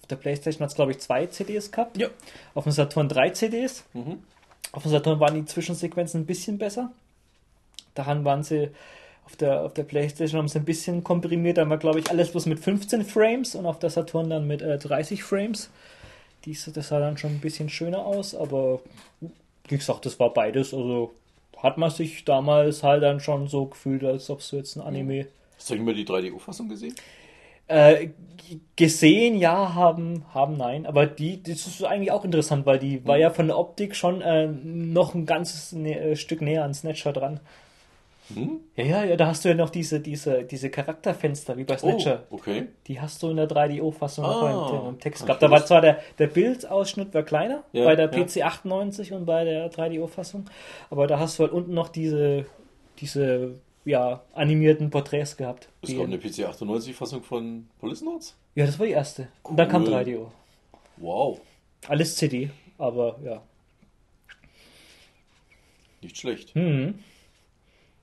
auf 0.03 0.07
der 0.07 0.17
Playstation 0.17 0.63
hat 0.63 0.71
es 0.71 0.77
glaube 0.77 0.93
ich 0.93 0.99
zwei 0.99 1.27
CDs 1.27 1.73
gehabt. 1.73 1.97
Ja. 1.97 2.09
Auf 2.55 2.65
dem 2.65 2.73
Saturn 2.73 3.09
drei 3.09 3.31
CDs. 3.31 3.85
Mhm. 3.95 4.19
Auf 4.73 4.83
dem 4.83 4.93
Saturn 4.93 5.21
waren 5.21 5.35
die 5.35 5.45
Zwischensequenzen 5.45 6.23
ein 6.23 6.27
bisschen 6.27 6.59
besser. 6.59 6.91
Daran 7.95 8.25
waren 8.25 8.43
sie 8.43 8.71
auf 9.25 9.37
der, 9.37 9.63
auf 9.63 9.75
der 9.75 9.85
Playstation 9.85 10.39
haben 10.39 10.49
sie 10.49 10.59
ein 10.59 10.65
bisschen 10.65 11.05
komprimiert. 11.05 11.59
Da 11.59 11.69
war, 11.69 11.79
glaube 11.79 12.01
ich, 12.01 12.11
alles 12.11 12.31
bloß 12.31 12.47
mit 12.47 12.59
15 12.59 13.05
Frames 13.05 13.55
und 13.55 13.67
auf 13.67 13.79
der 13.79 13.91
Saturn 13.91 14.31
dann 14.31 14.47
mit 14.47 14.63
äh, 14.63 14.79
30 14.79 15.23
Frames. 15.23 15.71
Dies, 16.45 16.69
das 16.75 16.89
sah 16.89 16.99
dann 16.99 17.19
schon 17.19 17.33
ein 17.33 17.41
bisschen 17.41 17.69
schöner 17.69 18.05
aus, 18.05 18.35
aber 18.35 18.81
wie 19.69 19.77
gesagt, 19.77 20.07
das 20.07 20.19
war 20.19 20.35
beides. 20.35 20.75
Also 20.75 21.15
hat 21.57 21.79
man 21.79 21.91
sich 21.91 22.25
damals 22.25 22.83
halt 22.83 23.05
dann 23.05 23.21
schon 23.21 23.47
so 23.47 23.67
gefühlt, 23.67 24.03
als 24.03 24.29
ob 24.29 24.43
so 24.43 24.57
jetzt 24.57 24.75
ein 24.77 24.83
Anime. 24.83 25.29
Hast 25.57 25.71
du 25.71 25.75
immer 25.75 25.95
die 25.95 26.05
3D-Fassung 26.05 26.69
gesehen? 26.69 26.95
Äh, 27.69 28.09
gesehen, 28.77 29.37
ja, 29.39 29.75
haben, 29.75 30.25
haben, 30.35 30.57
nein. 30.57 30.85
Aber 30.87 31.07
die, 31.07 31.43
das 31.43 31.67
ist 31.67 31.83
eigentlich 31.85 32.13
auch 32.13 32.25
interessant, 32.25 32.67
weil 32.67 32.79
die 32.79 33.07
war 33.07 33.17
ja 33.17 33.31
von 33.31 33.47
der 33.47 33.59
Optik 33.59 33.97
schon 33.97 34.21
äh, 34.21 34.47
noch 34.47 35.15
ein 35.15 35.25
ganzes 35.27 35.73
Nä- 35.73 35.97
äh, 35.99 36.17
Stück 36.17 36.43
näher 36.43 36.65
an 36.65 36.75
Snatcher 36.75 37.13
dran. 37.13 37.41
Hm? 38.35 38.61
Ja, 38.77 38.85
ja, 38.85 39.05
ja, 39.05 39.17
da 39.17 39.27
hast 39.27 39.45
du 39.45 39.49
ja 39.49 39.55
noch 39.55 39.71
diese, 39.71 40.01
diese, 40.01 40.45
diese 40.45 40.71
Charakterfenster 40.71 41.57
wie 41.57 41.65
bei 41.65 41.77
Snatcher. 41.77 42.25
Oh, 42.31 42.37
okay. 42.37 42.69
Die 42.87 43.01
hast 43.01 43.23
du 43.23 43.31
in 43.31 43.37
der 43.37 43.47
3DO-Fassung 43.49 44.25
noch 44.25 44.43
Ah, 44.43 44.89
im, 44.89 44.99
Text 45.01 45.23
hab 45.23 45.27
gehabt. 45.27 45.43
Da 45.43 45.51
war 45.51 45.65
zwar 45.67 45.81
der, 45.81 45.99
der 46.19 46.29
Bildausschnitt 46.29 47.13
war 47.15 47.23
kleiner 47.25 47.65
Ja, 47.73 47.85
bei 47.85 47.97
der 47.97 48.07
ja. 48.07 48.25
PC 48.25 48.43
98 48.43 49.13
und 49.13 49.27
bei 49.27 49.45
der 49.45 49.71
3DO-Fassung, 49.71 50.45
aber 50.91 51.07
da 51.07 51.19
hast 51.19 51.39
du 51.39 51.43
halt 51.45 51.53
unten 51.53 51.75
noch 51.75 51.89
diese, 51.89 52.47
diese 53.01 53.55
ja, 53.85 54.23
animierten 54.35 54.91
Porträts 54.91 55.37
gehabt. 55.37 55.69
Es 55.83 55.95
gab 55.95 56.05
eine 56.05 56.19
PC 56.19 56.47
98-Fassung 56.49 57.23
von 57.23 57.69
Policenauts? 57.81 58.37
ja, 58.55 58.67
das 58.67 58.79
war 58.79 58.87
die 58.87 58.93
erste. 58.93 59.29
Und 59.43 59.57
dann 59.57 59.69
kam 59.69 59.83
Cool. 59.85 59.95
3DO. 59.95 60.27
Wow, 60.99 61.41
Alles 61.89 62.17
CD, 62.17 62.51
aber 62.79 63.19
ja. 63.25 63.43
nicht 66.03 66.19
schlecht. 66.19 66.55
Mhm. 66.55 66.99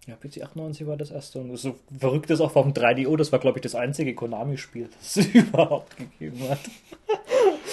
Ja, 0.08 0.16
PC 0.16 0.42
98 0.42 0.88
war 0.88 0.98
das 0.98 1.12
erste. 1.12 1.40
Und 1.40 1.56
so 1.58 1.76
verrückt 2.00 2.30
ist 2.32 2.42
auch 2.42 2.54
dem 2.54 2.74
3DO, 2.74 3.16
das 3.16 3.32
war, 3.32 3.40
glaube 3.40 3.60
ich, 3.60 3.62
das 3.62 3.76
einzige 3.76 4.16
Konami-Spiel, 4.16 4.90
das 5.00 5.18
es 5.18 5.28
überhaupt 5.28 5.96
gegeben 5.98 6.50
hat. 6.50 6.60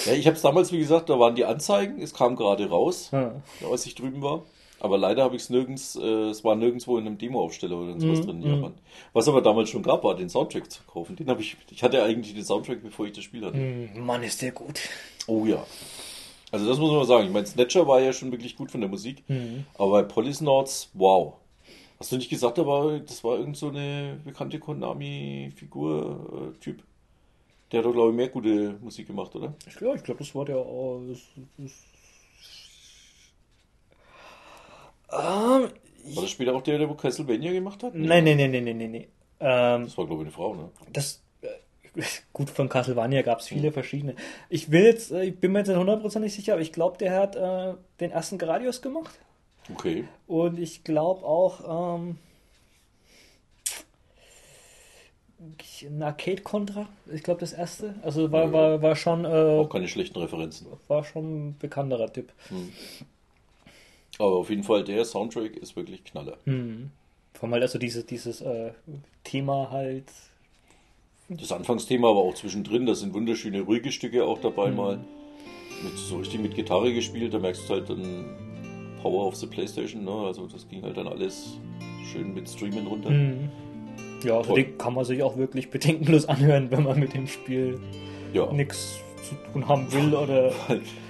Ja, 0.05 0.13
ich 0.13 0.27
habe 0.27 0.37
es 0.37 0.43
damals, 0.43 0.71
wie 0.73 0.79
gesagt, 0.79 1.09
da 1.09 1.19
waren 1.19 1.35
die 1.35 1.45
Anzeigen, 1.45 2.01
es 2.01 2.13
kam 2.13 2.37
gerade 2.37 2.69
raus, 2.69 3.09
Ja. 3.13 3.41
als 3.71 3.87
ich 3.87 3.95
drüben 3.95 4.21
war. 4.23 4.45
Aber 4.79 4.99
leider 4.99 5.25
habe 5.25 5.37
ich 5.37 5.43
es 5.43 5.51
nirgends, 5.51 5.97
äh, 5.97 6.29
es 6.31 6.45
war 6.45 6.55
nirgendwo 6.55 6.99
in 6.99 7.07
einem 7.07 7.19
Demo-Aufsteller 7.19 7.77
oder 7.77 7.99
sowas 7.99 8.21
Mhm, 8.21 8.27
drin 8.27 8.43
in 8.43 8.51
Japan. 8.51 8.75
Was 9.15 9.27
aber 9.29 9.41
damals 9.41 9.71
schon 9.71 9.83
gab, 9.83 10.05
war 10.05 10.15
den 10.15 10.29
Soundtrack 10.29 10.71
zu 10.71 10.83
kaufen. 10.85 11.17
Den 11.17 11.29
habe 11.29 11.41
ich, 11.41 11.57
ich 11.71 11.83
hatte 11.83 12.03
eigentlich 12.03 12.35
den 12.35 12.45
Soundtrack, 12.45 12.83
bevor 12.83 13.07
ich 13.07 13.13
das 13.13 13.25
Spiel 13.25 13.45
hatte. 13.45 13.59
Hm, 13.59 14.05
Mann, 14.05 14.23
ist 14.23 14.43
der 14.43 14.53
gut. 14.53 14.81
Oh 15.27 15.47
ja. 15.47 15.65
Also 16.53 16.69
das 16.69 16.79
muss 16.79 16.91
man 16.91 16.99
mal 16.99 17.07
sagen. 17.07 17.27
Ich 17.27 17.33
meine, 17.33 17.47
Snatcher 17.47 17.89
war 17.89 18.01
ja 18.01 18.13
schon 18.13 18.31
wirklich 18.31 18.55
gut 18.57 18.71
von 18.71 18.81
der 18.81 18.91
Musik. 18.91 19.25
Mhm. 19.29 19.65
Aber 19.79 19.91
bei 19.93 20.03
Policenauts, 20.03 20.91
wow. 20.95 21.35
Hast 21.99 22.13
du 22.13 22.17
nicht 22.19 22.29
gesagt, 22.29 22.59
aber 22.59 23.01
das 23.01 23.25
war 23.25 23.39
irgend 23.39 23.57
so 23.57 23.69
eine 23.69 24.21
bekannte 24.25 24.59
Konami-Figur-Typ? 24.59 26.83
Der 27.73 27.79
hat 27.79 27.87
doch, 27.87 27.93
glaube 27.93 28.11
ich, 28.11 28.17
mehr 28.17 28.29
gute 28.29 28.77
Musik 28.81 29.09
gemacht, 29.09 29.35
oder? 29.35 29.55
Ich 29.67 29.75
glaube, 29.77 29.97
ich 29.97 30.05
glaub, 30.05 30.19
das 30.19 30.33
war 30.35 30.45
der. 30.45 30.59
Oh, 30.59 31.01
das, 31.09 31.19
das, 31.59 31.73
ähm, 35.19 36.15
War 36.15 36.23
das 36.23 36.31
später 36.31 36.55
auch 36.55 36.63
der, 36.63 36.79
der 36.79 36.89
Castlevania 36.89 37.53
gemacht 37.53 37.83
hat? 37.83 37.95
nein, 37.95 38.25
nein, 38.25 38.37
nein, 38.37 38.51
nein, 38.51 38.65
nein, 38.65 38.79
nein, 38.79 38.91
nein. 38.93 39.07
Ähm, 39.39 39.85
Das 39.85 39.99
war, 39.99 40.07
glaube 40.07 40.23
ich, 40.23 40.27
eine 40.29 40.33
Frau, 40.33 40.55
ne? 40.55 40.71
das. 40.93 41.23
äh, 41.43 41.49
Gut, 42.33 42.51
von 42.51 42.69
Castlevania 42.69 43.23
gab 43.23 43.41
es 43.41 43.49
viele 43.49 43.73
verschiedene. 43.73 44.15
Ich 44.49 44.71
will 44.71 44.85
jetzt, 44.85 45.11
äh, 45.13 45.25
ich 45.25 45.39
bin 45.39 45.53
mir 45.53 45.59
jetzt 45.61 45.69
nicht 45.69 45.77
hundertprozentig 45.79 46.35
sicher, 46.35 46.53
aber 46.55 46.63
ich 46.63 46.73
glaube, 46.73 46.99
der 46.99 47.13
hat 47.19 47.37
äh, 47.37 47.75
den 48.01 48.11
ersten 48.13 48.39
Gradius 48.39 48.83
gemacht. 48.83 49.19
Okay. 49.73 50.05
Und 50.27 50.59
ich 50.59 50.85
glaube 50.85 51.25
auch 51.25 51.97
ähm, 51.97 52.19
ein 55.83 56.03
Arcade 56.03 56.43
Contra. 56.43 56.89
Ich 57.13 57.23
glaube 57.23 57.41
das 57.41 57.53
erste. 57.53 57.95
Also 58.03 58.31
war, 58.33 58.53
war, 58.53 58.81
war 58.81 58.97
schon 58.97 59.27
Auch 59.27 59.67
äh, 59.67 59.69
keine 59.69 59.89
schlechten 59.89 60.19
Referenzen. 60.19 60.67
war 60.89 61.05
schon 61.05 61.49
ein 61.49 61.59
bekannterer 61.59 62.13
Typ. 62.13 62.33
Aber 64.19 64.37
auf 64.37 64.51
jeden 64.51 64.63
Fall, 64.63 64.83
der 64.85 65.05
Soundtrack 65.05 65.57
ist 65.57 65.77
wirklich 65.77 66.05
Knaller. 66.05 66.37
Hm. 66.45 66.91
Vor 67.35 67.45
allem 67.45 67.53
halt 67.55 67.63
also 67.65 67.79
dieses, 67.79 68.07
dieses 68.07 68.41
äh, 68.41 68.71
Thema 69.25 69.69
halt. 69.71 70.07
Das 71.29 71.53
Anfangsthema 71.53 72.09
aber 72.11 72.21
auch 72.21 72.35
zwischendrin, 72.35 72.87
da 72.87 72.95
sind 72.95 73.13
wunderschöne 73.13 73.61
ruhige 73.63 73.93
Stücke 73.93 74.25
auch 74.25 74.41
dabei 74.41 74.71
Mhm. 74.71 74.77
mal. 74.77 74.97
Mit, 75.83 75.99
so 75.99 76.17
richtig 76.19 76.41
mit 76.41 76.55
Gitarre 76.55 76.95
gespielt, 76.95 77.35
da 77.35 77.39
merkst 77.39 77.69
du 77.69 77.75
halt 77.75 77.91
dann 77.91 78.25
Power 79.03 79.27
of 79.27 79.37
the 79.37 79.47
Playstation, 79.47 80.05
ne? 80.05 80.11
Also 80.11 80.47
das 80.47 80.67
ging 80.69 80.83
halt 80.83 80.97
dann 80.97 81.07
alles 81.09 81.59
schön 82.11 82.33
mit 82.33 82.49
Streamen 82.49 82.87
runter. 82.87 83.11
Hm. 83.11 83.51
Ja, 84.25 84.39
also 84.39 84.55
den 84.55 84.79
kann 84.79 84.95
man 84.95 85.05
sich 85.05 85.23
auch 85.23 85.37
wirklich 85.37 85.71
bedenkenlos 85.71 86.25
anhören, 86.27 86.71
wenn 86.71 86.85
man 86.85 86.99
mit 86.99 87.13
dem 87.13 87.27
Spiel 87.27 87.79
Ja. 88.33 88.51
nichts 88.53 88.99
zu 89.29 89.35
tun 89.53 89.69
haben 89.69 89.93
will 89.93 90.15
oder. 90.15 90.51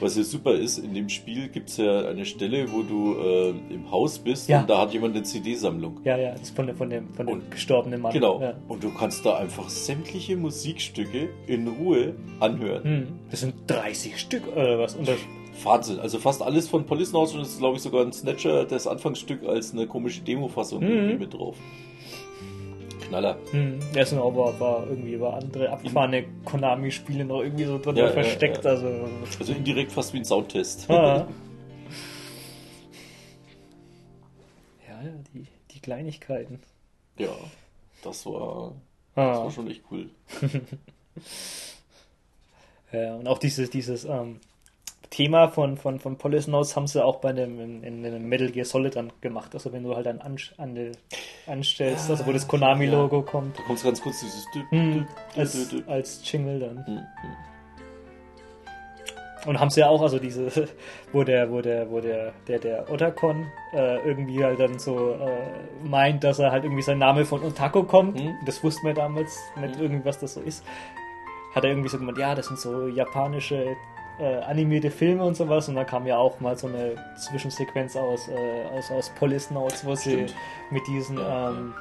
Was 0.00 0.16
ja 0.16 0.22
super 0.24 0.52
ist, 0.54 0.78
in 0.78 0.94
dem 0.94 1.08
Spiel 1.08 1.48
gibt 1.48 1.68
es 1.68 1.76
ja 1.76 2.06
eine 2.08 2.24
Stelle, 2.24 2.70
wo 2.72 2.82
du 2.82 3.14
äh, 3.18 3.50
im 3.72 3.90
Haus 3.90 4.18
bist 4.18 4.48
Ja. 4.48 4.60
und 4.60 4.70
da 4.70 4.80
hat 4.82 4.92
jemand 4.92 5.14
eine 5.14 5.22
CD-Sammlung. 5.24 6.00
Ja, 6.04 6.16
ja, 6.16 6.32
das 6.32 6.42
ist 6.42 6.56
von 6.56 6.66
dem, 6.66 6.76
von 6.76 6.90
dem, 6.90 7.12
von 7.14 7.26
dem 7.26 7.32
Und- 7.34 7.50
gestorbenen 7.50 8.00
Mann. 8.00 8.12
Genau. 8.12 8.40
Ja. 8.40 8.54
Und 8.68 8.82
du 8.82 8.90
kannst 8.90 9.24
da 9.26 9.36
einfach 9.36 9.68
sämtliche 9.68 10.36
Musikstücke 10.36 11.28
in 11.46 11.68
Ruhe 11.68 12.14
anhören. 12.40 12.82
Hm. 12.84 13.06
Das 13.30 13.40
sind 13.40 13.54
30 13.66 14.18
Stück 14.18 14.46
oder 14.54 14.78
was? 14.78 14.94
Und 14.94 15.06
das, 15.08 15.16
Wahnsinn. 15.64 15.98
Also 16.00 16.18
fast 16.18 16.42
alles 16.42 16.68
von 16.68 16.84
Policenauts 16.84 17.32
und 17.34 17.40
es 17.40 17.48
ist, 17.52 17.58
glaube 17.60 17.76
ich, 17.76 17.82
sogar 17.82 18.02
ein 18.04 18.12
Snatcher, 18.12 18.66
das 18.66 18.86
Anfangsstück 18.86 19.42
als 19.46 19.72
eine 19.72 19.86
komische 19.86 20.20
Demo-Fassung 20.20 20.80
Mhm. 20.84 21.18
mit 21.18 21.32
drauf. 21.32 21.56
Knaller. 23.08 23.36
Hm, 23.52 23.78
ja, 23.94 24.02
es 24.02 24.10
sind 24.10 24.18
aber 24.18 24.58
war 24.60 24.86
irgendwie 24.86 25.18
war 25.20 25.34
andere 25.34 25.70
abgefahrene 25.70 26.24
Konami-Spiele 26.44 27.24
noch 27.24 27.40
irgendwie 27.42 27.64
so 27.64 27.78
drin 27.78 27.96
Ja, 27.96 28.06
ja, 28.06 28.12
versteckt. 28.12 28.64
ja. 28.64 28.70
Also, 28.70 29.08
Also 29.38 29.52
indirekt 29.52 29.92
fast 29.92 30.12
wie 30.12 30.18
ein 30.18 30.24
Soundtest. 30.24 30.90
ah. 30.90 31.26
ja, 34.88 35.02
ja, 35.02 35.10
die, 35.34 35.46
die 35.70 35.80
Kleinigkeiten. 35.80 36.60
Ja, 37.18 37.30
das 38.02 38.26
war, 38.26 38.72
das 39.14 39.24
Ah. 39.38 39.44
war 39.44 39.50
schon 39.50 39.70
echt 39.70 39.82
cool. 39.90 40.10
Ja, 42.92 43.16
und 43.16 43.26
auch 43.26 43.38
dieses, 43.38 43.68
dieses 43.70 44.04
ähm, 44.04 44.38
Thema 45.10 45.48
von, 45.48 45.76
von, 45.76 45.98
von 45.98 46.16
Policenauts 46.16 46.76
haben 46.76 46.86
sie 46.86 47.04
auch 47.04 47.16
bei 47.16 47.32
dem 47.32 47.60
in, 47.60 47.82
in, 47.82 48.04
in 48.04 48.28
Metal 48.28 48.50
Gear 48.50 48.64
Solid 48.64 48.96
dann 48.96 49.12
gemacht. 49.20 49.54
Also 49.54 49.72
wenn 49.72 49.82
du 49.82 49.94
halt 49.94 50.06
dann 50.06 50.20
an, 50.20 50.36
an, 50.58 50.92
anstellst, 51.46 52.10
also 52.10 52.26
wo 52.26 52.32
das 52.32 52.46
Konami-Logo 52.46 53.22
kommt, 53.22 53.58
Da 53.58 53.62
kommt 53.62 53.82
ganz 53.82 54.00
kurz 54.00 54.20
dieses 54.20 54.46
hm, 54.70 55.06
als, 55.36 55.74
als 55.86 56.20
Jingle 56.30 56.60
dann. 56.60 56.86
Hm, 56.86 56.96
hm. 56.96 57.36
Und 59.46 59.60
haben 59.60 59.70
sie 59.70 59.80
ja 59.80 59.88
auch, 59.88 60.02
also 60.02 60.18
diese, 60.18 60.50
wo 61.12 61.22
der, 61.22 61.50
wo 61.50 61.60
der, 61.60 61.90
wo 61.90 62.00
der, 62.00 62.32
der, 62.48 62.58
der 62.58 62.90
Otakon 62.90 63.46
äh, 63.72 63.98
irgendwie 64.06 64.44
halt 64.44 64.58
dann 64.58 64.78
so 64.78 65.12
äh, 65.12 65.86
meint, 65.88 66.24
dass 66.24 66.40
er 66.40 66.50
halt 66.50 66.64
irgendwie 66.64 66.82
sein 66.82 66.98
Name 66.98 67.24
von 67.24 67.42
Otako 67.44 67.84
kommt. 67.84 68.16
Mhm. 68.16 68.34
Das 68.44 68.62
wussten 68.64 68.86
wir 68.86 68.94
damals 68.94 69.38
nicht 69.60 69.80
irgendwie, 69.80 70.04
was 70.04 70.18
das 70.18 70.34
so 70.34 70.40
ist. 70.40 70.64
Hat 71.54 71.64
er 71.64 71.70
irgendwie 71.70 71.88
so 71.88 71.98
gemeint, 71.98 72.18
ja, 72.18 72.34
das 72.34 72.48
sind 72.48 72.58
so 72.58 72.88
japanische 72.88 73.76
äh, 74.20 74.36
animierte 74.42 74.90
Filme 74.90 75.24
und 75.24 75.36
sowas. 75.36 75.68
Und 75.68 75.74
dann 75.76 75.86
kam 75.86 76.06
ja 76.06 76.16
auch 76.18 76.40
mal 76.40 76.56
so 76.56 76.66
eine 76.68 76.94
Zwischensequenz 77.16 77.96
aus, 77.96 78.28
äh, 78.28 78.64
aus, 78.76 78.90
aus 78.90 79.10
Police 79.18 79.50
Notes, 79.50 79.84
wo 79.84 79.94
sie 79.94 80.12
Stimmt. 80.12 80.34
mit 80.70 80.86
diesen 80.86 81.18
Ja, 81.18 81.50
ähm, 81.50 81.74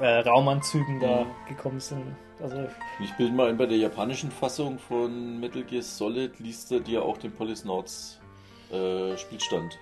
Äh, 0.00 0.20
Raumanzügen 0.20 0.98
da 0.98 1.24
Mhm. 1.24 1.26
gekommen 1.48 1.78
sind. 1.80 2.02
Also 2.42 2.56
Ich 3.02 3.12
bilde 3.18 3.34
mal 3.34 3.50
ein, 3.50 3.58
bei 3.58 3.66
der 3.66 3.76
japanischen 3.76 4.30
Fassung 4.30 4.78
von 4.78 5.38
Metal 5.38 5.62
Gear 5.62 5.82
Solid 5.82 6.38
liest 6.40 6.72
er 6.72 6.80
dir 6.80 7.04
auch 7.04 7.18
den 7.18 7.32
Policenauts 7.32 8.18
äh, 8.72 9.14
Spielstand. 9.18 9.78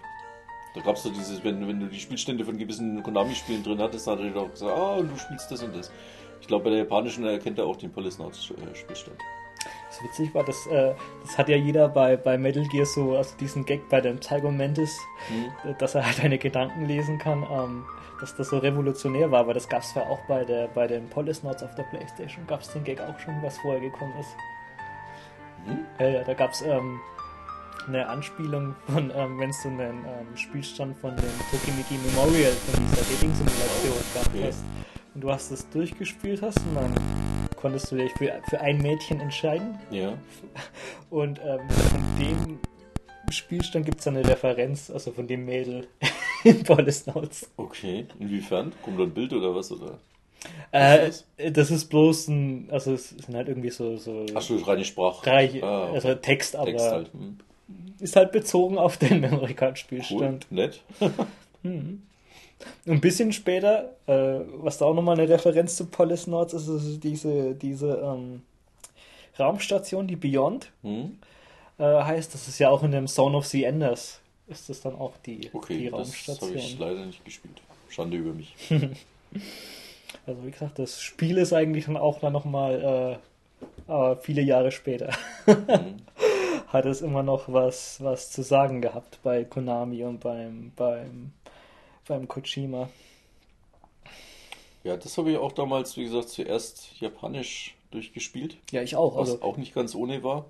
Da 0.75 0.81
gab 0.81 0.97
es 0.97 1.05
so 1.05 1.11
dieses, 1.11 1.45
wenn, 1.45 1.69
wenn 1.69 1.79
du 1.79 1.87
die 1.87 2.01
Spielstände 2.01 2.45
von 2.45 2.59
gewissen 2.59 3.01
Konami-Spielen 3.01 3.63
drin 3.63 3.79
hattest, 3.81 4.09
dann 4.09 4.19
hat 4.19 4.25
er 4.25 4.31
dir 4.33 4.41
auch 4.41 4.51
gesagt, 4.51 4.73
ah, 4.77 4.95
und 4.97 5.13
du 5.13 5.17
spielst 5.19 5.53
das 5.53 5.63
und 5.63 5.77
das. 5.77 5.93
Ich 6.41 6.49
glaube, 6.49 6.65
bei 6.65 6.71
der 6.71 6.81
japanischen 6.81 7.25
erkennt 7.25 7.59
er 7.59 7.67
auch 7.67 7.77
den 7.77 7.93
Policenauts 7.93 8.51
äh, 8.51 8.75
Spielstand. 8.75 9.19
Was 9.89 10.03
witzig 10.05 10.35
war, 10.35 10.45
das, 10.45 10.67
äh, 10.67 10.95
das 11.23 11.39
hat 11.39 11.49
ja 11.49 11.57
jeder 11.57 11.89
bei, 11.89 12.17
bei 12.17 12.37
Metal 12.37 12.65
Gear 12.69 12.85
so, 12.87 13.17
also 13.17 13.35
diesen 13.41 13.65
Gag 13.65 13.89
bei 13.89 14.01
dem 14.01 14.21
Tycho 14.21 14.51
Mantis, 14.51 14.99
Hm? 15.29 15.71
äh, 15.71 15.75
dass 15.79 15.95
er 15.95 16.05
halt 16.07 16.23
deine 16.23 16.39
Gedanken 16.39 16.85
lesen 16.87 17.19
kann, 17.19 17.43
ähm, 17.51 17.85
dass 18.21 18.35
das 18.37 18.49
so 18.51 18.59
revolutionär 18.59 19.31
war, 19.31 19.41
aber 19.41 19.55
das 19.55 19.69
gab 19.69 19.83
es 19.83 19.95
ja 19.95 20.03
auch 20.03 20.19
bei, 20.29 20.45
der, 20.45 20.69
bei 20.69 20.87
den 20.87 21.09
Polisnauts 21.09 21.63
auf 21.63 21.75
der 21.77 21.85
Playstation, 21.85 22.47
gab 22.47 22.61
es 22.61 22.69
den 22.73 22.85
Gag 22.85 23.01
auch 23.01 23.19
schon, 23.19 23.35
was 23.43 23.57
vorher 23.59 23.81
gekommen 23.81 24.13
ist. 24.21 24.31
Hm? 25.67 25.79
Ja, 26.01 26.09
ja, 26.09 26.25
da 26.25 26.35
gab 26.35 26.51
es 26.53 26.63
ähm, 26.63 27.01
eine 27.87 28.07
Anspielung 28.09 28.75
von, 28.87 29.11
ähm, 29.17 29.39
wenn 29.41 29.51
du 29.51 29.69
einen 29.69 30.05
ähm, 30.05 30.37
Spielstand 30.37 30.99
von 30.99 31.17
dem 31.17 31.25
Tokimiki 31.51 31.95
Memorial, 32.07 32.53
von 32.53 32.85
dieser 32.85 33.03
Dating-Simulation 33.03 33.95
gehabt 34.13 34.29
Okay. 34.35 34.45
hast 34.49 34.65
und 35.15 35.21
du 35.23 35.33
hast 35.33 35.51
es 35.51 35.69
durchgespielt 35.71 36.43
hast 36.43 36.59
und 36.59 36.75
dann 36.75 36.95
konntest 37.61 37.91
du 37.93 37.97
dich 37.97 38.13
für, 38.13 38.33
für 38.49 38.61
ein 38.61 38.79
Mädchen 38.79 39.21
entscheiden 39.21 39.79
Ja. 39.91 40.15
und 41.11 41.41
ähm, 41.45 41.69
von 41.71 42.03
dem 42.19 42.59
Spielstand 43.31 43.85
gibt 43.85 44.01
es 44.01 44.07
eine 44.07 44.27
Referenz, 44.27 44.91
also 44.91 45.13
von 45.13 45.27
dem 45.27 45.45
Mädel 45.45 45.87
in 46.45 46.63
Polisnauts. 46.65 47.51
Okay. 47.57 48.07
Inwiefern? 48.19 48.73
Kommt 48.83 48.99
da 48.99 49.03
ein 49.05 49.11
Bild 49.11 49.33
oder 49.33 49.55
was? 49.55 49.71
Oder? 49.73 49.99
Äh, 50.73 51.09
ist 51.09 51.27
das 51.53 51.71
ist 51.71 51.87
bloß 51.87 52.29
ein, 52.29 52.69
also 52.71 52.93
es 52.95 53.11
sind 53.11 53.35
halt 53.35 53.49
irgendwie 53.49 53.71
so, 53.71 53.97
so 53.97 54.25
Ach 54.35 54.41
so, 54.41 54.57
reine 54.59 54.85
Sprache. 54.85 55.27
Reich, 55.27 55.63
Ah, 55.63 55.91
also 55.93 56.15
Text, 56.15 56.55
aber 56.57 56.67
Text 56.71 56.87
halt. 56.91 57.13
Hm. 57.13 57.39
ist 57.99 58.15
halt 58.17 58.33
bezogen 58.33 58.79
auf 58.79 58.97
den 58.97 59.15
Cool. 59.15 59.19
Memory-Card-Spielstand. 59.31 60.51
Nett. 60.53 60.81
Und 61.01 61.15
ein 62.87 63.01
bisschen 63.01 63.33
später, 63.33 63.95
äh, 64.07 64.41
was 64.55 64.79
da 64.79 64.87
auch 64.87 64.95
nochmal 64.95 65.19
eine 65.19 65.29
Referenz 65.29 65.77
zu 65.77 65.87
Polisnauts 65.87 66.55
ist, 66.55 66.69
ist 66.69 67.03
diese, 67.05 67.55
diese 67.55 67.97
ähm, 67.99 68.43
Raumstation, 69.39 70.07
die 70.07 70.17
Beyond 70.17 70.73
Hm? 70.83 71.19
äh, 71.79 71.85
heißt. 71.85 72.35
Das 72.35 72.49
ist 72.49 72.59
ja 72.59 72.71
auch 72.71 72.83
in 72.83 72.91
dem 72.91 73.07
Zone 73.07 73.37
of 73.37 73.47
the 73.47 73.65
Enders. 73.65 74.21
Ist 74.49 74.69
das 74.69 74.81
dann 74.81 74.97
auch 74.97 75.17
die, 75.27 75.41
die 75.41 75.51
Okay, 75.55 75.85
das 75.85 75.93
habe 75.93 76.03
Raumstation? 76.03 76.57
ich 76.57 76.79
leider 76.79 77.07
nicht 77.07 77.25
gespielt. 77.25 77.61
Schande 77.89 78.17
über 78.17 78.33
mich. 78.33 78.55
Also 80.27 80.45
wie 80.47 80.51
gesagt, 80.51 80.79
das 80.79 81.03
Spiel 81.03 81.37
ist 81.37 81.53
eigentlich 81.53 81.85
dann 81.85 81.99
auch 81.99 82.19
dann 82.21 82.33
nochmal 82.33 83.19
äh, 83.21 83.89
aber 83.91 84.17
viele 84.17 84.43
Jahre 84.43 84.71
später. 84.71 85.11
Hm. 85.45 85.97
Hat 86.69 86.85
es 86.85 87.01
immer 87.01 87.23
noch 87.23 87.51
was, 87.51 88.03
was 88.03 88.31
zu 88.31 88.43
sagen 88.43 88.83
gehabt 88.83 89.19
bei 89.23 89.45
Konami 89.45 90.05
und 90.05 90.21
beim, 90.21 90.73
beim, 90.77 91.33
beim 92.09 92.27
Kojima. 92.29 92.89
Ja, 94.85 94.97
das 94.97 95.19
habe 95.19 95.31
ich 95.33 95.37
auch 95.39 95.53
damals, 95.53 95.97
wie 95.97 96.05
gesagt, 96.05 96.29
zuerst 96.31 96.91
japanisch 97.01 97.75
durchgespielt, 97.91 98.57
Ja, 98.71 98.83
ich 98.83 98.97
auch. 98.97 99.17
was 99.17 99.31
Also 99.31 99.43
auch 99.43 99.57
nicht 99.57 99.75
ganz 99.75 99.95
ohne 99.95 100.23
war. 100.23 100.47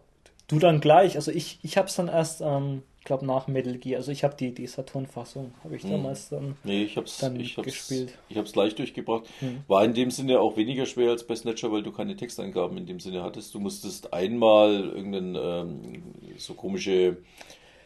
du 0.48 0.59
dann 0.59 0.80
gleich. 0.80 1.16
Also 1.16 1.30
ich, 1.30 1.59
ich 1.62 1.76
habe 1.76 1.89
es 1.89 1.94
dann 1.94 2.09
erst, 2.09 2.40
ähm, 2.40 2.82
ich 2.98 3.05
glaube 3.05 3.24
nach 3.26 3.47
Metal 3.48 3.76
Gear. 3.78 3.98
Also 3.98 4.12
ich 4.12 4.24
habe 4.24 4.35
die, 4.36 4.52
die 4.52 4.66
Saturn-Fassung, 4.66 5.52
habe 5.64 5.76
ich 5.76 5.82
Hm. 5.85 5.90
damals 5.90 6.28
dann. 6.28 6.56
Nee, 6.64 6.82
ich 6.85 6.97
hab's, 6.97 7.18
Dann 7.18 7.39
ich 7.40 7.56
hab's, 7.56 7.66
gespielt. 7.66 8.18
ich 8.28 8.36
hab's 8.36 8.55
leicht 8.55 8.78
durchgebracht. 8.78 9.24
Hm. 9.40 9.62
War 9.68 9.85
in 9.85 9.94
dem 9.94 10.10
Sinne 10.10 10.40
auch 10.40 10.56
weniger 10.56 10.85
schwer 10.86 11.10
als 11.10 11.26
bei 11.26 11.35
Snatcher, 11.36 11.70
weil 11.72 11.82
du 11.82 11.93
keine 11.93 12.16
Texteingaben 12.16 12.76
in 12.76 12.86
dem 12.86 13.01
Sinne 13.01 13.22
hattest. 13.22 13.55
Du 13.55 13.60
musstest 13.60 14.12
einmal 14.12 14.90
irgendeinen, 14.94 15.36
ähm, 15.36 16.02
so 16.39 16.55
komische, 16.55 17.18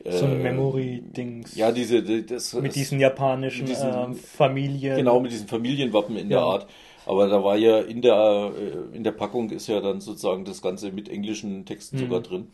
So 0.08 0.24
ein 0.26 0.32
äh, 0.40 0.42
Memory-Dings. 0.50 1.54
Ja, 1.54 1.70
diese, 1.72 2.02
die- 2.02 2.26
das, 2.26 2.52
mit 2.54 2.74
diesen 2.74 2.98
japanischen 2.98 3.60
mit 3.64 3.70
diesen- 3.70 3.94
ähm, 3.94 4.14
Familien. 4.14 4.96
Genau, 4.96 5.20
mit 5.20 5.30
diesen 5.32 5.46
Familienwappen 5.48 6.16
in 6.16 6.28
der 6.28 6.38
Ja. 6.38 6.44
Art. 6.44 6.66
Aber 7.06 7.28
da 7.28 7.42
war 7.42 7.56
ja 7.56 7.78
in 7.80 8.00
der, 8.02 8.52
äh, 8.56 8.96
in 8.96 9.04
der 9.04 9.12
Packung 9.12 9.50
ist 9.50 9.66
ja 9.68 9.80
dann 9.80 10.00
sozusagen 10.00 10.44
das 10.44 10.62
Ganze 10.62 10.92
mit 10.92 11.08
englischen 11.08 11.64
Texten 11.66 11.96
Mhm. 11.96 12.00
sogar 12.00 12.20
drin. 12.20 12.48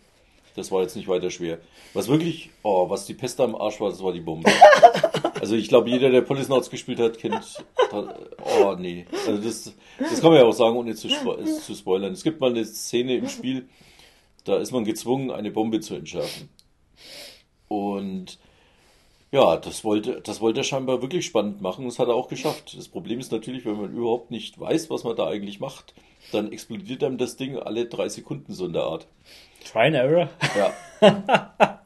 Das 0.56 0.72
war 0.72 0.82
jetzt 0.82 0.96
nicht 0.96 1.06
weiter 1.08 1.30
schwer. 1.30 1.58
Was 1.94 2.08
wirklich, 2.08 2.50
oh, 2.62 2.90
was 2.90 3.06
die 3.06 3.14
Pest 3.14 3.40
am 3.40 3.54
Arsch 3.54 3.80
war, 3.80 3.90
das 3.90 4.02
war 4.02 4.12
die 4.12 4.20
Bombe. 4.20 4.50
also 5.40 5.54
ich 5.54 5.68
glaube, 5.68 5.88
jeder, 5.90 6.10
der 6.10 6.22
Policenauts 6.22 6.68
gespielt 6.70 6.98
hat, 6.98 7.18
kennt, 7.18 7.62
oh 7.92 8.74
nee. 8.78 9.06
Also 9.26 9.40
das, 9.42 9.72
das 9.98 10.20
kann 10.20 10.30
man 10.30 10.40
ja 10.40 10.44
auch 10.46 10.52
sagen, 10.52 10.76
ohne 10.76 10.94
zu, 10.94 11.08
zu 11.08 11.74
spoilern. 11.74 12.12
Es 12.12 12.24
gibt 12.24 12.40
mal 12.40 12.50
eine 12.50 12.64
Szene 12.64 13.16
im 13.16 13.28
Spiel, 13.28 13.68
da 14.44 14.56
ist 14.58 14.72
man 14.72 14.84
gezwungen, 14.84 15.30
eine 15.30 15.50
Bombe 15.50 15.80
zu 15.80 15.94
entschärfen. 15.94 16.48
Und 17.68 18.38
ja, 19.30 19.56
das 19.56 19.84
wollte, 19.84 20.20
das 20.22 20.40
wollte 20.40 20.60
er 20.60 20.64
scheinbar 20.64 21.02
wirklich 21.02 21.26
spannend 21.26 21.60
machen. 21.60 21.84
Das 21.84 21.98
hat 21.98 22.08
er 22.08 22.14
auch 22.14 22.28
geschafft. 22.28 22.74
Das 22.76 22.88
Problem 22.88 23.20
ist 23.20 23.30
natürlich, 23.30 23.64
wenn 23.66 23.80
man 23.80 23.92
überhaupt 23.94 24.30
nicht 24.30 24.58
weiß, 24.58 24.88
was 24.90 25.04
man 25.04 25.16
da 25.16 25.26
eigentlich 25.26 25.60
macht, 25.60 25.94
dann 26.32 26.50
explodiert 26.50 27.04
einem 27.04 27.18
das 27.18 27.36
Ding 27.36 27.58
alle 27.58 27.86
drei 27.86 28.08
Sekunden 28.08 28.52
so 28.54 28.64
in 28.66 28.72
der 28.72 28.84
Art. 28.84 29.06
Try 29.70 29.86
and 29.88 29.96
Error. 29.96 30.28
Ja. 30.56 30.72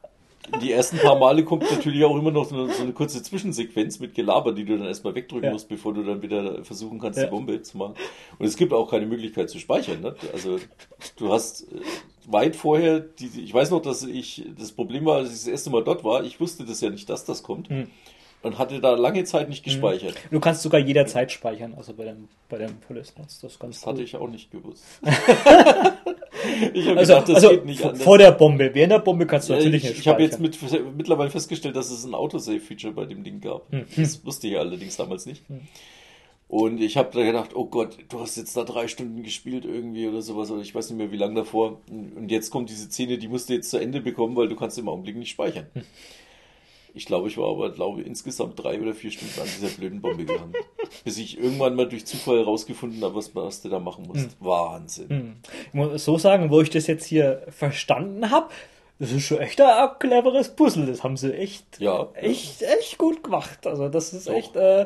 Die 0.61 0.71
ersten 0.71 0.97
paar 0.97 1.17
Male 1.17 1.43
kommt 1.43 1.63
natürlich 1.71 2.03
auch 2.03 2.15
immer 2.17 2.29
noch 2.29 2.45
so 2.45 2.55
eine, 2.55 2.73
so 2.73 2.83
eine 2.83 2.91
kurze 2.93 3.23
Zwischensequenz 3.23 3.99
mit 3.99 4.13
Gelaber, 4.13 4.51
die 4.51 4.65
du 4.65 4.77
dann 4.77 4.87
erstmal 4.87 5.15
wegdrücken 5.15 5.45
Ja. 5.47 5.51
musst, 5.51 5.67
bevor 5.69 5.93
du 5.93 6.03
dann 6.03 6.21
wieder 6.21 6.63
versuchen 6.63 6.99
kannst, 6.99 7.17
Ja. 7.17 7.25
die 7.25 7.31
Bombe 7.31 7.61
zu 7.61 7.77
machen. 7.77 7.95
Und 8.37 8.45
es 8.45 8.55
gibt 8.55 8.71
auch 8.73 8.89
keine 8.91 9.05
Möglichkeit 9.05 9.49
zu 9.49 9.57
speichern. 9.57 10.01
Ne? 10.01 10.15
Also 10.31 10.59
du 11.15 11.31
hast 11.31 11.63
äh, 11.71 11.79
weit 12.27 12.55
vorher, 12.55 12.99
die, 12.99 13.29
ich 13.43 13.53
weiß 13.53 13.71
noch, 13.71 13.81
dass 13.81 14.03
ich, 14.03 14.43
das 14.57 14.71
Problem 14.71 15.05
war, 15.05 15.17
als 15.17 15.29
ich 15.29 15.35
das 15.35 15.47
erste 15.47 15.69
Mal 15.69 15.83
dort 15.83 16.03
war, 16.03 16.23
ich 16.23 16.39
wusste 16.39 16.63
das 16.65 16.81
ja 16.81 16.89
nicht, 16.89 17.09
dass 17.09 17.25
das 17.25 17.43
kommt. 17.43 17.69
Hm. 17.69 17.87
Und 18.41 18.57
hatte 18.59 18.81
da 18.81 18.95
lange 18.95 19.23
Zeit 19.23 19.47
nicht 19.47 19.63
gespeichert. 19.63 20.15
Du 20.29 20.41
kannst 20.41 20.63
sogar 20.63 20.81
jederzeit 20.81 21.31
speichern, 21.31 21.75
also 21.77 21.93
bei 21.93 22.03
dem, 22.03 22.27
bei 22.49 22.57
dem 22.57 22.75
Polisnauts. 22.81 23.39
Das 23.39 23.53
ist 23.53 23.59
ganz 23.59 23.79
Das 23.79 23.87
hatte 23.87 23.99
cool. 23.99 24.03
ich 24.03 24.15
auch 24.17 24.27
nicht 24.27 24.51
gewusst. 24.51 24.83
ich 26.73 26.87
habe 26.87 26.99
Also, 26.99 27.13
gedacht, 27.13 27.29
das 27.29 27.35
also 27.35 27.49
geht 27.51 27.65
nicht 27.65 27.83
anders. 27.85 28.03
vor 28.03 28.17
der 28.17 28.31
Bombe. 28.31 28.69
Während 28.73 28.91
der 28.91 28.99
Bombe 28.99 29.25
kannst 29.25 29.47
du 29.47 29.53
Ja, 29.53 29.59
natürlich 29.59 29.83
ich 29.83 29.89
nicht 29.91 29.99
ich 30.01 30.07
habe 30.09 30.21
jetzt 30.23 30.39
speichern. 30.43 30.85
mit, 30.87 30.97
mittlerweile 30.97 31.29
festgestellt, 31.29 31.75
dass 31.77 31.89
es 31.89 32.03
ein 32.03 32.13
Autosave-Feature 32.13 32.91
bei 32.93 33.05
dem 33.05 33.23
Ding 33.23 33.39
gab. 33.39 33.71
Hm. 33.71 33.85
Das 33.95 34.25
wusste 34.25 34.47
ich 34.47 34.57
allerdings 34.59 34.97
damals 34.97 35.25
nicht. 35.25 35.43
Und 36.53 36.81
ich 36.81 36.97
habe 36.97 37.09
da 37.11 37.23
gedacht, 37.23 37.55
oh 37.55 37.65
Gott, 37.65 37.97
du 38.09 38.19
hast 38.19 38.37
jetzt 38.37 38.55
da 38.55 38.63
drei 38.63 38.87
Stunden 38.87 39.23
gespielt 39.23 39.65
irgendwie 39.65 40.07
oder 40.07 40.21
sowas, 40.21 40.51
oder 40.51 40.61
ich 40.61 40.75
weiß 40.75 40.91
nicht 40.91 40.99
mehr 40.99 41.11
wie 41.11 41.17
lange 41.17 41.33
davor. 41.33 41.79
Und 41.89 42.29
jetzt 42.29 42.51
kommt 42.51 42.69
diese 42.69 42.91
Szene, 42.91 43.17
die 43.17 43.27
musst 43.27 43.49
du 43.49 43.53
jetzt 43.53 43.71
zu 43.71 43.79
Ende 43.79 44.01
bekommen, 44.01 44.35
weil 44.35 44.49
du 44.49 44.55
kannst 44.55 44.77
im 44.77 44.87
Augenblick 44.87 45.15
nicht 45.15 45.31
speichern. 45.31 45.65
Hm. 45.73 45.81
Ich 46.93 47.07
glaube, 47.07 47.27
ich 47.27 47.39
war 47.39 47.49
aber, 47.49 47.71
glaube 47.71 48.03
insgesamt 48.03 48.63
drei 48.63 48.79
oder 48.79 48.93
vier 48.93 49.09
Stunden 49.09 49.39
an 49.41 49.47
dieser 49.47 49.69
blöden 49.75 49.99
Bombe 49.99 50.25
gehangen. 50.25 50.53
Bis 51.03 51.17
ich 51.17 51.39
irgendwann 51.39 51.73
mal 51.73 51.89
durch 51.89 52.05
Zufall 52.05 52.43
rausgefunden 52.43 53.03
habe, 53.03 53.15
was, 53.15 53.35
was 53.35 53.63
du 53.63 53.69
da 53.69 53.79
machen 53.79 54.05
musst. 54.05 54.37
Wahnsinn. 54.39 55.09
Hm. 55.09 55.35
Ich 55.69 55.73
muss 55.73 56.05
so 56.05 56.19
sagen, 56.19 56.51
wo 56.51 56.61
ich 56.61 56.69
das 56.69 56.85
jetzt 56.85 57.05
hier 57.05 57.47
verstanden 57.49 58.29
habe, 58.29 58.49
das 58.99 59.11
ist 59.11 59.23
schon 59.23 59.39
echt 59.39 59.59
ein 59.59 59.89
cleveres 59.97 60.55
Puzzle. 60.55 60.85
Das 60.85 61.03
haben 61.03 61.17
sie 61.17 61.33
echt, 61.33 61.79
Ja. 61.79 62.09
echt, 62.13 62.61
echt 62.61 62.99
gut 62.99 63.23
gemacht. 63.23 63.65
Also 63.65 63.89
das 63.89 64.13
ist 64.13 64.27
Doch. 64.27 64.35
echt, 64.35 64.55
äh, 64.55 64.85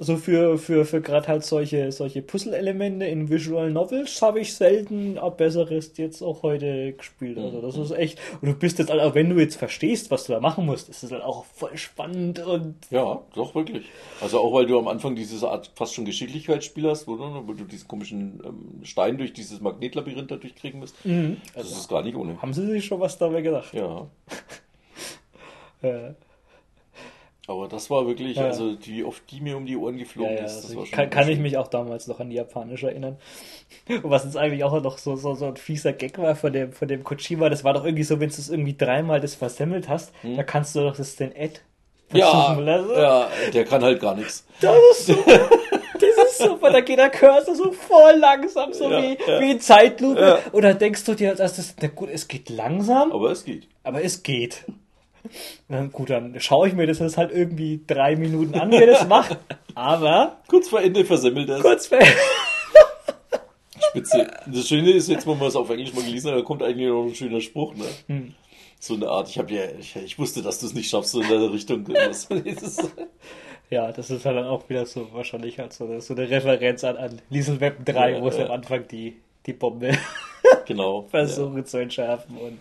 also 0.00 0.16
für, 0.16 0.56
für, 0.56 0.86
für 0.86 1.02
gerade 1.02 1.28
halt 1.28 1.44
solche, 1.44 1.92
solche 1.92 2.22
Puzzle-Elemente 2.22 3.04
in 3.04 3.28
Visual 3.28 3.70
Novels 3.70 4.22
habe 4.22 4.40
ich 4.40 4.54
selten 4.54 5.18
ein 5.18 5.36
besseres 5.36 5.92
jetzt 5.98 6.22
auch 6.22 6.42
heute 6.42 6.94
gespielt. 6.94 7.36
Also 7.36 7.60
das 7.60 7.76
ist 7.76 7.90
echt, 7.90 8.18
und 8.40 8.48
du 8.48 8.54
bist 8.54 8.78
jetzt, 8.78 8.90
halt 8.90 9.02
auch 9.02 9.14
wenn 9.14 9.28
du 9.28 9.38
jetzt 9.38 9.56
verstehst, 9.56 10.10
was 10.10 10.24
du 10.24 10.32
da 10.32 10.40
machen 10.40 10.64
musst, 10.64 10.88
ist 10.88 11.02
das 11.02 11.12
halt 11.12 11.22
auch 11.22 11.44
voll 11.44 11.76
spannend 11.76 12.38
und 12.38 12.76
Ja, 12.90 13.20
doch, 13.34 13.54
wirklich. 13.54 13.84
Also 14.22 14.40
auch 14.40 14.54
weil 14.54 14.64
du 14.64 14.78
am 14.78 14.88
Anfang 14.88 15.14
diese 15.14 15.46
Art 15.46 15.70
fast 15.74 15.92
schon 15.92 16.06
Geschicklichkeitsspiel 16.06 16.88
hast, 16.88 17.06
wo 17.06 17.16
du, 17.16 17.42
wo 17.46 17.52
du 17.52 17.64
diesen 17.64 17.86
komischen 17.86 18.40
ähm, 18.42 18.84
Stein 18.84 19.18
durch 19.18 19.34
dieses 19.34 19.60
Magnetlabyrinth 19.60 20.30
da 20.30 20.36
durchkriegen 20.36 20.80
musst. 20.80 20.96
Das 21.54 21.70
ist 21.70 21.88
gar 21.88 22.02
nicht 22.02 22.16
ohne. 22.16 22.40
haben 22.40 22.54
sie 22.54 22.66
sich 22.66 22.86
schon 22.86 23.00
was 23.00 23.18
dabei 23.18 23.42
gedacht. 23.42 23.74
Ja. 23.74 24.06
Äh, 25.82 26.12
Aber 27.46 27.66
das 27.68 27.90
war 27.90 28.06
wirklich, 28.06 28.36
Ja. 28.36 28.44
also 28.44 28.74
die, 28.74 29.02
oft 29.02 29.22
die 29.30 29.40
mir 29.40 29.56
um 29.56 29.66
die 29.66 29.76
Ohren 29.76 29.96
Ja, 29.96 30.04
geflogen 30.04 30.36
ja, 30.36 30.44
ist, 30.44 30.58
das 30.58 30.70
also 30.76 30.84
kann, 30.90 31.10
kann 31.10 31.28
ich 31.28 31.38
mich 31.38 31.56
auch 31.56 31.66
damals 31.68 32.06
noch 32.06 32.20
an 32.20 32.30
die 32.30 32.36
Japanisch 32.36 32.82
erinnern. 32.84 33.16
Und 33.88 34.04
was 34.10 34.24
jetzt 34.24 34.36
eigentlich 34.36 34.62
auch 34.62 34.80
noch 34.82 34.98
so, 34.98 35.16
so, 35.16 35.34
so 35.34 35.46
ein 35.46 35.56
fieser 35.56 35.92
Gag 35.92 36.18
war 36.18 36.36
von 36.36 36.52
dem, 36.52 36.72
von 36.72 36.86
dem 36.86 37.02
Kojima, 37.02 37.48
das 37.48 37.64
war 37.64 37.72
doch 37.74 37.84
irgendwie 37.84 38.04
so, 38.04 38.20
wenn 38.20 38.28
du 38.28 38.34
es 38.36 38.50
irgendwie 38.50 38.76
dreimal 38.76 39.20
das 39.20 39.34
versemmelt 39.34 39.88
hast, 39.88 40.12
da 40.36 40.42
kannst 40.44 40.74
du 40.76 40.80
doch 40.80 40.96
das 40.96 41.16
den 41.16 41.34
Ed 41.34 41.62
Hm. 42.12 42.18
Ja, 42.18 42.30
versuchen 42.30 42.64
lassen. 42.64 42.90
ja, 42.90 43.28
der 43.54 43.64
kann 43.64 43.82
halt 43.84 44.00
gar 44.00 44.16
nichts. 44.16 44.44
Das 44.60 44.74
ist 44.92 45.06
so, 45.06 45.14
das 45.94 46.30
ist 46.30 46.38
super, 46.38 46.70
da 46.70 46.80
geht 46.80 46.98
der 46.98 47.08
Cursor 47.10 47.54
so 47.54 47.70
voll 47.70 48.16
langsam, 48.18 48.72
so 48.72 48.90
Ja, 48.90 49.00
wie, 49.02 49.16
ja. 49.30 49.40
wie 49.40 49.50
in 49.52 49.60
Zeitlupe. 49.60 50.20
Ja. 50.20 50.38
Und 50.50 50.62
dann 50.62 50.76
denkst 50.78 51.04
du 51.04 51.14
dir 51.14 51.30
als 51.30 51.38
erstes, 51.38 51.76
na 51.80 51.86
gut, 51.86 52.08
es 52.12 52.26
geht 52.26 52.48
langsam, 52.50 53.12
Aber 53.12 53.30
es 53.30 53.44
geht. 53.44 53.68
aber 53.84 54.02
es 54.02 54.24
geht. 54.24 54.64
Na 55.68 55.84
gut, 55.86 56.10
dann 56.10 56.38
schaue 56.40 56.68
ich 56.68 56.74
mir 56.74 56.86
das 56.86 56.98
jetzt 56.98 57.16
halt 57.16 57.30
irgendwie 57.32 57.80
drei 57.86 58.16
Minuten 58.16 58.54
an, 58.58 58.70
wie 58.70 58.86
das 58.86 59.06
macht. 59.06 59.38
Aber 59.74 60.38
Kurz 60.48 60.68
vor 60.68 60.80
Ende 60.80 61.04
versemmelt 61.04 61.48
er 61.48 61.56
es. 61.56 61.62
kurz 61.62 61.86
vor 61.86 61.98
Spitze. 63.90 64.30
Das 64.46 64.68
Schöne 64.68 64.90
ist, 64.92 65.08
jetzt, 65.08 65.26
wo 65.26 65.34
man 65.34 65.48
es 65.48 65.56
auf 65.56 65.70
Englisch 65.70 65.92
mal 65.94 66.04
gelesen 66.04 66.30
hat, 66.30 66.38
da 66.38 66.42
kommt 66.42 66.62
eigentlich 66.62 66.88
noch 66.88 67.04
ein 67.04 67.14
schöner 67.14 67.40
Spruch, 67.40 67.74
ne? 67.74 67.84
Hm. 68.06 68.34
So 68.78 68.94
eine 68.94 69.08
Art, 69.08 69.28
ich 69.28 69.38
habe 69.38 69.52
ja, 69.52 69.62
ich, 69.78 69.94
ich 69.96 70.18
wusste, 70.18 70.42
dass 70.42 70.58
du 70.60 70.66
es 70.66 70.74
nicht 70.74 70.88
schaffst, 70.88 71.12
so 71.12 71.20
in 71.20 71.28
der 71.28 71.52
Richtung. 71.52 71.86
Ja, 73.70 73.92
das 73.92 74.10
ist 74.10 74.24
halt 74.24 74.36
dann 74.36 74.46
auch 74.46 74.68
wieder 74.68 74.84
so 74.84 75.12
wahrscheinlich 75.12 75.60
halt 75.60 75.72
so, 75.72 76.00
so 76.00 76.14
eine 76.14 76.28
Referenz 76.28 76.82
an, 76.82 76.96
an 76.96 77.22
Liesel 77.30 77.60
Web 77.60 77.84
3, 77.86 78.14
Ja, 78.14 78.20
wo 78.20 78.28
sie 78.30 78.40
ja. 78.40 78.46
am 78.46 78.50
Anfang 78.50 78.88
die, 78.88 79.16
die 79.46 79.52
Bombe 79.52 79.92
genau. 80.66 81.02
versuchen 81.10 81.64
zu 81.64 81.78
entschärfen 81.78 82.36
und 82.36 82.58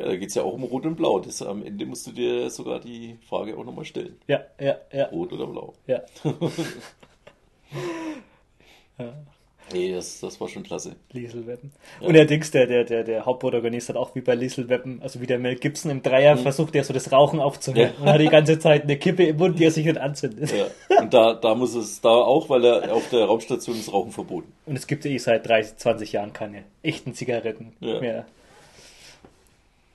Ja, 0.00 0.06
da 0.06 0.16
geht 0.16 0.30
es 0.30 0.34
ja 0.34 0.42
auch 0.42 0.54
um 0.54 0.64
Rot 0.64 0.86
und 0.86 0.96
Blau. 0.96 1.20
Das, 1.20 1.42
am 1.42 1.64
Ende 1.64 1.84
musst 1.86 2.06
du 2.06 2.12
dir 2.12 2.48
sogar 2.50 2.80
die 2.80 3.16
Frage 3.28 3.56
auch 3.56 3.64
nochmal 3.64 3.84
stellen. 3.84 4.16
ja, 4.26 4.40
ja, 4.58 4.76
ja, 4.92 5.04
Rot 5.06 5.32
oder 5.32 5.46
Blau? 5.46 5.74
ja. 5.86 6.00
ja. 8.98 9.12
Nee, 9.72 9.92
das, 9.92 10.18
das 10.18 10.40
war 10.40 10.48
schon 10.48 10.64
klasse. 10.64 10.96
Liesel 11.12 11.46
Weppen. 11.46 11.70
Und 12.00 12.14
der 12.14 12.24
Dings, 12.24 12.50
der, 12.50 12.66
der, 12.66 12.82
der, 12.82 13.04
der 13.04 13.24
Hauptprotagonist 13.24 13.88
hat 13.88 13.94
auch 13.94 14.16
wie 14.16 14.20
bei 14.20 14.34
Liesel 14.34 14.68
Weppen, 14.68 15.00
also 15.00 15.20
wie 15.20 15.28
der 15.28 15.38
Mel 15.38 15.54
Gibson 15.54 15.92
im 15.92 16.02
Dreier, 16.02 16.36
versucht 16.36 16.74
er 16.74 16.82
so 16.82 16.92
das 16.92 17.12
Rauchen 17.12 17.38
aufzuhören 17.38 17.92
Mhm. 17.92 17.94
Ja. 17.98 18.02
und 18.02 18.08
hat 18.14 18.20
die 18.20 18.26
ganze 18.26 18.58
Zeit 18.58 18.82
eine 18.82 18.96
Kippe 18.98 19.22
im 19.26 19.36
Mund, 19.36 19.60
die 19.60 19.64
er 19.66 19.70
sich 19.70 19.86
nicht 19.86 19.98
anzündet. 19.98 20.52
Ja. 20.52 20.66
Und 21.00 21.14
da, 21.14 21.34
da 21.34 21.54
muss 21.54 21.76
es, 21.76 22.00
da 22.00 22.08
auch, 22.08 22.48
weil 22.50 22.64
er 22.64 22.92
auf 22.92 23.08
der 23.10 23.26
Raumstation 23.26 23.76
ist 23.76 23.92
Rauchen 23.92 24.10
verboten. 24.10 24.52
Und 24.66 24.74
es 24.74 24.88
gibt 24.88 25.04
ja 25.04 25.12
eh 25.12 25.18
seit 25.18 25.46
30, 25.46 25.76
20 25.76 26.12
Jahren 26.12 26.32
keine 26.32 26.64
echten 26.82 27.14
Zigaretten 27.14 27.72
Ja. 27.78 28.00
mehr. 28.00 28.26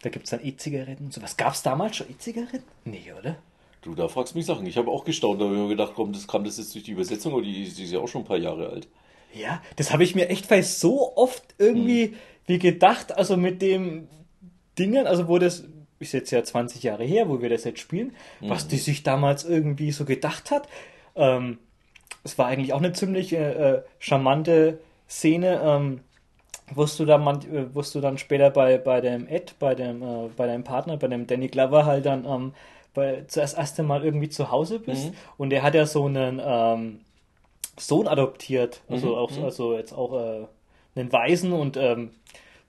Da 0.06 0.12
gibt 0.12 0.26
es 0.26 0.30
dann 0.30 0.46
E-Zigaretten. 0.46 1.10
So 1.10 1.20
was 1.24 1.36
gab 1.36 1.56
es 1.56 1.64
damals 1.64 1.96
schon 1.96 2.08
E-Zigaretten? 2.08 2.62
Nee, 2.84 3.12
oder? 3.20 3.38
Du, 3.82 3.96
da 3.96 4.08
fragst 4.08 4.36
mich 4.36 4.46
Sachen. 4.46 4.68
Ich 4.68 4.78
habe 4.78 4.92
auch 4.92 5.04
gestaunt, 5.04 5.42
da 5.42 5.46
habe 5.46 5.56
ich 5.56 5.62
mir 5.62 5.70
gedacht, 5.70 5.94
komm, 5.96 6.14
das 6.14 6.28
kam 6.28 6.44
das 6.44 6.60
jetzt 6.60 6.76
durch 6.76 6.84
die 6.84 6.92
Übersetzung, 6.92 7.34
aber 7.34 7.42
die, 7.42 7.68
die 7.68 7.84
ist 7.84 7.92
ja 7.92 7.98
auch 7.98 8.08
schon 8.08 8.22
ein 8.22 8.28
paar 8.28 8.38
Jahre 8.38 8.70
alt. 8.70 8.88
Ja, 9.34 9.64
das 9.78 9.92
habe 9.92 10.04
ich 10.04 10.14
mir 10.14 10.30
echt 10.30 10.52
weil 10.52 10.62
so 10.62 11.18
oft 11.18 11.44
irgendwie 11.58 12.14
wie 12.46 12.60
gedacht, 12.60 13.18
also 13.18 13.36
mit 13.36 13.64
dem 13.64 14.08
Dingen, 14.78 15.08
also 15.08 15.28
wo 15.28 15.40
das 15.40 15.64
ist 15.98 16.12
jetzt 16.12 16.30
ja 16.30 16.44
20 16.44 16.84
Jahre 16.84 17.04
her, 17.04 17.28
wo 17.28 17.42
wir 17.42 17.50
das 17.50 17.64
jetzt 17.64 17.80
spielen, 17.80 18.16
was 18.42 18.68
die 18.68 18.78
sich 18.78 19.02
damals 19.02 19.44
irgendwie 19.44 19.92
so 19.92 20.06
gedacht 20.06 20.52
hat. 20.52 20.70
Ähm, 21.16 21.58
es 22.24 22.38
war 22.38 22.46
eigentlich 22.46 22.74
auch 22.74 22.78
eine 22.78 22.94
ziemlich 22.94 23.34
äh, 23.34 23.78
äh, 23.78 23.82
charmante 23.98 24.78
Szene. 25.10 25.62
Ähm, 25.64 26.02
wusst 26.74 27.00
du 27.00 27.06
dann, 27.06 27.24
man, 27.24 27.42
äh, 27.54 27.74
wusst 27.76 27.96
du 27.96 28.02
dann 28.02 28.18
später 28.18 28.50
bei, 28.50 28.78
bei 28.78 29.02
dem 29.02 29.28
Ed, 29.28 29.56
bei 29.60 29.76
dem, 29.76 30.02
äh, 30.02 30.30
bei 30.36 30.48
deinem 30.48 30.64
Partner, 30.64 30.98
bei 30.98 31.08
dem 31.08 31.28
Danny 31.28 31.48
Glover 31.48 31.86
halt 31.86 32.06
dann 32.06 32.26
ähm, 32.26 32.54
bei, 32.94 33.24
zuerst 33.28 33.58
erst 33.58 33.80
einmal 33.80 34.04
irgendwie 34.04 34.30
zu 34.30 34.52
Hause 34.52 34.80
bist 34.80 35.14
und 35.38 35.50
der 35.52 35.64
hat 35.64 35.76
ja 35.76 35.86
so 35.86 36.06
einen 36.06 36.42
ähm, 36.44 37.02
Sohn 37.78 38.08
adoptiert, 38.08 38.82
also 38.90 39.16
Mhm, 39.16 39.16
auch 39.18 39.38
also 39.38 39.76
jetzt 39.76 39.94
auch 39.94 40.14
äh, 40.14 40.48
einen 40.96 41.12
Waisen 41.12 41.54
und 41.54 41.78
ähm, 41.78 42.12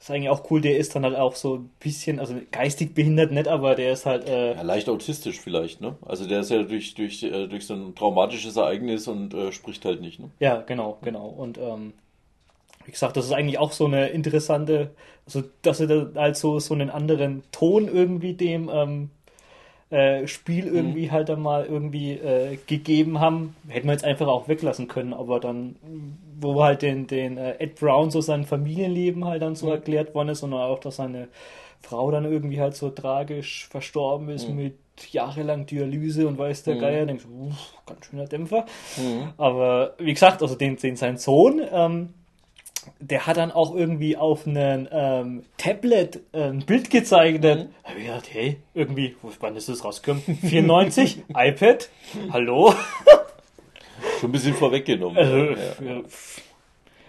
ist 0.00 0.10
eigentlich 0.10 0.30
auch 0.30 0.50
cool, 0.50 0.60
der 0.60 0.76
ist 0.78 0.94
dann 0.96 1.04
halt 1.04 1.16
auch 1.16 1.36
so 1.36 1.56
ein 1.56 1.70
bisschen, 1.80 2.20
also 2.20 2.34
geistig 2.52 2.94
behindert 2.94 3.32
nicht, 3.32 3.48
aber 3.48 3.74
der 3.76 3.92
ist 3.92 4.06
halt 4.06 4.28
äh, 4.28 4.54
Ja, 4.54 4.62
leicht 4.62 4.88
autistisch 4.88 5.40
vielleicht, 5.40 5.80
ne? 5.80 5.96
Also 6.04 6.26
der 6.26 6.40
ist 6.40 6.50
ja 6.50 6.62
durch, 6.62 6.94
durch, 6.94 7.22
äh, 7.22 7.46
durch 7.46 7.66
so 7.66 7.74
ein 7.74 7.94
traumatisches 7.94 8.56
Ereignis 8.56 9.06
und 9.08 9.34
äh, 9.34 9.52
spricht 9.52 9.84
halt 9.84 10.00
nicht, 10.00 10.18
ne? 10.18 10.30
Ja, 10.38 10.60
genau, 10.62 10.98
genau. 11.02 11.26
Und 11.28 11.58
ähm, 11.58 11.92
wie 12.86 12.92
gesagt, 12.92 13.16
das 13.16 13.26
ist 13.26 13.32
eigentlich 13.32 13.58
auch 13.58 13.72
so 13.72 13.86
eine 13.86 14.08
interessante, 14.08 14.90
also 15.26 15.42
dass 15.62 15.78
sie 15.78 15.86
da 15.86 16.08
halt 16.14 16.36
so, 16.36 16.58
so 16.60 16.72
einen 16.72 16.88
anderen 16.88 17.42
Ton 17.52 17.88
irgendwie 17.88 18.32
dem 18.32 18.70
ähm, 18.72 19.10
äh, 19.90 20.26
Spiel 20.26 20.66
irgendwie 20.66 21.10
halt 21.10 21.28
dann 21.28 21.42
mal 21.42 21.64
irgendwie 21.66 22.12
äh, 22.12 22.58
gegeben 22.66 23.20
haben. 23.20 23.54
Hätten 23.68 23.86
wir 23.86 23.92
jetzt 23.92 24.04
einfach 24.04 24.28
auch 24.28 24.48
weglassen 24.48 24.88
können, 24.88 25.12
aber 25.12 25.40
dann, 25.40 25.76
wo 26.40 26.62
halt 26.62 26.82
den, 26.82 27.06
den 27.06 27.38
äh, 27.38 27.56
Ed 27.58 27.76
Brown 27.76 28.10
so 28.10 28.20
sein 28.20 28.44
Familienleben 28.44 29.24
halt 29.24 29.42
dann 29.42 29.56
so 29.56 29.70
erklärt 29.70 30.14
worden 30.14 30.30
ist 30.30 30.42
und 30.42 30.54
auch, 30.54 30.78
dass 30.80 30.96
seine 30.96 31.28
Frau 31.82 32.10
dann 32.10 32.24
irgendwie 32.24 32.60
halt 32.60 32.74
so 32.74 32.90
tragisch 32.90 33.66
verstorben 33.68 34.28
ist 34.28 34.48
mit 34.48 34.74
jahrelang 35.10 35.66
Dialyse 35.66 36.26
und 36.26 36.38
weiß 36.38 36.62
der 36.64 36.76
Geier, 36.80 37.06
denkst 37.06 37.24
du, 37.24 37.52
ganz 37.86 38.06
schöner 38.06 38.26
Dämpfer. 38.26 38.64
Aber 39.36 39.94
wie 39.98 40.12
gesagt, 40.12 40.42
also 40.42 40.54
den, 40.54 40.76
den 40.76 40.96
sein 40.96 41.16
Sohn, 41.18 41.60
ähm, 41.70 42.14
der 43.00 43.26
hat 43.26 43.36
dann 43.36 43.52
auch 43.52 43.74
irgendwie 43.74 44.16
auf 44.16 44.46
einem 44.46 44.88
ähm, 44.90 45.42
Tablet 45.58 46.20
äh, 46.32 46.44
ein 46.44 46.64
Bild 46.64 46.90
gezeichnet. 46.90 47.44
Da 47.44 47.66
hab 47.88 47.96
ich 47.96 48.06
gedacht, 48.06 48.28
hey, 48.32 48.58
irgendwie, 48.74 49.16
wo 49.22 49.30
wann 49.40 49.56
ist 49.56 49.68
das 49.68 49.84
rausgekommen? 49.84 50.22
94? 50.22 51.24
iPad? 51.34 51.90
Hallo? 52.30 52.74
Schon 54.20 54.30
ein 54.30 54.32
bisschen 54.32 54.54
vorweggenommen. 54.54 55.18
Also, 55.18 55.36
ja. 55.84 56.02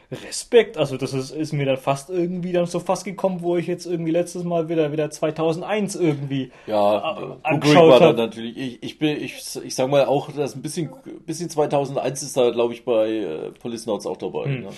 Respekt, 0.10 0.78
also 0.78 0.96
das 0.96 1.14
ist, 1.14 1.32
ist 1.32 1.52
mir 1.52 1.66
dann 1.66 1.76
fast 1.76 2.10
irgendwie 2.10 2.54
dann 2.54 2.66
so 2.66 2.80
fast 2.80 3.04
gekommen, 3.04 3.42
wo 3.42 3.58
ich 3.58 3.68
jetzt 3.68 3.86
irgendwie 3.86 4.12
letztes 4.12 4.46
Mal 4.46 4.70
wieder 4.70 4.94
wieder 4.94 5.10
2001 5.10 5.96
irgendwie 5.96 6.50
Ja, 6.66 7.18
äh, 7.18 7.24
äh, 7.24 7.36
angeschaut 7.44 7.76
Kubrick 7.76 7.92
war 7.92 8.00
dann 8.00 8.16
natürlich, 8.16 8.58
ich, 8.58 8.84
ich 8.84 9.00
bin, 9.00 9.22
ich, 9.22 9.36
ich 9.66 9.76
sag 9.76 9.90
mal 9.90 10.06
auch, 10.06 10.32
das 10.32 10.56
ein 10.56 10.62
bisschen, 10.62 10.92
bisschen 11.26 11.50
2001 11.50 12.24
ist 12.24 12.38
da, 12.38 12.52
glaube 12.52 12.74
ich, 12.74 12.86
bei 12.86 13.10
äh, 13.10 13.52
Policenauts 13.60 14.06
auch 14.06 14.16
dabei, 14.16 14.48
ne? 14.48 14.70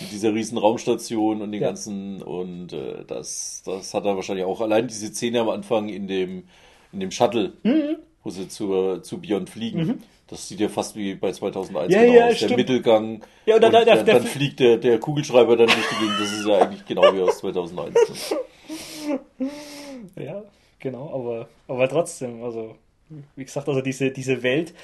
Mit 0.00 0.12
dieser 0.12 0.34
riesen 0.34 0.58
Raumstation 0.58 1.40
und 1.42 1.52
den. 1.52 1.62
Ja. 1.62 1.68
ganzen, 1.68 2.22
und 2.22 2.72
äh, 2.72 3.04
das, 3.06 3.62
das 3.64 3.94
hat 3.94 4.04
er 4.04 4.16
wahrscheinlich 4.16 4.44
auch, 4.44 4.60
allein 4.60 4.88
diese 4.88 5.06
Szene 5.08 5.40
am 5.40 5.48
Anfang 5.48 5.88
in 5.88 6.06
dem, 6.06 6.44
in 6.92 7.00
dem 7.00 7.10
Shuttle, 7.10 7.54
Mhm. 7.62 7.96
wo 8.22 8.30
sie 8.30 8.48
zur, 8.48 9.02
zu 9.02 9.20
Beyond 9.20 9.48
fliegen, 9.50 10.02
das 10.28 10.48
sieht 10.48 10.58
ja 10.60 10.68
fast 10.68 10.96
wie 10.96 11.14
bei 11.14 11.30
2001 11.32 11.94
Ja, 11.94 12.02
genau 12.02 12.14
ja, 12.14 12.22
aus, 12.24 12.28
der 12.30 12.34
stimmt. 12.36 12.56
Mittelgang, 12.56 13.22
Ja, 13.46 13.54
und 13.54 13.62
dann- 13.62 13.74
und 13.74 13.86
der- 13.86 13.94
dann, 13.96 14.04
der- 14.06 14.14
dann 14.18 14.26
fliegt 14.26 14.60
der, 14.60 14.76
der 14.78 14.98
Kugelschreiber 14.98 15.56
dann 15.56 15.68
durch 15.68 15.86
die 15.88 16.04
Gegend, 16.04 16.20
das 16.20 16.32
ist 16.32 16.46
ja 16.46 16.58
eigentlich 16.58 16.84
genau 16.84 17.02
wie 17.14 17.20
aus 17.22 17.38
2001. 17.38 17.94
Ne? 19.38 19.50
Ja, 20.24 20.42
genau, 20.78 21.10
aber, 21.14 21.48
aber 21.68 21.88
trotzdem, 21.88 22.42
also, 22.42 22.74
wie 23.36 23.44
gesagt, 23.44 23.68
also 23.68 23.80
diese, 23.80 24.10
diese 24.10 24.42
Welt, 24.42 24.74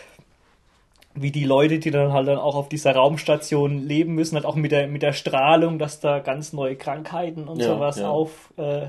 wie 1.15 1.31
die 1.31 1.45
Leute, 1.45 1.79
die 1.79 1.91
dann 1.91 2.13
halt 2.13 2.29
dann 2.29 2.39
auch 2.39 2.55
auf 2.55 2.69
dieser 2.69 2.95
Raumstation 2.95 3.79
leben 3.79 4.15
müssen, 4.15 4.37
halt 4.37 4.47
auch 4.47 4.55
mit 4.57 4.73
der, 4.73 4.89
mit 4.89 5.03
der 5.03 5.13
Strahlung, 5.13 5.79
dass 5.79 6.01
da 6.01 6.21
ganz 6.21 6.53
neue 6.53 6.77
Krankheiten 6.77 7.49
und 7.49 7.61
Ja, 7.61 7.75
sowas 7.75 7.99
ja. 7.99 8.09
auf, 8.09 8.53
äh, 8.57 8.89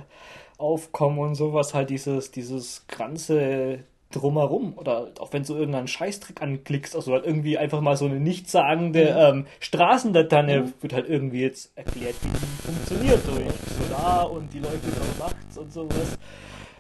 aufkommen 0.58 1.20
und 1.20 1.36
sowas, 1.36 1.74
halt 1.74 1.90
dieses, 1.90 2.32
dieses 2.32 2.86
ganze 2.88 3.80
Drumherum 4.12 4.74
oder 4.78 5.12
auch 5.20 5.34
wenn 5.34 5.44
du 5.44 5.56
irgendeinen 5.56 5.88
Scheißtrick 5.88 6.42
anklickst, 6.42 6.96
also 6.96 7.14
halt 7.14 7.26
irgendwie 7.26 7.58
einfach 7.58 7.82
mal 7.82 7.98
so 7.98 8.06
eine 8.06 8.20
nichtssagende 8.20 9.16
ähm, 9.18 9.48
Straßenlaterne 9.60 10.72
wird 10.82 10.94
halt 10.94 11.10
irgendwie 11.10 11.42
jetzt 11.42 11.76
erklärt, 11.76 12.16
wie 12.22 12.30
die 12.30 12.62
funktioniert 12.64 13.20
durch 13.28 13.88
Solar 13.88 14.32
und 14.32 14.54
die 14.54 14.60
leuchtet 14.60 14.94
auch 15.02 15.28
nachts 15.30 15.58
und 15.58 15.74
sowas. 15.74 16.18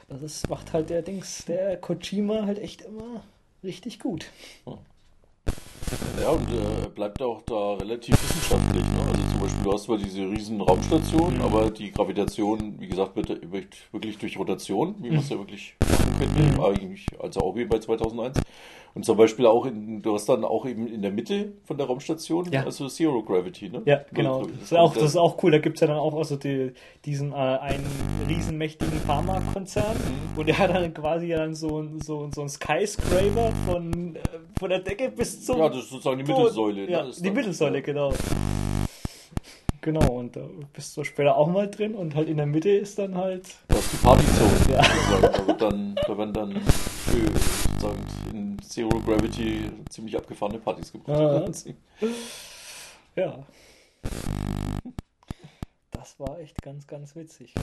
Das 0.08 0.48
macht 0.48 0.74
halt 0.74 0.92
der 0.92 1.02
Dings, 1.02 1.44
der 1.46 1.78
Kojima 1.78 2.46
halt 2.46 2.60
echt 2.60 2.84
immer 2.84 3.24
richtig 3.64 4.00
gut. 4.00 4.28
Ja, 4.68 4.78
und 6.32 6.50
äh, 6.50 6.88
bleibt 6.96 7.22
auch 7.22 7.42
da 7.44 7.74
relativ 7.76 8.16
wissenschaftlich. 8.22 8.84
Ne? 8.84 9.00
Also 9.08 9.32
zum 9.32 9.42
Beispiel, 9.42 9.64
du 9.64 9.74
hast 9.74 9.84
zwar 9.84 9.98
diese 9.98 10.22
riesen 10.22 10.62
Raumstation, 10.62 11.42
aber 11.42 11.70
die 11.70 11.92
Gravitation, 11.92 12.76
wie 12.80 12.88
gesagt, 12.88 13.16
wird, 13.16 13.52
wird 13.52 13.76
wirklich 13.92 14.18
durch 14.18 14.38
Rotation, 14.38 14.96
wie 15.00 15.10
man 15.10 15.20
es 15.20 15.30
ja 15.30 15.38
wirklich 15.38 15.76
könnte, 16.18 16.64
eigentlich, 16.64 17.06
also 17.20 17.42
auch 17.42 17.56
wie 17.56 17.66
bei 17.66 17.80
2001. 17.80 18.40
Und 18.96 19.06
zum 19.06 19.18
Beispiel 19.18 19.48
auch, 19.48 19.66
in, 19.66 20.04
du 20.04 20.14
hast 20.14 20.30
dann 20.30 20.44
auch 20.46 20.68
eben 20.68 20.86
in 20.86 21.02
der 21.02 21.10
Mitte 21.12 21.54
von 21.64 21.78
der 21.80 21.88
Raumstation, 21.88 22.48
Ja. 22.52 22.64
also 22.64 22.88
Zero 22.88 23.24
Gravity. 23.24 23.70
Ne? 23.70 23.82
Ja, 23.86 24.02
genau. 24.14 24.46
Das 24.46 24.62
ist 24.72 24.74
auch, 24.76 24.94
das 24.94 25.04
ist 25.04 25.18
auch 25.18 25.42
cool. 25.44 25.50
Da 25.52 25.58
gibt 25.58 25.78
es 25.78 25.82
ja 25.82 25.88
dann 25.88 25.98
auch 25.98 26.14
also 26.16 26.36
die, 26.36 26.74
diesen 27.04 27.32
äh, 27.32 27.36
einen 27.36 27.88
riesenmächtigen 28.30 29.00
Pharmakonzern 29.00 29.96
und 30.36 30.48
der 30.48 30.60
hat 30.60 30.70
dann 30.76 30.94
quasi 30.94 31.26
ja 31.26 31.38
dann 31.38 31.56
so, 31.56 31.80
ein- 31.82 32.00
so, 32.02 32.30
so 32.36 32.42
ein 32.42 32.50
Skyscraper 32.50 33.52
von, 33.66 34.16
äh, 34.16 34.20
von 34.60 34.70
der 34.70 34.80
Decke 34.80 35.10
bis 35.10 35.44
zum 35.44 35.58
Ja, 35.58 35.70
das 35.70 35.80
ist 35.80 35.90
sozusagen 35.90 36.20
die 36.20 36.24
Boden. 36.26 36.42
Mittelsäule. 36.44 36.86
Ne? 36.86 36.92
Ja, 36.92 37.02
ist 37.02 37.26
die 37.26 37.32
Mittelsäule, 37.32 37.82
genau. 37.82 38.14
Genau, 39.84 40.14
und 40.14 40.38
da 40.38 40.48
bist 40.72 40.96
du 40.96 41.04
später 41.04 41.36
auch 41.36 41.50
mal 41.50 41.70
drin 41.70 41.94
und 41.94 42.16
halt 42.16 42.30
in 42.30 42.38
der 42.38 42.46
Mitte 42.46 42.70
ist 42.70 42.98
dann 42.98 43.16
halt. 43.16 43.54
Das 43.68 43.80
ist 43.80 43.92
die 43.92 43.98
Partyzone. 43.98 44.72
Ja. 44.72 44.82
Da, 45.22 45.48
wird 45.48 45.62
dann, 45.62 45.96
da 45.96 46.18
werden 46.18 46.34
dann 46.34 46.62
für, 46.62 47.40
sozusagen 47.40 48.06
in 48.32 48.62
Zero 48.62 49.02
Gravity 49.02 49.70
ziemlich 49.90 50.16
abgefahrene 50.16 50.60
Partys 50.60 50.94
gemacht. 50.94 51.10
Ja. 51.10 52.08
ja. 53.24 53.46
Das 55.92 56.18
war 56.18 56.40
echt 56.40 56.62
ganz, 56.62 56.88
ganz 56.88 57.14
witzig. 57.18 57.54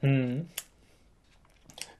hm. 0.00 0.48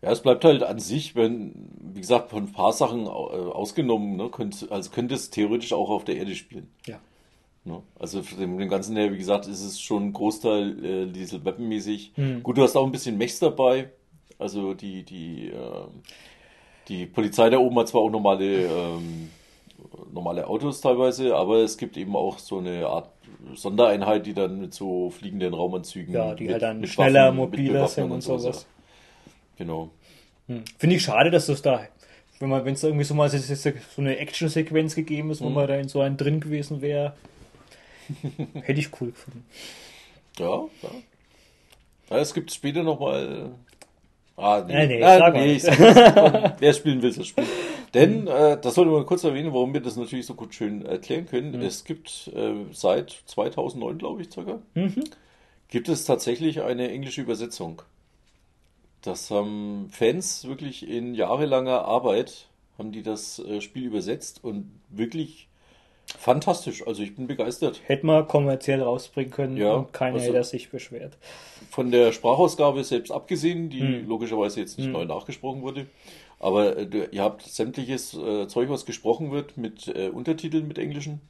Ja, 0.02 0.10
es 0.10 0.20
bleibt 0.20 0.44
halt 0.44 0.64
an 0.64 0.80
sich, 0.80 1.14
wenn, 1.14 1.70
wie 1.94 2.00
gesagt, 2.00 2.30
von 2.30 2.44
ein 2.44 2.52
paar 2.52 2.72
Sachen 2.72 3.06
äh, 3.06 3.08
ausgenommen, 3.08 4.16
ne, 4.16 4.30
könnt, 4.30 4.66
also 4.72 4.90
könnte 4.90 5.14
es 5.14 5.30
theoretisch 5.30 5.72
auch 5.72 5.90
auf 5.90 6.04
der 6.04 6.16
Erde 6.16 6.34
spielen. 6.34 6.68
Ja. 6.86 6.98
Ne? 7.64 7.82
Also 7.98 8.22
von 8.22 8.38
dem, 8.38 8.58
dem 8.58 8.68
Ganzen 8.68 8.96
her, 8.96 9.12
wie 9.12 9.18
gesagt, 9.18 9.46
ist 9.46 9.62
es 9.62 9.80
schon 9.80 10.08
ein 10.08 10.12
Großteil 10.12 10.84
äh, 10.84 11.06
Diesel 11.06 11.44
Weapon-mäßig. 11.44 12.12
Hm. 12.14 12.42
Gut, 12.42 12.56
du 12.56 12.62
hast 12.62 12.76
auch 12.76 12.86
ein 12.86 12.92
bisschen 12.92 13.18
Mechs 13.18 13.38
dabei. 13.38 13.90
Also 14.38 14.72
die, 14.72 15.02
die, 15.02 15.48
äh, 15.48 15.86
die 16.88 17.06
Polizei 17.06 17.50
da 17.50 17.58
oben 17.58 17.78
hat 17.78 17.88
zwar 17.88 18.00
auch 18.00 18.10
normale, 18.10 18.64
ähm, 18.64 19.28
normale 20.12 20.46
Autos 20.46 20.80
teilweise, 20.80 21.36
aber 21.36 21.58
es 21.58 21.76
gibt 21.76 21.98
eben 21.98 22.16
auch 22.16 22.38
so 22.38 22.58
eine 22.58 22.86
Art 22.86 23.10
Sondereinheit, 23.54 24.26
die 24.26 24.34
dann 24.34 24.60
mit 24.60 24.72
so 24.72 25.10
fliegenden 25.10 25.52
Raumanzügen. 25.52 26.14
Ja, 26.14 26.34
die 26.34 26.44
mit, 26.44 26.52
halt 26.54 26.62
dann 26.62 26.86
schneller, 26.86 27.26
Waffen, 27.26 27.36
mobiler 27.36 27.88
sind 27.88 28.10
und 28.10 28.22
sowas. 28.22 28.42
sowas. 28.42 28.66
Genau. 29.58 29.90
Hm. 30.46 30.64
Finde 30.78 30.96
ich 30.96 31.02
schade, 31.02 31.30
dass 31.30 31.46
das 31.46 31.60
da, 31.60 31.82
wenn 32.38 32.48
man, 32.48 32.64
wenn 32.64 32.72
es 32.72 32.82
irgendwie 32.82 33.04
so 33.04 33.14
mal 33.14 33.28
so 33.28 33.76
eine 33.98 34.16
Action-Sequenz 34.16 34.94
gegeben 34.94 35.30
ist, 35.30 35.42
wo 35.42 35.46
hm. 35.46 35.54
man 35.54 35.68
da 35.68 35.76
in 35.76 35.88
so 35.88 36.00
einen 36.00 36.16
drin 36.16 36.40
gewesen 36.40 36.80
wäre, 36.80 37.12
hätte 38.62 38.80
ich 38.80 39.00
cool 39.00 39.10
gefunden. 39.10 39.44
Ja, 40.38 40.64
ja. 40.82 40.90
ja 42.10 42.16
es 42.18 42.34
gibt 42.34 42.52
später 42.52 42.82
nochmal. 42.82 43.50
Ah, 44.36 44.64
nee, 44.66 44.86
nee, 44.86 45.02
ah, 45.02 45.30
nee 45.30 45.54
ich 45.56 45.62
sag, 45.62 45.78
wer 46.58 46.72
spielen 46.72 47.02
will, 47.02 47.12
das 47.12 47.26
spielen. 47.26 47.46
Denn, 47.94 48.26
äh, 48.26 48.58
das 48.60 48.76
sollte 48.76 48.90
man 48.90 49.04
kurz 49.04 49.24
erwähnen, 49.24 49.52
warum 49.52 49.74
wir 49.74 49.80
das 49.80 49.96
natürlich 49.96 50.24
so 50.24 50.34
gut 50.34 50.54
schön 50.54 50.86
erklären 50.86 51.26
können. 51.26 51.56
Mhm. 51.56 51.62
Es 51.62 51.84
gibt 51.84 52.30
äh, 52.34 52.54
seit 52.72 53.10
2009, 53.26 53.98
glaube 53.98 54.22
ich, 54.22 54.30
circa, 54.30 54.60
mhm. 54.74 55.04
gibt 55.68 55.88
es 55.88 56.04
tatsächlich 56.04 56.62
eine 56.62 56.90
englische 56.90 57.20
Übersetzung. 57.20 57.82
Das 59.02 59.30
haben 59.30 59.88
Fans 59.90 60.46
wirklich 60.46 60.88
in 60.88 61.14
jahrelanger 61.14 61.84
Arbeit 61.84 62.46
haben 62.80 62.92
die 62.92 63.02
das 63.02 63.38
äh, 63.38 63.60
Spiel 63.60 63.84
übersetzt 63.84 64.42
und 64.42 64.70
wirklich 64.88 65.49
fantastisch. 66.20 66.86
Also 66.86 67.02
ich 67.02 67.16
bin 67.16 67.26
begeistert. 67.26 67.80
Hätte 67.86 68.06
man 68.06 68.28
kommerziell 68.28 68.82
rausbringen 68.82 69.30
können 69.30 69.56
ja, 69.56 69.72
und 69.72 69.92
keiner 69.92 70.18
also 70.18 70.32
hätte 70.32 70.44
sich 70.44 70.70
beschwert. 70.70 71.16
Von 71.70 71.90
der 71.90 72.12
Sprachausgabe 72.12 72.84
selbst 72.84 73.10
abgesehen, 73.10 73.70
die 73.70 73.80
hm. 73.80 74.08
logischerweise 74.08 74.60
jetzt 74.60 74.78
nicht 74.78 74.86
hm. 74.86 74.92
neu 74.92 75.04
nachgesprochen 75.06 75.62
wurde. 75.62 75.86
Aber 76.38 76.76
äh, 76.76 77.08
ihr 77.10 77.22
habt 77.22 77.42
sämtliches 77.42 78.14
äh, 78.14 78.46
Zeug, 78.48 78.68
was 78.68 78.86
gesprochen 78.86 79.30
wird, 79.30 79.56
mit 79.56 79.88
äh, 79.88 80.08
Untertiteln 80.08 80.68
mit 80.68 80.78
Englischen. 80.78 81.20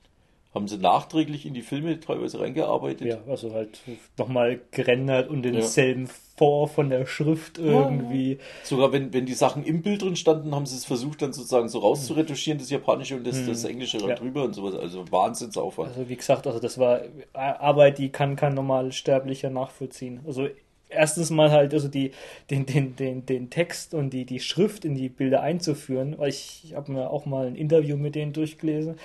Haben 0.52 0.66
sie 0.66 0.78
nachträglich 0.78 1.46
in 1.46 1.54
die 1.54 1.62
Filme 1.62 2.00
teilweise 2.00 2.40
reingearbeitet? 2.40 3.06
Ja, 3.06 3.18
also 3.28 3.52
halt 3.52 3.80
nochmal 4.18 4.60
gerendert 4.72 5.28
und 5.30 5.42
denselben 5.42 6.06
ja. 6.06 6.12
Vor 6.36 6.68
von 6.68 6.90
der 6.90 7.06
Schrift 7.06 7.58
irgendwie. 7.58 8.32
Ja. 8.32 8.38
Sogar 8.64 8.92
wenn, 8.92 9.12
wenn 9.12 9.26
die 9.26 9.34
Sachen 9.34 9.62
im 9.62 9.82
Bild 9.82 10.02
drin 10.02 10.16
standen, 10.16 10.52
haben 10.54 10.66
sie 10.66 10.74
es 10.74 10.86
versucht 10.86 11.22
dann 11.22 11.32
sozusagen 11.32 11.68
so 11.68 11.78
rauszuretuschieren, 11.80 12.58
das 12.58 12.70
Japanische 12.70 13.14
und 13.14 13.26
das, 13.26 13.36
hm. 13.36 13.46
das 13.46 13.62
Englische 13.64 13.98
ja. 13.98 14.14
drüber 14.14 14.42
und 14.42 14.54
sowas. 14.54 14.74
Also 14.74 15.04
Wahnsinnsaufwand. 15.12 15.90
Also 15.90 16.08
wie 16.08 16.16
gesagt, 16.16 16.46
also 16.48 16.58
das 16.58 16.78
war 16.78 17.02
Arbeit, 17.32 17.98
die 17.98 18.08
kann 18.08 18.34
kein 18.34 18.54
normal 18.54 18.90
Sterblicher 18.90 19.50
nachvollziehen. 19.50 20.20
Also 20.26 20.48
erstens 20.88 21.30
mal 21.30 21.52
halt 21.52 21.74
also 21.74 21.86
die, 21.86 22.10
den, 22.50 22.66
den, 22.66 22.96
den, 22.96 23.24
den 23.24 23.50
Text 23.50 23.94
und 23.94 24.10
die, 24.10 24.24
die 24.24 24.40
Schrift 24.40 24.84
in 24.84 24.96
die 24.96 25.10
Bilder 25.10 25.42
einzuführen, 25.42 26.18
weil 26.18 26.30
ich, 26.30 26.62
ich 26.64 26.74
habe 26.74 26.90
mir 26.90 27.10
auch 27.10 27.26
mal 27.26 27.46
ein 27.46 27.54
Interview 27.54 27.96
mit 27.96 28.16
denen 28.16 28.32
durchgelesen 28.32 28.96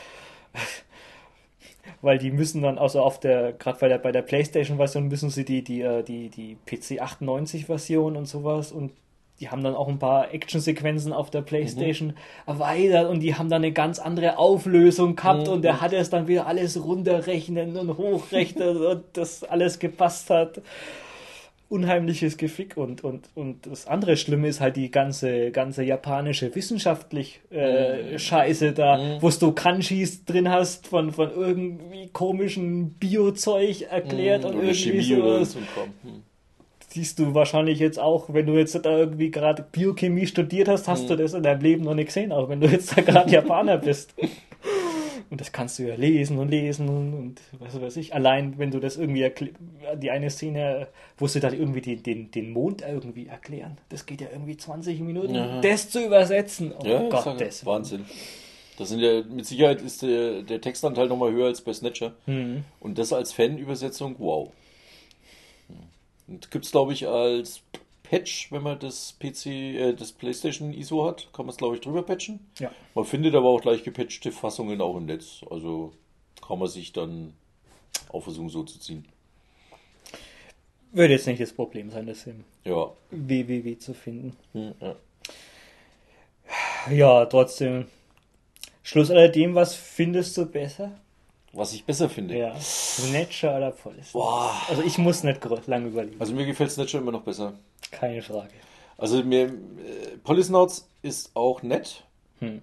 weil 2.02 2.18
die 2.18 2.32
müssen 2.32 2.62
dann, 2.62 2.78
also 2.78 3.02
auf 3.02 3.20
der, 3.20 3.54
gerade 3.54 3.80
bei 3.80 3.88
der, 3.88 3.98
bei 3.98 4.12
der 4.12 4.22
Playstation-Version 4.22 5.08
müssen 5.08 5.30
sie 5.30 5.46
die, 5.46 5.64
die, 5.64 5.82
äh, 5.82 6.04
die, 6.04 6.30
die 6.30 6.58
PC 6.66 7.02
98-Version 7.02 8.16
und 8.16 8.26
sowas 8.26 8.72
und 8.72 8.92
die 9.40 9.50
haben 9.50 9.64
dann 9.64 9.76
auch 9.76 9.90
ein 9.90 10.00
paar 10.00 10.34
Actionsequenzen 10.34 11.12
auf 11.12 11.30
der 11.30 11.42
Playstation 11.42 12.10
mhm. 12.10 12.14
erweitert 12.46 13.10
und 13.10 13.20
die 13.20 13.36
haben 13.36 13.50
dann 13.50 13.64
eine 13.64 13.74
ganz 13.74 14.00
andere 14.00 14.38
Auflösung 14.38 15.18
gehabt 15.18 15.48
mhm. 15.48 15.54
und 15.54 15.62
der 15.62 15.82
hat 15.82 15.92
es 15.92 16.10
dann 16.10 16.28
wieder 16.28 16.48
alles 16.48 16.82
runterrechnen 16.82 17.76
und 17.76 17.98
hochrechnen 17.98 18.78
und 18.78 19.04
das 19.14 19.44
alles 19.44 19.80
gepasst 19.80 20.30
hat 20.30 20.62
unheimliches 21.76 22.38
Gefick 22.38 22.78
und, 22.78 23.04
und, 23.04 23.30
und 23.36 23.68
das 23.68 23.86
andere 23.86 24.16
Schlimme 24.16 24.48
ist 24.48 24.62
halt 24.62 24.78
die 24.78 24.90
ganze, 24.90 25.52
ganze 25.52 25.84
japanische 25.84 26.56
wissenschaftlich 26.56 27.42
äh, 27.52 28.14
mhm. 28.14 28.20
Scheiße 28.20 28.72
da, 28.72 28.98
mhm. 28.98 29.22
wo 29.22 29.30
du 29.30 29.52
Kanjis 29.52 30.24
drin 30.24 30.50
hast 30.50 30.88
von, 30.88 31.12
von 31.12 31.32
irgendwie 31.32 32.08
komischen 32.14 32.92
Biozeug 32.92 33.82
erklärt 33.82 34.44
mhm. 34.44 34.50
und 34.50 34.56
irgendwie 34.56 34.74
Chemie 34.74 35.02
sowas. 35.02 35.56
Mhm. 35.56 36.24
Siehst 36.88 37.20
du 37.20 37.34
wahrscheinlich 37.34 37.80
jetzt 37.80 38.00
auch, 38.00 38.34
wenn 38.34 38.46
du 38.46 38.54
jetzt 38.54 38.74
da 38.86 38.98
irgendwie 38.98 39.30
gerade 39.30 39.66
Biochemie 39.70 40.28
studiert 40.28 40.70
hast, 40.70 40.88
hast 40.88 41.10
du 41.10 41.16
mhm. 41.16 41.18
das 41.18 41.34
in 41.34 41.44
deinem 41.44 41.62
Leben 41.62 41.84
noch 41.84 41.94
nicht 41.94 42.08
gesehen, 42.08 42.32
auch 42.32 42.48
wenn 42.48 42.62
du 42.62 42.68
jetzt 42.68 42.98
da 42.98 43.02
gerade 43.02 43.30
Japaner 43.30 43.78
bist. 43.78 44.16
Und 45.30 45.42
das 45.42 45.52
kannst 45.52 45.80
du 45.80 45.84
ja 45.84 45.96
lesen 45.96 46.38
und 46.38 46.50
lesen 46.50 46.88
und, 46.90 47.14
und 47.14 47.42
was 47.60 47.80
weiß 47.80 47.98
ich. 47.98 48.14
Allein, 48.14 48.58
wenn 48.58 48.72
du 48.72 48.80
das 48.80 48.98
irgendwie 48.98 49.32
die 49.98 50.12
eine 50.12 50.30
Szene, 50.30 50.88
wo 51.18 51.28
sie 51.28 51.40
da 51.40 51.52
irgendwie 51.52 51.82
den, 51.82 52.04
den, 52.04 52.32
den 52.32 52.52
Mond 52.52 52.84
irgendwie 52.88 53.28
erklären, 53.28 53.78
das 53.90 54.06
geht 54.06 54.22
ja 54.22 54.28
irgendwie 54.32 54.58
20 54.58 55.00
Minuten, 55.02 55.36
ja. 55.36 55.62
das 55.62 55.90
zu 55.90 56.06
übersetzen. 56.06 56.74
Oh 56.78 56.86
ja, 56.86 57.10
Gott, 57.10 57.42
das 57.42 57.66
Wahnsinn. 57.66 58.06
Das 58.78 58.90
sind 58.90 59.00
ja, 59.00 59.24
mit 59.24 59.46
Sicherheit 59.46 59.82
ist 59.82 60.02
der, 60.02 60.42
der 60.42 60.60
Textanteil 60.60 61.08
nochmal 61.08 61.32
höher 61.32 61.48
als 61.48 61.62
bei 61.62 61.74
Snatcher. 61.74 62.14
Mhm. 62.26 62.66
Und 62.80 62.98
das 62.98 63.14
als 63.14 63.32
Fan-Übersetzung, 63.32 64.16
wow. 64.20 64.52
Und 66.28 66.52
gibt 66.52 66.66
es, 66.66 66.72
glaube 66.72 66.94
ich, 66.94 67.08
als 67.08 67.62
Patch, 68.10 68.52
wenn 68.52 68.64
man 68.64 68.80
das 68.80 69.18
PC, 69.20 69.46
äh, 69.48 69.94
das 69.94 70.12
PlayStation 70.12 70.74
ISO 70.74 71.06
hat, 71.06 71.30
kann 71.34 71.46
man 71.46 71.52
es 71.52 71.58
glaube 71.58 71.76
ich 71.76 71.82
drüber 71.82 72.04
patchen. 72.04 72.40
Ja. 72.60 72.72
Man 72.94 73.06
findet 73.06 73.36
aber 73.36 73.50
auch 73.50 73.62
gleich 73.62 73.84
gepatchte 73.84 74.32
Fassungen 74.32 74.82
auch 74.82 74.98
im 74.98 75.06
Netz. 75.06 75.42
Also 75.50 75.94
kann 76.46 76.60
man 76.60 76.68
sich 76.68 76.94
dann 76.94 77.34
auch 78.10 78.22
versuchen 78.22 78.50
so 78.50 78.64
zu 78.64 78.80
ziehen. 78.80 79.06
Würde 80.92 81.14
jetzt 81.14 81.28
nicht 81.28 81.42
das 81.42 81.52
Problem 81.52 81.90
sein, 81.90 82.08
das 82.08 82.26
im 82.26 82.46
ja. 82.64 82.90
WWW 83.12 83.78
zu 83.78 83.94
finden. 83.94 84.36
Hm, 84.54 84.74
ja. 84.80 84.96
ja, 86.92 87.26
trotzdem. 87.26 87.88
Schluss 88.82 89.12
alledem, 89.12 89.56
was 89.56 89.76
findest 89.76 90.38
du 90.38 90.46
besser? 90.46 90.98
Was 91.56 91.74
ich 91.74 91.86
besser 91.86 92.10
finde. 92.10 92.38
Ja. 92.38 92.60
Snatcher 92.60 93.56
oder 93.56 93.72
Police? 93.72 94.12
Boah. 94.12 94.52
Also 94.68 94.82
ich 94.84 94.98
muss 94.98 95.24
nicht 95.24 95.40
lange 95.68 95.88
überlegen. 95.88 96.20
Also 96.20 96.34
mir 96.34 96.46
gefällt 96.46 96.72
Snatcher 96.72 97.00
immer 97.00 97.14
noch 97.14 97.24
besser. 97.24 97.54
Keine 97.92 98.22
Frage. 98.22 98.52
Also 98.98 99.24
mir, 99.24 99.46
äh, 99.46 100.18
Polysnauts 100.24 100.90
ist 101.02 101.32
auch 101.34 101.64
nett. 101.64 102.04
Hm. 102.40 102.62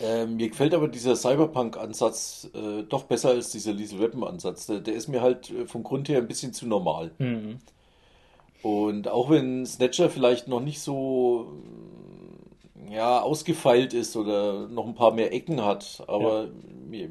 Äh, 0.00 0.26
mir 0.26 0.48
gefällt 0.48 0.72
aber 0.74 0.88
dieser 0.88 1.16
Cyberpunk-Ansatz 1.16 2.50
äh, 2.54 2.82
doch 2.82 3.04
besser 3.04 3.30
als 3.30 3.50
dieser 3.50 3.72
Liesel 3.72 4.00
Weapon-Ansatz. 4.00 4.66
Der, 4.66 4.80
der, 4.80 4.94
ist 4.94 5.08
mir 5.08 5.20
halt 5.20 5.50
äh, 5.50 5.66
vom 5.66 5.82
Grund 5.82 6.08
her 6.08 6.18
ein 6.18 6.26
bisschen 6.26 6.54
zu 6.54 6.66
normal. 6.66 7.10
Hm. 7.18 7.58
Und 8.62 9.08
auch 9.08 9.28
wenn 9.28 9.66
Snatcher 9.66 10.08
vielleicht 10.08 10.48
noch 10.48 10.60
nicht 10.60 10.80
so 10.80 11.52
ja, 12.90 13.20
ausgefeilt 13.20 13.92
ist 13.92 14.16
oder 14.16 14.68
noch 14.68 14.86
ein 14.86 14.94
paar 14.94 15.12
mehr 15.12 15.32
Ecken 15.32 15.62
hat, 15.64 16.02
aber 16.06 16.44
ja. 16.44 16.50
mir, 16.88 17.10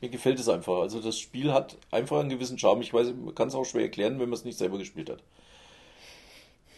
mir 0.00 0.08
gefällt 0.08 0.38
es 0.38 0.48
einfach. 0.48 0.80
Also 0.80 1.00
das 1.00 1.18
Spiel 1.18 1.52
hat 1.52 1.76
einfach 1.90 2.20
einen 2.20 2.28
gewissen 2.28 2.58
Charme. 2.58 2.82
Ich 2.82 2.92
weiß, 2.92 3.14
man 3.14 3.34
kann 3.34 3.48
es 3.48 3.54
auch 3.54 3.64
schwer 3.64 3.82
erklären, 3.82 4.20
wenn 4.20 4.28
man 4.28 4.34
es 4.34 4.44
nicht 4.44 4.58
selber 4.58 4.78
gespielt 4.78 5.10
hat. 5.10 5.22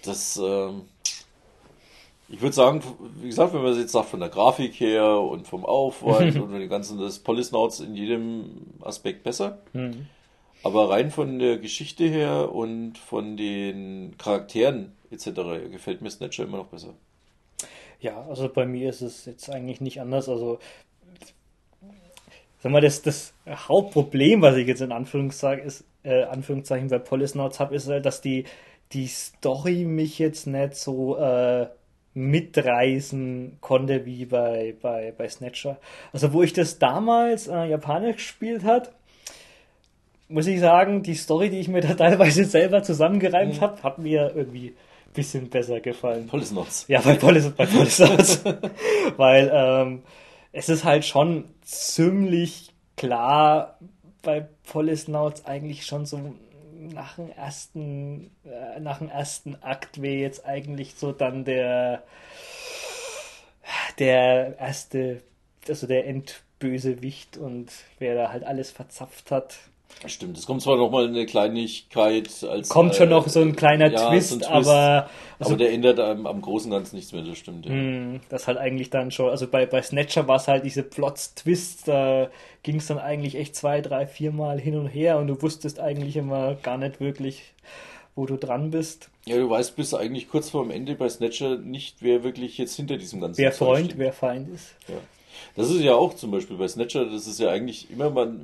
Das, 0.04 0.36
äh, 0.36 0.70
ich 2.28 2.40
würde 2.40 2.54
sagen, 2.54 2.82
wie 3.20 3.28
gesagt, 3.28 3.52
wenn 3.52 3.62
man 3.62 3.78
jetzt 3.78 3.92
sagt, 3.92 4.08
von 4.08 4.20
der 4.20 4.28
Grafik 4.28 4.78
her 4.80 5.20
und 5.20 5.46
vom 5.46 5.64
Aufwand 5.64 6.38
und 6.38 6.52
den 6.52 6.68
ganzen 6.68 6.98
des 6.98 7.18
Polysnauts 7.20 7.80
in 7.80 7.94
jedem 7.94 8.66
Aspekt 8.82 9.24
besser. 9.24 9.58
Mhm. 9.72 10.06
Aber 10.62 10.90
rein 10.90 11.10
von 11.10 11.38
der 11.38 11.58
Geschichte 11.58 12.04
her 12.04 12.52
und 12.52 12.98
von 12.98 13.36
den 13.36 14.16
Charakteren 14.18 14.92
etc. 15.10 15.26
gefällt 15.70 16.02
mir 16.02 16.10
Snatcher 16.10 16.44
immer 16.44 16.58
noch 16.58 16.66
besser. 16.66 16.94
Ja, 18.00 18.22
also 18.28 18.48
bei 18.48 18.66
mir 18.66 18.90
ist 18.90 19.00
es 19.00 19.24
jetzt 19.24 19.48
eigentlich 19.48 19.80
nicht 19.80 20.00
anders. 20.00 20.28
Also 20.28 20.58
sag 22.66 22.72
mal, 22.72 22.80
das, 22.80 23.00
das 23.00 23.32
Hauptproblem, 23.48 24.42
was 24.42 24.56
ich 24.56 24.66
jetzt 24.66 24.80
in 24.80 24.90
Anführungszeichen, 24.90 25.64
ist, 25.64 25.84
äh, 26.02 26.24
Anführungszeichen 26.24 26.88
bei 26.88 26.98
Polysnauts 26.98 27.60
habe, 27.60 27.76
ist 27.76 27.86
halt, 27.86 28.04
dass 28.04 28.20
die, 28.20 28.44
die 28.92 29.06
Story 29.06 29.84
mich 29.84 30.18
jetzt 30.18 30.48
nicht 30.48 30.74
so 30.74 31.16
äh, 31.16 31.68
mitreißen 32.14 33.58
konnte 33.60 34.04
wie 34.04 34.24
bei, 34.24 34.74
bei, 34.82 35.14
bei 35.16 35.28
Snatcher. 35.28 35.78
Also 36.12 36.32
wo 36.32 36.42
ich 36.42 36.54
das 36.54 36.80
damals 36.80 37.46
äh, 37.46 37.66
japanisch 37.66 38.16
gespielt 38.16 38.64
hat, 38.64 38.90
muss 40.28 40.48
ich 40.48 40.58
sagen, 40.58 41.04
die 41.04 41.14
Story, 41.14 41.50
die 41.50 41.60
ich 41.60 41.68
mir 41.68 41.82
da 41.82 41.94
teilweise 41.94 42.46
selber 42.46 42.82
zusammengereimt 42.82 43.58
mhm. 43.58 43.60
habe, 43.60 43.82
hat 43.84 43.98
mir 43.98 44.32
irgendwie 44.34 44.70
ein 44.70 45.12
bisschen 45.12 45.50
besser 45.50 45.78
gefallen. 45.78 46.26
Polisnots. 46.26 46.86
Ja, 46.88 47.00
bei 47.00 47.14
Polis, 47.14 47.48
bei 47.50 47.66
Polisnots. 47.66 48.42
Weil 49.16 49.52
ähm, 49.54 50.02
es 50.56 50.70
ist 50.70 50.84
halt 50.84 51.04
schon 51.04 51.44
ziemlich 51.60 52.72
klar 52.96 53.78
bei 54.22 54.48
Polisnauts 54.64 55.44
eigentlich 55.44 55.84
schon 55.84 56.06
so 56.06 56.34
nach 56.72 57.16
dem 57.16 57.30
ersten, 57.30 58.30
äh, 58.44 58.80
nach 58.80 58.98
dem 58.98 59.10
ersten 59.10 59.62
Akt 59.62 60.00
wäre 60.00 60.16
jetzt 60.16 60.46
eigentlich 60.46 60.94
so 60.94 61.12
dann 61.12 61.44
der 61.44 62.04
der 63.98 64.58
erste, 64.58 65.22
also 65.68 65.86
der 65.86 66.06
Endbösewicht 66.06 67.36
und 67.36 67.70
wer 67.98 68.14
da 68.14 68.32
halt 68.32 68.44
alles 68.44 68.70
verzapft 68.70 69.30
hat. 69.30 69.58
Stimmt, 70.04 70.36
es 70.36 70.46
kommt 70.46 70.60
zwar 70.60 70.76
noch 70.76 70.90
mal 70.90 71.06
eine 71.06 71.24
Kleinigkeit 71.24 72.28
als. 72.44 72.68
Kommt 72.68 72.94
schon 72.94 73.08
äh, 73.08 73.12
noch 73.12 73.28
so 73.28 73.40
ein 73.40 73.56
kleiner 73.56 73.90
ja, 73.90 74.10
Twist, 74.10 74.28
so 74.28 74.34
ein 74.36 74.40
Twist, 74.40 74.50
aber. 74.50 75.08
Also, 75.38 75.52
aber 75.52 75.56
der 75.56 75.72
ändert 75.72 75.98
am, 75.98 76.26
am 76.26 76.42
Großen 76.42 76.70
und 76.70 76.78
Ganzen 76.78 76.96
nichts 76.96 77.12
mehr, 77.12 77.22
das 77.22 77.38
stimmt. 77.38 77.66
Ja. 77.66 77.72
Hm, 77.72 78.20
das 78.28 78.46
halt 78.46 78.58
eigentlich 78.58 78.90
dann 78.90 79.10
schon, 79.10 79.30
also 79.30 79.48
bei, 79.48 79.66
bei 79.66 79.82
Snatcher 79.82 80.28
war 80.28 80.36
es 80.36 80.48
halt 80.48 80.64
diese 80.64 80.82
Plots-Twists, 80.82 81.84
da 81.84 82.30
ging 82.62 82.76
es 82.76 82.86
dann 82.86 82.98
eigentlich 82.98 83.36
echt 83.36 83.56
zwei, 83.56 83.80
drei, 83.80 84.06
vier 84.06 84.32
Mal 84.32 84.60
hin 84.60 84.76
und 84.78 84.86
her 84.86 85.18
und 85.18 85.26
du 85.28 85.40
wusstest 85.40 85.80
eigentlich 85.80 86.16
immer 86.16 86.54
gar 86.56 86.78
nicht 86.78 87.00
wirklich, 87.00 87.54
wo 88.14 88.26
du 88.26 88.36
dran 88.36 88.70
bist. 88.70 89.10
Ja, 89.26 89.36
du 89.36 89.48
weißt 89.50 89.76
bis 89.76 89.92
eigentlich 89.92 90.28
kurz 90.28 90.50
vor 90.50 90.62
dem 90.62 90.70
Ende 90.70 90.94
bei 90.94 91.08
Snatcher 91.08 91.56
nicht, 91.56 91.96
wer 92.00 92.22
wirklich 92.22 92.58
jetzt 92.58 92.76
hinter 92.76 92.96
diesem 92.96 93.20
ganzen 93.20 93.38
Wer 93.38 93.52
Freund, 93.52 93.86
steht. 93.86 93.98
wer 93.98 94.12
Feind 94.12 94.48
ist. 94.48 94.74
Ja. 94.88 94.94
Das 95.54 95.70
ist 95.70 95.80
ja 95.82 95.94
auch 95.94 96.14
zum 96.14 96.30
Beispiel 96.30 96.56
bei 96.56 96.68
Snatcher, 96.68 97.04
das 97.06 97.26
ist 97.26 97.40
ja 97.40 97.50
eigentlich 97.50 97.90
immer, 97.90 98.10
man, 98.10 98.40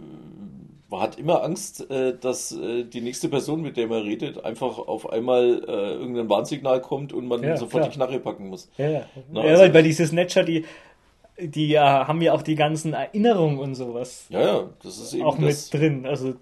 man 0.93 1.01
hat 1.01 1.19
immer 1.19 1.43
Angst, 1.43 1.91
äh, 1.91 2.15
dass 2.17 2.53
äh, 2.53 2.85
die 2.85 3.01
nächste 3.01 3.31
Person, 3.31 3.63
mit 3.63 3.79
der 3.79 3.89
man 3.89 4.03
redet, 4.03 4.45
einfach 4.45 4.79
auf 4.79 5.11
einmal 5.11 5.65
äh, 5.67 5.95
irgendein 5.95 6.29
Warnsignal 6.29 6.83
kommt 6.83 7.15
und 7.15 7.27
man 7.27 7.43
ja, 7.43 7.57
sofort 7.57 7.85
klar. 7.85 7.89
die 7.89 7.97
Knarre 7.97 8.21
packen 8.21 8.49
muss. 8.49 8.71
Ja, 8.77 8.91
ja. 8.91 9.07
Na, 9.33 9.41
also, 9.41 9.63
weil, 9.63 9.75
weil 9.75 9.83
diese 9.83 10.07
Snatcher, 10.07 10.45
die, 10.45 10.67
die 11.41 11.79
haben 11.79 12.21
ja 12.21 12.35
auch 12.35 12.43
die 12.43 12.57
ganzen 12.57 12.93
Erinnerungen 12.93 13.59
und 13.59 13.75
sowas. 13.75 14.27
Ja, 14.29 14.41
ja, 14.41 14.71
das 14.83 14.99
ist 14.99 15.15
eben 15.15 15.25
auch 15.25 15.39
das. 15.39 15.73
mit 15.73 15.81
drin. 15.81 16.07
Also 16.07 16.35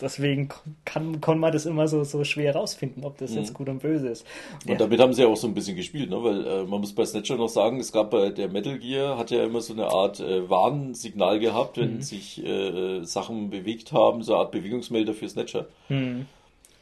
deswegen 0.00 0.48
kann, 0.84 1.20
kann 1.20 1.38
man 1.38 1.52
das 1.52 1.66
immer 1.66 1.88
so, 1.88 2.04
so 2.04 2.24
schwer 2.24 2.54
rausfinden, 2.54 3.04
ob 3.04 3.18
das 3.18 3.32
mhm. 3.32 3.38
jetzt 3.38 3.54
gut 3.54 3.68
und 3.68 3.80
böse 3.80 4.08
ist. 4.08 4.24
Und 4.64 4.72
ja. 4.72 4.76
damit 4.76 5.00
haben 5.00 5.12
sie 5.12 5.22
ja 5.22 5.28
auch 5.28 5.36
so 5.36 5.46
ein 5.46 5.54
bisschen 5.54 5.76
gespielt, 5.76 6.10
ne? 6.10 6.22
weil 6.22 6.46
äh, 6.46 6.64
man 6.64 6.80
muss 6.80 6.92
bei 6.92 7.04
Snatcher 7.04 7.36
noch 7.36 7.48
sagen, 7.48 7.80
es 7.80 7.92
gab 7.92 8.10
bei 8.10 8.30
der 8.30 8.48
Metal 8.48 8.78
Gear, 8.78 9.18
hat 9.18 9.30
ja 9.30 9.44
immer 9.44 9.60
so 9.60 9.72
eine 9.72 9.86
Art 9.86 10.20
äh, 10.20 10.48
Warnsignal 10.48 11.38
gehabt, 11.40 11.78
wenn 11.78 11.96
mhm. 11.96 12.02
sich 12.02 12.44
äh, 12.44 13.02
Sachen 13.04 13.50
bewegt 13.50 13.92
haben, 13.92 14.22
so 14.22 14.34
eine 14.34 14.40
Art 14.40 14.52
Bewegungsmelder 14.52 15.14
für 15.14 15.28
Snatcher. 15.28 15.66
Mhm. 15.88 16.26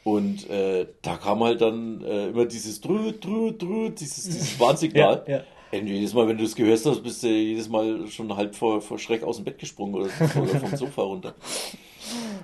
Und 0.03 0.49
äh, 0.49 0.87
da 1.01 1.17
kam 1.17 1.43
halt 1.43 1.59
dann 1.59 2.01
äh, 2.01 2.29
immer 2.29 2.45
dieses 2.45 2.79
drü, 2.79 3.11
drü, 3.11 3.51
drü, 3.51 3.89
dieses, 3.89 4.23
dieses 4.23 4.59
Warnsignal. 4.59 5.23
Ja, 5.27 5.37
ja. 5.37 5.43
Und 5.71 5.87
jedes 5.87 6.13
Mal, 6.13 6.27
wenn 6.27 6.37
du 6.37 6.43
das 6.43 6.55
gehört 6.55 6.85
hast, 6.85 7.03
bist 7.03 7.23
du 7.23 7.27
jedes 7.27 7.67
Mal 7.67 8.07
schon 8.07 8.33
halb 8.35 8.55
vor, 8.55 8.79
vor 8.79 8.97
Schreck 8.99 9.23
aus 9.23 9.35
dem 9.35 9.43
Bett 9.43 9.59
gesprungen 9.59 9.95
oder 9.95 10.07
vom 10.09 10.47
Sofa 10.77 11.01
runter. 11.01 11.35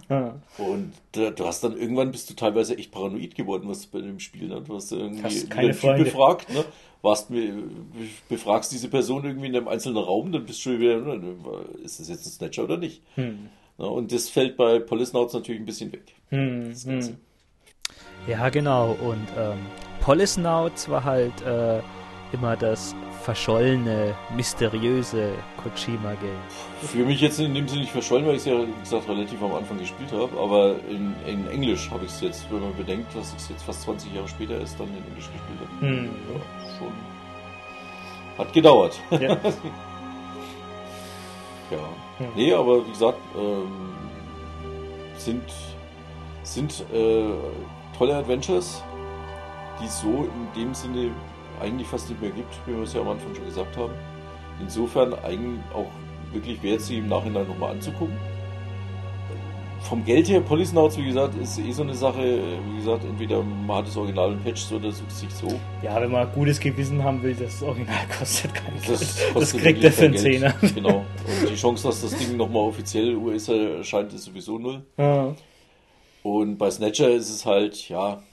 Ja. 0.09 0.35
Und 0.57 0.93
äh, 1.15 1.31
du 1.31 1.45
hast 1.45 1.63
dann 1.63 1.77
irgendwann 1.77 2.11
bist 2.11 2.29
du 2.29 2.33
teilweise 2.33 2.77
echt 2.77 2.91
paranoid 2.91 3.35
geworden, 3.35 3.67
was 3.67 3.85
bei 3.85 4.01
dem 4.01 4.19
Spiel. 4.19 4.47
Ne? 4.47 4.61
Du 4.61 4.75
hast 4.75 4.91
irgendwie 4.91 5.23
hast 5.23 5.49
keine 5.49 5.73
Freunde. 5.73 6.05
befragt, 6.05 6.51
ne? 6.53 6.65
Warst, 7.01 7.29
befragst 8.29 8.71
diese 8.71 8.87
Person 8.87 9.25
irgendwie 9.25 9.47
in 9.47 9.55
einem 9.55 9.67
einzelnen 9.67 9.97
Raum, 9.97 10.31
dann 10.31 10.45
bist 10.45 10.59
du 10.59 10.69
schon 10.69 10.79
wieder, 10.79 10.99
ne? 10.99 11.35
ist 11.83 11.99
das 11.99 12.07
jetzt 12.07 12.25
ein 12.25 12.31
Snatcher 12.31 12.63
oder 12.63 12.77
nicht? 12.77 13.01
Hm. 13.15 13.49
Ja, 13.77 13.85
und 13.85 14.11
das 14.13 14.29
fällt 14.29 14.55
bei 14.55 14.79
Polisnauts 14.79 15.33
natürlich 15.33 15.61
ein 15.61 15.65
bisschen 15.65 15.91
weg. 15.91 16.15
Hm, 16.29 16.73
hm. 16.73 17.17
Ja, 18.27 18.47
genau. 18.49 18.91
Und 18.91 19.27
ähm, 19.37 19.57
Polisnauts 19.99 20.87
war 20.89 21.03
halt 21.03 21.41
äh, 21.41 21.81
immer 22.31 22.55
das 22.55 22.95
verschollene, 23.23 24.13
mysteriöse 24.35 25.31
Kojima-Game. 25.57 26.41
Für 26.81 27.05
mich 27.05 27.21
jetzt 27.21 27.39
in 27.39 27.53
dem 27.55 27.67
Sinne 27.67 27.81
nicht 27.81 27.91
verschollen, 27.91 28.25
weil 28.25 28.33
ich 28.35 28.41
es 28.41 28.45
ja, 28.45 28.59
wie 28.59 28.79
gesagt, 28.81 29.07
relativ 29.07 29.41
am 29.41 29.53
Anfang 29.53 29.79
gespielt 29.79 30.11
habe, 30.11 30.37
aber 30.37 30.75
in, 30.89 31.15
in 31.25 31.47
Englisch 31.47 31.89
habe 31.89 32.03
ich 32.05 32.11
es 32.11 32.19
jetzt, 32.21 32.51
wenn 32.51 32.59
man 32.59 32.75
bedenkt, 32.75 33.15
dass 33.15 33.33
es 33.35 33.47
jetzt 33.49 33.63
fast 33.63 33.83
20 33.83 34.13
Jahre 34.13 34.27
später 34.27 34.59
erst 34.59 34.77
dann 34.79 34.89
in 34.89 34.97
Englisch 35.07 35.29
gespielt 35.31 35.59
habe. 35.61 35.71
Hm. 35.79 36.09
Ja, 36.33 36.39
schon. 36.77 36.91
Hat 38.37 38.51
gedauert. 38.53 38.99
Ja. 39.11 39.19
ja. 39.29 39.37
Hm. 42.17 42.27
Nee, 42.35 42.53
aber 42.53 42.85
wie 42.85 42.91
gesagt, 42.91 43.19
ähm, 43.37 43.93
sind, 45.17 45.43
sind 46.43 46.85
äh, 46.93 47.31
tolle 47.97 48.17
Adventures, 48.17 48.83
die 49.81 49.87
so 49.87 50.27
in 50.27 50.61
dem 50.61 50.73
Sinne 50.73 51.11
eigentlich 51.61 51.87
fast 51.87 52.09
nicht 52.09 52.21
mehr 52.21 52.31
gibt, 52.31 52.53
wie 52.65 52.75
wir 52.75 52.83
es 52.83 52.93
ja 52.93 53.01
am 53.01 53.09
Anfang 53.09 53.33
schon 53.35 53.45
gesagt 53.45 53.75
haben. 53.77 53.93
Insofern 54.59 55.13
eigentlich 55.23 55.59
auch 55.73 55.87
wirklich 56.31 56.61
wert, 56.63 56.81
sie 56.81 56.97
im 56.97 57.07
Nachhinein 57.07 57.47
nochmal 57.47 57.71
anzugucken. 57.71 58.17
Vom 59.81 60.05
Geld 60.05 60.29
her, 60.29 60.39
Policenauts, 60.39 60.97
wie 60.97 61.03
gesagt, 61.03 61.35
ist 61.41 61.59
eh 61.59 61.71
so 61.73 61.83
eine 61.83 61.93
Sache. 61.93 62.41
Wie 62.71 62.77
gesagt, 62.77 63.03
entweder 63.03 63.43
man 63.43 63.77
hat 63.77 63.87
das 63.87 63.97
Original 63.97 64.31
und 64.31 64.43
patcht 64.43 64.71
oder 64.71 64.89
sucht 64.91 65.11
sich 65.11 65.29
so. 65.29 65.59
Ja, 65.81 65.99
wenn 65.99 66.09
man 66.09 66.31
gutes 66.31 66.57
Gewissen 66.57 67.03
haben 67.03 67.21
will, 67.21 67.35
das 67.35 67.61
Original 67.61 68.07
kostet 68.17 68.53
kein 68.53 68.73
Geld. 68.79 69.01
Das, 69.01 69.33
das 69.33 69.51
kriegt 69.51 69.83
er 69.83 69.91
für 69.91 70.05
einen 70.05 70.17
Zehner. 70.17 70.53
Genau. 70.73 71.05
Und 71.41 71.49
die 71.49 71.55
Chance, 71.55 71.87
dass 71.87 72.01
das 72.01 72.15
Ding 72.15 72.37
nochmal 72.37 72.63
offiziell 72.63 73.15
US 73.17 73.49
erscheint, 73.49 74.13
ist 74.13 74.23
sowieso 74.23 74.57
null. 74.57 74.85
Ja. 74.97 75.35
Und 76.23 76.57
bei 76.57 76.71
Snatcher 76.71 77.09
ist 77.09 77.29
es 77.29 77.45
halt, 77.45 77.89
ja, 77.89 78.23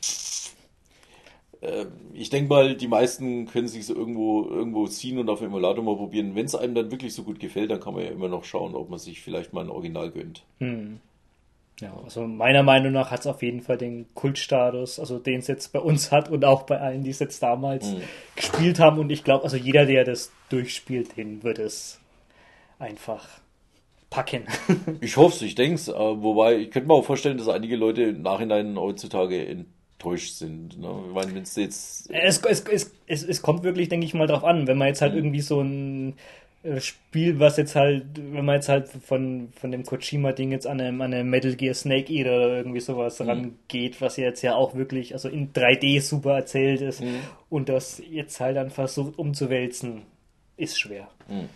ich 2.15 2.31
denke 2.31 2.49
mal, 2.49 2.75
die 2.75 2.89
meisten 2.89 3.47
können 3.47 3.69
sich 3.69 3.85
so 3.85 3.95
irgendwo, 3.95 4.45
irgendwo 4.45 4.87
ziehen 4.87 5.19
und 5.19 5.29
auf 5.29 5.41
dem 5.41 5.49
Emulator 5.49 5.85
mal 5.85 5.97
probieren. 5.97 6.35
Wenn 6.35 6.47
es 6.47 6.55
einem 6.55 6.75
dann 6.75 6.91
wirklich 6.91 7.13
so 7.15 7.23
gut 7.23 7.39
gefällt, 7.39 7.71
dann 7.71 7.81
kann 7.81 7.95
man 7.95 8.05
ja 8.05 8.11
immer 8.11 8.29
noch 8.29 8.45
schauen, 8.45 8.75
ob 8.75 8.89
man 8.89 8.99
sich 8.99 9.21
vielleicht 9.21 9.53
mal 9.53 9.65
ein 9.65 9.71
Original 9.71 10.11
gönnt. 10.11 10.43
Hm. 10.59 11.01
Ja, 11.81 11.95
also 12.03 12.27
meiner 12.27 12.63
Meinung 12.63 12.93
nach 12.93 13.11
hat 13.11 13.21
es 13.21 13.27
auf 13.27 13.43
jeden 13.43 13.61
Fall 13.61 13.79
den 13.79 14.07
Kultstatus, 14.15 14.99
also 14.99 15.19
den 15.19 15.41
es 15.41 15.47
jetzt 15.47 15.73
bei 15.73 15.81
uns 15.81 16.13
hat 16.13 16.31
und 16.31 16.45
auch 16.45 16.63
bei 16.63 16.79
allen, 16.79 17.05
die 17.05 17.11
es 17.11 17.19
jetzt 17.19 17.43
damals 17.43 17.93
hm. 17.93 18.01
gespielt 18.37 18.79
haben. 18.79 18.99
Und 18.99 19.11
ich 19.11 19.23
glaube, 19.25 19.45
also 19.45 19.57
jeder, 19.57 19.85
der 19.85 20.05
das 20.05 20.33
durchspielt, 20.49 21.17
den 21.19 21.43
wird 21.43 21.59
es 21.59 22.01
einfach 22.79 23.29
packen. 24.09 24.45
ich 25.03 25.19
hoffe 25.19 25.37
es, 25.37 25.43
ich 25.43 25.55
denke 25.57 25.75
es. 25.75 25.89
Äh, 25.89 25.93
wobei, 25.93 26.57
ich 26.57 26.71
könnte 26.71 26.89
mir 26.89 26.95
auch 26.95 27.05
vorstellen, 27.05 27.37
dass 27.37 27.49
einige 27.49 27.77
Leute 27.77 28.03
im 28.03 28.23
Nachhinein 28.23 28.79
heutzutage 28.79 29.45
enttäuscht 30.01 30.35
sind. 30.35 30.79
Ne? 30.81 30.89
Meine, 31.13 31.35
wenn 31.35 31.43
es 31.43 31.57
jetzt. 31.57 32.11
Es, 32.11 32.39
es, 32.39 32.61
es, 32.61 32.93
es, 33.07 33.23
es 33.23 33.43
kommt 33.43 33.63
wirklich, 33.63 33.89
denke 33.89 34.07
ich 34.07 34.15
mal, 34.15 34.27
darauf 34.27 34.45
an, 34.45 34.67
wenn 34.67 34.79
man 34.79 34.89
jetzt 34.89 35.03
halt 35.03 35.13
mhm. 35.13 35.19
irgendwie 35.19 35.41
so 35.41 35.61
ein 35.61 36.15
äh, 36.63 36.81
Spiel, 36.81 37.39
was 37.39 37.57
jetzt 37.59 37.77
halt, 37.77 38.05
wenn 38.17 38.45
man 38.45 38.57
jetzt 38.57 38.69
halt 38.69 38.89
von, 38.89 39.53
von 39.55 39.71
dem 39.71 39.85
Kojima-Ding 39.85 40.53
jetzt 40.53 40.67
an 40.67 40.81
eine, 40.81 40.89
an 40.89 41.13
eine 41.13 41.25
Metal 41.25 41.55
Gear 41.55 41.75
Snake 41.75 42.13
Eater 42.13 42.37
oder 42.37 42.57
irgendwie 42.57 42.81
sowas 42.81 43.21
mhm. 43.21 43.29
rangeht, 43.29 44.01
was 44.01 44.17
jetzt 44.17 44.43
ja 44.43 44.55
auch 44.55 44.75
wirklich, 44.75 45.13
also 45.13 45.29
in 45.29 45.53
3D 45.53 46.01
super 46.01 46.35
erzählt 46.35 46.81
ist 46.81 47.03
mhm. 47.03 47.21
und 47.51 47.69
das 47.69 48.03
jetzt 48.11 48.41
halt 48.41 48.57
dann 48.57 48.71
versucht 48.71 49.19
umzuwälzen, 49.19 50.03
ist 50.57 50.79
schwer. 50.79 51.09
Mhm. 51.29 51.49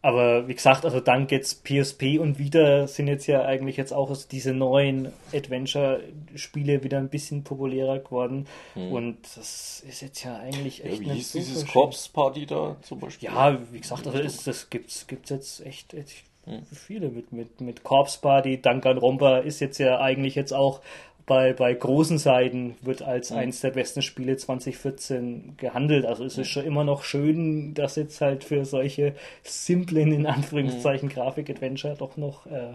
Aber 0.00 0.46
wie 0.46 0.54
gesagt, 0.54 0.84
also 0.84 1.00
dank 1.00 1.32
jetzt 1.32 1.64
PSP 1.64 2.20
und 2.20 2.38
wieder 2.38 2.86
sind 2.86 3.08
jetzt 3.08 3.26
ja 3.26 3.42
eigentlich 3.42 3.76
jetzt 3.76 3.92
auch 3.92 4.10
also 4.10 4.28
diese 4.30 4.54
neuen 4.54 5.12
Adventure-Spiele 5.34 6.84
wieder 6.84 6.98
ein 6.98 7.08
bisschen 7.08 7.42
populärer 7.42 7.98
geworden. 7.98 8.46
Hm. 8.74 8.92
Und 8.92 9.18
das 9.36 9.82
ist 9.88 10.02
jetzt 10.02 10.22
ja 10.22 10.36
eigentlich 10.36 10.84
echt. 10.84 11.00
Ja, 11.02 11.10
wie 11.10 11.14
hieß 11.14 11.32
dieses 11.32 11.66
Corpse 11.66 12.08
Party 12.12 12.46
da 12.46 12.76
zum 12.82 13.00
Beispiel? 13.00 13.28
Ja, 13.28 13.58
wie 13.72 13.80
gesagt, 13.80 14.06
also 14.06 14.18
ist, 14.18 14.46
das 14.46 14.70
gibt's, 14.70 15.08
gibt's 15.08 15.30
jetzt 15.30 15.66
echt, 15.66 15.94
echt 15.94 16.22
hm. 16.44 16.62
viele 16.72 17.08
mit, 17.08 17.32
mit, 17.32 17.60
mit 17.60 17.82
Corpse 17.82 18.20
Party. 18.20 18.62
Danganronpa 18.62 19.38
ist 19.38 19.58
jetzt 19.58 19.78
ja 19.78 19.98
eigentlich 19.98 20.36
jetzt 20.36 20.52
auch 20.52 20.80
bei, 21.28 21.52
bei 21.52 21.72
großen 21.74 22.18
Seiten 22.18 22.74
wird 22.80 23.02
als 23.02 23.30
mhm. 23.30 23.36
eines 23.36 23.60
der 23.60 23.70
besten 23.70 24.02
Spiele 24.02 24.36
2014 24.36 25.54
gehandelt. 25.58 26.06
Also 26.06 26.24
es 26.24 26.38
ist 26.38 26.48
schon 26.48 26.64
immer 26.64 26.82
noch 26.82 27.04
schön, 27.04 27.74
dass 27.74 27.94
jetzt 27.94 28.20
halt 28.20 28.42
für 28.42 28.64
solche 28.64 29.14
simplen, 29.44 30.10
in 30.10 30.26
Anführungszeichen, 30.26 31.08
mhm. 31.08 31.12
Grafik-Adventure 31.12 31.94
doch 31.96 32.16
noch 32.16 32.46
äh, 32.46 32.74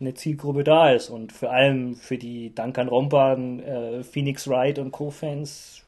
eine 0.00 0.14
Zielgruppe 0.14 0.64
da 0.64 0.92
ist. 0.92 1.10
Und 1.10 1.32
vor 1.32 1.50
allem 1.50 1.96
für 1.96 2.16
die 2.16 2.54
Danganronpa, 2.54 3.34
äh, 3.34 4.02
Phoenix 4.04 4.48
Wright 4.48 4.78
und 4.78 4.92
Co-Fans, 4.92 5.82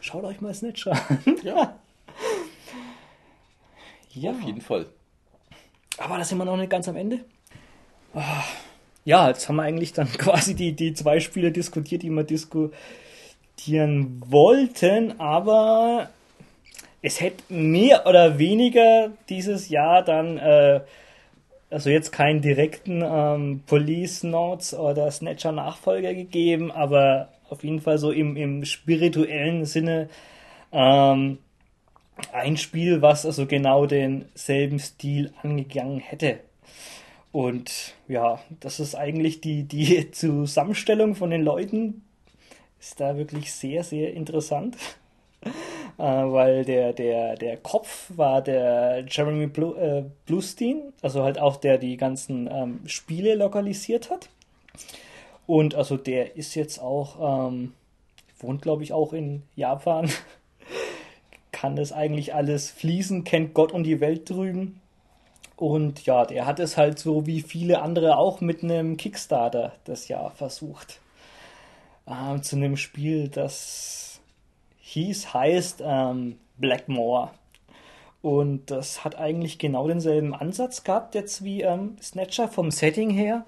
schaut 0.00 0.24
euch 0.24 0.40
mal 0.40 0.54
Snatcher 0.54 0.92
an. 0.92 1.18
ja. 1.42 1.74
ja. 4.10 4.30
Auf 4.30 4.42
jeden 4.42 4.60
Fall. 4.60 4.86
Aber 5.96 6.18
da 6.18 6.24
sind 6.24 6.38
wir 6.38 6.44
noch 6.44 6.56
nicht 6.56 6.70
ganz 6.70 6.86
am 6.86 6.96
Ende. 6.96 7.20
Oh 8.14 8.20
ja, 9.04 9.28
jetzt 9.28 9.48
haben 9.48 9.56
wir 9.56 9.62
eigentlich 9.62 9.92
dann 9.92 10.10
quasi 10.18 10.54
die, 10.54 10.72
die 10.72 10.94
zwei 10.94 11.20
Spiele 11.20 11.52
diskutiert, 11.52 12.02
die 12.02 12.10
wir 12.10 12.24
diskutieren 12.24 14.22
wollten, 14.26 15.20
aber 15.20 16.10
es 17.02 17.20
hätte 17.20 17.42
mehr 17.52 18.06
oder 18.06 18.38
weniger 18.38 19.10
dieses 19.28 19.68
Jahr 19.68 20.02
dann 20.02 20.38
äh, 20.38 20.80
also 21.72 21.88
jetzt 21.88 22.12
keinen 22.12 22.42
direkten 22.42 23.02
ähm, 23.02 23.62
Police 23.66 24.24
Notes 24.24 24.74
oder 24.74 25.10
Snatcher 25.10 25.52
Nachfolger 25.52 26.14
gegeben, 26.14 26.70
aber 26.70 27.30
auf 27.48 27.64
jeden 27.64 27.80
Fall 27.80 27.98
so 27.98 28.10
im, 28.10 28.36
im 28.36 28.64
spirituellen 28.64 29.64
Sinne 29.64 30.08
ähm, 30.70 31.38
ein 32.32 32.56
Spiel, 32.56 33.02
was 33.02 33.24
also 33.24 33.46
genau 33.46 33.86
denselben 33.86 34.78
Stil 34.78 35.32
angegangen 35.42 35.98
hätte. 35.98 36.40
Und 37.32 37.94
ja, 38.08 38.40
das 38.60 38.78
ist 38.78 38.94
eigentlich 38.94 39.40
die, 39.40 39.64
die 39.64 40.10
Zusammenstellung 40.12 41.14
von 41.14 41.30
den 41.30 41.42
Leuten, 41.42 42.04
ist 42.78 43.00
da 43.00 43.16
wirklich 43.16 43.52
sehr, 43.52 43.84
sehr 43.84 44.12
interessant. 44.12 44.76
äh, 45.98 46.02
weil 46.02 46.64
der, 46.64 46.92
der, 46.92 47.36
der 47.36 47.56
Kopf 47.56 48.10
war 48.16 48.42
der 48.42 49.04
Jeremy 49.08 49.46
Blu 49.46 49.74
äh, 49.74 50.04
Bluestein, 50.26 50.92
also 51.00 51.22
halt 51.22 51.38
auch 51.38 51.56
der 51.56 51.78
die 51.78 51.96
ganzen 51.96 52.48
ähm, 52.50 52.80
Spiele 52.86 53.34
lokalisiert 53.34 54.10
hat. 54.10 54.28
Und 55.46 55.74
also 55.74 55.96
der 55.96 56.36
ist 56.36 56.54
jetzt 56.54 56.80
auch, 56.80 57.48
ähm, 57.48 57.72
wohnt 58.38 58.62
glaube 58.62 58.82
ich 58.82 58.92
auch 58.92 59.12
in 59.12 59.42
Japan, 59.56 60.10
kann 61.52 61.76
das 61.76 61.92
eigentlich 61.92 62.34
alles 62.34 62.70
fließen, 62.70 63.24
kennt 63.24 63.54
Gott 63.54 63.72
und 63.72 63.84
die 63.84 64.00
Welt 64.00 64.28
drüben. 64.28 64.81
Und 65.56 66.06
ja, 66.06 66.24
der 66.24 66.46
hat 66.46 66.60
es 66.60 66.76
halt 66.76 66.98
so 66.98 67.26
wie 67.26 67.42
viele 67.42 67.82
andere 67.82 68.16
auch 68.16 68.40
mit 68.40 68.62
einem 68.62 68.96
Kickstarter 68.96 69.72
das 69.84 70.08
Jahr 70.08 70.30
versucht. 70.30 71.00
Ähm, 72.06 72.42
zu 72.42 72.56
einem 72.56 72.76
Spiel, 72.76 73.28
das 73.28 74.20
hieß, 74.80 75.34
heißt 75.34 75.82
ähm, 75.84 76.38
Blackmore. 76.58 77.30
Und 78.22 78.70
das 78.70 79.04
hat 79.04 79.18
eigentlich 79.18 79.58
genau 79.58 79.88
denselben 79.88 80.34
Ansatz 80.34 80.84
gehabt, 80.84 81.14
jetzt 81.14 81.42
wie 81.42 81.62
ähm, 81.62 81.96
Snatcher 82.00 82.48
vom 82.48 82.70
Setting 82.70 83.10
her. 83.10 83.44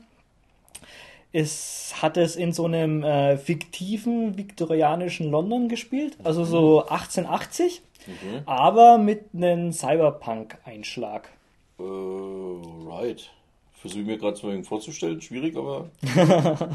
Es 1.32 1.94
hat 2.00 2.16
es 2.16 2.36
in 2.36 2.52
so 2.52 2.64
einem 2.66 3.02
äh, 3.02 3.36
fiktiven 3.36 4.36
viktorianischen 4.36 5.30
London 5.30 5.68
gespielt, 5.68 6.16
also 6.22 6.44
so 6.44 6.82
1880, 6.86 7.82
mhm. 8.06 8.42
aber 8.46 8.98
mit 8.98 9.26
einem 9.34 9.72
Cyberpunk-Einschlag. 9.72 11.28
Uh, 11.78 12.88
right. 12.88 13.30
Versuche 13.72 14.04
mir 14.04 14.18
gerade 14.18 14.36
so 14.36 14.62
vorzustellen, 14.62 15.20
schwierig, 15.20 15.56
aber. 15.56 15.90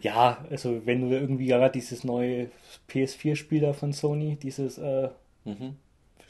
ja, 0.00 0.44
also 0.50 0.84
wenn 0.84 1.08
du 1.08 1.14
irgendwie 1.14 1.46
gerade 1.46 1.72
dieses 1.72 2.04
neue 2.04 2.50
PS4-Spiel 2.88 3.60
da 3.60 3.72
von 3.72 3.92
Sony, 3.92 4.36
dieses 4.36 4.78
äh, 4.78 5.10
mhm. 5.44 5.76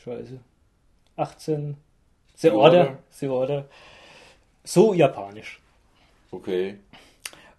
Scheiße. 0.02 0.40
18 1.16 1.76
The, 2.36 2.48
The 2.48 2.50
Order. 2.50 2.78
Order. 2.78 2.98
The 3.10 3.28
Order. 3.28 3.64
So 4.64 4.94
japanisch. 4.94 5.60
Okay. 6.30 6.76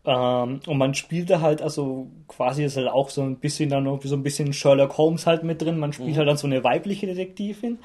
Ähm, 0.05 0.59
und 0.67 0.77
man 0.77 0.93
spielte 0.95 1.41
halt, 1.41 1.61
also 1.61 2.07
quasi 2.27 2.65
ist 2.65 2.75
halt 2.75 2.89
auch 2.89 3.09
so 3.09 3.21
ein 3.21 3.37
bisschen 3.37 3.69
dann 3.69 3.85
noch 3.85 4.01
so 4.03 4.15
ein 4.15 4.23
bisschen 4.23 4.51
Sherlock 4.51 4.97
Holmes 4.97 5.25
halt 5.25 5.43
mit 5.43 5.61
drin. 5.61 5.79
Man 5.79 5.93
spielt 5.93 6.11
mhm. 6.11 6.17
halt 6.17 6.27
dann 6.27 6.37
so 6.37 6.47
eine 6.47 6.63
weibliche 6.63 7.07
Detektivin. 7.07 7.79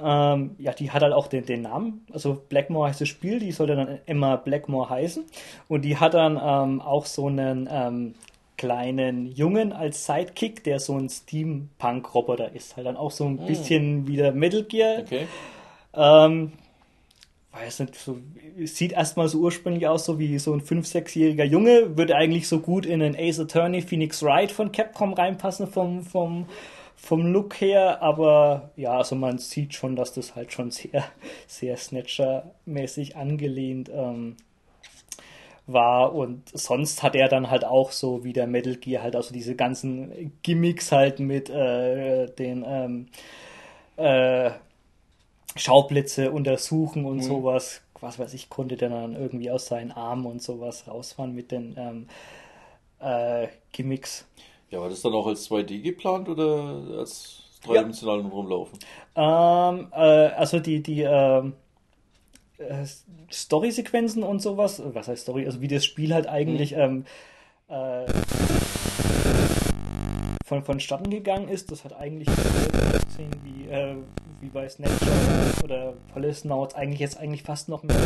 Ähm, 0.00 0.56
ja, 0.58 0.72
die 0.72 0.90
hat 0.90 1.02
halt 1.02 1.12
auch 1.12 1.26
den, 1.26 1.44
den 1.44 1.62
Namen. 1.62 2.06
Also 2.12 2.42
Blackmore 2.48 2.88
heißt 2.88 3.00
das 3.00 3.08
Spiel, 3.08 3.38
die 3.38 3.52
sollte 3.52 3.76
dann 3.76 3.98
immer 4.06 4.36
Blackmore 4.36 4.90
heißen. 4.90 5.24
Und 5.68 5.82
die 5.82 5.96
hat 5.96 6.14
dann 6.14 6.40
ähm, 6.42 6.80
auch 6.80 7.06
so 7.06 7.26
einen 7.26 7.68
ähm, 7.70 8.14
kleinen 8.56 9.26
Jungen 9.26 9.72
als 9.72 10.04
Sidekick, 10.06 10.64
der 10.64 10.80
so 10.80 10.96
ein 10.96 11.08
Steampunk-Roboter 11.08 12.52
ist. 12.54 12.76
Halt 12.76 12.86
dann 12.86 12.96
auch 12.96 13.10
so 13.10 13.24
ein 13.24 13.36
mm. 13.36 13.46
bisschen 13.46 14.08
wie 14.08 14.16
der 14.16 14.32
Metal 14.32 14.64
Gear. 14.64 15.02
Okay. 15.02 15.26
Ähm, 15.94 16.52
weiß 17.52 17.80
nicht, 17.80 17.94
so, 17.94 18.18
sieht 18.64 18.92
erstmal 18.92 19.28
so 19.28 19.38
ursprünglich 19.38 19.86
aus, 19.88 20.04
so 20.04 20.18
wie 20.18 20.38
so 20.38 20.52
ein 20.52 20.60
5-, 20.60 20.92
6-jähriger 20.92 21.44
Junge, 21.44 21.96
würde 21.96 22.16
eigentlich 22.16 22.48
so 22.48 22.60
gut 22.60 22.86
in 22.86 23.02
einen 23.02 23.16
Ace 23.16 23.40
Attorney 23.40 23.80
Phoenix 23.80 24.22
Wright 24.22 24.52
von 24.52 24.70
Capcom 24.72 25.12
reinpassen 25.12 25.66
vom, 25.66 26.02
vom, 26.02 26.46
vom 26.98 27.32
Look 27.32 27.60
her, 27.60 28.02
aber 28.02 28.70
ja, 28.76 28.98
also 28.98 29.14
man 29.14 29.38
sieht 29.38 29.72
schon, 29.72 29.94
dass 29.96 30.12
das 30.12 30.34
halt 30.34 30.52
schon 30.52 30.70
sehr, 30.70 31.04
sehr 31.46 31.76
Snatcher-mäßig 31.76 33.16
angelehnt 33.16 33.88
ähm, 33.92 34.36
war 35.66 36.14
und 36.14 36.48
sonst 36.52 37.02
hat 37.02 37.14
er 37.14 37.28
dann 37.28 37.50
halt 37.50 37.64
auch 37.64 37.92
so 37.92 38.24
wie 38.24 38.32
der 38.32 38.46
Metal 38.46 38.74
Gear 38.76 39.02
halt 39.02 39.14
also 39.14 39.32
diese 39.32 39.54
ganzen 39.54 40.32
Gimmicks 40.42 40.92
halt 40.92 41.20
mit 41.20 41.50
äh, 41.50 42.26
den 42.26 42.64
ähm, 42.66 43.06
äh, 43.96 44.50
Schaublitze 45.56 46.30
untersuchen 46.30 47.04
und 47.04 47.18
mhm. 47.18 47.22
sowas. 47.22 47.82
Was 48.00 48.18
weiß 48.18 48.32
ich, 48.34 48.48
konnte 48.48 48.76
der 48.76 48.90
dann 48.90 49.14
irgendwie 49.14 49.50
aus 49.50 49.66
seinen 49.66 49.90
Armen 49.90 50.24
und 50.24 50.42
sowas 50.42 50.86
rausfahren 50.86 51.34
mit 51.34 51.50
den 51.50 51.74
ähm, 51.76 52.06
äh, 53.00 53.48
Gimmicks. 53.72 54.24
Ja, 54.70 54.80
war 54.80 54.88
das 54.88 55.00
dann 55.00 55.14
auch 55.14 55.26
als 55.26 55.48
2D 55.48 55.80
geplant 55.80 56.28
oder 56.28 56.98
als 56.98 57.42
dreidimensionalen 57.64 58.26
ja. 58.26 58.32
Rumlaufen? 58.32 58.78
Ähm, 59.16 59.88
äh, 59.92 60.34
also 60.34 60.60
die, 60.60 60.82
die 60.82 61.02
ähm, 61.02 61.54
äh, 62.58 62.84
Story-Sequenzen 63.30 64.22
und 64.22 64.40
sowas, 64.40 64.82
was 64.84 65.08
heißt 65.08 65.22
Story, 65.22 65.46
also 65.46 65.60
wie 65.60 65.68
das 65.68 65.84
Spiel 65.84 66.12
halt 66.12 66.26
eigentlich 66.26 66.72
mhm. 66.72 66.78
ähm, 66.78 67.04
äh, 67.68 68.06
von, 70.44 70.62
vonstatten 70.62 71.10
gegangen 71.10 71.48
ist, 71.48 71.70
das 71.70 71.84
hat 71.84 71.94
eigentlich 71.94 72.28
gesehen 72.28 73.30
wie, 73.44 73.70
äh, 73.70 73.96
wie 74.40 74.48
bei 74.48 74.68
Snatcher 74.68 75.64
oder 75.64 75.94
Policenauts, 76.12 76.74
eigentlich 76.74 77.00
jetzt 77.00 77.18
eigentlich 77.18 77.42
fast 77.42 77.68
noch 77.68 77.82
mehr 77.82 77.96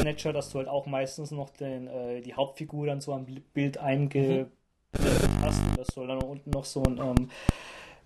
Snatcher, 0.00 0.32
dass 0.32 0.50
du 0.50 0.58
halt 0.58 0.68
auch 0.68 0.86
meistens 0.86 1.30
noch 1.30 1.50
den, 1.50 1.86
äh, 1.86 2.20
die 2.20 2.34
Hauptfigur 2.34 2.86
dann 2.86 3.00
so 3.00 3.12
am 3.12 3.26
Bild 3.54 3.78
einge 3.78 4.44
mhm. 4.44 4.46
Das 5.76 5.88
soll 5.94 6.06
dann 6.06 6.22
unten 6.22 6.50
noch 6.50 6.64
so 6.64 6.82
ein 6.82 6.98
ähm, 6.98 7.30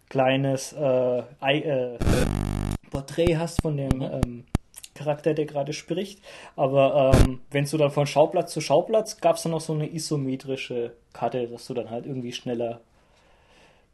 kleines 0.09 0.73
äh, 0.73 1.23
äh, 1.41 1.99
Porträt 2.91 3.37
hast 3.37 3.63
von 3.63 3.77
dem 3.77 3.99
mhm. 3.99 4.03
ähm, 4.03 4.45
Charakter, 4.95 5.35
der 5.35 5.47
gerade 5.47 5.73
spricht. 5.73 6.21
Aber 6.57 7.13
ähm, 7.15 7.41
wenn 7.51 7.65
du 7.65 7.77
dann 7.79 7.91
von 7.91 8.07
Schauplatz 8.07 8.53
zu 8.53 8.61
Schauplatz, 8.61 9.21
gab 9.21 9.37
es 9.37 9.43
dann 9.43 9.53
noch 9.53 9.61
so 9.61 9.73
eine 9.73 9.93
isometrische 9.93 10.93
Karte, 11.13 11.49
dass 11.49 11.67
du 11.67 11.75
dann 11.75 11.91
halt 11.91 12.07
irgendwie 12.07 12.33
schneller 12.33 12.81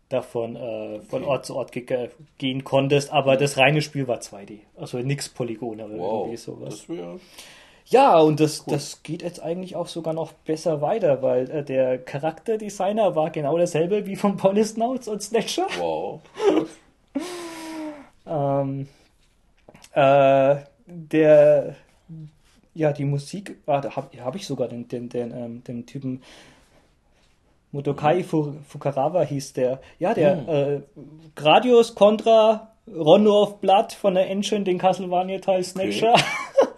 davon 0.09 0.57
äh, 0.57 1.01
von 1.01 1.25
Ort 1.25 1.47
zu 1.47 1.57
Ort 1.57 1.73
ge 1.73 2.11
gehen 2.39 2.65
konntest, 2.65 3.13
aber 3.13 3.35
mhm. 3.35 3.39
das 3.39 3.59
reine 3.59 3.83
Spiel 3.83 4.07
war 4.09 4.19
2D. 4.19 4.61
Also 4.77 4.99
nichts 4.99 5.29
Polygone 5.29 5.85
oder 5.85 5.99
wow, 5.99 6.21
irgendwie 6.23 6.37
sowas. 6.37 6.87
Das 6.87 7.19
ja, 7.89 8.19
und 8.19 8.41
das, 8.41 8.65
cool. 8.67 8.75
das 8.75 9.03
geht 9.03 9.23
jetzt 9.23 9.41
eigentlich 9.41 9.77
auch 9.77 9.87
sogar 9.87 10.13
noch 10.13 10.33
besser 10.33 10.81
weiter, 10.81 11.23
weil 11.23 11.51
äh, 11.51 11.65
der 11.65 11.99
Charakterdesigner 11.99 13.15
war 13.15 13.31
genau 13.31 13.57
derselbe 13.57 14.07
wie 14.07 14.17
von 14.17 14.37
Police 14.37 14.77
Notes 14.77 15.07
und 15.07 15.23
Snatcher. 15.23 15.67
Wow. 15.79 16.21
ähm, 18.27 18.89
äh, 19.93 20.57
der, 20.87 21.77
ja, 22.75 22.93
die 22.93 23.05
Musik, 23.05 23.57
ah, 23.67 23.81
da 23.81 23.95
habe 23.95 24.23
hab 24.23 24.35
ich 24.35 24.47
sogar 24.47 24.69
den, 24.69 24.89
den, 24.89 25.09
den, 25.09 25.33
ähm, 25.33 25.65
den 25.65 25.87
Typen 25.87 26.23
Motokai 27.73 28.25
mhm. 28.33 28.65
Fukarawa 28.67 29.23
hieß 29.23 29.53
der. 29.53 29.81
Ja, 29.99 30.13
der 30.13 30.37
mhm. 30.37 30.49
äh, 30.49 30.81
Gradius 31.35 31.95
Contra 31.95 32.73
Rondo 32.89 33.43
of 33.43 33.61
Blood 33.61 33.93
von 33.93 34.15
der 34.15 34.29
Engine, 34.29 34.65
den 34.65 34.79
Castlevania-Teil 34.79 35.63
Snatcher. 35.63 36.15
Okay. 36.15 36.23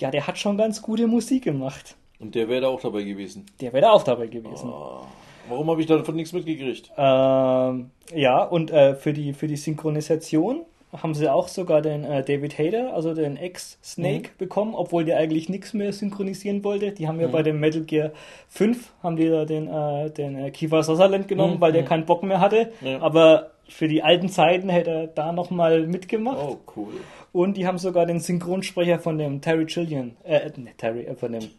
ja, 0.00 0.10
der 0.10 0.26
hat 0.26 0.38
schon 0.38 0.56
ganz 0.56 0.82
gute 0.82 1.06
Musik 1.06 1.44
gemacht. 1.44 1.96
Und 2.18 2.34
der 2.34 2.48
wäre 2.48 2.62
da 2.62 2.68
auch 2.68 2.80
dabei 2.80 3.02
gewesen. 3.02 3.46
Der 3.60 3.72
wäre 3.72 3.82
da 3.82 3.90
auch 3.92 4.02
dabei 4.02 4.26
gewesen. 4.26 4.70
Oh. 4.70 5.00
Warum 5.48 5.70
habe 5.70 5.80
ich 5.80 5.86
davon 5.86 6.16
nichts 6.16 6.32
mitgekriegt? 6.32 6.90
Ähm, 6.96 7.90
ja, 8.14 8.42
und 8.42 8.70
äh, 8.70 8.94
für, 8.94 9.12
die, 9.12 9.32
für 9.32 9.46
die 9.46 9.56
Synchronisation 9.56 10.64
haben 10.92 11.14
sie 11.14 11.30
auch 11.30 11.48
sogar 11.48 11.82
den 11.82 12.04
äh, 12.04 12.24
David 12.24 12.58
Hayter, 12.58 12.94
also 12.94 13.14
den 13.14 13.36
Ex-Snake, 13.36 14.30
mhm. 14.30 14.38
bekommen, 14.38 14.74
obwohl 14.74 15.04
der 15.04 15.18
eigentlich 15.18 15.48
nichts 15.48 15.74
mehr 15.74 15.92
synchronisieren 15.92 16.64
wollte. 16.64 16.92
Die 16.92 17.06
haben 17.06 17.20
ja 17.20 17.28
mhm. 17.28 17.32
bei 17.32 17.42
dem 17.42 17.60
Metal 17.60 17.82
Gear 17.82 18.12
5 18.48 18.92
haben 19.02 19.16
die 19.16 19.28
da 19.28 19.44
den, 19.44 19.68
äh, 19.68 20.10
den 20.10 20.38
äh, 20.38 20.50
Kiefer 20.50 20.82
Sutherland 20.82 21.28
genommen, 21.28 21.56
mhm. 21.56 21.60
weil 21.60 21.72
der 21.72 21.82
mhm. 21.82 21.86
keinen 21.86 22.06
Bock 22.06 22.22
mehr 22.22 22.40
hatte. 22.40 22.72
Ja. 22.80 23.00
Aber 23.00 23.50
für 23.68 23.88
die 23.88 24.02
alten 24.02 24.28
Zeiten 24.28 24.68
hätte 24.68 24.90
er 24.90 25.06
da 25.08 25.32
nochmal 25.32 25.86
mitgemacht. 25.86 26.38
Oh, 26.40 26.58
cool. 26.76 26.94
Und 27.32 27.56
die 27.56 27.66
haben 27.66 27.78
sogar 27.78 28.06
den 28.06 28.20
Synchronsprecher 28.20 28.98
von 28.98 29.18
dem 29.18 29.40
Terry 29.40 29.66
Chillian, 29.66 30.16
äh, 30.24 30.50
ne, 30.56 30.70
Terry, 30.76 31.04
äh, 31.04 31.14
von 31.14 31.32
dem. 31.32 31.50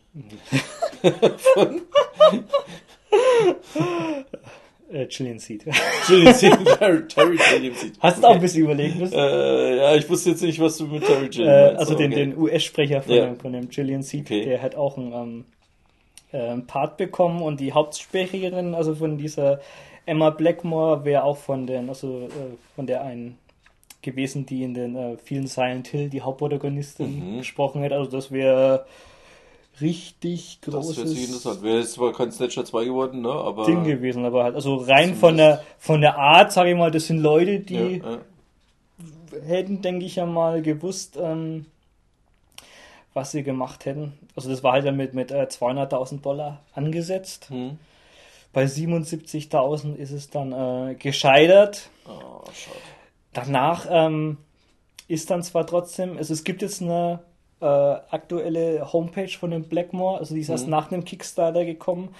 von, 1.53 1.81
Äh, 4.89 5.07
Chilean 5.07 5.38
Seed. 5.38 5.65
Chilean 6.05 6.34
Seed, 6.34 6.53
Terry, 6.79 7.05
Terry 7.07 7.38
Gilliam 7.38 7.75
Seed. 7.75 7.93
Hast 7.99 8.17
du 8.17 8.21
okay. 8.21 8.27
auch 8.27 8.35
ein 8.35 8.41
bisschen 8.41 8.63
überlegt 8.63 8.95
müssen? 8.95 9.15
Äh, 9.15 9.77
ja, 9.77 9.95
ich 9.95 10.09
wusste 10.09 10.29
jetzt 10.29 10.41
nicht, 10.41 10.59
was 10.59 10.77
du 10.77 10.88
mit 10.88 11.05
Terry 11.05 11.27
Gilliam 11.27 11.49
äh, 11.49 11.75
Also 11.77 11.95
den, 11.95 12.11
okay. 12.11 12.25
den 12.25 12.38
US-Sprecher 12.38 13.01
von, 13.01 13.15
ja. 13.15 13.25
dem, 13.25 13.38
von 13.38 13.51
dem 13.51 13.69
Chilean 13.69 14.01
Seed, 14.01 14.27
okay. 14.27 14.45
der 14.45 14.61
hat 14.61 14.75
auch 14.75 14.97
einen 14.97 15.43
ähm, 16.31 16.61
äh, 16.61 16.61
Part 16.65 16.95
bekommen 16.95 17.41
und 17.41 17.59
die 17.59 17.73
Hauptsprecherin, 17.73 18.75
also 18.75 18.95
von 18.95 19.17
dieser 19.17 19.59
Emma 20.07 20.29
Blackmore, 20.31 21.05
wäre 21.05 21.23
auch 21.23 21.38
von 21.38 21.67
den, 21.67 21.89
also 21.89 22.21
äh, 22.21 22.55
von 22.75 22.88
der 22.88 23.03
einen 23.03 23.38
gewesen, 24.01 24.45
die 24.45 24.63
in 24.63 24.73
den 24.73 24.95
äh, 24.95 25.17
vielen 25.17 25.47
Silent 25.47 25.88
Hill 25.88 26.09
die 26.09 26.21
Hauptprotagonistin 26.21 27.34
mhm. 27.34 27.38
gesprochen 27.39 27.84
hat. 27.84 27.91
Also 27.91 28.09
das 28.09 28.31
wäre 28.31 28.85
richtig 29.81 30.59
großes 30.61 30.95
das 30.95 31.13
wäre 31.13 31.25
interessant. 31.25 31.61
Wäre 31.61 31.79
jetzt 31.79 31.93
zwar 31.93 32.13
kein 32.13 32.31
Snatcher 32.31 32.63
2 32.63 32.85
geworden, 32.85 33.21
ne? 33.21 33.29
aber 33.29 33.65
Ding 33.65 33.84
gewesen, 33.84 34.25
aber 34.25 34.45
halt 34.45 34.55
also 34.55 34.77
rein 34.77 35.13
von 35.13 35.38
der 35.38 35.61
von 35.77 36.01
der 36.01 36.17
Art, 36.17 36.51
sage 36.53 36.71
ich 36.71 36.77
mal, 36.77 36.89
das 36.89 37.07
sind 37.07 37.19
Leute, 37.19 37.59
die 37.59 37.97
ja, 37.97 38.11
ja. 38.11 38.19
hätten, 39.45 39.81
denke 39.81 40.05
ich 40.05 40.15
ja 40.15 40.25
mal, 40.25 40.61
gewusst, 40.61 41.17
ähm, 41.21 41.65
was 43.13 43.31
sie 43.31 43.43
gemacht 43.43 43.85
hätten. 43.85 44.13
Also 44.35 44.49
das 44.49 44.63
war 44.63 44.71
halt 44.71 44.85
damit 44.85 45.13
mit 45.13 45.31
äh, 45.31 45.47
200.000 45.49 46.21
Dollar 46.21 46.61
angesetzt. 46.73 47.49
Hm. 47.49 47.77
Bei 48.57 48.65
77.000 48.65 49.97
ist 49.97 50.09
es 50.09 50.31
dann 50.31 50.51
äh, 50.51 50.95
gescheitert. 50.95 51.91
Oh. 52.07 52.41
Danach 53.31 53.85
ähm, 53.88 54.38
ist 55.07 55.29
dann 55.29 55.43
zwar 55.43 55.67
trotzdem, 55.67 56.17
also 56.17 56.34
es 56.34 56.43
gibt 56.43 56.63
jetzt 56.63 56.81
eine 56.81 57.19
äh, 57.61 57.65
aktuelle 57.65 58.91
Homepage 58.91 59.29
von 59.29 59.51
dem 59.51 59.65
Blackmore, 59.65 60.17
also 60.17 60.34
die 60.34 60.41
ist 60.41 60.47
mhm. 60.47 60.53
erst 60.53 60.67
nach 60.69 60.89
dem 60.89 61.05
Kickstarter 61.05 61.65
gekommen. 61.65 62.15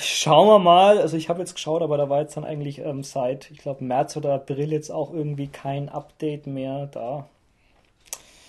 Schauen 0.00 0.46
wir 0.46 0.60
mal, 0.60 1.00
also 1.00 1.16
ich 1.16 1.28
habe 1.28 1.40
jetzt 1.40 1.56
geschaut, 1.56 1.82
aber 1.82 1.96
da 1.96 2.08
war 2.08 2.20
jetzt 2.20 2.36
dann 2.36 2.44
eigentlich 2.44 2.78
ähm, 2.78 3.02
seit, 3.02 3.50
ich 3.50 3.58
glaube, 3.58 3.82
März 3.82 4.16
oder 4.16 4.34
April 4.34 4.70
jetzt 4.70 4.92
auch 4.92 5.12
irgendwie 5.12 5.48
kein 5.48 5.88
Update 5.88 6.46
mehr 6.46 6.86
da. 6.86 7.28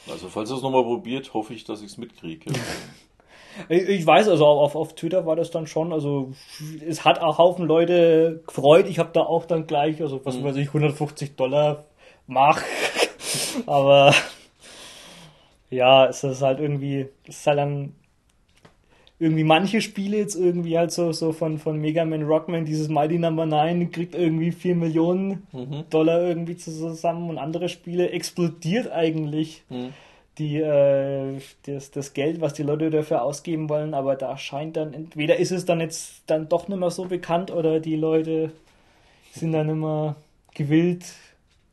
Also 0.08 0.30
falls 0.30 0.52
ihr 0.52 0.58
es 0.58 0.62
nochmal 0.62 0.84
probiert, 0.84 1.34
hoffe 1.34 1.56
ich, 1.56 1.64
dass 1.64 1.82
ich 1.82 1.88
es 1.88 1.98
mitkriege. 1.98 2.54
Ich 3.70 4.06
weiß, 4.06 4.28
also 4.28 4.46
auf, 4.46 4.76
auf 4.76 4.96
Twitter 4.96 5.26
war 5.26 5.36
das 5.36 5.52
dann 5.52 5.68
schon, 5.68 5.94
also 5.94 6.34
es 6.86 7.06
hat 7.06 7.22
auch 7.22 7.38
Haufen 7.38 7.66
Leute 7.66 8.42
gefreut. 8.46 8.88
Ich 8.88 9.00
habe 9.00 9.12
da 9.14 9.22
auch 9.22 9.46
dann 9.46 9.68
gleich, 9.68 10.02
also 10.02 10.22
was 10.26 10.38
mhm. 10.38 10.44
weiß 10.44 10.56
ich, 10.58 10.68
150 10.68 11.36
Dollar 11.36 11.86
mach. 12.28 12.62
Aber 13.66 14.14
ja, 15.70 16.08
es 16.08 16.24
ist 16.24 16.42
halt 16.42 16.60
irgendwie, 16.60 17.08
es 17.28 17.38
ist 17.38 17.48
halt 17.48 17.60
dann 17.60 17.94
irgendwie 19.18 19.46
manche 19.46 19.80
Spiele 19.80 20.18
jetzt 20.18 20.36
irgendwie 20.36 20.78
halt 20.78 20.92
so, 20.92 21.14
so 21.14 21.32
von, 21.32 21.58
von 21.58 21.80
Mega 21.80 22.04
Man 22.04 22.24
Rockman, 22.24 22.66
dieses 22.66 22.90
Mighty 22.90 23.18
Number 23.18 23.46
no. 23.46 23.56
9 23.56 23.90
kriegt 23.92 24.14
irgendwie 24.14 24.52
4 24.52 24.76
Millionen 24.76 25.48
mhm. 25.54 25.86
Dollar 25.90 26.22
irgendwie 26.22 26.58
zusammen 26.58 27.30
und 27.30 27.38
andere 27.38 27.70
Spiele 27.70 28.10
explodiert 28.10 28.92
eigentlich. 28.92 29.64
Mhm 29.70 29.94
die, 30.38 30.58
äh, 30.58 31.40
das, 31.66 31.92
das 31.92 32.14
Geld, 32.14 32.42
was 32.42 32.54
die 32.54 32.64
Leute 32.64 32.90
dafür 32.90 33.22
ausgeben 33.24 33.70
wollen, 33.70 33.94
aber 33.94 34.16
da 34.16 34.38
scheint 34.38 34.78
dann, 34.78 34.94
entweder 34.94 35.38
ist 35.38 35.52
es 35.52 35.66
dann 35.66 35.80
jetzt 35.80 36.24
dann 36.28 36.50
doch 36.50 36.68
nicht 36.68 36.80
mehr 36.80 36.92
so 36.92 37.06
bekannt 37.06 37.52
oder 37.52 37.80
die 37.80 37.96
Leute 37.96 38.52
sind 39.32 39.54
dann 39.54 39.70
immer 39.70 40.16
gewillt 40.54 41.06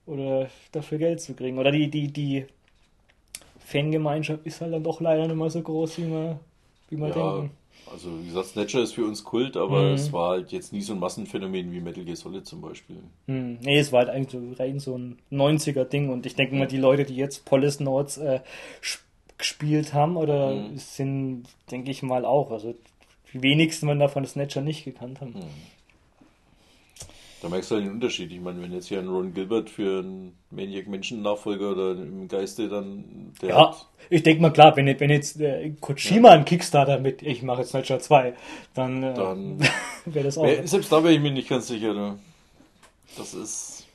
oder 0.07 0.49
dafür 0.73 0.99
Geld 0.99 1.21
zu 1.21 1.35
kriegen. 1.35 1.59
Oder 1.59 1.73
die, 1.73 1.89
die, 1.89 2.09
die 2.09 2.47
Fangemeinschaft 3.59 4.45
ist 4.45 4.61
halt 4.61 4.73
dann 4.73 4.83
doch 4.83 5.01
leider 5.01 5.27
nicht 5.27 5.37
mehr 5.37 5.51
so 5.51 5.63
groß, 5.63 5.99
wie 5.99 6.05
man, 6.05 6.39
wie 6.91 6.97
man 6.97 7.09
ja, 7.11 7.15
denken. 7.15 7.51
Also 7.93 8.09
wie 8.21 8.27
gesagt, 8.27 8.49
Snatcher 8.49 8.83
ist 8.83 8.95
für 8.95 9.05
uns 9.05 9.23
Kult, 9.23 9.57
aber 9.57 9.83
mhm. 9.83 9.95
es 9.95 10.13
war 10.13 10.31
halt 10.31 10.53
jetzt 10.53 10.73
nie 10.73 10.81
so 10.81 10.95
ein 10.95 10.99
Massenphänomen 10.99 11.73
wie 11.73 11.81
Metal 11.81 12.05
Gear 12.05 12.17
Solid 12.17 12.47
zum 12.47 12.61
Beispiel. 12.61 12.97
Mhm. 13.27 13.59
Nee, 13.61 13.79
es 13.79 13.93
war 13.93 14.01
halt 14.01 14.11
eigentlich 14.11 14.33
so 14.33 14.63
rein 14.63 14.81
so 14.81 14.97
ein 14.97 15.19
90er-Ding 15.31 16.09
und 16.09 16.25
ich 16.25 16.35
denke 16.35 16.57
mal, 16.57 16.67
die 16.67 16.79
Leute, 16.79 17.05
die 17.05 17.17
jetzt 17.17 17.45
Polis 17.45 17.81
Notes 17.81 18.17
äh, 18.17 18.41
gespielt 19.37 19.93
haben 19.93 20.17
oder 20.17 20.55
mhm. 20.55 20.79
sind, 20.79 21.45
denke 21.71 21.91
ich 21.91 22.03
mal 22.03 22.25
auch, 22.25 22.51
also 22.51 22.75
die 23.33 23.43
wenigsten 23.43 23.87
werden 23.87 23.99
davon 23.99 24.25
Snatcher 24.25 24.61
nicht 24.61 24.85
gekannt 24.85 25.21
haben. 25.21 25.33
Mhm. 25.33 25.43
Da 27.43 27.49
merkst 27.49 27.73
du 27.73 27.75
halt 27.75 27.85
den 27.87 27.95
Unterschied. 27.95 28.31
Ich 28.31 28.41
meine, 28.41 28.63
wenn 28.63 28.73
jetzt 28.73 28.87
hier 28.87 29.01
ein 29.01 29.09
Ron 29.09 29.35
Gilbert 29.35 29.69
für 29.69 29.99
einen 29.99 30.39
Maniac-Menschen-Nachfolger 30.51 31.73
oder 31.73 31.91
im 31.91 32.29
Geiste 32.29 32.69
dann. 32.69 33.33
Der 33.43 33.49
ja, 33.49 33.69
hat, 33.69 33.89
ich 34.11 34.23
denke 34.23 34.43
mal, 34.43 34.53
klar, 34.53 34.77
wenn, 34.77 34.87
wenn 35.01 35.11
jetzt 35.11 35.41
äh, 35.41 35.71
Kojima 35.81 36.29
ja. 36.29 36.35
einen 36.35 36.45
Kickstarter 36.45 37.01
mit 37.01 37.21
Ich 37.23 37.43
mache 37.43 37.63
jetzt 37.63 37.71
Snatcher 37.71 37.99
2, 37.99 38.35
dann, 38.75 39.03
äh, 39.03 39.15
dann 39.15 39.59
wäre 40.05 40.27
das 40.27 40.39
auch. 40.39 40.45
Wär, 40.45 40.65
selbst 40.69 40.93
da 40.93 41.03
wäre 41.03 41.15
ich 41.15 41.21
mir 41.21 41.33
nicht 41.33 41.49
ganz 41.49 41.67
sicher. 41.67 41.93
Ne? 41.95 42.17
Das 43.19 43.35
ist. 43.35 43.89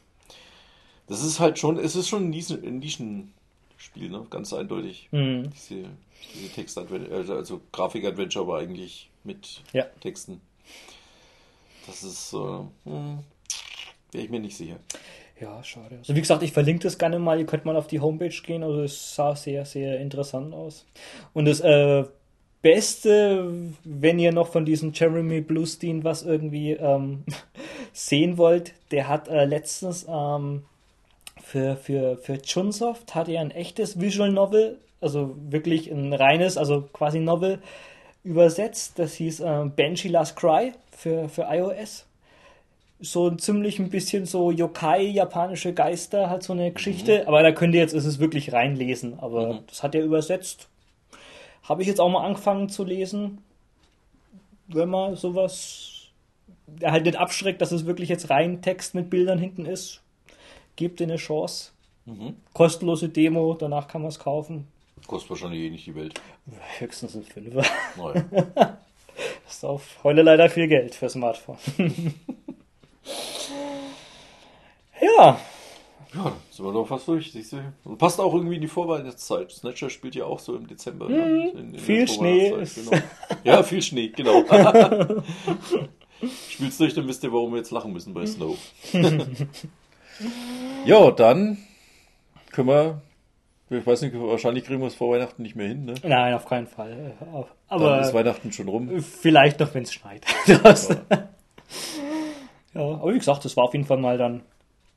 Das 1.07 1.23
ist 1.23 1.39
halt 1.39 1.57
schon. 1.57 1.79
Es 1.79 1.95
ist 1.95 2.09
schon 2.09 2.25
ein 2.25 2.79
Nischenspiel, 2.79 4.09
ne? 4.09 4.27
ganz 4.29 4.51
eindeutig. 4.51 5.07
Mhm. 5.11 5.51
Diese, 5.51 5.85
diese 6.35 6.53
Text-Adventure, 6.53 7.15
also, 7.15 7.33
also 7.33 7.61
Grafik-Adventure, 7.71 8.43
aber 8.43 8.57
eigentlich 8.57 9.09
mit 9.23 9.61
ja. 9.71 9.85
Texten. 10.01 10.41
Das 11.85 12.03
ist. 12.03 12.33
Äh, 12.33 12.89
hm. 12.89 13.19
Wäre 14.11 14.23
ich 14.23 14.29
mir 14.29 14.39
nicht 14.39 14.57
sicher. 14.57 14.77
Ja, 15.39 15.63
schade. 15.63 15.97
Also 15.99 16.15
wie 16.15 16.21
gesagt, 16.21 16.41
ich 16.41 16.51
verlinke 16.51 16.83
das 16.83 16.97
gerne 16.97 17.19
mal. 17.19 17.39
Ihr 17.39 17.45
könnt 17.45 17.65
mal 17.65 17.75
auf 17.75 17.87
die 17.87 17.99
Homepage 17.99 18.29
gehen. 18.29 18.63
Also 18.63 18.81
es 18.81 19.15
sah 19.15 19.35
sehr, 19.35 19.65
sehr 19.65 19.99
interessant 19.99 20.53
aus. 20.53 20.85
Und 21.33 21.45
das 21.45 21.59
äh, 21.59 22.05
Beste, 22.61 23.51
wenn 23.83 24.17
ihr 24.17 24.31
noch 24.31 24.47
von 24.47 24.65
diesem 24.65 24.93
Jeremy 24.93 25.41
Bluestein 25.41 26.03
was 26.03 26.23
irgendwie 26.23 26.71
ähm, 26.71 27.23
sehen 27.93 28.37
wollt, 28.37 28.73
der 28.91 29.07
hat 29.07 29.27
äh, 29.27 29.45
letztens 29.45 30.07
ähm, 30.09 30.63
für, 31.43 31.75
für, 31.75 32.17
für 32.17 32.41
Chunsoft 32.41 33.13
hat 33.13 33.29
er 33.29 33.41
ein 33.41 33.51
echtes 33.51 34.01
Visual 34.01 34.31
Novel, 34.31 34.79
also 35.01 35.35
wirklich 35.49 35.91
ein 35.91 36.13
reines, 36.13 36.57
also 36.57 36.81
quasi 36.91 37.19
Novel 37.19 37.59
übersetzt. 38.23 38.97
Das 38.97 39.13
hieß 39.13 39.41
äh, 39.41 39.65
Banshee 39.75 40.09
Last 40.09 40.35
Cry 40.35 40.73
für, 40.91 41.29
für 41.29 41.43
iOS 41.43 42.06
so 42.99 43.29
ziemlich 43.31 43.79
ein 43.79 43.89
bisschen 43.89 44.25
so 44.25 44.51
Yokai, 44.51 45.03
japanische 45.03 45.73
Geister, 45.73 46.29
hat 46.29 46.43
so 46.43 46.53
eine 46.53 46.71
Geschichte. 46.71 47.21
Mhm. 47.21 47.27
Aber 47.27 47.43
da 47.43 47.51
könnt 47.51 47.75
ihr 47.75 47.81
jetzt, 47.81 47.93
ist 47.93 48.05
es 48.05 48.19
wirklich 48.19 48.53
reinlesen. 48.53 49.19
Aber 49.19 49.53
mhm. 49.53 49.59
das 49.67 49.83
hat 49.83 49.95
er 49.95 50.03
übersetzt. 50.03 50.67
Habe 51.63 51.81
ich 51.81 51.87
jetzt 51.87 51.99
auch 51.99 52.09
mal 52.09 52.25
angefangen 52.25 52.69
zu 52.69 52.83
lesen. 52.83 53.39
Wenn 54.67 54.89
man 54.89 55.15
sowas 55.15 56.09
halt 56.83 57.05
nicht 57.05 57.17
abschreckt, 57.17 57.61
dass 57.61 57.71
es 57.71 57.85
wirklich 57.85 58.09
jetzt 58.09 58.29
rein 58.29 58.61
Text 58.61 58.95
mit 58.95 59.09
Bildern 59.09 59.39
hinten 59.39 59.65
ist, 59.65 60.01
gebt 60.75 60.99
ihr 60.99 61.07
eine 61.07 61.17
Chance. 61.17 61.71
Mhm. 62.05 62.35
Kostenlose 62.53 63.09
Demo, 63.09 63.53
danach 63.53 63.87
kann 63.87 64.01
man 64.01 64.09
es 64.09 64.19
kaufen. 64.19 64.67
Kostet 65.05 65.29
wahrscheinlich 65.29 65.61
eh 65.61 65.69
nicht 65.69 65.85
die 65.85 65.95
Welt. 65.95 66.19
Höchstens 66.79 67.15
ein 67.15 67.23
Fünfer. 67.23 67.63
Nein. 67.97 68.25
das 68.55 68.77
ist 69.49 69.65
auf 69.65 70.03
heute 70.03 70.21
leider 70.21 70.49
viel 70.49 70.67
Geld 70.67 70.95
für 70.95 71.09
Smartphone. 71.09 71.57
Ja. 75.01 75.39
Ja, 76.13 76.31
sind 76.49 76.65
wir 76.65 76.73
doch 76.73 76.87
fast 76.87 77.07
durch. 77.07 77.31
Siehst 77.31 77.53
du? 77.53 77.95
Passt 77.97 78.19
auch 78.19 78.33
irgendwie 78.33 78.55
in 78.55 78.61
die 78.61 78.67
Vorweihnachtszeit. 78.67 79.51
Snatcher 79.51 79.89
spielt 79.89 80.15
ja 80.15 80.25
auch 80.25 80.39
so 80.39 80.55
im 80.55 80.67
Dezember. 80.67 81.09
Ne? 81.09 81.51
Mhm. 81.53 81.59
In, 81.59 81.73
in 81.73 81.79
viel 81.79 82.07
Schnee. 82.07 82.49
Genau. 82.49 82.91
Ja, 83.43 83.63
viel 83.63 83.81
Schnee, 83.81 84.09
genau. 84.09 84.43
Spielst 86.49 86.79
durch, 86.79 86.93
dann 86.95 87.07
wisst 87.07 87.23
ihr, 87.23 87.31
warum 87.31 87.51
wir 87.51 87.57
jetzt 87.57 87.71
lachen 87.71 87.93
müssen 87.93 88.13
bei 88.13 88.25
Snow. 88.25 88.57
ja, 90.85 91.11
dann 91.11 91.57
können 92.51 92.67
wir. 92.67 93.01
Ich 93.69 93.85
weiß 93.85 94.01
nicht, 94.03 94.15
wahrscheinlich 94.17 94.63
kriegen 94.63 94.79
wir 94.79 94.87
es 94.87 94.95
vor 94.95 95.13
Weihnachten 95.13 95.41
nicht 95.41 95.57
mehr 95.57 95.67
hin, 95.67 95.83
ne? 95.83 95.95
Nein, 96.03 96.33
auf 96.33 96.45
keinen 96.45 96.67
Fall. 96.67 97.17
Aber 97.67 97.89
dann 97.89 97.99
ist 97.99 98.13
Weihnachten 98.13 98.53
schon 98.53 98.69
rum. 98.69 99.01
Vielleicht 99.01 99.59
noch, 99.59 99.73
wenn 99.73 99.83
es 99.83 99.93
schneit. 99.93 100.25
ja. 102.77 102.95
aber 102.95 103.13
wie 103.13 103.17
gesagt, 103.19 103.45
das 103.45 103.57
war 103.57 103.65
auf 103.65 103.73
jeden 103.73 103.85
Fall 103.85 103.97
mal 103.97 104.17
dann 104.17 104.41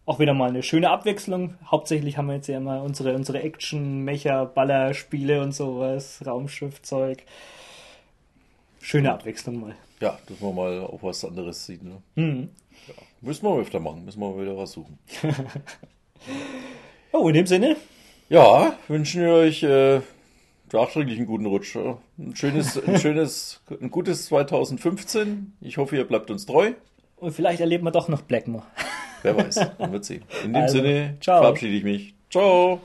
auch 0.07 0.19
wieder 0.19 0.35
mal 0.35 0.48
eine 0.48 0.62
schöne 0.62 0.90
Abwechslung. 0.90 1.55
Hauptsächlich 1.66 2.16
haben 2.16 2.27
wir 2.27 2.35
jetzt 2.35 2.48
ja 2.48 2.57
immer 2.57 2.82
unsere, 2.82 3.15
unsere 3.15 3.43
Action, 3.43 4.01
Mecher, 4.01 4.47
Ballerspiele 4.47 5.40
und 5.40 5.52
sowas, 5.52 6.23
Raumschiffzeug. 6.27 7.24
Schöne 8.81 9.12
Abwechslung 9.12 9.61
mal. 9.61 9.77
Ja, 10.01 10.19
dass 10.27 10.40
man 10.40 10.55
mal 10.55 10.81
auch 10.81 11.02
was 11.02 11.24
anderes 11.24 11.66
sieht. 11.66 11.82
Ne? 11.82 12.02
Mhm. 12.16 12.48
Ja. 12.89 12.94
Müssen 13.20 13.44
wir 13.44 13.59
öfter 13.59 13.78
machen, 13.78 14.05
müssen 14.05 14.20
wir 14.20 14.40
wieder 14.40 14.57
was 14.57 14.73
suchen. 14.73 14.98
oh, 17.12 17.28
in 17.28 17.35
dem 17.35 17.47
Sinne. 17.47 17.77
Ja, 18.31 18.74
wünschen 18.89 19.23
wir 19.23 19.32
euch 19.32 19.62
äh, 19.62 20.01
nachträglich 20.73 21.19
einen 21.19 21.27
guten 21.27 21.47
Rutsch. 21.47 21.77
Ein 21.77 22.35
schönes, 22.35 22.82
ein 22.82 22.98
schönes, 23.01 23.62
ein 23.81 23.90
gutes 23.90 24.27
2015. 24.27 25.52
Ich 25.61 25.77
hoffe, 25.77 25.97
ihr 25.97 26.05
bleibt 26.05 26.31
uns 26.31 26.47
treu. 26.47 26.73
Und 27.21 27.33
vielleicht 27.33 27.61
erleben 27.61 27.85
wir 27.85 27.91
doch 27.91 28.09
noch 28.09 28.23
Blackmore. 28.23 28.65
Wer 29.23 29.37
weiß, 29.37 29.61
man 29.79 29.93
wird 29.93 30.05
sehen. 30.05 30.25
In 30.45 30.55
dem 30.55 30.63
also, 30.63 30.79
Sinne 30.79 31.17
ciao. 31.21 31.43
verabschiede 31.43 31.77
ich 31.77 31.85
mich. 31.85 32.15
Ciao. 32.31 32.81